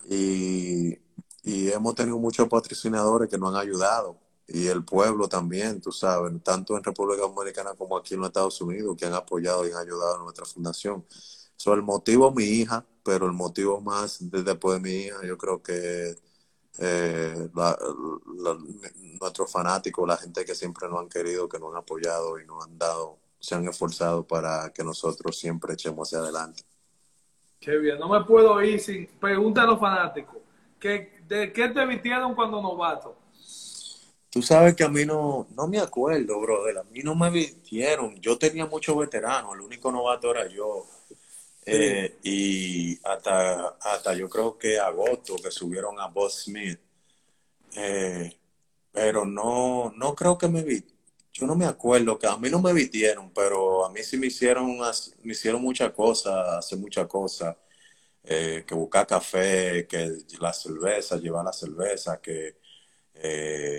Y, 0.10 0.98
y 1.44 1.72
hemos 1.72 1.96
tenido 1.96 2.18
muchos 2.20 2.48
patrocinadores 2.50 3.30
que 3.30 3.38
nos 3.38 3.54
han 3.54 3.62
ayudado 3.62 4.20
y 4.48 4.68
el 4.68 4.84
pueblo 4.86 5.28
también, 5.28 5.82
tú 5.82 5.92
sabes, 5.92 6.32
tanto 6.42 6.78
en 6.78 6.84
República 6.84 7.24
Dominicana 7.24 7.74
como 7.76 7.98
aquí 7.98 8.14
en 8.14 8.22
los 8.22 8.30
Estados 8.30 8.62
Unidos, 8.62 8.96
que 8.98 9.06
han 9.06 9.14
apoyado 9.14 9.68
y 9.68 9.72
han 9.72 9.78
ayudado 9.78 10.16
a 10.16 10.24
nuestra 10.24 10.46
fundación. 10.46 11.06
So, 11.58 11.74
el 11.74 11.82
motivo, 11.82 12.32
mi 12.32 12.46
hija, 12.46 12.86
pero 13.08 13.26
el 13.26 13.32
motivo 13.32 13.80
más 13.80 14.18
después 14.20 14.84
de 14.84 14.90
mi 14.90 14.96
hija, 15.06 15.16
yo 15.26 15.38
creo 15.38 15.64
que 15.64 16.14
eh, 16.78 17.50
nuestros 19.22 19.50
fanáticos, 19.50 20.06
la 20.06 20.18
gente 20.18 20.44
que 20.44 20.54
siempre 20.54 20.90
nos 20.90 21.00
han 21.00 21.08
querido, 21.08 21.48
que 21.48 21.58
nos 21.58 21.72
han 21.72 21.78
apoyado 21.78 22.38
y 22.38 22.46
nos 22.46 22.66
han 22.66 22.78
dado, 22.78 23.18
se 23.40 23.56
han 23.56 23.66
esforzado 23.66 24.28
para 24.28 24.74
que 24.74 24.84
nosotros 24.84 25.40
siempre 25.40 25.76
echemos 25.76 26.10
hacia 26.10 26.20
adelante. 26.20 26.64
Qué 27.62 27.78
bien, 27.78 27.98
no 27.98 28.10
me 28.10 28.26
puedo 28.26 28.62
ir 28.62 28.78
sin 28.82 29.08
preguntar 29.22 29.64
a 29.64 29.72
los 29.72 29.80
fanáticos. 29.80 30.36
¿qué, 30.78 31.22
¿De 31.26 31.54
qué 31.54 31.70
te 31.70 31.86
vistieron 31.86 32.36
cuando 32.36 32.62
novato? 32.62 33.16
Tú 34.30 34.42
sabes 34.42 34.76
que 34.76 34.84
a 34.84 34.90
mí 34.90 35.06
no, 35.06 35.48
no 35.56 35.66
me 35.70 35.80
acuerdo, 35.80 36.42
brother. 36.42 36.80
A 36.80 36.84
mí 36.84 37.00
no 37.00 37.16
me 37.16 37.30
vistieron. 37.30 38.20
Yo 38.20 38.38
tenía 38.38 38.66
muchos 38.66 38.98
veteranos. 38.98 39.56
El 39.56 39.62
único 39.62 39.90
novato 39.94 40.30
era 40.30 40.46
yo. 40.50 40.86
Eh, 41.70 42.18
y 42.24 42.98
hasta, 43.04 43.76
hasta 43.82 44.14
yo 44.14 44.30
creo 44.30 44.58
que 44.58 44.80
agosto 44.80 45.36
que 45.36 45.52
subieron 45.52 46.00
a 46.00 46.08
Boss 46.08 46.44
Smith. 46.46 46.80
Eh, 47.76 48.32
pero 48.94 49.26
no, 49.26 49.94
no 49.98 50.16
creo 50.16 50.38
que 50.38 50.48
me 50.48 50.64
vi. 50.64 50.82
Yo 51.34 51.46
no 51.46 51.56
me 51.56 51.66
acuerdo, 51.66 52.18
que 52.18 52.26
a 52.26 52.38
mí 52.38 52.50
no 52.50 52.62
me 52.62 52.72
vistieron, 52.72 53.32
pero 53.34 53.86
a 53.86 53.92
mí 53.92 54.02
sí 54.02 54.18
me 54.18 54.28
hicieron, 54.28 54.78
me 55.24 55.34
hicieron 55.34 55.62
muchas 55.62 55.92
cosas, 55.92 56.34
hacer 56.58 56.80
muchas 56.80 57.06
cosas. 57.08 57.56
Eh, 58.24 58.64
que 58.68 58.76
buscar 58.76 59.06
café, 59.08 59.88
que 59.88 60.12
la 60.40 60.52
cerveza, 60.52 61.18
llevar 61.18 61.46
la 61.46 61.54
cerveza, 61.54 62.22
que 62.22 62.56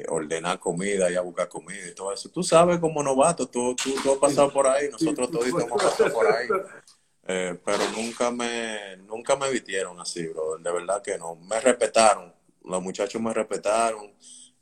ordenar 0.09 0.59
comida, 0.59 1.11
y 1.11 1.15
a 1.15 1.21
buscar 1.21 1.49
comida 1.49 1.87
y 1.89 1.95
todo 1.95 2.13
eso. 2.13 2.29
Tú 2.29 2.43
sabes 2.43 2.79
como 2.79 3.03
novato, 3.03 3.47
tú, 3.47 3.75
tú, 3.77 3.95
tú 4.03 4.13
has 4.13 4.19
pasado 4.19 4.53
por 4.53 4.67
ahí, 4.67 4.89
nosotros 4.91 5.31
todos 5.31 5.47
hemos 5.47 5.83
pasado 5.83 6.13
por 6.13 6.27
ahí. 6.27 6.49
Eh, 7.31 7.61
pero 7.63 7.91
nunca 7.91 8.31
me, 8.31 8.97
nunca 9.07 9.37
me 9.37 9.51
vistieron 9.51 10.01
así, 10.01 10.27
bro. 10.29 10.57
De 10.57 10.73
verdad 10.73 11.03
que 11.03 11.19
no. 11.19 11.37
Me 11.37 11.61
respetaron. 11.61 12.35
Los 12.65 12.83
muchachos 12.83 13.21
me 13.21 13.35
respetaron. 13.35 14.11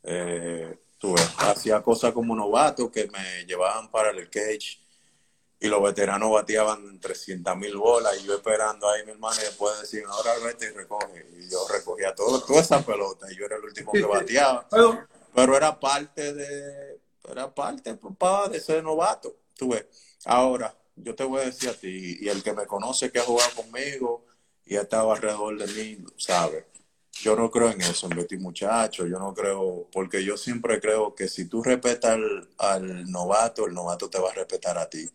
Eh, 0.03 0.77
tuve, 0.97 1.21
hacía 1.37 1.81
cosas 1.81 2.11
como 2.11 2.35
novato 2.35 2.91
que 2.91 3.07
me 3.07 3.45
llevaban 3.45 3.89
para 3.89 4.11
el 4.11 4.29
cage 4.29 4.79
y 5.59 5.67
los 5.67 5.81
veteranos 5.81 6.31
bateaban 6.31 6.99
300 6.99 7.55
mil 7.57 7.77
bolas 7.77 8.19
y 8.21 8.25
yo 8.25 8.35
esperando 8.35 8.89
ahí 8.89 9.03
mi 9.05 9.11
hermano 9.11 9.35
y 9.41 9.45
después 9.45 9.79
decían, 9.81 10.05
ahora 10.09 10.33
vete 10.45 10.65
y 10.65 10.69
recoge. 10.69 11.25
Y 11.39 11.49
yo 11.49 11.65
recogía 11.71 12.13
todo, 12.13 12.41
toda 12.41 12.61
esa 12.61 12.85
pelota 12.85 13.31
y 13.31 13.37
yo 13.37 13.45
era 13.45 13.55
el 13.55 13.63
último 13.63 13.93
que 13.93 14.01
bateaba. 14.01 14.67
Pero 15.33 15.55
era 15.55 15.79
parte 15.79 16.33
de, 16.33 16.99
era 17.29 17.53
parte, 17.53 17.95
papá, 17.95 18.49
de 18.49 18.59
ser 18.59 18.83
novato. 18.83 19.37
Tuve. 19.55 19.87
Ahora, 20.25 20.76
yo 20.97 21.15
te 21.15 21.23
voy 21.23 21.41
a 21.41 21.45
decir 21.45 21.69
a 21.69 21.73
ti, 21.73 22.17
y 22.19 22.27
el 22.29 22.43
que 22.43 22.53
me 22.53 22.65
conoce 22.65 23.11
que 23.11 23.19
ha 23.19 23.23
jugado 23.23 23.49
conmigo 23.55 24.25
y 24.65 24.75
ha 24.75 24.81
estado 24.81 25.11
alrededor 25.11 25.57
de 25.57 25.67
mí, 25.73 26.05
sabe. 26.17 26.67
Yo 27.21 27.35
no 27.35 27.49
creo 27.49 27.71
en 27.71 27.81
eso, 27.81 28.07
en 28.07 28.15
Betty 28.15 28.37
Muchacho, 28.37 29.07
yo 29.07 29.17
no 29.17 29.33
creo, 29.33 29.87
porque 29.91 30.23
yo 30.23 30.37
siempre 30.37 30.79
creo 30.79 31.15
que 31.15 31.27
si 31.27 31.45
tú 31.45 31.63
respetas 31.63 32.19
al, 32.57 33.11
novato, 33.11 33.65
el 33.65 33.73
novato 33.73 34.09
te 34.09 34.19
va 34.19 34.29
a 34.29 34.33
respetar 34.33 34.77
a 34.77 34.89
ti. 34.89 35.09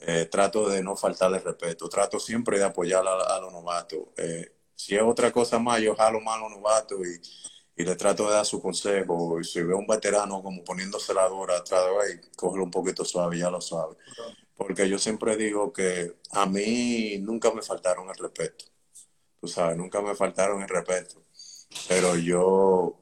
Eh, 0.00 0.26
trato 0.30 0.68
de 0.68 0.82
no 0.82 0.96
faltarle 0.96 1.38
respeto, 1.38 1.88
trato 1.88 2.18
siempre 2.18 2.58
de 2.58 2.64
apoyar 2.64 3.04
a, 3.06 3.40
los 3.40 3.52
novatos. 3.52 4.00
Eh, 4.16 4.52
si 4.74 4.96
es 4.96 5.02
otra 5.02 5.30
cosa 5.30 5.58
más, 5.58 5.80
yo 5.80 5.94
jalo 5.94 6.20
más 6.20 6.38
a 6.38 6.40
los 6.40 6.50
novatos 6.52 6.98
y, 7.06 7.20
le 7.82 7.96
trato 7.96 8.26
de 8.26 8.34
dar 8.34 8.44
su 8.44 8.60
consejo. 8.60 9.40
Y 9.40 9.44
si 9.44 9.62
veo 9.62 9.78
un 9.78 9.86
veterano 9.86 10.42
como 10.42 10.62
poniéndose 10.64 11.14
la 11.14 11.26
dura 11.28 11.56
atrás 11.56 11.82
de 12.06 12.20
cógelo 12.36 12.64
un 12.64 12.70
poquito 12.70 13.06
suave, 13.06 13.38
ya 13.38 13.50
lo 13.50 13.60
suave. 13.60 13.96
Porque 14.60 14.86
yo 14.90 14.98
siempre 14.98 15.38
digo 15.38 15.72
que 15.72 16.16
a 16.32 16.44
mí 16.44 17.16
nunca 17.18 17.50
me 17.50 17.62
faltaron 17.62 18.10
el 18.10 18.14
respeto. 18.14 18.66
Tú 19.40 19.48
sabes, 19.48 19.74
nunca 19.74 20.02
me 20.02 20.14
faltaron 20.14 20.60
el 20.60 20.68
respeto. 20.68 21.22
Pero 21.88 22.14
yo, 22.14 22.98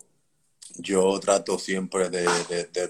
yo 0.76 1.18
trato 1.18 1.58
siempre 1.58 2.10
de, 2.10 2.24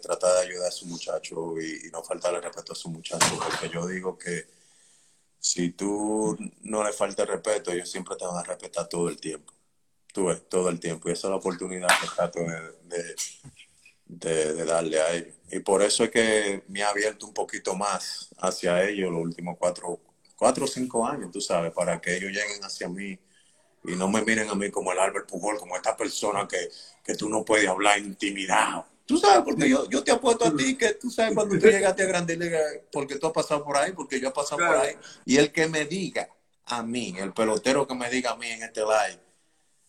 tratar 0.02 0.34
de 0.34 0.40
ayudar 0.40 0.68
a 0.68 0.70
su 0.70 0.84
muchacho 0.84 1.58
y, 1.58 1.90
no 1.90 2.04
faltarle 2.04 2.42
respeto 2.42 2.74
a 2.74 2.76
su 2.76 2.90
muchacho. 2.90 3.26
Porque 3.42 3.70
yo 3.70 3.86
digo 3.86 4.18
que 4.18 4.44
si 5.40 5.70
tú 5.70 6.36
no 6.60 6.84
le 6.84 6.92
falta 6.92 7.24
respeto, 7.24 7.72
ellos 7.72 7.90
siempre 7.90 8.16
te 8.16 8.26
van 8.26 8.36
a 8.36 8.42
respetar 8.42 8.86
todo 8.86 9.08
el 9.08 9.18
tiempo. 9.18 9.50
Tú 10.12 10.26
ves, 10.26 10.46
todo 10.46 10.68
el 10.68 10.78
tiempo. 10.78 11.08
Y 11.08 11.12
esa 11.12 11.28
es 11.28 11.30
la 11.30 11.36
oportunidad 11.36 11.88
que 12.02 12.08
trato 12.14 12.40
de, 12.40 12.96
de, 12.96 13.16
darle 14.09 15.01
a 15.01 15.14
ellos. 15.14 15.35
Y 15.51 15.60
por 15.60 15.82
eso 15.82 16.05
es 16.05 16.10
que 16.10 16.64
me 16.68 16.82
ha 16.82 16.90
abierto 16.90 17.26
un 17.26 17.35
poquito 17.35 17.74
más 17.74 18.28
hacia 18.39 18.82
ellos 18.89 19.12
los 19.12 19.22
últimos 19.22 19.56
cuatro, 19.59 20.01
cuatro 20.36 20.64
o 20.64 20.68
cinco 20.68 21.06
años, 21.06 21.30
tú 21.30 21.40
sabes, 21.40 21.72
para 21.72 22.01
que 22.01 22.16
ellos 22.16 22.32
lleguen 22.32 22.64
hacia 22.64 22.89
mí 22.89 23.18
y 23.85 23.97
no 23.97 24.09
me 24.09 24.22
miren 24.22 24.48
a 24.48 24.55
mí 24.55 24.70
como 24.70 24.93
el 24.93 24.98
Albert 24.98 25.28
Pujol, 25.28 25.59
como 25.59 25.76
esta 25.76 25.97
persona 25.97 26.47
que, 26.48 26.68
que 27.05 27.14
tú 27.14 27.28
no 27.28 27.44
puedes 27.44 27.68
hablar 27.68 27.98
intimidado. 27.98 28.86
Tú 29.06 29.16
sabes, 29.16 29.43
porque 29.43 29.68
yo, 29.70 29.89
yo 29.89 30.05
te 30.05 30.10
apuesto 30.10 30.44
a 30.44 30.55
ti 30.55 30.76
que 30.76 30.93
tú 30.94 31.10
sabes 31.10 31.35
cuando 31.35 31.59
tú 31.59 31.66
llegaste 31.66 32.02
a 32.02 32.06
Grande 32.06 32.36
Liga, 32.36 32.60
porque 32.93 33.16
tú 33.16 33.26
has 33.26 33.32
pasado 33.32 33.64
por 33.64 33.76
ahí, 33.78 33.93
porque 33.93 34.20
yo 34.20 34.28
he 34.28 34.32
pasado 34.32 34.59
por 34.59 34.76
ahí. 34.76 34.97
Y 35.24 35.39
el 35.39 35.51
que 35.51 35.66
me 35.66 35.86
diga 35.86 36.28
a 36.66 36.82
mí, 36.82 37.14
el 37.18 37.32
pelotero 37.32 37.86
que 37.86 37.94
me 37.94 38.10
diga 38.10 38.32
a 38.32 38.36
mí 38.36 38.48
en 38.48 38.64
este 38.64 38.82
live, 38.82 39.20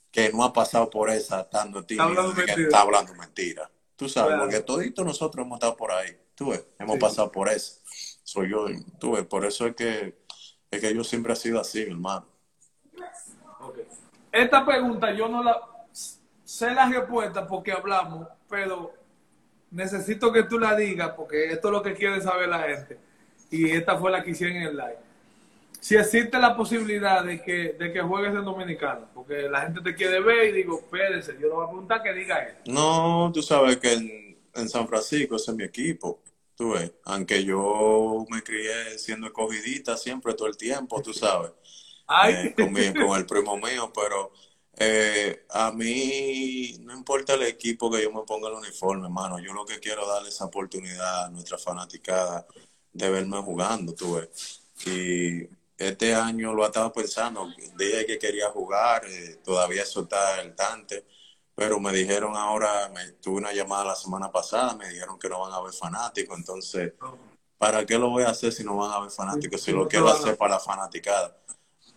que 0.09 0.31
no 0.31 0.43
ha 0.45 0.53
pasado 0.53 0.89
por 0.89 1.09
esa 1.09 1.41
estando 1.41 1.83
tímido, 1.83 2.33
que 2.33 2.63
está 2.63 2.81
hablando 2.81 3.13
mentira. 3.15 3.69
Tú 3.99 4.07
sabes, 4.07 4.39
porque 4.39 4.61
toditos 4.61 5.05
nosotros 5.05 5.45
hemos 5.45 5.57
estado 5.57 5.75
por 5.75 5.91
ahí. 5.91 6.17
Tú 6.33 6.51
ves, 6.51 6.65
hemos 6.79 6.97
pasado 6.99 7.29
por 7.29 7.49
eso. 7.49 7.81
Soy 8.23 8.49
yo, 8.49 8.65
tú 8.97 9.11
ves, 9.11 9.25
por 9.25 9.43
eso 9.43 9.67
es 9.67 9.75
que, 9.75 10.23
es 10.71 10.79
que 10.79 10.95
yo 10.95 11.03
siempre 11.03 11.33
he 11.33 11.35
sido 11.35 11.59
así, 11.59 11.81
hermano. 11.81 12.25
Esta 14.31 14.65
pregunta 14.65 15.11
yo 15.11 15.27
no 15.27 15.43
la 15.43 15.59
sé 16.45 16.73
la 16.73 16.87
respuesta 16.87 17.45
porque 17.45 17.73
hablamos, 17.73 18.25
pero 18.49 18.93
necesito 19.69 20.31
que 20.31 20.43
tú 20.43 20.57
la 20.57 20.77
digas 20.77 21.11
porque 21.17 21.51
esto 21.51 21.67
es 21.67 21.73
lo 21.73 21.81
que 21.83 21.93
quiere 21.93 22.21
saber 22.21 22.47
la 22.47 22.59
gente. 22.59 22.97
Y 23.51 23.69
esta 23.69 23.97
fue 23.97 24.11
la 24.11 24.23
que 24.23 24.31
hicieron 24.31 24.55
en 24.55 24.63
el 24.63 24.77
live 24.77 25.08
si 25.79 25.95
existe 25.95 26.37
la 26.37 26.55
posibilidad 26.55 27.23
de 27.23 27.41
que, 27.41 27.75
de 27.79 27.93
que 27.93 28.01
juegues 28.01 28.33
en 28.33 28.43
Dominicano, 28.43 29.09
porque 29.13 29.43
la 29.43 29.61
gente 29.61 29.81
te 29.81 29.95
quiere 29.95 30.19
ver 30.19 30.49
y 30.49 30.51
digo, 30.51 30.79
espérese, 30.79 31.33
yo 31.39 31.47
le 31.47 31.53
voy 31.53 31.65
a 31.65 31.69
preguntar 31.69 32.03
que 32.03 32.13
diga 32.13 32.39
él. 32.39 32.55
No, 32.65 33.31
tú 33.33 33.41
sabes 33.41 33.77
que 33.77 33.93
en, 33.93 34.69
San 34.69 34.87
Francisco 34.87 35.37
ese 35.37 35.51
es 35.51 35.57
mi 35.57 35.63
equipo, 35.63 36.21
tú 36.55 36.71
ves, 36.71 36.91
aunque 37.05 37.45
yo 37.45 38.25
me 38.29 38.43
crié 38.43 38.97
siendo 38.97 39.27
escogidita 39.27 39.95
siempre, 39.95 40.33
todo 40.33 40.49
el 40.49 40.57
tiempo, 40.57 41.01
tú 41.01 41.13
sabes, 41.13 41.51
eh, 42.27 42.53
con, 42.57 42.75
el 43.17 43.25
primo 43.25 43.55
mío, 43.55 43.93
pero 43.95 44.33
eh, 44.75 45.45
a 45.49 45.71
mí 45.71 46.75
no 46.81 46.93
importa 46.93 47.35
el 47.35 47.43
equipo 47.43 47.89
que 47.89 48.03
yo 48.03 48.11
me 48.11 48.23
ponga 48.23 48.49
el 48.49 48.55
uniforme, 48.55 49.05
hermano, 49.05 49.39
yo 49.39 49.53
lo 49.53 49.65
que 49.65 49.79
quiero 49.79 50.05
darle 50.05 50.27
esa 50.27 50.45
oportunidad 50.45 51.25
a 51.25 51.29
nuestra 51.29 51.57
fanaticada 51.57 52.45
de 52.91 53.09
verme 53.09 53.37
jugando, 53.37 53.93
tú 53.93 54.15
ves. 54.15 54.61
Y 54.85 55.47
este 55.79 56.13
año 56.13 56.53
lo 56.53 56.65
estaba 56.65 56.91
pensando, 56.91 57.47
dije 57.77 58.05
que 58.05 58.19
quería 58.19 58.49
jugar, 58.49 59.05
eh, 59.05 59.39
todavía 59.43 59.83
eso 59.83 60.01
está 60.01 60.41
el 60.41 60.53
tante, 60.53 61.05
pero 61.55 61.79
me 61.79 61.93
dijeron 61.93 62.35
ahora, 62.35 62.89
me 62.93 63.13
tuve 63.13 63.37
una 63.37 63.53
llamada 63.53 63.85
la 63.85 63.95
semana 63.95 64.29
pasada, 64.29 64.75
me 64.75 64.89
dijeron 64.89 65.17
que 65.17 65.29
no 65.29 65.39
van 65.39 65.53
a 65.53 65.55
haber 65.55 65.73
fanáticos, 65.73 66.37
entonces, 66.37 66.93
¿para 67.57 67.85
qué 67.85 67.97
lo 67.97 68.09
voy 68.09 68.23
a 68.23 68.29
hacer 68.29 68.51
si 68.51 68.63
no 68.63 68.75
van 68.75 68.91
a 68.91 68.95
haber 68.95 69.09
fanáticos? 69.09 69.61
Si 69.61 69.71
lo 69.71 69.87
quiero 69.87 70.09
hacer 70.09 70.37
para 70.37 70.55
la 70.55 70.59
fanaticada. 70.59 71.37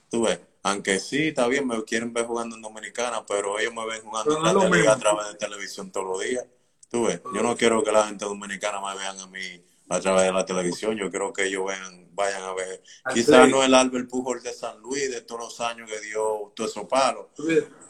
Tú 0.09 0.22
ves, 0.22 0.38
aunque 0.62 1.00
sí, 1.00 1.28
está 1.28 1.48
bien, 1.48 1.66
me 1.66 1.82
quieren 1.82 2.12
ver 2.12 2.26
jugando 2.26 2.54
en 2.54 2.62
Dominicana, 2.62 3.26
pero 3.26 3.59
ellos 3.59 3.74
me 3.74 3.84
ven 3.84 4.02
jugando 4.02 4.36
en 4.36 4.42
la 4.44 4.68
liga 4.68 4.92
a 4.92 4.98
través 4.98 5.26
de 5.26 5.34
televisión 5.34 5.90
todos 5.90 6.06
los 6.06 6.20
días. 6.20 6.44
Tú 6.88 7.06
ves, 7.06 7.20
yo 7.34 7.42
no 7.42 7.56
quiero 7.56 7.82
que 7.82 7.90
la 7.90 8.06
gente 8.06 8.26
dominicana 8.26 8.80
me 8.80 8.96
vean 8.96 9.18
a 9.18 9.26
mí 9.26 9.64
a 9.93 10.01
través 10.01 10.24
de 10.24 10.32
la 10.32 10.44
televisión. 10.47 10.97
Yo 10.97 11.10
creo 11.10 11.32
que 11.32 11.44
ellos 11.44 11.66
vean, 11.66 12.09
vayan 12.14 12.43
a 12.43 12.55
ver. 12.55 12.82
Quizás 13.12 13.48
no 13.48 13.62
el 13.62 13.74
Albert 13.74 14.09
Pujol 14.09 14.43
de 14.43 14.52
San 14.52 14.81
Luis 14.81 15.10
de 15.10 15.20
todos 15.20 15.40
los 15.43 15.60
años 15.60 15.90
que 15.90 16.01
dio 16.01 16.52
todos 16.56 16.70
esos 16.70 16.89
palos. 16.89 17.27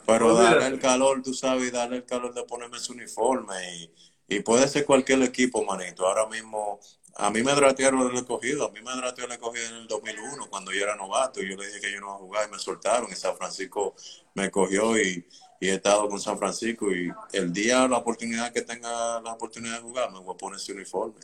Pero 0.05 0.35
darle 0.35 0.67
el 0.67 0.79
calor, 0.79 1.21
tú 1.23 1.33
sabes, 1.33 1.71
darle 1.71 1.97
el 1.97 2.05
calor 2.05 2.33
de 2.33 2.43
ponerme 2.43 2.79
su 2.79 2.91
uniforme. 2.93 3.55
Y, 3.77 3.91
y 4.35 4.39
puede 4.41 4.67
ser 4.67 4.85
cualquier 4.85 5.21
equipo, 5.23 5.63
manito. 5.63 6.05
Ahora 6.05 6.27
mismo, 6.27 6.79
a 7.15 7.29
mí 7.31 7.41
me 7.41 7.53
dratearon 7.53 8.11
el 8.11 8.17
escogido. 8.17 8.67
A 8.67 8.71
mí 8.71 8.81
me 8.81 8.91
dratearon 8.95 9.31
el 9.31 9.37
escogido 9.37 9.67
en 9.69 9.75
el 9.75 9.87
2001, 9.87 10.49
cuando 10.49 10.73
yo 10.73 10.83
era 10.83 10.97
novato. 10.97 11.41
Y 11.41 11.49
yo 11.49 11.55
le 11.55 11.67
dije 11.67 11.79
que 11.79 11.91
yo 11.93 12.01
no 12.01 12.07
iba 12.07 12.15
a 12.15 12.17
jugar 12.17 12.47
y 12.49 12.51
me 12.51 12.59
soltaron. 12.59 13.09
Y 13.09 13.15
San 13.15 13.37
Francisco 13.37 13.95
me 14.33 14.51
cogió 14.51 14.97
y, 14.99 15.25
y 15.61 15.69
he 15.69 15.75
estado 15.75 16.09
con 16.09 16.19
San 16.19 16.37
Francisco. 16.37 16.91
Y 16.91 17.13
el 17.31 17.53
día, 17.53 17.87
la 17.87 17.97
oportunidad 17.97 18.51
que 18.51 18.61
tenga 18.61 19.21
la 19.21 19.31
oportunidad 19.31 19.77
de 19.77 19.83
jugar, 19.83 20.11
me 20.11 20.19
voy 20.19 20.33
a 20.33 20.37
poner 20.37 20.59
ese 20.59 20.73
uniforme 20.73 21.21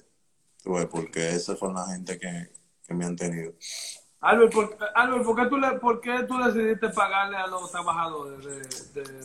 porque 0.89 1.29
esa 1.29 1.55
fue 1.55 1.73
la 1.73 1.85
gente 1.87 2.17
que, 2.17 2.49
me 2.93 3.05
han 3.05 3.15
tenido. 3.15 3.53
Albert, 4.21 4.53
¿por, 4.53 5.35
qué 5.35 5.45
tú 5.49 5.57
le, 5.57 5.71
¿por 5.79 6.01
qué 6.01 6.23
tú 6.27 6.37
decidiste 6.37 6.89
pagarle 6.89 7.37
a 7.37 7.47
los 7.47 7.71
trabajadores 7.71 8.93
de, 8.93 9.23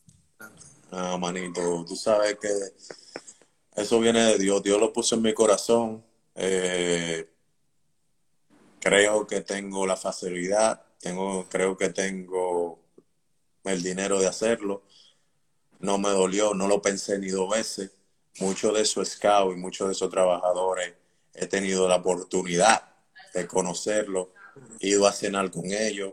Ah, 0.92 1.16
manito, 1.18 1.84
tú 1.84 1.96
sabes 1.96 2.38
que 2.38 2.48
eso 3.74 3.98
viene 3.98 4.22
de 4.24 4.38
Dios. 4.38 4.62
Dios 4.62 4.78
lo 4.78 4.92
puso 4.92 5.16
en 5.16 5.22
mi 5.22 5.34
corazón. 5.34 6.04
Eh, 6.36 7.28
creo 8.80 9.26
que 9.26 9.40
tengo 9.40 9.86
la 9.86 9.96
facilidad, 9.96 10.82
tengo, 11.00 11.48
creo 11.48 11.76
que 11.76 11.88
tengo 11.88 12.78
el 13.64 13.82
dinero 13.82 14.20
de 14.20 14.28
hacerlo. 14.28 14.84
No 15.80 15.98
me 15.98 16.10
dolió, 16.10 16.54
no 16.54 16.68
lo 16.68 16.80
pensé 16.80 17.18
ni 17.18 17.28
dos 17.28 17.50
veces. 17.50 17.90
Muchos 18.38 18.74
de 18.74 18.82
esos 18.82 19.08
scouts 19.08 19.56
y 19.56 19.58
muchos 19.58 19.88
de 19.88 19.92
esos 19.94 20.10
trabajadores 20.10 20.94
he 21.35 21.47
tenido 21.47 21.89
la 21.89 21.97
oportunidad 21.97 22.94
de 23.32 23.47
conocerlo, 23.47 24.32
he 24.81 24.89
ido 24.89 25.06
a 25.06 25.12
cenar 25.12 25.51
con 25.51 25.65
ellos, 25.66 26.11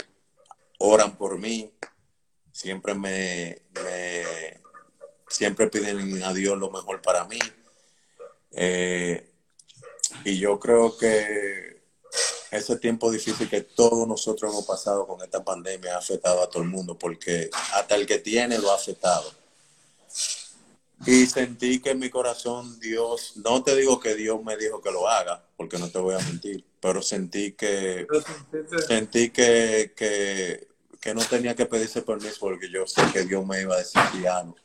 oran 0.80 1.16
por 1.16 1.38
mí, 1.38 1.72
siempre 2.52 2.94
me, 2.96 3.62
siempre 5.30 5.68
piden 5.68 6.24
a 6.24 6.34
Dios 6.34 6.58
lo 6.58 6.72
mejor 6.72 7.02
para 7.02 7.26
mí. 7.26 7.40
Eh, 8.52 9.30
y 10.26 10.40
yo 10.40 10.60
creo 10.60 10.98
que 10.98 11.82
ese 12.52 12.78
tiempo 12.78 13.10
difícil 13.10 13.50
que 13.50 13.62
todos 13.62 14.08
nosotros 14.08 14.52
hemos 14.52 14.66
pasado 14.66 15.08
con 15.08 15.22
esta 15.22 15.44
pandemia 15.44 15.96
ha 15.96 16.00
afectado 16.00 16.44
a 16.44 16.50
todo 16.50 16.64
el 16.64 16.70
mundo, 16.70 16.98
porque 16.98 17.50
hasta 17.74 17.96
el 17.96 18.06
que 18.06 18.20
tiene 18.20 18.58
lo 18.58 18.72
ha 18.72 18.76
afectado. 18.76 19.32
Y 21.06 21.26
sentí 21.26 21.80
que 21.80 21.92
en 21.92 22.00
mi 22.00 22.10
corazón 22.10 22.80
Dios, 22.80 23.34
no 23.38 23.64
te 23.64 23.76
digo 23.76 24.00
que 24.00 24.14
Dios 24.14 24.44
me 24.44 24.56
dijo 24.56 24.82
que 24.82 24.92
lo 24.92 25.08
haga, 25.08 25.44
porque 25.58 25.80
no 25.80 25.90
te 25.90 25.98
voy 25.98 26.16
a 26.16 26.20
mentir, 26.20 26.64
pero 26.80 27.02
sentí 27.02 27.54
que 27.54 28.06
sentí 28.88 29.32
que, 29.32 29.94
que, 29.96 31.14
no 31.14 31.22
tenía 31.22 31.56
que 31.56 31.66
pedirse 31.66 32.04
permiso 32.04 32.38
porque 32.40 32.70
yo 32.70 32.86
sé 32.86 33.02
que 33.12 33.24
Dios 33.24 33.46
me 33.46 33.62
iba 33.62 33.76
a 33.76 33.80
decir 33.80 34.02
piano. 34.12 34.56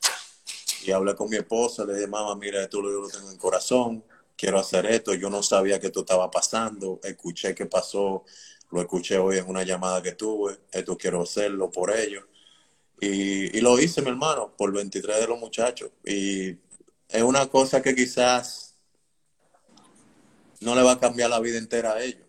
Y 0.85 0.91
hablé 0.91 1.15
con 1.15 1.31
mi 1.31 1.37
esposa, 1.37 1.85
le 1.85 1.95
dije, 1.95 2.07
mamá, 2.07 2.37
mira, 2.37 2.63
esto 2.63 2.83
yo 2.83 3.01
lo 3.01 3.09
tengo 3.09 3.31
en 3.31 3.39
corazón, 3.39 4.05
quiero 4.37 4.59
hacer 4.59 4.87
esto, 4.87 5.15
yo 5.15 5.31
no 5.31 5.43
sabía 5.43 5.81
que 5.81 5.87
esto 5.87 6.01
estaba 6.01 6.31
pasando, 6.31 7.01
escuché 7.03 7.55
que 7.55 7.67
pasó, 7.67 8.25
lo 8.71 8.81
escuché 8.83 9.19
hoy 9.19 9.39
en 9.39 9.49
una 9.49 9.63
llamada 9.63 10.03
que 10.03 10.13
tuve, 10.13 10.59
esto 10.71 10.99
quiero 10.99 11.23
hacerlo 11.23 11.71
por 11.71 11.97
ellos 11.97 12.25
y, 13.01 13.61
lo 13.61 13.79
hice, 13.79 14.01
mi 14.03 14.09
hermano, 14.09 14.53
por 14.57 14.73
23 14.73 15.21
de 15.21 15.27
los 15.27 15.39
muchachos. 15.39 15.91
Y 16.05 16.51
es 17.09 17.23
una 17.23 17.47
cosa 17.47 17.83
que 17.83 17.95
quizás 17.95 18.75
no 20.61 20.75
le 20.75 20.83
va 20.83 20.93
a 20.93 21.01
cambiar 21.01 21.31
la 21.31 21.41
vida 21.41 21.59
entera 21.59 21.93
a 21.93 22.03
ellos, 22.03 22.27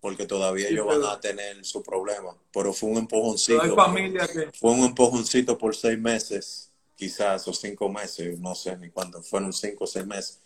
porque 0.00 0.26
todavía 0.26 0.68
ellos 0.68 0.86
van 0.86 1.02
a 1.04 1.20
tener 1.20 1.64
su 1.64 1.82
problema. 1.82 2.36
Pero 2.52 2.72
fue 2.72 2.90
un 2.90 2.98
empujoncito. 2.98 3.74
Familia 3.74 4.28
Fue 4.54 4.70
un 4.70 4.80
empujoncito 4.80 5.58
por 5.58 5.74
seis 5.74 5.98
meses, 5.98 6.70
quizás, 6.94 7.46
o 7.48 7.52
cinco 7.52 7.88
meses, 7.88 8.38
no 8.38 8.54
sé 8.54 8.76
ni 8.76 8.90
cuánto, 8.90 9.22
fueron 9.22 9.52
cinco 9.52 9.84
o 9.84 9.86
seis 9.86 10.06
meses, 10.06 10.40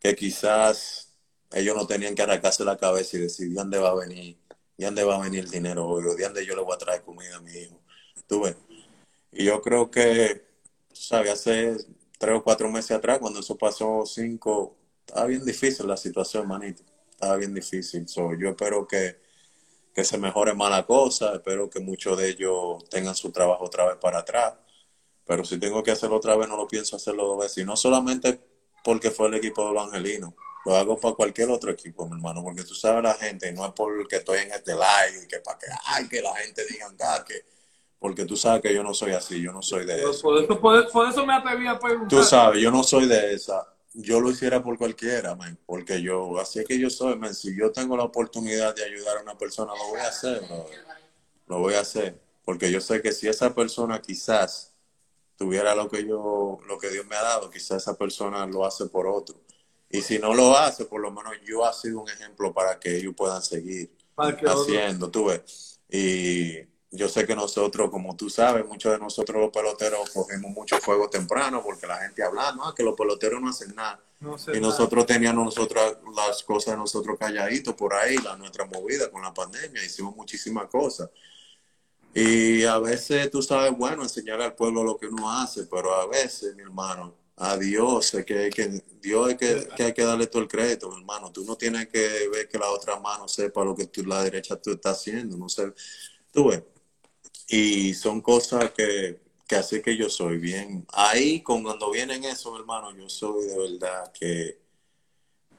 que 0.00 0.16
quizás 0.16 1.12
ellos 1.52 1.76
no 1.76 1.86
tenían 1.86 2.14
que 2.14 2.22
arrancarse 2.22 2.64
la 2.64 2.76
cabeza 2.76 3.16
y 3.16 3.20
decir, 3.20 3.48
¿de 3.48 3.54
dónde 3.54 3.78
va 3.78 3.90
a 3.90 3.94
venir? 3.94 4.36
¿De 4.76 4.84
dónde 4.84 5.04
va 5.04 5.16
a 5.16 5.22
venir 5.22 5.44
el 5.44 5.50
dinero 5.50 5.86
hoy? 5.86 6.02
¿De 6.16 6.24
dónde 6.24 6.44
yo 6.44 6.54
le 6.54 6.62
voy 6.62 6.74
a 6.74 6.78
traer 6.78 7.02
comida 7.02 7.36
a 7.36 7.40
mi 7.40 7.52
hijo? 7.52 7.80
¿Tú 8.26 8.42
ves? 8.42 8.56
Y 9.32 9.44
yo 9.44 9.60
creo 9.62 9.90
que, 9.90 10.44
¿sabes? 10.92 11.32
Hace 11.32 11.76
tres 12.18 12.36
o 12.36 12.42
cuatro 12.42 12.70
meses 12.70 12.92
atrás, 12.92 13.18
cuando 13.18 13.40
eso 13.40 13.56
pasó, 13.56 14.04
cinco, 14.06 14.76
estaba 15.06 15.26
bien 15.26 15.44
difícil 15.44 15.86
la 15.86 15.96
situación, 15.96 16.46
manito. 16.46 16.82
Estaba 17.10 17.36
bien 17.36 17.54
difícil. 17.54 18.08
So, 18.08 18.34
yo 18.34 18.50
espero 18.50 18.86
que, 18.86 19.20
que 19.94 20.04
se 20.04 20.18
mejore 20.18 20.54
más 20.54 20.70
la 20.70 20.86
cosa. 20.86 21.34
Espero 21.34 21.68
que 21.68 21.80
muchos 21.80 22.18
de 22.18 22.28
ellos 22.30 22.88
tengan 22.90 23.14
su 23.14 23.32
trabajo 23.32 23.64
otra 23.64 23.86
vez 23.86 23.96
para 23.96 24.18
atrás. 24.18 24.54
Pero 25.26 25.44
si 25.44 25.58
tengo 25.58 25.82
que 25.82 25.90
hacerlo 25.90 26.16
otra 26.16 26.36
vez, 26.36 26.48
no 26.48 26.56
lo 26.56 26.68
pienso 26.68 26.96
hacerlo 26.96 27.26
dos 27.26 27.38
veces. 27.38 27.58
Y 27.58 27.64
no 27.64 27.76
solamente 27.76 28.40
porque 28.84 29.10
fue 29.10 29.28
el 29.28 29.34
equipo 29.34 29.66
de 29.66 29.74
los 29.74 29.84
angelinos. 29.84 30.34
Lo 30.64 30.76
hago 30.76 30.98
para 30.98 31.14
cualquier 31.14 31.50
otro 31.50 31.70
equipo, 31.70 32.06
mi 32.06 32.16
hermano, 32.16 32.42
porque 32.42 32.64
tú 32.64 32.74
sabes 32.74 33.02
la 33.02 33.14
gente, 33.14 33.48
y 33.48 33.52
no 33.52 33.64
es 33.66 33.72
porque 33.72 34.16
estoy 34.16 34.40
en 34.40 34.52
este 34.52 34.72
live, 34.72 35.26
que 35.28 35.38
para 35.40 35.58
que, 35.58 35.66
ay, 35.84 36.08
que 36.08 36.20
la 36.20 36.34
gente 36.36 36.62
diga, 36.66 37.24
que, 37.24 37.44
porque 37.98 38.24
tú 38.24 38.36
sabes 38.36 38.62
que 38.62 38.72
yo 38.72 38.82
no 38.82 38.94
soy 38.94 39.12
así, 39.12 39.40
yo 39.42 39.52
no 39.52 39.62
soy 39.62 39.84
de 39.84 39.96
eso. 39.96 40.22
Por 40.22 40.42
eso, 40.42 40.60
por, 40.60 41.08
eso 41.08 41.26
me 41.26 41.34
atreví 41.34 41.66
a 41.66 41.78
preguntar. 41.78 42.08
Tú 42.08 42.22
sabes, 42.22 42.62
yo 42.62 42.70
no 42.70 42.84
soy 42.84 43.06
de 43.06 43.34
esa. 43.34 43.66
Yo 43.94 44.20
lo 44.20 44.30
hiciera 44.30 44.62
por 44.62 44.78
cualquiera, 44.78 45.34
man, 45.34 45.58
porque 45.66 46.00
yo, 46.00 46.38
así 46.38 46.60
es 46.60 46.66
que 46.66 46.78
yo 46.78 46.90
soy, 46.90 47.16
man. 47.16 47.34
Si 47.34 47.56
yo 47.58 47.72
tengo 47.72 47.96
la 47.96 48.04
oportunidad 48.04 48.74
de 48.74 48.84
ayudar 48.84 49.18
a 49.18 49.22
una 49.22 49.36
persona, 49.36 49.72
lo 49.74 49.88
voy 49.88 50.00
a 50.00 50.08
hacer, 50.08 50.42
Lo 51.46 51.58
voy 51.58 51.74
a 51.74 51.80
hacer, 51.80 52.20
porque 52.44 52.70
yo 52.70 52.80
sé 52.80 53.02
que 53.02 53.12
si 53.12 53.26
esa 53.26 53.54
persona 53.54 54.00
quizás 54.00 54.74
tuviera 55.36 55.74
lo 55.74 55.88
que 55.88 56.06
yo, 56.06 56.58
lo 56.68 56.78
que 56.78 56.90
Dios 56.90 57.06
me 57.06 57.16
ha 57.16 57.22
dado, 57.22 57.50
quizás 57.50 57.82
esa 57.82 57.96
persona 57.96 58.46
lo 58.46 58.64
hace 58.64 58.86
por 58.86 59.08
otro. 59.08 59.36
Y 59.90 60.02
si 60.02 60.18
no 60.18 60.34
lo 60.34 60.56
hace, 60.56 60.84
por 60.84 61.00
lo 61.00 61.10
menos 61.10 61.32
yo 61.44 61.64
ha 61.64 61.72
sido 61.72 62.00
un 62.00 62.10
ejemplo 62.10 62.52
para 62.52 62.78
que 62.78 62.96
ellos 62.96 63.14
puedan 63.16 63.42
seguir 63.42 63.90
haciendo, 64.16 65.10
tú 65.10 65.26
ves. 65.26 65.80
Y 65.90 66.58
yo 66.90 67.08
sé 67.08 67.26
que 67.26 67.36
nosotros, 67.36 67.90
como 67.90 68.16
tú 68.16 68.30
sabes, 68.30 68.66
muchos 68.66 68.92
de 68.92 68.98
nosotros 68.98 69.42
los 69.42 69.50
peloteros 69.50 70.08
cogemos 70.10 70.50
mucho 70.52 70.78
fuego 70.78 71.10
temprano 71.10 71.62
porque 71.62 71.86
la 71.86 71.98
gente 71.98 72.22
habla, 72.22 72.52
no, 72.52 72.74
que 72.74 72.82
los 72.82 72.96
peloteros 72.96 73.40
no 73.40 73.50
hacen 73.50 73.74
nada. 73.74 74.00
y 74.54 74.60
nosotros 74.60 75.04
teníamos 75.04 75.44
nosotros 75.44 75.98
las 76.16 76.42
cosas 76.42 76.74
de 76.74 76.78
nosotros 76.78 77.18
calladitos 77.18 77.74
por 77.74 77.92
ahí, 77.92 78.16
la 78.18 78.36
nuestra 78.36 78.64
movida 78.64 79.10
con 79.10 79.22
la 79.22 79.34
pandemia, 79.34 79.84
hicimos 79.84 80.16
muchísimas 80.16 80.68
cosas. 80.68 81.10
Y 82.14 82.64
a 82.64 82.78
veces 82.78 83.30
tú 83.30 83.42
sabes, 83.42 83.76
bueno, 83.76 84.02
enseñar 84.02 84.40
al 84.40 84.54
pueblo 84.54 84.82
lo 84.82 84.96
que 84.96 85.06
uno 85.06 85.30
hace, 85.30 85.66
pero 85.66 85.94
a 85.94 86.06
veces, 86.06 86.56
mi 86.56 86.62
hermano, 86.62 87.14
a 87.36 87.56
Dios 87.58 88.14
es 88.14 88.24
que, 88.24 88.48
que 88.48 88.82
Dios 89.00 89.30
es 89.30 89.36
que, 89.36 89.68
que, 89.76 89.82
hay 89.84 89.92
que 89.92 90.04
darle 90.04 90.26
todo 90.26 90.42
el 90.42 90.48
crédito, 90.48 90.88
mi 90.88 90.96
hermano. 90.96 91.30
Tú 91.30 91.44
no 91.44 91.54
tienes 91.56 91.86
que 91.88 92.28
ver 92.32 92.48
que 92.48 92.58
la 92.58 92.70
otra 92.70 92.98
mano 92.98 93.28
sepa 93.28 93.62
lo 93.62 93.76
que 93.76 93.86
tú, 93.86 94.04
la 94.04 94.24
derecha 94.24 94.56
tú 94.56 94.72
estás 94.72 94.98
haciendo, 94.98 95.36
no 95.36 95.50
sé. 95.50 95.72
Tú 96.32 96.48
ves. 96.48 96.62
Y 97.48 97.94
son 97.94 98.20
cosas 98.20 98.70
que, 98.72 99.20
que 99.46 99.56
así 99.56 99.82
que 99.82 99.96
yo 99.96 100.08
soy 100.10 100.38
bien. 100.38 100.86
Ahí, 100.92 101.42
cuando 101.42 101.90
vienen 101.90 102.24
eso, 102.24 102.56
hermano, 102.56 102.94
yo 102.96 103.08
soy 103.08 103.46
de 103.46 103.58
verdad 103.58 104.12
que, 104.12 104.58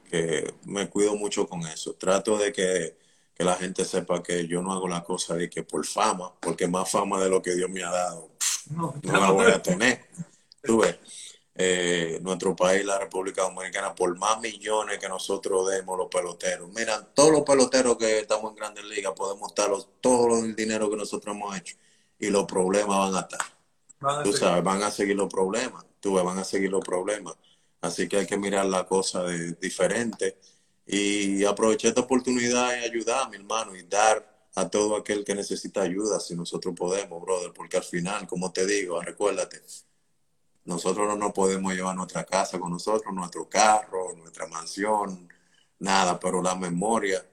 que 0.08 0.54
me 0.64 0.88
cuido 0.88 1.16
mucho 1.16 1.46
con 1.46 1.60
eso. 1.66 1.94
Trato 1.94 2.38
de 2.38 2.52
que 2.52 3.00
que 3.40 3.44
la 3.46 3.56
gente 3.56 3.86
sepa 3.86 4.22
que 4.22 4.46
yo 4.46 4.60
no 4.60 4.70
hago 4.70 4.86
la 4.86 5.02
cosa 5.02 5.34
de 5.34 5.48
que 5.48 5.62
por 5.62 5.86
fama, 5.86 6.30
porque 6.40 6.68
más 6.68 6.90
fama 6.90 7.18
de 7.22 7.30
lo 7.30 7.40
que 7.40 7.54
Dios 7.54 7.70
me 7.70 7.82
ha 7.82 7.90
dado, 7.90 8.28
no, 8.68 8.94
la 9.02 9.30
voy 9.30 9.46
a 9.46 9.62
tener. 9.62 10.04
Tú 10.62 10.80
ves, 10.80 10.96
eh, 11.62 12.18
nuestro 12.22 12.56
país, 12.56 12.86
la 12.86 12.98
República 12.98 13.42
Dominicana, 13.42 13.94
por 13.94 14.16
más 14.16 14.40
millones 14.40 14.98
que 14.98 15.10
nosotros 15.10 15.68
demos 15.68 15.98
los 15.98 16.08
peloteros, 16.08 16.70
mira, 16.74 17.04
todos 17.12 17.30
los 17.30 17.42
peloteros 17.42 17.98
que 17.98 18.20
estamos 18.20 18.52
en 18.52 18.56
grandes 18.56 18.84
ligas 18.86 19.12
podemos 19.14 19.54
dar 19.54 19.70
todo 20.00 20.38
el 20.38 20.56
dinero 20.56 20.88
que 20.88 20.96
nosotros 20.96 21.36
hemos 21.36 21.54
hecho 21.58 21.76
y 22.18 22.30
los 22.30 22.46
problemas 22.46 22.96
van 22.96 23.14
a 23.14 23.20
estar. 23.20 24.24
tú 24.24 24.32
sabes, 24.32 24.64
van 24.64 24.82
a 24.82 24.90
seguir 24.90 25.16
los 25.16 25.28
problemas, 25.28 25.84
tú 26.00 26.14
ves, 26.14 26.24
van 26.24 26.38
a 26.38 26.44
seguir 26.44 26.70
los 26.70 26.82
problemas. 26.82 27.34
Así 27.82 28.08
que 28.08 28.18
hay 28.18 28.26
que 28.26 28.38
mirar 28.38 28.64
la 28.64 28.86
cosa 28.86 29.22
de 29.24 29.52
diferente 29.52 30.38
y 30.86 31.44
aproveché 31.44 31.88
esta 31.88 32.00
oportunidad 32.00 32.72
y 32.72 32.84
ayudar, 32.84 33.28
mi 33.28 33.36
hermano, 33.36 33.76
y 33.76 33.82
dar 33.82 34.48
a 34.54 34.68
todo 34.70 34.96
aquel 34.96 35.24
que 35.24 35.34
necesita 35.34 35.82
ayuda, 35.82 36.20
si 36.20 36.34
nosotros 36.34 36.74
podemos, 36.74 37.20
brother, 37.20 37.52
porque 37.52 37.76
al 37.76 37.84
final, 37.84 38.26
como 38.26 38.50
te 38.50 38.66
digo, 38.66 39.00
recuérdate, 39.02 39.60
nosotros 40.70 41.08
no 41.08 41.16
nos 41.16 41.32
podemos 41.32 41.74
llevar 41.74 41.96
nuestra 41.96 42.24
casa 42.24 42.60
con 42.60 42.70
nosotros, 42.70 43.12
nuestro 43.12 43.48
carro, 43.48 44.14
nuestra 44.16 44.46
mansión, 44.46 45.28
nada, 45.80 46.18
pero 46.20 46.40
la 46.40 46.54
memoria, 46.54 47.26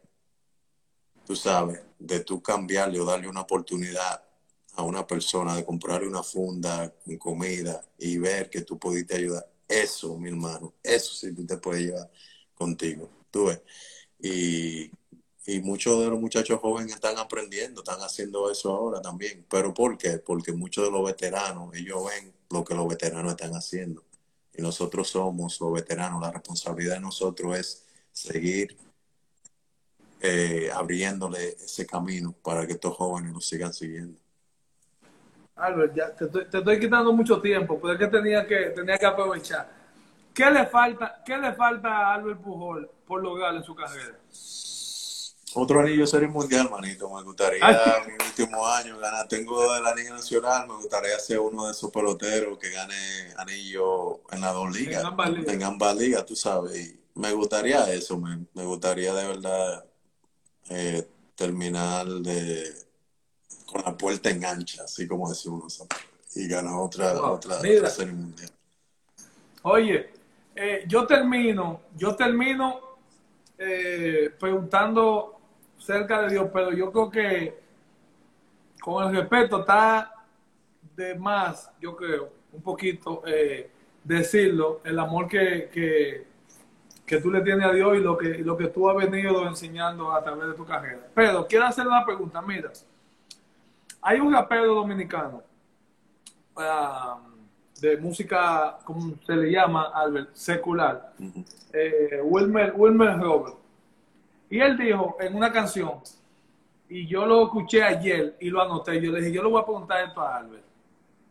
tú 1.23 1.35
sabes, 1.35 1.79
de 1.99 2.21
tú 2.21 2.41
cambiarle 2.41 2.99
o 2.99 3.05
darle 3.05 3.27
una 3.27 3.41
oportunidad 3.41 4.23
a 4.73 4.81
una 4.81 5.05
persona 5.05 5.55
de 5.55 5.63
comprarle 5.63 6.07
una 6.07 6.23
funda 6.23 6.91
con 7.05 7.17
comida 7.17 7.83
y 7.99 8.17
ver 8.17 8.49
que 8.49 8.61
tú 8.61 8.79
pudiste 8.79 9.15
ayudar, 9.15 9.47
eso, 9.67 10.17
mi 10.17 10.29
hermano, 10.29 10.73
eso 10.81 11.13
sí 11.13 11.33
tú 11.33 11.45
te 11.45 11.57
puedes 11.57 11.85
llevar 11.85 12.09
contigo. 12.55 13.09
Y, 14.19 14.89
muchos 15.61 16.03
de 16.03 16.09
los 16.09 16.19
muchachos 16.19 16.59
jóvenes 16.59 16.93
están 16.93 17.17
aprendiendo, 17.17 17.81
están 17.81 18.01
haciendo 18.01 18.51
eso 18.51 18.73
ahora 18.73 19.01
también. 19.01 19.45
¿Pero 19.49 19.73
por 19.73 19.97
qué? 19.97 20.17
Porque 20.17 20.51
muchos 20.51 20.83
de 20.83 20.91
los 20.91 21.05
veteranos, 21.05 21.73
ellos 21.73 22.03
ven 22.05 22.33
lo 22.49 22.65
que 22.65 22.75
los 22.75 22.87
veteranos 22.87 23.31
están 23.31 23.53
haciendo. 23.53 24.03
Y 24.53 24.61
nosotros 24.61 25.09
somos 25.09 25.59
los 25.61 25.71
veteranos. 25.71 26.21
La 26.21 26.31
responsabilidad 26.31 26.95
de 26.95 26.99
nosotros 26.99 27.57
es 27.57 27.85
seguir 28.11 28.75
eh, 30.19 30.69
abriéndole 30.73 31.49
ese 31.49 31.85
camino 31.85 32.33
para 32.43 32.65
que 32.65 32.73
estos 32.73 32.95
jóvenes 32.95 33.31
nos 33.31 33.47
sigan 33.47 33.73
siguiendo. 33.73 34.19
Albert, 35.55 35.95
ya 35.95 36.13
te 36.13 36.25
estoy, 36.25 36.79
quitando 36.79 37.13
mucho 37.13 37.41
tiempo, 37.41 37.79
pero 37.81 37.93
es 37.93 37.99
que 37.99 38.07
tenía 38.07 38.45
que, 38.45 38.71
tenía 38.75 38.97
que 38.97 39.05
aprovechar. 39.05 39.69
¿Qué 40.33 40.51
le 40.51 40.67
falta, 40.67 41.23
qué 41.25 41.37
le 41.37 41.53
falta 41.53 41.89
a 41.89 42.13
Albert 42.15 42.41
Pujol 42.41 42.89
por 43.07 43.23
lograr 43.23 43.55
en 43.55 43.63
su 43.63 43.73
carrera? 43.73 44.17
Otro 45.53 45.79
anillo 45.79 46.05
serie 46.05 46.27
mundial, 46.27 46.69
manito. 46.69 47.09
Me 47.09 47.23
gustaría 47.23 47.65
mi 48.05 48.13
último 48.13 48.67
año 48.67 48.99
ganar. 48.99 49.27
Tengo 49.27 49.73
de 49.73 49.81
la 49.81 49.95
Liga 49.95 50.11
Nacional, 50.11 50.67
me 50.67 50.75
gustaría 50.75 51.17
ser 51.19 51.39
uno 51.39 51.65
de 51.65 51.71
esos 51.71 51.89
peloteros 51.89 52.57
que 52.57 52.69
gane 52.69 53.33
anillo 53.37 54.21
en 54.31 54.41
las 54.41 54.53
dos 54.53 54.71
ligas. 54.75 55.03
En 55.47 55.63
ambas 55.63 55.95
ligas, 55.95 56.25
tú 56.25 56.35
sabes. 56.35 56.77
Y 56.77 56.99
me 57.15 57.31
gustaría 57.31 57.91
eso, 57.91 58.17
me, 58.17 58.45
me 58.53 58.63
gustaría 58.63 59.13
de 59.13 59.27
verdad 59.27 59.85
eh, 60.69 61.07
terminar 61.35 62.05
de 62.05 62.87
con 63.65 63.81
la 63.83 63.97
puerta 63.97 64.29
en 64.29 64.45
ancha, 64.45 64.83
así 64.83 65.07
como 65.07 65.29
decimos 65.29 65.83
y 66.35 66.47
ganar 66.47 66.75
otra, 66.75 67.21
otra 67.21 67.59
serie 67.59 68.13
mundial. 68.13 68.49
Oye, 69.63 70.09
eh, 70.55 70.85
yo 70.87 71.05
termino, 71.05 71.81
yo 71.95 72.15
termino 72.15 72.79
eh, 73.57 74.31
preguntando 74.39 75.36
cerca 75.87 76.23
de 76.23 76.31
Dios, 76.31 76.49
pero 76.51 76.73
yo 76.73 76.91
creo 76.91 77.09
que 77.09 77.59
con 78.81 79.07
el 79.07 79.15
respeto 79.21 79.61
está 79.61 80.13
de 80.97 81.15
más, 81.15 81.71
yo 81.79 81.95
creo, 81.95 82.29
un 82.51 82.61
poquito 82.61 83.23
eh, 83.25 83.71
decirlo, 84.03 84.81
el 84.83 84.99
amor 84.99 85.29
que, 85.29 85.69
que, 87.05 87.17
tú 87.21 87.31
le 87.31 87.39
tienes 87.39 87.65
a 87.65 87.71
Dios 87.71 87.95
y 87.95 88.01
lo 88.01 88.17
que, 88.17 88.39
lo 88.39 88.57
que 88.57 88.67
tú 88.67 88.89
has 88.89 88.97
venido 88.97 89.47
enseñando 89.47 90.11
a 90.11 90.21
través 90.21 90.49
de 90.49 90.53
tu 90.55 90.65
carrera. 90.65 91.07
Pero 91.15 91.47
quiero 91.47 91.65
hacer 91.65 91.87
una 91.87 92.05
pregunta, 92.05 92.41
mira, 92.41 92.69
hay 94.01 94.19
un 94.19 94.33
rapero 94.33 94.75
dominicano, 94.75 95.41
ah, 96.57 97.17
de 97.79 97.95
música, 97.95 98.77
como 98.83 99.15
se 99.25 99.35
le 99.37 99.51
llama, 99.51 99.91
Albert, 99.95 100.33
secular, 100.33 101.13
eh, 101.71 102.19
Wilmer, 102.23 102.73
Wilmer 102.75 103.17
Robert. 103.17 103.66
Y 104.49 104.59
él 104.59 104.77
dijo 104.77 105.17
en 105.19 105.35
una 105.35 105.51
canción, 105.51 105.99
y 106.89 107.05
yo 107.05 107.25
lo 107.25 107.43
escuché 107.43 107.83
ayer 107.83 108.37
y 108.39 108.49
lo 108.49 108.61
anoté, 108.61 109.01
yo 109.01 109.11
le 109.11 109.19
dije, 109.19 109.33
yo 109.33 109.43
le 109.43 109.49
voy 109.49 109.61
a 109.61 109.65
preguntar 109.65 110.05
esto 110.05 110.21
a 110.21 110.37
Albert, 110.37 110.63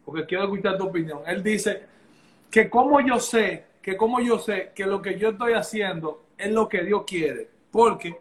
porque 0.05 0.27
quiero 0.27 0.45
escuchar 0.45 0.77
tu 0.77 0.85
opinión. 0.85 1.21
Él 1.27 1.43
dice 1.43 1.87
que 2.51 2.69
como 2.69 3.01
yo 3.01 3.19
sé, 3.19 3.67
que 3.81 3.97
como 3.97 4.21
yo 4.21 4.39
sé 4.39 4.73
que 4.75 4.85
lo 4.85 5.01
que 5.01 5.19
yo 5.19 5.31
estoy 5.31 5.55
haciendo 5.55 6.25
es 6.37 6.53
lo 6.53 6.69
que 6.69 6.85
Dios 6.85 7.05
quiere, 7.07 7.49
porque 7.71 8.21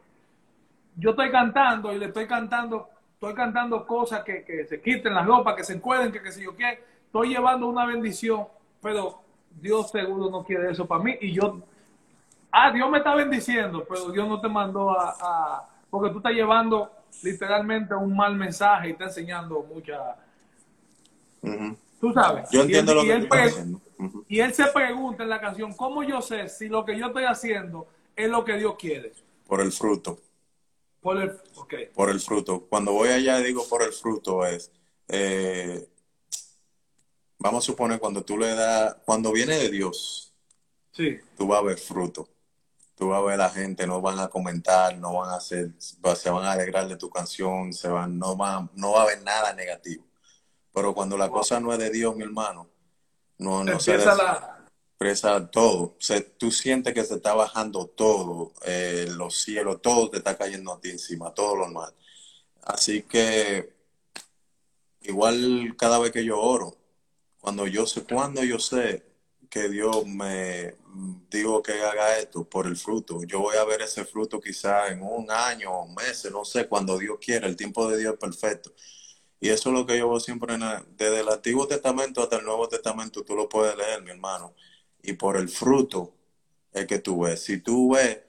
yo 0.96 1.10
estoy 1.12 1.30
cantando 1.30 1.92
y 1.94 2.00
le 2.00 2.06
estoy 2.06 2.26
cantando, 2.26 2.90
estoy 3.14 3.34
cantando 3.34 3.86
cosas 3.86 4.24
que, 4.24 4.44
que 4.44 4.66
se 4.66 4.82
quiten 4.82 5.14
las 5.14 5.26
ropas, 5.26 5.56
que 5.56 5.64
se 5.64 5.74
encuentren, 5.74 6.12
que, 6.12 6.22
que 6.22 6.32
si 6.32 6.44
yo 6.44 6.56
qué 6.56 6.80
estoy 7.06 7.30
llevando 7.30 7.68
una 7.68 7.86
bendición, 7.86 8.48
pero 8.82 9.22
Dios 9.50 9.92
seguro 9.92 10.30
no 10.30 10.44
quiere 10.44 10.72
eso 10.72 10.86
para 10.86 11.04
mí. 11.04 11.18
Y 11.22 11.34
yo, 11.34 11.62
ah, 12.56 12.72
Dios 12.72 12.90
me 12.90 12.99
está 12.99 13.14
bendiciendo, 13.14 13.86
pero 13.88 14.11
Dios 14.11 14.27
no 14.27 14.40
te 14.40 14.48
mandó 14.48 14.91
a, 14.91 15.68
porque 15.90 16.10
tú 16.10 16.18
estás 16.18 16.32
llevando 16.32 16.90
literalmente 17.22 17.94
un 17.94 18.15
mal 18.15 18.36
mensaje 18.36 18.90
y 18.90 18.91
está 18.91 19.06
enseñando 19.06 19.64
mucha... 19.64 20.15
Tú 21.99 22.11
sabes. 22.14 22.49
Yo 22.52 22.61
entiendo 22.61 22.94
lo 22.95 23.03
que 23.03 23.14
él, 23.14 23.30
Y 24.27 24.40
él 24.40 24.53
se 24.53 24.65
pregunta 24.68 25.23
en 25.23 25.30
la 25.30 25.40
canción, 25.40 25.73
¿cómo 25.73 26.03
yo 26.03 26.22
sé 26.22 26.49
si 26.49 26.68
lo 26.68 26.84
que 26.84 26.98
yo 26.98 27.07
estoy 27.07 27.26
haciendo 27.26 27.88
es 28.15 28.30
lo 28.30 28.44
que 28.44 28.57
Dios 28.57 28.76
quiere? 28.77 29.14
Por 29.48 29.61
el 29.61 29.72
fruto. 29.72 30.19
Por 31.02 31.22
el, 31.22 31.38
okay. 31.56 31.88
Por 31.94 32.10
el 32.10 32.19
fruto. 32.19 32.65
Cuando 32.68 32.94
voy 32.94 33.10
allá 33.10 33.38
digo 33.38 33.68
por 33.69 33.84
el 33.84 33.94
fruto 33.94 34.45
es, 34.45 34.72
eh, 35.07 35.88
vamos 37.38 37.64
a 37.64 37.68
suponer 37.68 37.99
cuando 37.99 38.23
tú 38.23 38.38
le 38.38 38.56
das, 38.56 38.98
cuando 39.06 39.32
viene 39.32 39.56
de 39.56 39.69
Dios, 39.69 40.34
sí. 40.91 41.18
tú 41.38 41.48
vas 41.48 41.60
a 41.60 41.64
ver 41.64 41.77
fruto. 41.77 42.27
Tú 42.96 43.10
vas 43.10 43.20
a 43.20 43.26
ver 43.26 43.38
la 43.38 43.50
gente, 43.50 43.86
no 43.86 44.02
van 44.02 44.20
a 44.20 44.30
comentar, 44.30 44.98
no 44.98 45.14
van 45.14 45.30
a 45.32 45.36
hacer, 45.36 45.72
se 45.80 46.30
van 46.30 46.46
a 46.46 46.54
alegrar 46.54 46.88
de 46.88 46.96
tu 46.96 47.10
canción, 47.10 47.74
se 47.74 47.90
van, 47.90 48.18
no, 48.18 48.36
van, 48.38 48.70
no 48.76 48.94
va 48.94 49.02
a 49.02 49.04
haber 49.04 49.22
nada 49.22 49.54
negativo. 49.54 50.06
Pero 50.74 50.94
cuando 50.94 51.18
la 51.18 51.30
cosa 51.30 51.60
no 51.60 51.74
es 51.74 51.80
de 51.80 51.90
Dios, 51.90 52.16
mi 52.16 52.24
hermano, 52.24 52.70
no, 53.38 53.64
no 53.64 53.80
se 53.80 53.96
expresa 54.96 55.52
todo. 55.52 55.96
Se, 56.00 56.22
tú 56.22 56.52
sientes 56.52 56.94
que 56.94 57.04
se 57.04 57.16
está 57.16 57.34
bajando 57.34 57.88
todo, 57.88 58.54
eh, 58.66 59.08
los 59.10 59.38
cielos, 59.42 59.82
todo 59.82 60.10
te 60.10 60.18
está 60.18 60.38
cayendo 60.38 60.72
a 60.72 60.80
ti 60.80 60.90
encima, 60.90 61.34
todo 61.34 61.58
lo 61.58 61.68
mal. 61.68 61.94
Así 62.64 63.04
que 63.04 63.74
igual 65.02 65.76
cada 65.78 66.00
vez 66.00 66.12
que 66.12 66.24
yo 66.24 66.40
oro, 66.40 66.78
cuando 67.40 67.68
yo 67.68 67.86
sé, 67.86 68.04
cuando 68.04 68.44
yo 68.44 68.58
sé 68.58 69.04
que 69.50 69.70
Dios 69.70 70.06
me 70.08 70.76
digo 71.30 71.62
que 71.62 71.74
haga 71.84 72.18
esto 72.20 72.48
por 72.48 72.68
el 72.68 72.78
fruto, 72.78 73.24
yo 73.24 73.40
voy 73.40 73.58
a 73.58 73.64
ver 73.66 73.82
ese 73.82 74.06
fruto 74.06 74.40
quizá 74.40 74.88
en 74.90 75.02
un 75.02 75.30
año 75.30 75.72
o 75.72 75.88
meses, 75.88 76.32
no 76.32 76.46
sé, 76.46 76.68
cuando 76.68 76.98
Dios 76.98 77.18
quiera, 77.20 77.48
el 77.48 77.56
tiempo 77.56 77.90
de 77.90 77.98
Dios 77.98 78.14
es 78.14 78.20
perfecto. 78.20 78.74
Y 79.40 79.50
eso 79.50 79.70
es 79.70 79.76
lo 79.76 79.86
que 79.86 79.98
yo 79.98 80.10
veo 80.10 80.20
siempre, 80.20 80.58
desde 80.98 81.20
el 81.20 81.30
Antiguo 81.30 81.68
Testamento 81.68 82.24
hasta 82.24 82.38
el 82.38 82.46
Nuevo 82.46 82.68
Testamento, 82.68 83.24
tú 83.24 83.36
lo 83.36 83.50
puedes 83.50 83.76
leer, 83.78 84.02
mi 84.02 84.12
hermano. 84.12 84.56
Y 85.04 85.14
por 85.14 85.38
el 85.38 85.50
fruto 85.50 86.16
es 86.72 86.88
que 86.88 87.00
tú 87.00 87.22
ves. 87.22 87.44
Si 87.44 87.60
tú 87.60 87.94
ves 87.94 88.20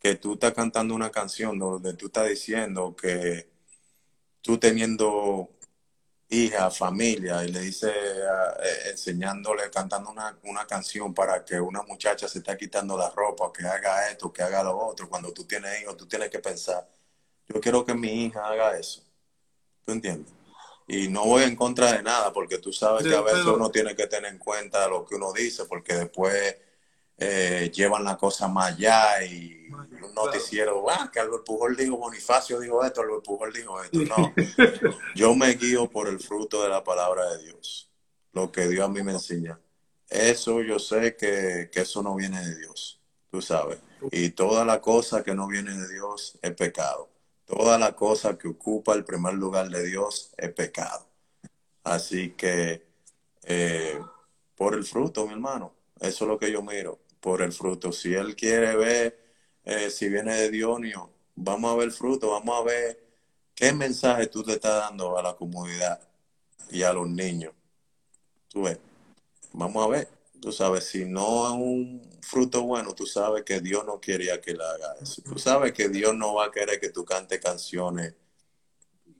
que 0.00 0.16
tú 0.16 0.34
estás 0.34 0.52
cantando 0.52 0.94
una 0.94 1.10
canción 1.10 1.58
donde 1.58 1.94
tú 1.94 2.06
estás 2.06 2.28
diciendo 2.28 2.94
que 2.96 3.48
tú 4.42 4.58
teniendo 4.58 5.53
hija, 6.28 6.70
familia, 6.70 7.44
y 7.44 7.52
le 7.52 7.60
dice, 7.60 7.90
eh, 7.90 8.90
enseñándole, 8.90 9.70
cantando 9.70 10.10
una, 10.10 10.36
una, 10.44 10.66
canción 10.66 11.14
para 11.14 11.44
que 11.44 11.60
una 11.60 11.82
muchacha 11.82 12.28
se 12.28 12.38
está 12.38 12.56
quitando 12.56 12.96
la 12.96 13.10
ropa, 13.10 13.52
que 13.52 13.66
haga 13.66 14.08
esto, 14.10 14.32
que 14.32 14.42
haga 14.42 14.62
lo 14.62 14.76
otro, 14.76 15.08
cuando 15.08 15.32
tú 15.32 15.44
tienes 15.44 15.82
hijos, 15.82 15.96
tú 15.96 16.06
tienes 16.06 16.30
que 16.30 16.38
pensar, 16.40 16.88
yo 17.48 17.60
quiero 17.60 17.84
que 17.84 17.94
mi 17.94 18.24
hija 18.26 18.46
haga 18.46 18.76
eso. 18.78 19.02
¿Tú 19.84 19.92
entiendes? 19.92 20.32
y 20.86 21.08
no 21.08 21.24
voy 21.24 21.44
en 21.44 21.56
contra 21.56 21.92
de 21.92 22.02
nada, 22.02 22.32
porque 22.32 22.58
tú 22.58 22.72
sabes 22.72 23.06
que 23.06 23.14
a 23.14 23.22
veces 23.22 23.44
uno 23.46 23.70
tiene 23.70 23.96
que 23.96 24.06
tener 24.06 24.30
en 24.30 24.38
cuenta 24.38 24.86
lo 24.88 25.04
que 25.04 25.14
uno 25.14 25.32
dice, 25.32 25.64
porque 25.64 25.94
después 25.94 26.56
eh, 27.16 27.70
llevan 27.72 28.04
la 28.04 28.16
cosa 28.16 28.48
más 28.48 28.72
allá 28.72 29.24
y 29.24 29.68
un 29.70 30.14
noticiero, 30.14 30.88
ah, 30.90 31.10
que 31.12 31.20
Albert 31.20 31.44
Pujol 31.44 31.76
dijo, 31.76 31.96
Bonifacio 31.96 32.60
dijo 32.60 32.84
esto, 32.84 33.00
Albert 33.00 33.24
Pujol 33.24 33.52
dijo 33.52 33.82
esto. 33.82 33.98
No, 34.00 34.34
yo 35.14 35.34
me 35.34 35.54
guío 35.54 35.88
por 35.88 36.08
el 36.08 36.20
fruto 36.20 36.62
de 36.62 36.68
la 36.68 36.82
palabra 36.82 37.32
de 37.32 37.44
Dios, 37.44 37.90
lo 38.32 38.50
que 38.50 38.68
Dios 38.68 38.84
a 38.84 38.88
mí 38.88 39.02
me 39.02 39.12
enseña. 39.12 39.58
Eso 40.08 40.62
yo 40.62 40.78
sé 40.78 41.16
que, 41.16 41.70
que 41.72 41.80
eso 41.80 42.02
no 42.02 42.14
viene 42.14 42.40
de 42.44 42.56
Dios, 42.56 43.00
tú 43.30 43.40
sabes. 43.40 43.78
Y 44.10 44.30
toda 44.30 44.64
la 44.64 44.80
cosa 44.80 45.22
que 45.22 45.34
no 45.34 45.46
viene 45.46 45.72
de 45.72 45.88
Dios 45.88 46.38
es 46.42 46.52
pecado. 46.54 47.08
Toda 47.46 47.78
la 47.78 47.94
cosa 47.94 48.38
que 48.38 48.48
ocupa 48.48 48.94
el 48.94 49.04
primer 49.04 49.34
lugar 49.34 49.68
de 49.68 49.84
Dios 49.84 50.32
es 50.36 50.52
pecado. 50.52 51.06
Así 51.82 52.30
que 52.30 52.86
eh, 53.42 54.00
por 54.56 54.74
el 54.74 54.84
fruto, 54.84 55.26
mi 55.26 55.32
hermano, 55.32 55.74
eso 56.00 56.24
es 56.24 56.28
lo 56.28 56.38
que 56.38 56.50
yo 56.50 56.62
miro, 56.62 56.98
por 57.24 57.40
el 57.40 57.54
fruto. 57.54 57.90
Si 57.90 58.12
Él 58.14 58.36
quiere 58.36 58.76
ver 58.76 59.18
eh, 59.64 59.88
si 59.88 60.10
viene 60.10 60.34
de 60.34 60.50
Dionio, 60.50 61.10
vamos 61.34 61.72
a 61.72 61.76
ver 61.76 61.90
fruto, 61.90 62.32
vamos 62.32 62.60
a 62.60 62.64
ver 62.64 63.02
qué 63.54 63.72
mensaje 63.72 64.26
tú 64.26 64.42
te 64.42 64.52
estás 64.52 64.90
dando 64.90 65.16
a 65.16 65.22
la 65.22 65.34
comunidad 65.34 66.06
y 66.70 66.82
a 66.82 66.92
los 66.92 67.08
niños. 67.08 67.54
Tú 68.48 68.64
ves, 68.64 68.78
vamos 69.54 69.86
a 69.86 69.88
ver, 69.88 70.08
tú 70.38 70.52
sabes, 70.52 70.84
si 70.84 71.06
no 71.06 71.46
es 71.46 71.52
un 71.54 72.20
fruto 72.20 72.62
bueno, 72.64 72.94
tú 72.94 73.06
sabes 73.06 73.42
que 73.42 73.58
Dios 73.62 73.86
no 73.86 73.98
quería 73.98 74.38
que 74.42 74.52
le 74.52 74.62
haga 74.62 74.94
eso. 75.00 75.22
Tú 75.22 75.38
sabes 75.38 75.72
que 75.72 75.88
Dios 75.88 76.14
no 76.14 76.34
va 76.34 76.44
a 76.44 76.50
querer 76.50 76.78
que 76.78 76.90
tú 76.90 77.06
cantes 77.06 77.40
canciones, 77.40 78.12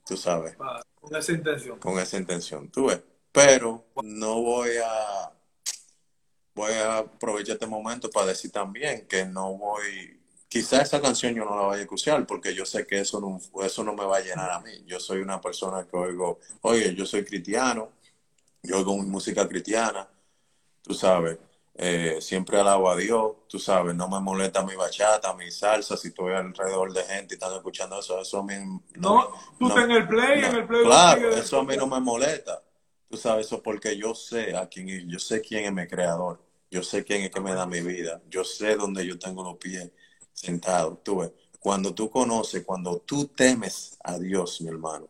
tú 0.05 0.15
sabes. 0.15 0.55
Con 1.01 1.15
esa 1.15 1.31
intención. 1.31 1.79
Con 1.79 1.97
esa 1.97 2.17
intención, 2.17 2.69
tú 2.69 2.85
ves. 2.85 3.01
Pero 3.31 3.87
no 4.03 4.43
voy 4.43 4.77
a, 4.77 5.34
voy 6.55 6.73
a 6.73 6.99
aprovechar 6.99 7.55
este 7.55 7.67
momento 7.67 8.09
para 8.09 8.27
decir 8.27 8.51
también 8.51 9.05
que 9.07 9.25
no 9.25 9.53
voy, 9.57 10.19
quizá 10.47 10.81
esa 10.81 11.01
canción 11.01 11.35
yo 11.35 11.45
no 11.45 11.55
la 11.55 11.67
vaya 11.67 11.79
a 11.79 11.83
escuchar 11.83 12.25
porque 12.25 12.55
yo 12.55 12.65
sé 12.65 12.87
que 12.87 12.99
eso 12.99 13.19
no, 13.19 13.39
eso 13.63 13.83
no 13.83 13.93
me 13.93 14.05
va 14.05 14.17
a 14.17 14.21
llenar 14.21 14.49
a 14.51 14.59
mí. 14.61 14.83
Yo 14.85 14.99
soy 14.99 15.19
una 15.19 15.41
persona 15.41 15.85
que 15.85 15.97
oigo, 15.97 16.39
oye, 16.61 16.95
yo 16.95 17.05
soy 17.05 17.25
cristiano, 17.25 17.91
yo 18.63 18.77
oigo 18.77 18.97
música 18.97 19.47
cristiana, 19.47 20.07
tú 20.81 20.93
sabes 20.93 21.37
eh, 21.77 22.19
siempre 22.21 22.57
alabo 22.57 22.89
a 22.89 22.95
Dios, 22.95 23.33
tú 23.49 23.59
sabes, 23.59 23.93
no 23.93 24.07
me 24.07 24.21
molesta 24.21 24.63
mi 24.63 24.75
bachata, 24.75 25.33
mi 25.33 25.51
salsa, 25.51 25.97
si 25.97 26.07
estoy 26.07 26.33
alrededor 26.33 26.93
de 26.93 27.03
gente 27.03 27.33
y 27.33 27.35
están 27.35 27.53
escuchando 27.53 27.99
eso, 27.99 28.21
eso 28.21 28.39
a 28.39 28.43
mí 28.43 28.53
no, 28.95 29.33
tú 29.59 29.77
en 29.77 29.91
el 29.91 30.07
play, 30.07 30.45
en 30.45 30.55
el 30.55 30.65
play. 30.65 30.85
Claro, 30.85 31.31
eso 31.31 31.59
a 31.59 31.65
mí 31.65 31.75
no 31.75 31.85
me 31.85 31.99
molesta, 31.99 32.63
tú 33.09 33.17
sabes, 33.17 33.47
eso 33.47 33.61
porque 33.61 33.97
yo 33.97 34.15
sé 34.15 34.55
a 34.55 34.69
quién, 34.69 35.09
yo 35.09 35.19
sé 35.19 35.41
quién 35.41 35.65
es 35.65 35.73
mi 35.73 35.85
creador, 35.85 36.39
yo 36.69 36.83
sé 36.83 37.03
quién 37.03 37.21
es 37.23 37.31
que 37.31 37.41
me 37.41 37.53
da 37.53 37.65
mi 37.65 37.81
vida, 37.81 38.21
yo 38.29 38.43
sé 38.43 38.75
dónde 38.75 39.05
yo 39.05 39.17
tengo 39.17 39.43
los 39.43 39.57
pies 39.57 39.91
sentados, 40.33 41.03
tú 41.03 41.19
ves, 41.19 41.31
cuando 41.59 41.95
tú 41.95 42.09
conoces, 42.09 42.63
cuando 42.63 42.99
tú 42.99 43.27
temes 43.27 43.97
a 44.03 44.19
Dios, 44.19 44.61
mi 44.61 44.69
hermano, 44.69 45.07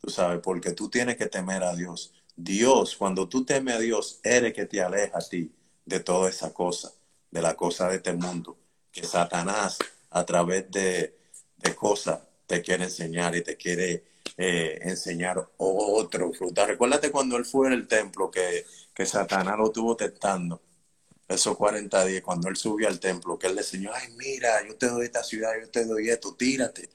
tú 0.00 0.10
sabes, 0.10 0.40
porque 0.42 0.72
tú 0.72 0.90
tienes 0.90 1.16
que 1.16 1.26
temer 1.26 1.62
a 1.62 1.74
Dios. 1.74 2.12
Dios, 2.36 2.94
cuando 2.96 3.28
tú 3.28 3.44
temes 3.44 3.76
a 3.76 3.78
Dios, 3.78 4.20
eres 4.22 4.52
que 4.52 4.66
te 4.66 4.82
aleja 4.82 5.18
a 5.18 5.20
ti 5.22 5.50
de 5.86 6.00
toda 6.00 6.28
esa 6.28 6.52
cosa, 6.52 6.92
de 7.30 7.40
la 7.40 7.54
cosa 7.54 7.88
de 7.88 7.96
este 7.96 8.12
mundo, 8.12 8.58
que 8.92 9.04
Satanás 9.04 9.78
a 10.10 10.24
través 10.26 10.70
de, 10.70 11.14
cosas 11.76 12.20
te 12.46 12.60
quiere 12.60 12.84
enseñar 12.84 13.36
y 13.36 13.42
te 13.42 13.56
quiere 13.56 14.04
eh, 14.36 14.78
enseñar 14.82 15.48
otro 15.58 16.32
fruto. 16.32 16.66
Recuérdate 16.66 17.10
cuando 17.10 17.36
él 17.36 17.44
fue 17.44 17.68
en 17.68 17.74
el 17.74 17.88
templo 17.88 18.30
que, 18.30 18.64
que 18.94 19.06
Satanás 19.06 19.56
lo 19.58 19.70
tuvo 19.70 19.96
testando 19.96 20.60
esos 21.28 21.58
40 21.58 22.06
días, 22.06 22.22
cuando 22.22 22.48
él 22.48 22.56
subió 22.56 22.88
al 22.88 22.98
templo, 22.98 23.38
que 23.38 23.48
él 23.48 23.54
le 23.54 23.60
enseñó, 23.60 23.90
ay, 23.94 24.08
mira, 24.16 24.66
yo 24.66 24.76
te 24.76 24.88
doy 24.88 25.04
esta 25.04 25.22
ciudad, 25.22 25.52
yo 25.60 25.68
te 25.68 25.84
doy 25.84 26.08
esto, 26.08 26.34
tírate. 26.34 26.88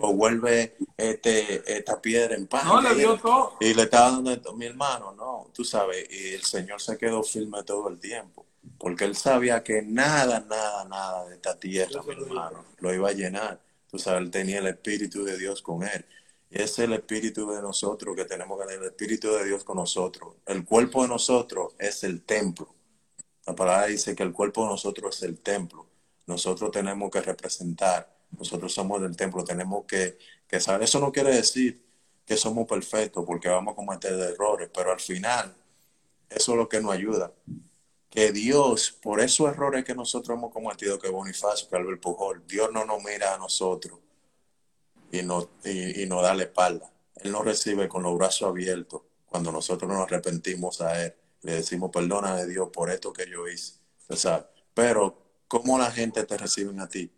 O 0.00 0.14
vuelve 0.14 0.76
este, 0.96 1.60
esta 1.66 2.00
piedra 2.00 2.36
en 2.36 2.46
paz. 2.46 2.64
No, 2.64 2.80
le 2.80 2.94
dio 2.94 3.18
todo. 3.18 3.56
Y 3.58 3.74
le 3.74 3.82
estaba 3.82 4.12
dando 4.12 4.30
esto, 4.30 4.54
mi 4.54 4.66
hermano, 4.66 5.12
no, 5.12 5.50
tú 5.52 5.64
sabes, 5.64 6.06
y 6.08 6.34
el 6.34 6.44
Señor 6.44 6.80
se 6.80 6.96
quedó 6.96 7.24
firme 7.24 7.64
todo 7.64 7.88
el 7.88 7.98
tiempo, 7.98 8.46
porque 8.78 9.04
él 9.04 9.16
sabía 9.16 9.64
que 9.64 9.82
nada, 9.82 10.38
nada, 10.48 10.84
nada 10.84 11.26
de 11.26 11.34
esta 11.34 11.58
tierra, 11.58 12.02
mi 12.04 12.12
hermano, 12.12 12.64
lo 12.78 12.94
iba 12.94 13.08
a 13.08 13.12
llenar. 13.12 13.60
Tú 13.90 13.98
sabes, 13.98 14.22
él 14.22 14.30
tenía 14.30 14.60
el 14.60 14.68
Espíritu 14.68 15.24
de 15.24 15.36
Dios 15.36 15.60
con 15.60 15.82
él. 15.82 16.06
Y 16.50 16.62
es 16.62 16.78
el 16.78 16.92
Espíritu 16.92 17.50
de 17.50 17.60
nosotros 17.60 18.14
que 18.14 18.26
tenemos 18.26 18.60
que 18.60 18.66
tener, 18.66 18.80
el 18.80 18.88
Espíritu 18.90 19.32
de 19.32 19.44
Dios 19.44 19.64
con 19.64 19.78
nosotros. 19.78 20.34
El 20.46 20.64
cuerpo 20.64 21.02
de 21.02 21.08
nosotros 21.08 21.72
es 21.78 22.04
el 22.04 22.22
templo 22.22 22.72
la 23.46 23.54
palabra 23.54 23.86
dice 23.86 24.14
que 24.14 24.22
el 24.22 24.32
cuerpo 24.32 24.62
de 24.62 24.68
nosotros 24.68 25.16
es 25.16 25.22
el 25.24 25.38
templo. 25.40 25.88
Nosotros 26.26 26.70
tenemos 26.70 27.10
que 27.10 27.20
representar, 27.20 28.16
nosotros 28.30 28.72
somos 28.72 29.02
del 29.02 29.16
templo, 29.16 29.44
tenemos 29.44 29.84
que, 29.84 30.18
que 30.46 30.60
saber. 30.60 30.84
Eso 30.84 31.00
no 31.00 31.10
quiere 31.10 31.34
decir 31.34 31.84
que 32.24 32.36
somos 32.36 32.68
perfectos 32.68 33.24
porque 33.26 33.48
vamos 33.48 33.72
a 33.72 33.76
cometer 33.76 34.12
errores, 34.12 34.70
pero 34.72 34.92
al 34.92 35.00
final 35.00 35.54
eso 36.30 36.52
es 36.52 36.58
lo 36.58 36.68
que 36.68 36.80
nos 36.80 36.92
ayuda. 36.92 37.32
Que 38.08 38.30
Dios, 38.30 38.92
por 38.92 39.20
esos 39.20 39.48
errores 39.48 39.84
que 39.84 39.94
nosotros 39.94 40.36
hemos 40.36 40.52
cometido, 40.52 40.98
que 40.98 41.08
Bonifacio, 41.08 41.68
que 41.68 41.76
Albert 41.76 42.00
Pujol, 42.00 42.46
Dios 42.46 42.70
no 42.72 42.84
nos 42.84 43.02
mira 43.02 43.34
a 43.34 43.38
nosotros 43.38 43.98
y 45.10 45.22
nos, 45.22 45.48
y, 45.64 46.02
y 46.02 46.06
nos 46.06 46.22
da 46.22 46.34
la 46.34 46.44
espalda. 46.44 46.92
Él 47.16 47.32
nos 47.32 47.44
recibe 47.44 47.88
con 47.88 48.04
los 48.04 48.16
brazos 48.16 48.48
abiertos 48.48 49.02
cuando 49.26 49.50
nosotros 49.50 49.90
nos 49.90 50.00
arrepentimos 50.00 50.80
a 50.80 51.04
Él 51.04 51.14
le 51.42 51.54
decimos 51.54 51.90
perdona 51.90 52.36
de 52.36 52.46
Dios 52.46 52.70
por 52.72 52.90
esto 52.90 53.12
que 53.12 53.28
yo 53.28 53.46
hice. 53.48 53.74
Pero 54.74 55.18
¿cómo 55.48 55.78
la 55.78 55.90
gente 55.90 56.24
te 56.24 56.36
reciben 56.36 56.80
a 56.80 56.88
ti? 56.88 57.10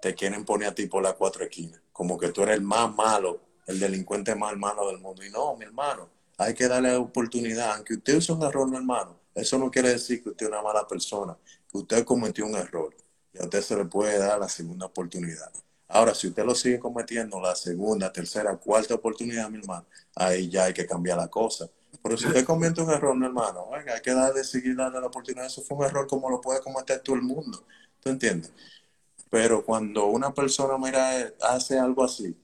Te 0.00 0.14
quieren 0.14 0.44
poner 0.44 0.68
a 0.68 0.74
ti 0.74 0.86
por 0.86 1.02
las 1.02 1.14
cuatro 1.14 1.44
esquinas, 1.44 1.80
como 1.92 2.18
que 2.18 2.30
tú 2.30 2.42
eres 2.42 2.56
el 2.56 2.62
más 2.62 2.92
malo, 2.94 3.40
el 3.66 3.78
delincuente 3.78 4.34
más 4.34 4.56
malo 4.56 4.88
del 4.88 4.98
mundo. 4.98 5.24
Y 5.24 5.30
no, 5.30 5.56
mi 5.56 5.64
hermano, 5.64 6.08
hay 6.38 6.54
que 6.54 6.66
darle 6.68 6.96
oportunidad. 6.96 7.76
Aunque 7.76 7.94
usted 7.94 8.16
hizo 8.16 8.34
un 8.34 8.42
error, 8.42 8.68
mi 8.68 8.76
hermano, 8.76 9.18
eso 9.34 9.58
no 9.58 9.70
quiere 9.70 9.90
decir 9.90 10.22
que 10.22 10.30
usted 10.30 10.46
es 10.46 10.52
una 10.52 10.62
mala 10.62 10.86
persona, 10.86 11.36
que 11.70 11.78
usted 11.78 12.04
cometió 12.04 12.44
un 12.44 12.56
error 12.56 12.94
y 13.32 13.38
a 13.38 13.44
usted 13.44 13.62
se 13.62 13.76
le 13.76 13.84
puede 13.84 14.18
dar 14.18 14.38
la 14.38 14.48
segunda 14.48 14.86
oportunidad. 14.86 15.50
Ahora, 15.88 16.14
si 16.14 16.28
usted 16.28 16.44
lo 16.44 16.54
sigue 16.54 16.78
cometiendo 16.78 17.40
la 17.40 17.54
segunda, 17.54 18.12
tercera, 18.12 18.56
cuarta 18.56 18.94
oportunidad, 18.94 19.48
mi 19.50 19.58
hermano, 19.58 19.86
ahí 20.14 20.48
ya 20.48 20.64
hay 20.64 20.72
que 20.72 20.86
cambiar 20.86 21.18
la 21.18 21.28
cosa. 21.28 21.68
Pero 22.02 22.16
si 22.16 22.26
usted 22.26 22.44
comete 22.44 22.80
un 22.80 22.90
error, 22.90 23.16
mi 23.16 23.26
hermano, 23.26 23.68
hay 23.72 24.00
que 24.00 24.14
darle, 24.14 24.44
seguir 24.44 24.76
dando 24.76 25.00
la 25.00 25.08
oportunidad. 25.08 25.46
Eso 25.46 25.62
fue 25.62 25.76
un 25.76 25.84
error 25.84 26.06
como 26.06 26.30
lo 26.30 26.40
puede 26.40 26.60
cometer 26.60 27.00
todo 27.00 27.16
el 27.16 27.22
mundo. 27.22 27.64
¿Tú 28.00 28.08
entiendes? 28.08 28.52
Pero 29.30 29.64
cuando 29.64 30.06
una 30.06 30.32
persona 30.34 30.76
mira, 30.78 31.32
hace 31.40 31.78
algo 31.78 32.04
así, 32.04 32.36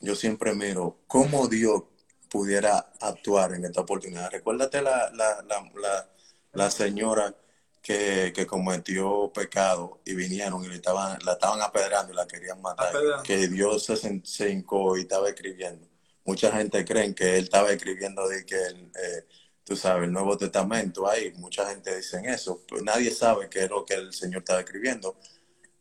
yo 0.00 0.14
siempre 0.14 0.54
miro 0.54 0.98
cómo 1.06 1.48
Dios 1.48 1.82
pudiera 2.28 2.92
actuar 3.00 3.54
en 3.54 3.64
esta 3.64 3.82
oportunidad. 3.82 4.30
Recuérdate 4.30 4.82
la, 4.82 5.10
la, 5.10 5.42
la, 5.42 6.08
la 6.52 6.70
señora 6.70 7.34
que, 7.82 8.32
que, 8.34 8.46
cometió 8.46 9.30
pecado 9.34 10.00
y 10.04 10.14
vinieron 10.14 10.64
y 10.64 10.68
le 10.68 10.76
estaban, 10.76 11.18
la 11.24 11.32
estaban 11.32 11.60
apedrando 11.60 12.12
y 12.12 12.16
la 12.16 12.26
querían 12.26 12.62
matar. 12.62 12.92
Que 13.24 13.48
Dios 13.48 13.84
se, 13.84 14.22
se 14.24 14.50
hincó 14.50 14.96
y 14.96 15.02
estaba 15.02 15.28
escribiendo. 15.28 15.86
Mucha 16.24 16.52
gente 16.52 16.84
cree 16.84 17.14
que 17.14 17.36
él 17.36 17.44
estaba 17.44 17.72
escribiendo 17.72 18.28
de 18.28 18.46
que 18.46 18.56
eh, 18.56 19.26
tú 19.64 19.76
sabes, 19.76 20.04
el 20.04 20.12
Nuevo 20.12 20.36
Testamento 20.36 21.08
ahí. 21.08 21.32
Mucha 21.36 21.68
gente 21.68 21.96
dice 21.96 22.20
eso. 22.26 22.62
Pues 22.68 22.82
nadie 22.82 23.10
sabe 23.10 23.48
qué 23.48 23.64
es 23.64 23.70
lo 23.70 23.84
que 23.84 23.94
el 23.94 24.12
Señor 24.12 24.38
estaba 24.38 24.60
escribiendo. 24.60 25.16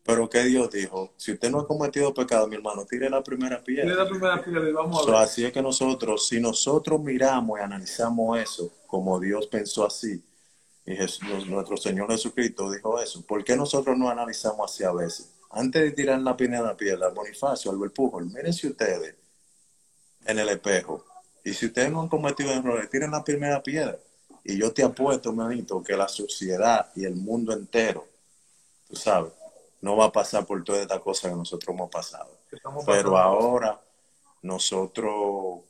Pero 0.04 0.28
que 0.28 0.44
Dios 0.44 0.72
dijo, 0.72 1.14
si 1.16 1.34
usted 1.34 1.52
no 1.52 1.60
ha 1.60 1.68
cometido 1.68 2.12
pecado, 2.14 2.48
mi 2.48 2.56
hermano, 2.56 2.86
tire 2.86 3.10
la 3.10 3.22
primera 3.22 3.64
piedra. 3.64 3.84
Tire 3.84 3.96
la 3.96 4.10
primera 4.10 4.44
piedra 4.44 4.68
y 4.68 4.72
vamos 4.72 5.04
a 5.08 5.12
ver. 5.12 5.16
así 5.22 5.46
es 5.46 5.54
que 5.54 5.62
nosotros, 5.62 6.28
si 6.28 6.40
nosotros 6.40 7.00
miramos 7.00 7.60
y 7.60 7.64
analizamos 7.64 8.40
eso, 8.40 8.72
como 8.88 9.20
Dios 9.20 9.46
pensó 9.46 9.86
así, 9.86 10.24
y 10.86 10.94
nuestro 11.50 11.78
Señor 11.78 12.10
Jesucristo 12.12 12.72
dijo 12.72 13.00
eso, 13.00 13.22
¿por 13.28 13.44
qué 13.44 13.56
nosotros 13.56 13.96
no 13.96 14.10
analizamos 14.10 14.72
así 14.72 14.84
a 14.84 14.92
veces? 14.92 15.32
Antes 15.52 15.84
de 15.84 15.92
tirar 15.92 16.20
la 16.20 16.36
primera 16.36 16.76
piedra, 16.76 17.10
Bonifacio, 17.10 17.70
Albert 17.70 17.94
Pujol, 17.94 18.26
miren 18.26 18.54
si 18.54 18.68
ustedes 18.68 19.16
en 20.26 20.40
el 20.40 20.50
espejo, 20.50 21.06
y 21.44 21.54
si 21.54 21.66
ustedes 21.68 21.92
no 21.92 22.02
han 22.02 22.10
cometido 22.10 22.52
errores, 22.52 22.90
tiren 22.90 23.12
la 23.12 23.24
primera 23.24 23.62
piedra. 23.62 23.98
Y 24.44 24.58
yo 24.58 24.72
te 24.74 24.84
apuesto, 24.84 25.34
manito, 25.34 25.84
que 25.84 25.96
la 25.96 26.08
sociedad 26.08 26.92
y 26.96 27.06
el 27.06 27.16
mundo 27.16 27.54
entero, 27.54 28.08
tú 28.88 28.96
sabes, 28.96 29.32
no 29.82 29.96
va 29.96 30.06
a 30.06 30.12
pasar 30.12 30.46
por 30.46 30.64
toda 30.64 30.82
esta 30.82 31.00
cosa 31.00 31.30
que 31.30 31.36
nosotros 31.36 31.74
hemos 31.74 31.90
pasado. 31.90 32.30
Pero 32.86 33.18
ahora 33.18 33.80
nosotros, 34.42 35.62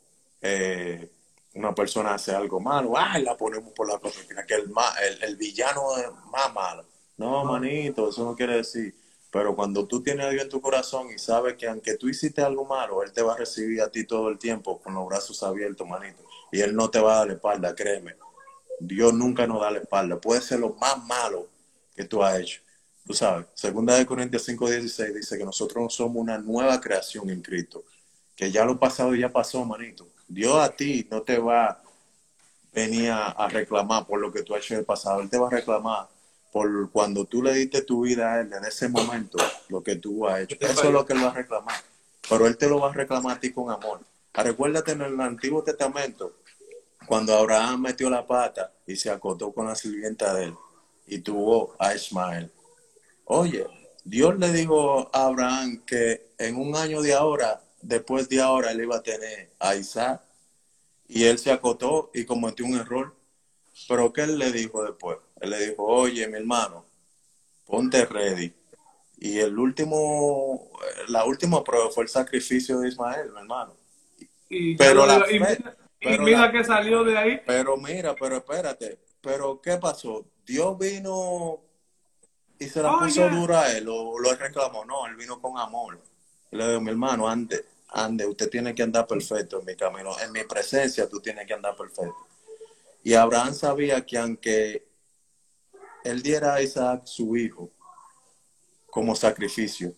eh, 0.42 1.10
una 1.54 1.76
persona 1.76 2.14
hace 2.14 2.34
algo 2.34 2.60
malo, 2.60 2.94
¡ay! 2.98 3.24
La 3.24 3.36
ponemos 3.36 3.74
por 3.74 3.88
la 3.88 4.00
cosa, 4.00 4.20
que 4.48 4.56
el, 4.56 4.74
el, 5.04 5.24
el 5.24 5.36
villano 5.36 5.98
es 5.98 6.08
más 6.32 6.54
malo. 6.54 6.86
No, 7.18 7.46
manito, 7.46 8.10
eso 8.10 8.24
no 8.24 8.36
quiere 8.36 8.58
decir. 8.58 8.96
Pero 9.32 9.56
cuando 9.56 9.88
tú 9.88 10.04
tienes 10.04 10.26
a 10.26 10.30
Dios 10.30 10.44
en 10.44 10.50
tu 10.50 10.60
corazón 10.60 11.08
y 11.16 11.18
sabes 11.18 11.56
que 11.56 11.66
aunque 11.66 11.96
tú 11.96 12.10
hiciste 12.10 12.42
algo 12.42 12.66
malo, 12.66 13.02
Él 13.02 13.14
te 13.14 13.22
va 13.22 13.34
a 13.34 13.38
recibir 13.38 13.82
a 13.82 13.90
ti 13.90 14.04
todo 14.04 14.28
el 14.28 14.38
tiempo 14.38 14.82
con 14.82 14.94
los 14.94 15.08
brazos 15.08 15.42
abiertos, 15.42 15.88
manito. 15.88 16.22
Y 16.52 16.60
Él 16.60 16.76
no 16.76 16.90
te 16.90 17.00
va 17.00 17.14
a 17.14 17.18
dar 17.20 17.28
la 17.28 17.34
espalda, 17.34 17.74
créeme. 17.74 18.16
Dios 18.82 19.14
nunca 19.14 19.48
nos 19.48 19.62
da 19.62 19.72
la 19.72 19.80
espalda. 19.80 20.20
Puede 20.20 20.42
ser 20.42 20.60
lo 20.60 20.74
más 20.74 21.02
malo 21.06 21.48
que 21.96 22.04
tú 22.04 22.22
has 22.22 22.40
hecho. 22.40 22.62
Tú 23.06 23.14
sabes, 23.14 23.48
segunda 23.54 23.96
de 23.96 24.06
Corintios 24.06 24.44
5, 24.44 24.70
16 24.70 25.16
dice 25.16 25.38
que 25.38 25.46
nosotros 25.46 25.94
somos 25.94 26.18
una 26.18 26.38
nueva 26.38 26.82
creación 26.82 27.30
en 27.30 27.42
Cristo. 27.42 27.86
Que 28.36 28.52
ya 28.52 28.66
lo 28.66 28.78
pasado 28.78 29.16
ya 29.16 29.32
pasó, 29.32 29.64
manito. 29.64 30.10
Dios 30.28 30.58
a 30.58 30.76
ti 30.76 31.08
no 31.10 31.22
te 31.22 31.38
va 31.38 31.68
a 31.68 31.84
venir 32.74 33.12
a 33.12 33.48
reclamar 33.50 34.06
por 34.06 34.20
lo 34.20 34.32
que 34.32 34.44
tú 34.44 34.56
has 34.56 34.62
hecho 34.62 34.74
en 34.74 34.82
el 34.82 34.86
pasado. 34.86 35.22
Él 35.22 35.30
te 35.30 35.38
va 35.38 35.48
a 35.48 35.52
reclamar 35.52 36.10
por 36.52 36.92
cuando 36.92 37.26
tú 37.26 37.42
le 37.42 37.54
diste 37.54 37.82
tu 37.82 38.02
vida 38.02 38.34
a 38.34 38.42
él 38.42 38.52
en 38.54 38.66
ese 38.66 38.90
momento, 38.90 39.38
lo 39.70 39.82
que 39.82 39.96
tú 39.96 40.28
has 40.28 40.42
hecho. 40.42 40.58
Eso 40.60 40.84
es 40.84 40.92
lo 40.92 41.06
que 41.06 41.14
él 41.14 41.24
va 41.24 41.30
a 41.30 41.34
reclamar. 41.34 41.82
Pero 42.30 42.48
él 42.48 42.58
te 42.58 42.68
lo 42.68 42.80
va 42.80 42.90
a 42.90 42.94
reclamar 42.94 43.38
a 43.38 43.40
ti 43.40 43.52
con 43.52 43.72
amor. 43.72 44.02
Ah, 44.34 44.44
recuérdate 44.44 44.92
en 44.92 45.02
el 45.02 45.20
Antiguo 45.20 45.64
Testamento, 45.64 46.38
cuando 47.06 47.36
Abraham 47.36 47.82
metió 47.82 48.10
la 48.10 48.26
pata 48.26 48.72
y 48.86 48.96
se 48.96 49.10
acotó 49.10 49.52
con 49.52 49.68
la 49.68 49.76
sirvienta 49.76 50.34
de 50.34 50.46
él 50.46 50.56
y 51.08 51.20
tuvo 51.20 51.76
a 51.80 51.94
Ismael. 51.96 52.52
Oye, 53.26 53.66
Dios 54.04 54.38
le 54.38 54.52
dijo 54.52 55.10
a 55.14 55.26
Abraham 55.26 55.84
que 55.86 56.32
en 56.38 56.58
un 56.58 56.76
año 56.76 57.02
de 57.02 57.14
ahora, 57.14 57.62
después 57.82 58.28
de 58.30 58.42
ahora, 58.42 58.72
él 58.72 58.82
iba 58.82 58.98
a 58.98 59.04
tener 59.04 59.52
a 59.60 59.76
Isaac. 59.76 60.22
Y 61.08 61.26
él 61.26 61.40
se 61.40 61.52
acotó 61.52 62.10
y 62.14 62.24
cometió 62.24 62.66
un 62.66 62.76
error. 62.76 63.14
Pero 63.88 64.14
¿qué 64.14 64.22
él 64.22 64.40
le 64.40 64.52
dijo 64.52 64.84
después? 64.84 65.18
Él 65.42 65.50
le 65.50 65.70
dijo, 65.70 65.84
oye, 65.84 66.28
mi 66.28 66.38
hermano, 66.38 66.86
ponte 67.66 68.06
ready. 68.06 68.54
Y 69.18 69.40
el 69.40 69.58
último, 69.58 70.70
la 71.08 71.26
última 71.26 71.64
prueba 71.64 71.90
fue 71.90 72.04
el 72.04 72.10
sacrificio 72.10 72.80
de 72.80 72.90
Ismael, 72.90 73.32
mi 73.32 73.40
hermano. 73.40 73.76
Y, 74.50 74.76
pero 74.76 75.06
la 75.06 75.26
mira 76.00 76.52
que 76.52 76.64
salió 76.64 77.04
de 77.04 77.18
ahí. 77.18 77.42
Pero 77.46 77.78
mira, 77.78 78.16
pero 78.16 78.38
espérate, 78.38 79.00
pero 79.22 79.62
¿qué 79.62 79.78
pasó? 79.78 80.26
Dios 80.46 80.78
vino 80.78 81.60
y 82.60 82.68
se 82.68 82.82
la 82.82 82.98
puso 82.98 83.28
dura 83.30 83.62
a 83.62 83.78
él, 83.78 83.88
o 83.90 84.20
lo 84.20 84.36
reclamó, 84.36 84.86
no, 84.86 85.08
él 85.08 85.16
vino 85.16 85.42
con 85.42 85.58
amor. 85.58 86.00
le 86.52 86.68
dijo, 86.68 86.82
mi 86.82 86.92
hermano, 86.92 87.28
ande, 87.28 87.66
ande, 87.90 88.26
usted 88.28 88.50
tiene 88.50 88.76
que 88.76 88.84
andar 88.84 89.08
perfecto 89.08 89.60
en 89.60 89.66
mi 89.66 89.76
camino, 89.76 90.20
en 90.20 90.32
mi 90.32 90.44
presencia 90.44 91.10
tú 91.10 91.20
tienes 91.20 91.48
que 91.48 91.54
andar 91.54 91.76
perfecto. 91.76 92.28
Y 93.04 93.14
Abraham 93.16 93.54
sabía 93.54 94.06
que 94.06 94.18
aunque 94.18 94.91
él 96.04 96.22
diera 96.22 96.56
a 96.56 96.62
Isaac 96.62 97.04
su 97.06 97.36
hijo 97.36 97.72
como 98.90 99.16
sacrificio, 99.16 99.94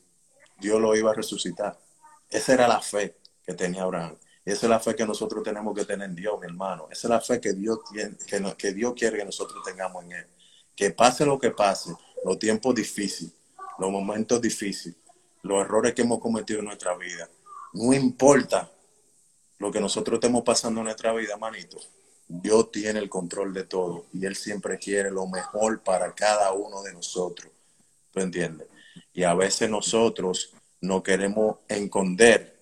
Dios 0.59 0.79
lo 0.79 0.95
iba 0.95 1.11
a 1.11 1.13
resucitar. 1.13 1.79
Esa 2.29 2.53
era 2.53 2.67
la 2.67 2.81
fe 2.81 3.17
que 3.45 3.53
tenía 3.53 3.83
Abraham. 3.83 4.15
Esa 4.45 4.65
es 4.65 4.69
la 4.69 4.79
fe 4.79 4.95
que 4.95 5.05
nosotros 5.05 5.43
tenemos 5.43 5.73
que 5.75 5.85
tener 5.85 6.09
en 6.09 6.15
Dios, 6.15 6.39
mi 6.39 6.47
hermano. 6.47 6.87
Esa 6.91 7.07
es 7.07 7.09
la 7.09 7.21
fe 7.21 7.39
que 7.39 7.53
Dios, 7.53 7.79
tiene, 7.91 8.17
que, 8.17 8.55
que 8.57 8.73
Dios 8.73 8.93
quiere 8.93 9.17
que 9.17 9.25
nosotros 9.25 9.63
tengamos 9.63 10.03
en 10.03 10.11
Él. 10.13 10.27
Que 10.75 10.91
pase 10.91 11.25
lo 11.25 11.39
que 11.39 11.51
pase, 11.51 11.95
los 12.25 12.37
tiempos 12.39 12.75
difíciles, 12.75 13.33
los 13.77 13.91
momentos 13.91 14.41
difíciles, 14.41 14.97
los 15.43 15.61
errores 15.61 15.93
que 15.93 16.01
hemos 16.01 16.19
cometido 16.19 16.59
en 16.59 16.65
nuestra 16.65 16.95
vida. 16.97 17.29
No 17.73 17.93
importa 17.93 18.69
lo 19.59 19.71
que 19.71 19.79
nosotros 19.79 20.17
estemos 20.17 20.43
pasando 20.43 20.81
en 20.81 20.85
nuestra 20.85 21.13
vida, 21.13 21.37
manito. 21.37 21.79
Dios 22.27 22.71
tiene 22.71 22.99
el 22.99 23.09
control 23.09 23.53
de 23.53 23.63
todo 23.65 24.05
y 24.13 24.25
Él 24.25 24.35
siempre 24.35 24.77
quiere 24.79 25.11
lo 25.11 25.27
mejor 25.27 25.81
para 25.81 26.13
cada 26.13 26.51
uno 26.53 26.81
de 26.81 26.93
nosotros. 26.93 27.51
¿Tú 28.11 28.19
entiendes? 28.19 28.67
Y 29.13 29.23
a 29.23 29.33
veces 29.33 29.69
nosotros 29.69 30.53
no 30.81 31.03
queremos 31.03 31.57
esconder 31.67 32.59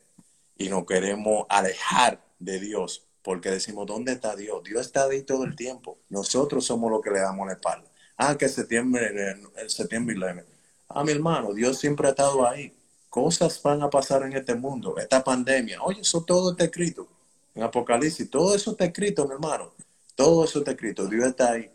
y 0.57 0.69
no 0.69 0.85
queremos 0.85 1.45
alejar 1.49 2.21
de 2.39 2.59
Dios 2.59 3.03
porque 3.23 3.51
decimos, 3.51 3.85
¿dónde 3.85 4.13
está 4.13 4.35
Dios? 4.35 4.63
Dios 4.63 4.81
está 4.81 5.05
ahí 5.05 5.21
todo 5.21 5.43
el 5.43 5.55
tiempo. 5.55 5.99
Nosotros 6.09 6.65
somos 6.65 6.89
los 6.91 7.01
que 7.01 7.11
le 7.11 7.19
damos 7.19 7.45
la 7.47 7.53
espalda. 7.53 7.87
Ah, 8.17 8.35
que 8.37 8.49
septiembre, 8.49 9.11
el 9.57 9.69
septiembre 9.69 10.15
11. 10.15 10.45
Ah, 10.89 11.03
mi 11.03 11.11
hermano, 11.11 11.53
Dios 11.53 11.77
siempre 11.77 12.07
ha 12.07 12.11
estado 12.11 12.47
ahí. 12.47 12.73
Cosas 13.09 13.61
van 13.61 13.81
a 13.83 13.89
pasar 13.89 14.23
en 14.23 14.33
este 14.33 14.55
mundo, 14.55 14.97
esta 14.97 15.23
pandemia. 15.23 15.81
Oye, 15.83 16.01
eso 16.01 16.23
todo 16.23 16.51
está 16.51 16.65
escrito 16.65 17.07
en 17.55 17.63
Apocalipsis. 17.63 18.29
Todo 18.29 18.55
eso 18.55 18.71
está 18.71 18.85
escrito, 18.85 19.27
mi 19.27 19.33
hermano. 19.33 19.73
Todo 20.15 20.43
eso 20.45 20.59
está 20.59 20.71
escrito. 20.71 21.07
Dios 21.07 21.27
está 21.27 21.51
ahí. 21.51 21.71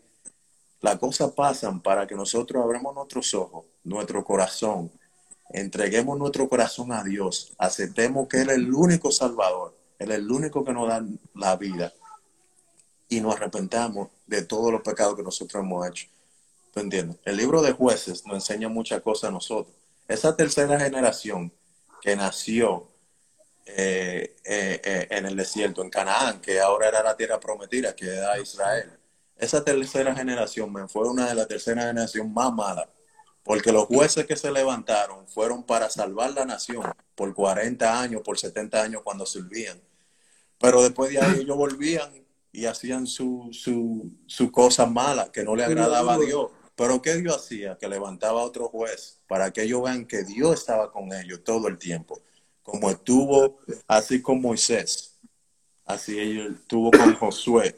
Las 0.81 0.97
cosas 0.99 1.31
pasan 1.31 1.81
para 1.81 2.05
que 2.05 2.15
nosotros 2.15 2.63
abramos 2.63 2.93
nuestros 2.93 3.33
ojos, 3.33 3.65
nuestro 3.83 4.23
corazón, 4.23 4.91
entreguemos 5.49 6.17
nuestro 6.17 6.47
corazón 6.47 6.91
a 6.91 7.03
Dios, 7.03 7.53
aceptemos 7.57 8.27
que 8.27 8.41
Él 8.41 8.49
es 8.51 8.57
el 8.57 8.73
único 8.73 9.11
Salvador, 9.11 9.75
Él 9.97 10.11
es 10.11 10.17
el 10.17 10.31
único 10.31 10.63
que 10.63 10.73
nos 10.73 10.87
da 10.87 11.03
la 11.33 11.55
vida 11.55 11.91
y 13.09 13.21
nos 13.21 13.35
arrepentamos 13.35 14.09
de 14.27 14.43
todos 14.43 14.71
los 14.71 14.81
pecados 14.81 15.15
que 15.15 15.23
nosotros 15.23 15.63
hemos 15.63 15.87
hecho. 15.87 16.07
¿Tú? 16.73 16.81
El 17.25 17.37
libro 17.37 17.63
de 17.63 17.71
jueces 17.71 18.23
nos 18.27 18.35
enseña 18.35 18.69
muchas 18.69 19.01
cosas 19.01 19.29
a 19.29 19.33
nosotros. 19.33 19.73
Esa 20.07 20.35
tercera 20.35 20.79
generación 20.79 21.51
que 22.01 22.15
nació 22.15 22.87
eh, 23.69 24.35
eh, 24.45 24.81
eh, 24.83 25.07
en 25.09 25.25
el 25.25 25.35
desierto, 25.35 25.81
en 25.81 25.89
Canaán, 25.89 26.39
que 26.39 26.59
ahora 26.59 26.87
era 26.87 27.03
la 27.03 27.17
tierra 27.17 27.39
prometida, 27.39 27.95
que 27.95 28.05
era 28.05 28.39
Israel. 28.39 28.97
Esa 29.35 29.63
tercera 29.63 30.15
generación 30.15 30.73
fue 30.87 31.09
una 31.09 31.27
de 31.27 31.35
las 31.35 31.47
terceras 31.47 31.85
generaciones 31.85 32.31
más 32.31 32.53
malas, 32.53 32.87
porque 33.43 33.71
los 33.73 33.85
jueces 33.85 34.25
que 34.25 34.37
se 34.37 34.51
levantaron 34.51 35.27
fueron 35.27 35.63
para 35.63 35.89
salvar 35.89 36.31
la 36.31 36.45
nación 36.45 36.81
por 37.13 37.33
40 37.33 38.01
años, 38.01 38.21
por 38.23 38.39
70 38.39 38.81
años 38.81 39.01
cuando 39.03 39.25
servían. 39.25 39.81
Pero 40.59 40.81
después 40.81 41.11
de 41.11 41.19
ahí 41.19 41.41
ellos 41.41 41.57
volvían 41.57 42.25
y 42.51 42.65
hacían 42.65 43.05
su, 43.05 43.49
su, 43.51 44.11
su 44.25 44.51
cosa 44.51 44.85
mala 44.85 45.31
que 45.31 45.43
no 45.43 45.55
le 45.55 45.65
agradaba 45.65 46.15
a 46.15 46.19
Dios. 46.19 46.51
Pero 46.75 47.01
¿qué 47.01 47.15
Dios 47.15 47.35
hacía? 47.35 47.77
Que 47.77 47.89
levantaba 47.89 48.41
a 48.41 48.45
otro 48.45 48.69
juez 48.69 49.19
para 49.27 49.51
que 49.51 49.63
ellos 49.63 49.83
vean 49.83 50.05
que 50.05 50.23
Dios 50.23 50.59
estaba 50.59 50.91
con 50.91 51.11
ellos 51.13 51.43
todo 51.43 51.67
el 51.67 51.77
tiempo 51.77 52.21
como 52.67 52.89
estuvo 52.89 53.59
así 53.87 54.21
con 54.21 54.41
Moisés, 54.41 55.17
así 55.85 56.19
él 56.19 56.57
estuvo 56.59 56.91
con 56.91 57.15
Josué, 57.15 57.73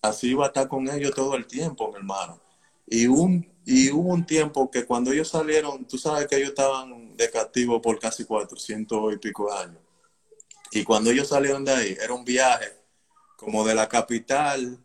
así 0.00 0.30
iba 0.30 0.46
a 0.46 0.48
estar 0.48 0.66
con 0.66 0.88
ellos 0.88 1.14
todo 1.14 1.36
el 1.36 1.46
tiempo, 1.46 1.90
mi 1.90 1.98
hermano. 1.98 2.40
Y, 2.86 3.06
un, 3.06 3.46
y 3.66 3.90
hubo 3.90 4.08
un 4.08 4.24
tiempo 4.24 4.70
que 4.70 4.86
cuando 4.86 5.12
ellos 5.12 5.28
salieron, 5.28 5.84
tú 5.84 5.98
sabes 5.98 6.26
que 6.26 6.36
ellos 6.36 6.48
estaban 6.48 7.14
de 7.18 7.30
castigo 7.30 7.82
por 7.82 7.98
casi 7.98 8.24
400 8.24 9.12
y 9.12 9.18
pico 9.18 9.52
años. 9.52 9.82
Y 10.72 10.84
cuando 10.84 11.10
ellos 11.10 11.28
salieron 11.28 11.62
de 11.62 11.72
ahí, 11.72 11.96
era 12.00 12.14
un 12.14 12.24
viaje 12.24 12.72
como 13.36 13.62
de 13.62 13.74
la 13.74 13.90
capital, 13.90 14.78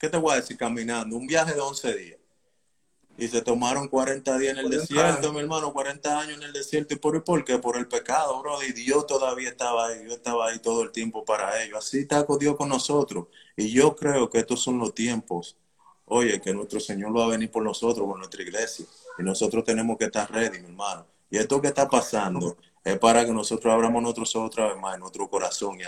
¿qué 0.00 0.08
te 0.08 0.16
voy 0.16 0.32
a 0.32 0.36
decir? 0.36 0.56
Caminando, 0.56 1.16
un 1.16 1.26
viaje 1.26 1.52
de 1.52 1.60
11 1.60 1.94
días. 1.94 2.15
Y 3.18 3.28
se 3.28 3.40
tomaron 3.40 3.88
40 3.88 4.38
días 4.38 4.58
en 4.58 4.64
el 4.64 4.70
desierto, 4.70 5.32
mi 5.32 5.40
hermano, 5.40 5.72
40 5.72 6.20
años 6.20 6.36
en 6.36 6.42
el 6.42 6.52
desierto. 6.52 6.94
¿Y 6.94 6.98
por, 6.98 7.24
por 7.24 7.44
qué? 7.44 7.58
Por 7.58 7.78
el 7.78 7.88
pecado, 7.88 8.40
bro. 8.40 8.62
Y 8.62 8.72
Dios 8.72 9.06
todavía 9.06 9.48
estaba 9.48 9.86
ahí, 9.86 10.00
Dios 10.00 10.16
estaba 10.16 10.48
ahí 10.48 10.58
todo 10.58 10.82
el 10.82 10.92
tiempo 10.92 11.24
para 11.24 11.62
ellos. 11.62 11.78
Así 11.78 12.00
está 12.00 12.26
con 12.26 12.38
Dios 12.38 12.56
con 12.56 12.68
nosotros. 12.68 13.28
Y 13.56 13.70
yo 13.70 13.96
creo 13.96 14.28
que 14.28 14.38
estos 14.38 14.60
son 14.60 14.78
los 14.78 14.94
tiempos, 14.94 15.56
oye, 16.04 16.40
que 16.42 16.52
nuestro 16.52 16.78
Señor 16.78 17.16
va 17.16 17.24
a 17.24 17.28
venir 17.28 17.50
por 17.50 17.62
nosotros, 17.62 18.06
por 18.06 18.18
nuestra 18.18 18.42
iglesia. 18.42 18.84
Y 19.18 19.22
nosotros 19.22 19.64
tenemos 19.64 19.96
que 19.96 20.04
estar 20.04 20.30
ready, 20.30 20.60
mi 20.60 20.66
hermano. 20.66 21.06
Y 21.30 21.38
esto 21.38 21.60
que 21.60 21.68
está 21.68 21.88
pasando 21.88 22.58
es 22.84 22.98
para 22.98 23.24
que 23.24 23.32
nosotros 23.32 23.72
abramos 23.72 24.02
nuestros 24.02 24.36
ojos 24.36 24.48
otra 24.48 24.68
vez 24.68 24.76
más 24.76 24.94
en 24.94 25.00
nuestro 25.00 25.28
corazón 25.28 25.78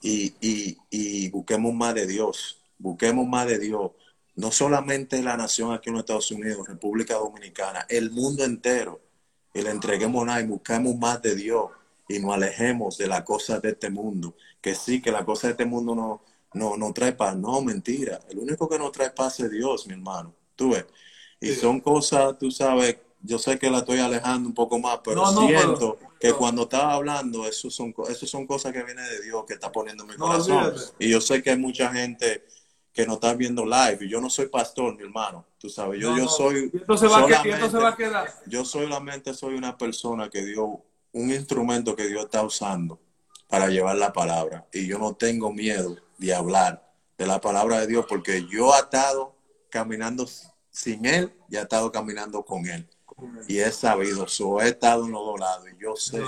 y, 0.00 0.34
y, 0.40 0.78
y 0.90 1.28
busquemos 1.30 1.74
más 1.74 1.94
de 1.94 2.06
Dios. 2.06 2.58
Busquemos 2.78 3.26
más 3.26 3.46
de 3.46 3.58
Dios 3.58 3.90
no 4.38 4.52
solamente 4.52 5.20
la 5.20 5.36
nación 5.36 5.72
aquí 5.72 5.88
en 5.88 5.94
los 5.94 6.02
Estados 6.02 6.30
Unidos, 6.30 6.68
República 6.68 7.14
Dominicana, 7.14 7.84
el 7.88 8.12
mundo 8.12 8.44
entero, 8.44 9.00
y 9.52 9.62
le 9.62 9.70
entreguemos 9.70 10.24
nada 10.24 10.40
y 10.40 10.46
busquemos 10.46 10.96
más 10.96 11.20
de 11.20 11.34
Dios 11.34 11.70
y 12.08 12.20
nos 12.20 12.34
alejemos 12.34 12.96
de 12.98 13.08
las 13.08 13.22
cosas 13.22 13.60
de 13.60 13.70
este 13.70 13.90
mundo. 13.90 14.36
Que 14.60 14.76
sí, 14.76 15.02
que 15.02 15.10
las 15.10 15.24
cosas 15.24 15.42
de 15.42 15.50
este 15.50 15.64
mundo 15.64 15.92
no, 15.96 16.22
no, 16.54 16.76
no 16.76 16.92
trae 16.92 17.14
paz. 17.14 17.36
No, 17.36 17.60
mentira. 17.62 18.20
El 18.30 18.38
único 18.38 18.68
que 18.68 18.78
nos 18.78 18.92
trae 18.92 19.10
paz 19.10 19.40
es 19.40 19.50
Dios, 19.50 19.88
mi 19.88 19.94
hermano. 19.94 20.32
Tú 20.54 20.70
ves. 20.70 20.86
Y 21.40 21.52
son 21.54 21.80
cosas, 21.80 22.38
tú 22.38 22.52
sabes, 22.52 22.96
yo 23.20 23.40
sé 23.40 23.58
que 23.58 23.68
la 23.68 23.78
estoy 23.78 23.98
alejando 23.98 24.48
un 24.48 24.54
poco 24.54 24.78
más, 24.78 25.00
pero 25.02 25.26
siento 25.32 25.98
que 26.20 26.32
cuando 26.32 26.62
estaba 26.62 26.94
hablando, 26.94 27.44
eso 27.44 27.70
son, 27.70 27.92
eso 28.08 28.26
son 28.26 28.46
cosas 28.46 28.72
que 28.72 28.84
vienen 28.84 29.04
de 29.04 29.22
Dios, 29.22 29.44
que 29.48 29.54
está 29.54 29.72
poniendo 29.72 30.04
en 30.04 30.10
mi 30.10 30.16
corazón. 30.16 30.74
Y 31.00 31.10
yo 31.10 31.20
sé 31.20 31.42
que 31.42 31.50
hay 31.50 31.58
mucha 31.58 31.92
gente 31.92 32.44
que 32.98 33.06
no 33.06 33.14
están 33.14 33.38
viendo 33.38 33.64
live. 33.64 33.98
Y 34.00 34.08
yo 34.08 34.20
no 34.20 34.28
soy 34.28 34.46
pastor, 34.46 34.96
mi 34.96 35.04
hermano. 35.04 35.46
Tú 35.56 35.70
sabes, 35.70 36.00
yo, 36.00 36.16
yo 36.16 36.26
soy. 36.26 36.68
Entonces 36.74 37.08
va, 37.08 37.20
va 37.20 37.88
a 37.90 37.96
quedar. 37.96 38.28
Yo 38.48 38.64
solamente 38.64 39.32
soy 39.34 39.54
una 39.54 39.78
persona 39.78 40.28
que 40.28 40.44
dio 40.44 40.82
un 41.12 41.30
instrumento 41.30 41.94
que 41.94 42.08
Dios 42.08 42.24
está 42.24 42.42
usando 42.42 43.00
para 43.46 43.68
llevar 43.68 43.94
la 43.94 44.12
palabra. 44.12 44.66
Y 44.72 44.88
yo 44.88 44.98
no 44.98 45.14
tengo 45.14 45.52
miedo 45.52 45.96
de 46.18 46.34
hablar 46.34 46.90
de 47.16 47.24
la 47.24 47.40
palabra 47.40 47.78
de 47.78 47.86
Dios 47.86 48.04
porque 48.08 48.44
yo 48.50 48.74
he 48.74 48.80
estado 48.80 49.36
caminando 49.70 50.26
sin 50.68 51.06
Él 51.06 51.32
y 51.48 51.54
he 51.54 51.60
estado 51.60 51.92
caminando 51.92 52.44
con 52.44 52.66
Él. 52.66 52.88
Y 53.46 53.60
he 53.60 53.70
sabido, 53.70 54.26
so, 54.26 54.60
he 54.60 54.70
estado 54.70 55.06
en 55.06 55.12
los 55.12 55.24
dos 55.24 55.38
lados 55.38 55.66
y 55.72 55.80
yo 55.80 55.94
sé, 55.94 56.20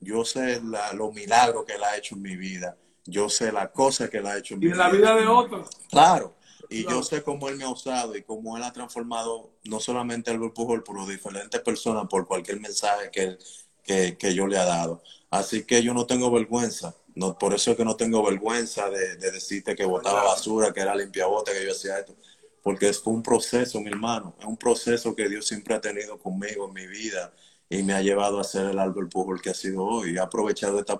yo 0.00 0.24
sé 0.24 0.62
los 0.94 1.12
milagros 1.12 1.66
que 1.66 1.74
Él 1.74 1.84
ha 1.84 1.94
hecho 1.94 2.14
en 2.14 2.22
mi 2.22 2.36
vida 2.36 2.74
yo 3.06 3.28
sé 3.28 3.52
la 3.52 3.70
cosa 3.70 4.08
que 4.08 4.18
él 4.18 4.26
ha 4.26 4.36
hecho 4.36 4.54
en, 4.54 4.62
y 4.62 4.66
en 4.66 4.78
la 4.78 4.90
vida 4.90 5.14
de 5.14 5.26
otros. 5.26 5.68
Claro. 5.90 6.34
Y 6.68 6.82
yo 6.82 7.02
sé 7.02 7.22
cómo 7.22 7.48
él 7.48 7.56
me 7.56 7.64
ha 7.64 7.68
usado 7.68 8.16
y 8.16 8.22
cómo 8.22 8.56
él 8.56 8.62
ha 8.64 8.72
transformado 8.72 9.52
no 9.64 9.78
solamente 9.78 10.30
al 10.30 10.52
Pujol, 10.52 10.82
pero 10.82 11.06
diferentes 11.06 11.60
personas 11.60 12.06
por 12.08 12.26
cualquier 12.26 12.60
mensaje 12.60 13.10
que, 13.12 13.38
que, 13.84 14.16
que, 14.16 14.34
yo 14.34 14.48
le 14.48 14.58
ha 14.58 14.64
dado. 14.64 15.02
Así 15.30 15.64
que 15.64 15.82
yo 15.82 15.94
no 15.94 16.06
tengo 16.06 16.30
vergüenza. 16.30 16.96
No, 17.14 17.38
por 17.38 17.54
eso 17.54 17.70
es 17.70 17.76
que 17.76 17.84
no 17.84 17.96
tengo 17.96 18.22
vergüenza 18.24 18.90
de, 18.90 19.16
de 19.16 19.30
decirte 19.30 19.76
que 19.76 19.84
botaba 19.84 20.24
basura, 20.24 20.72
que 20.72 20.80
era 20.80 20.94
limpiabote, 20.94 21.52
que 21.52 21.64
yo 21.64 21.70
hacía 21.70 22.00
esto. 22.00 22.16
Porque 22.62 22.92
fue 22.92 23.12
un 23.12 23.22
proceso, 23.22 23.80
mi 23.80 23.88
hermano. 23.88 24.34
Es 24.40 24.44
un 24.44 24.56
proceso 24.56 25.14
que 25.14 25.28
Dios 25.28 25.46
siempre 25.46 25.74
ha 25.74 25.80
tenido 25.80 26.18
conmigo 26.18 26.66
en 26.66 26.74
mi 26.74 26.86
vida 26.86 27.32
y 27.68 27.82
me 27.82 27.94
ha 27.94 28.00
llevado 28.00 28.38
a 28.38 28.44
ser 28.44 28.66
el 28.66 28.78
Albert 28.78 29.10
Pujol 29.10 29.40
que 29.40 29.50
ha 29.50 29.54
sido 29.54 29.84
hoy. 29.84 30.16
He 30.16 30.20
aprovechado 30.20 30.78
esta, 30.78 30.98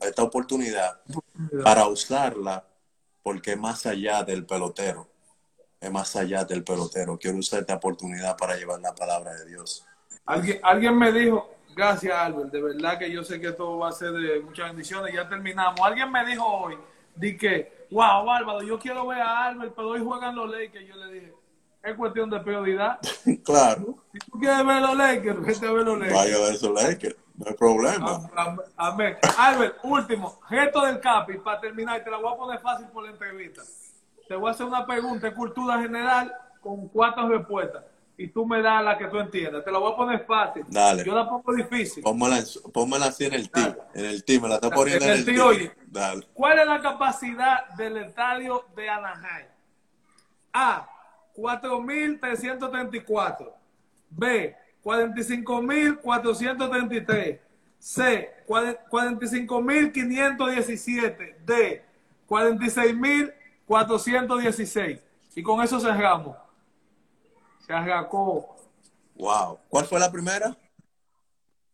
esta 0.00 0.22
oportunidad 0.22 1.00
para 1.62 1.86
usarla 1.88 2.64
porque 3.22 3.52
es 3.52 3.58
más 3.58 3.84
allá 3.86 4.22
del 4.22 4.44
pelotero. 4.46 5.08
Es 5.80 5.90
más 5.90 6.14
allá 6.16 6.44
del 6.44 6.62
pelotero. 6.62 7.18
Quiero 7.18 7.38
usar 7.38 7.60
esta 7.60 7.74
oportunidad 7.74 8.36
para 8.36 8.56
llevar 8.56 8.80
la 8.80 8.94
palabra 8.94 9.34
de 9.34 9.46
Dios. 9.46 9.84
Alguien, 10.26 10.60
alguien 10.62 10.96
me 10.96 11.12
dijo, 11.12 11.56
gracias 11.74 12.14
Albert, 12.16 12.50
de 12.50 12.62
verdad 12.62 12.98
que 12.98 13.10
yo 13.10 13.22
sé 13.24 13.40
que 13.40 13.48
esto 13.48 13.78
va 13.78 13.88
a 13.88 13.92
ser 13.92 14.12
de 14.12 14.40
muchas 14.40 14.68
bendiciones. 14.68 15.12
Ya 15.12 15.28
terminamos. 15.28 15.80
Alguien 15.80 16.10
me 16.12 16.24
dijo 16.24 16.46
hoy, 16.46 16.78
di 17.16 17.36
que, 17.36 17.86
wow, 17.90 18.30
Álvaro, 18.30 18.62
yo 18.62 18.78
quiero 18.78 19.06
ver 19.08 19.20
a 19.20 19.46
Albert, 19.46 19.74
pero 19.74 19.88
hoy 19.88 20.00
juegan 20.00 20.36
los 20.36 20.48
Lakers. 20.48 20.86
Yo 20.86 20.96
le 20.96 21.12
dije, 21.12 21.34
es 21.84 21.94
cuestión 21.96 22.30
de 22.30 22.40
prioridad. 22.40 22.98
claro. 23.44 23.98
Si 24.12 24.18
tú 24.30 24.38
quieres 24.38 24.66
ver 24.66 24.82
los 24.82 24.96
Lakers, 24.96 25.40
vete 25.44 25.66
a 25.66 25.72
ver 25.72 25.84
los 25.84 25.98
Lakers. 25.98 26.14
Vaya 26.14 26.36
a 26.36 26.40
ver 26.40 26.54
esos 26.54 26.82
Lakers, 26.82 27.16
no 27.36 27.46
hay 27.46 27.54
problema. 27.54 28.30
Amén. 28.76 29.16
Albert, 29.38 29.76
último, 29.82 30.40
gesto 30.48 30.86
del 30.86 31.00
Capi, 31.00 31.38
para 31.38 31.60
terminar, 31.60 32.02
te 32.02 32.10
la 32.10 32.16
voy 32.16 32.32
a 32.32 32.36
poner 32.36 32.60
fácil 32.60 32.86
por 32.86 33.04
la 33.04 33.10
entrevista. 33.10 33.62
Te 34.26 34.34
voy 34.34 34.48
a 34.48 34.52
hacer 34.52 34.66
una 34.66 34.86
pregunta 34.86 35.28
de 35.28 35.34
cultura 35.34 35.78
general 35.80 36.32
con 36.60 36.88
cuatro 36.88 37.28
respuestas. 37.28 37.84
Y 38.16 38.28
tú 38.28 38.46
me 38.46 38.62
das 38.62 38.82
la 38.82 38.96
que 38.96 39.06
tú 39.08 39.18
entiendas. 39.18 39.64
Te 39.64 39.72
la 39.72 39.78
voy 39.78 39.92
a 39.92 39.96
poner 39.96 40.24
fácil. 40.24 40.64
Dale. 40.68 41.04
Yo 41.04 41.14
la 41.14 41.28
pongo 41.28 41.52
difícil. 41.52 42.02
Pónmela, 42.02 43.06
así 43.06 43.24
en 43.24 43.34
el 43.34 43.50
team. 43.50 43.74
En 43.92 44.04
el 44.04 44.24
team, 44.24 44.42
me 44.42 44.48
la 44.48 44.54
está 44.54 44.70
poniendo 44.70 45.04
en 45.04 45.10
el, 45.10 45.24
team. 45.24 45.46
Oye, 45.46 45.72
Dale. 45.86 46.26
¿cuál 46.32 46.60
es 46.60 46.66
la 46.66 46.80
capacidad 46.80 47.68
del 47.70 47.96
estadio 47.96 48.64
de 48.76 48.88
Anaheim? 48.88 49.46
A. 50.52 50.93
4.334. 51.36 53.52
B, 54.10 54.56
45.433. 54.84 57.40
C, 57.78 58.30
45.517. 58.48 61.36
D, 61.44 61.84
46.416. 62.28 65.00
Y 65.36 65.42
con 65.42 65.60
eso 65.62 65.80
cerramos. 65.80 66.36
Se 67.66 67.72
arrancó. 67.72 68.54
Wow. 69.16 69.58
¿Cuál 69.68 69.86
fue 69.86 69.98
la 69.98 70.12
primera? 70.12 70.56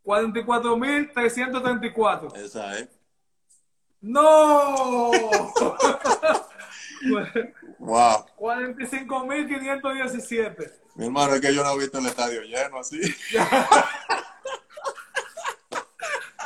44.334. 0.04 2.36
Esa 2.36 2.78
es. 2.78 2.88
¡No! 4.00 5.10
Wow. 7.80 8.26
45.517. 8.38 10.70
Mi 10.96 11.06
hermano, 11.06 11.34
es 11.34 11.40
que 11.40 11.54
yo 11.54 11.64
no 11.64 11.72
he 11.72 11.78
visto 11.78 11.96
el 11.98 12.04
estadio 12.06 12.42
lleno 12.42 12.78
así. 12.78 13.00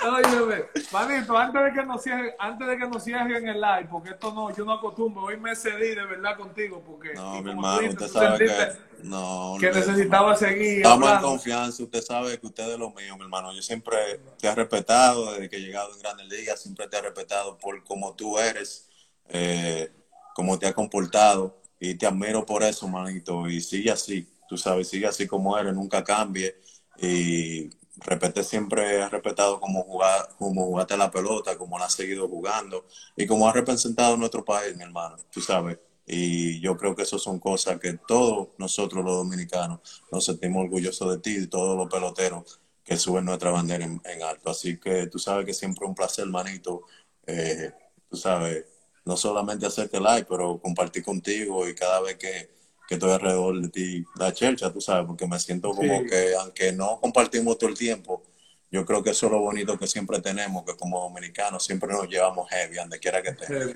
Óyeme, 0.05 0.67
manito, 0.93 1.37
antes 1.37 1.65
de 1.65 1.73
que 1.73 1.83
nos 1.87 2.03
cierren, 2.03 2.35
antes 2.39 2.69
de 2.69 2.77
que 2.77 2.87
nos 2.87 3.03
cierren 3.03 3.49
el 3.49 3.59
live, 3.59 3.89
porque 3.91 4.11
esto 4.11 4.35
no, 4.35 4.55
yo 4.55 4.63
no 4.65 4.75
acostumbro, 4.75 5.25
hoy 5.25 5.39
me 5.39 5.57
cedí 5.57 5.95
de 5.95 6.05
verdad 6.05 6.37
contigo, 6.37 6.85
porque 6.87 7.15
no, 7.15 7.41
mi 7.41 7.51
hermano, 7.51 7.89
usted 7.89 8.09
sabe 8.09 8.45
que, 8.45 8.73
no, 9.03 9.57
que 9.59 9.73
necesitaba 9.73 10.37
seguir. 10.37 10.83
Estamos 10.83 11.11
en 11.11 11.21
confianza, 11.21 11.83
usted 11.83 12.03
sabe 12.03 12.39
que 12.39 12.47
usted 12.47 12.73
es 12.73 12.79
lo 12.79 12.91
mío, 12.91 13.17
mi 13.17 13.23
hermano. 13.23 13.55
Yo 13.55 13.63
siempre 13.63 14.21
te 14.39 14.47
he 14.47 14.55
respetado 14.55 15.33
desde 15.33 15.49
que 15.49 15.57
he 15.57 15.61
llegado 15.61 15.95
en 15.95 16.01
Grandes 16.01 16.29
Ligas, 16.29 16.61
siempre 16.61 16.87
te 16.87 16.99
he 16.99 17.03
respetado 17.03 17.57
por 17.57 17.83
como 17.83 18.15
tú 18.15 18.39
eres. 18.39 18.91
Eh, 19.31 19.91
cómo 20.35 20.59
te 20.59 20.67
ha 20.67 20.75
comportado 20.75 21.57
y 21.81 21.95
te 21.95 22.07
admiro 22.07 22.45
por 22.45 22.63
eso, 22.63 22.87
manito. 22.89 23.49
Y 23.49 23.61
sigue 23.61 23.91
así, 23.91 24.29
tú 24.49 24.59
sabes, 24.59 24.89
sigue 24.89 25.07
así 25.07 25.27
como 25.27 25.57
eres, 25.59 25.75
nunca 25.75 26.05
cambie. 26.05 26.57
Y 26.99 27.71
repete 27.99 28.43
siempre 28.43 29.03
has 29.03 29.11
respetado 29.11 29.61
cómo, 29.61 29.83
jugar, 29.85 30.29
cómo 30.39 30.67
jugaste 30.67 30.97
la 30.97 31.11
pelota, 31.11 31.57
cómo 31.57 31.79
la 31.79 31.87
has 31.87 31.95
seguido 31.95 32.29
jugando 32.29 32.85
y 33.17 33.27
cómo 33.27 33.49
has 33.49 33.55
representado 33.55 34.17
nuestro 34.17 34.45
país, 34.45 34.77
mi 34.77 34.83
hermano, 34.83 35.17
tú 35.31 35.41
sabes. 35.41 35.79
Y 36.07 36.61
yo 36.61 36.77
creo 36.77 36.95
que 36.95 37.03
eso 37.03 37.19
son 37.19 37.39
cosas 37.39 37.81
que 37.81 37.95
todos 38.07 38.49
nosotros 38.59 39.05
los 39.05 39.17
dominicanos 39.17 40.03
nos 40.13 40.25
sentimos 40.27 40.65
orgullosos 40.65 41.11
de 41.11 41.19
ti 41.19 41.45
y 41.45 41.47
todos 41.47 41.77
los 41.77 41.89
peloteros 41.89 42.61
que 42.85 42.97
suben 42.99 43.25
nuestra 43.25 43.51
bandera 43.51 43.85
en, 43.85 44.23
alto. 44.23 44.51
Así 44.51 44.79
que 44.79 45.07
tú 45.07 45.19
sabes 45.19 45.47
que 45.47 45.55
siempre 45.55 45.87
un 45.87 45.95
placer, 45.95 46.27
manito. 46.27 46.83
Eh, 47.27 47.73
tú 48.11 48.17
sabes, 48.17 48.67
no 49.05 49.17
solamente 49.17 49.67
hacerte 49.67 50.01
like, 50.01 50.27
pero 50.29 50.59
compartir 50.59 51.05
contigo 51.05 51.69
y 51.69 51.75
cada 51.75 52.01
vez 52.01 52.17
que, 52.17 52.51
estoy 52.89 53.11
alrededor 53.11 53.61
de 53.61 53.69
ti, 53.71 54.05
la 54.17 54.33
chercha, 54.33 54.73
tú 54.73 54.81
sabes, 54.81 55.05
porque 55.07 55.27
me 55.27 55.39
siento 55.41 55.71
como 55.73 56.05
que, 56.05 56.35
aunque 56.39 56.71
no 56.71 57.01
compartimos 57.01 57.59
todo 57.59 57.71
el 57.71 57.77
tiempo, 57.77 58.23
yo 58.71 58.85
creo 58.87 59.03
que 59.03 59.11
eso 59.11 59.27
es 59.27 59.33
lo 59.33 59.41
bonito 59.41 59.77
que 59.77 59.89
siempre 59.89 60.21
tenemos, 60.21 60.65
que 60.65 60.77
como 60.77 61.01
dominicanos 61.01 61.65
siempre 61.65 61.93
nos 61.93 62.09
llevamos 62.09 62.49
heavy, 62.51 62.77
donde 62.77 63.01
quiera 63.01 63.21
que 63.21 63.31
estemos. 63.31 63.75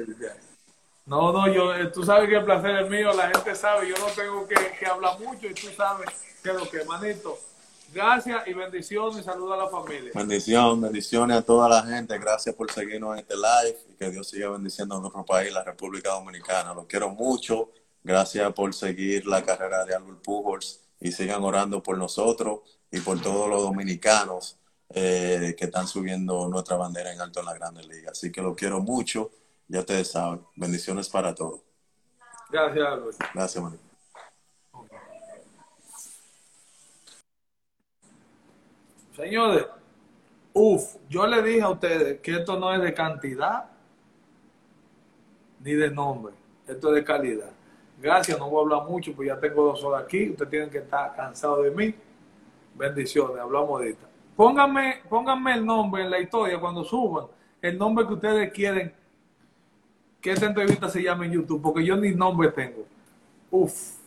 No, 1.04 1.32
no, 1.32 1.52
yo, 1.52 1.74
eh, 1.74 1.86
tú 1.86 2.04
sabes 2.04 2.28
que 2.28 2.36
el 2.36 2.44
placer 2.44 2.84
es 2.84 2.90
mío, 2.90 3.12
la 3.14 3.28
gente 3.28 3.54
sabe, 3.54 3.88
yo 3.88 3.96
no 3.96 4.06
tengo 4.06 4.46
que, 4.46 4.54
que 4.78 4.86
hablar 4.86 5.18
mucho 5.18 5.46
y 5.46 5.54
tú 5.54 5.68
sabes 5.74 6.10
que 6.42 6.52
lo 6.52 6.68
que, 6.68 6.84
manito, 6.84 7.38
Gracias 7.92 8.46
y 8.46 8.52
bendiciones 8.52 9.20
y 9.20 9.22
saludos 9.22 9.54
a 9.54 9.64
la 9.64 9.68
familia. 9.68 10.12
Bendición, 10.14 10.80
bendiciones 10.80 11.38
a 11.38 11.42
toda 11.42 11.68
la 11.68 11.82
gente. 11.82 12.18
Gracias 12.18 12.54
por 12.54 12.70
seguirnos 12.70 13.14
en 13.14 13.20
este 13.20 13.34
live 13.34 13.78
y 13.90 13.94
que 13.94 14.10
Dios 14.10 14.28
siga 14.28 14.50
bendiciendo 14.50 14.96
a 14.96 15.00
nuestro 15.00 15.24
país, 15.24 15.52
la 15.52 15.64
República 15.64 16.10
Dominicana. 16.10 16.74
Los 16.74 16.86
quiero 16.86 17.08
mucho. 17.10 17.70
Gracias 18.04 18.52
por 18.52 18.74
seguir 18.74 19.26
la 19.26 19.42
carrera 19.42 19.84
de 19.84 19.94
Albert 19.94 20.22
Pujols 20.22 20.80
y 21.00 21.12
sigan 21.12 21.42
orando 21.42 21.82
por 21.82 21.96
nosotros 21.96 22.60
y 22.90 23.00
por 23.00 23.20
todos 23.20 23.48
los 23.48 23.62
dominicanos 23.62 24.58
eh, 24.90 25.54
que 25.58 25.64
están 25.66 25.86
subiendo 25.86 26.48
nuestra 26.48 26.76
bandera 26.76 27.12
en 27.12 27.20
alto 27.20 27.40
en 27.40 27.46
la 27.46 27.54
Grande 27.54 27.84
Liga. 27.84 28.10
Así 28.12 28.30
que 28.30 28.42
los 28.42 28.56
quiero 28.56 28.80
mucho. 28.80 29.30
Ya 29.66 29.80
ustedes 29.80 30.10
saben. 30.10 30.40
Bendiciones 30.56 31.08
para 31.08 31.34
todos. 31.34 31.60
Gracias, 32.50 32.86
Albert. 32.86 33.18
Gracias, 33.34 33.62
Manuel. 33.62 33.87
Señores, 39.18 39.66
uff, 40.52 40.94
yo 41.08 41.26
le 41.26 41.42
dije 41.42 41.62
a 41.62 41.70
ustedes 41.70 42.20
que 42.20 42.36
esto 42.36 42.56
no 42.56 42.72
es 42.72 42.80
de 42.80 42.94
cantidad 42.94 43.64
ni 45.58 45.72
de 45.72 45.90
nombre, 45.90 46.34
esto 46.68 46.90
es 46.90 46.94
de 46.94 47.04
calidad. 47.04 47.50
Gracias, 48.00 48.38
no 48.38 48.48
voy 48.48 48.60
a 48.60 48.62
hablar 48.62 48.88
mucho, 48.88 49.12
pues 49.16 49.26
ya 49.26 49.40
tengo 49.40 49.64
dos 49.64 49.82
horas 49.82 50.04
aquí, 50.04 50.30
ustedes 50.30 50.50
tienen 50.50 50.70
que 50.70 50.78
estar 50.78 51.16
cansados 51.16 51.64
de 51.64 51.72
mí. 51.72 51.92
Bendiciones, 52.76 53.40
hablamos 53.40 53.70
ahorita. 53.70 54.06
Pónganme, 54.36 55.02
pónganme 55.08 55.54
el 55.54 55.66
nombre 55.66 56.04
en 56.04 56.10
la 56.10 56.20
historia 56.20 56.60
cuando 56.60 56.84
suban, 56.84 57.26
el 57.60 57.76
nombre 57.76 58.06
que 58.06 58.12
ustedes 58.12 58.52
quieren 58.52 58.94
que 60.20 60.30
esta 60.30 60.46
entrevista 60.46 60.88
se 60.88 61.02
llame 61.02 61.26
en 61.26 61.32
YouTube, 61.32 61.60
porque 61.60 61.84
yo 61.84 61.96
ni 61.96 62.14
nombre 62.14 62.52
tengo. 62.52 62.86
Uf. 63.50 63.97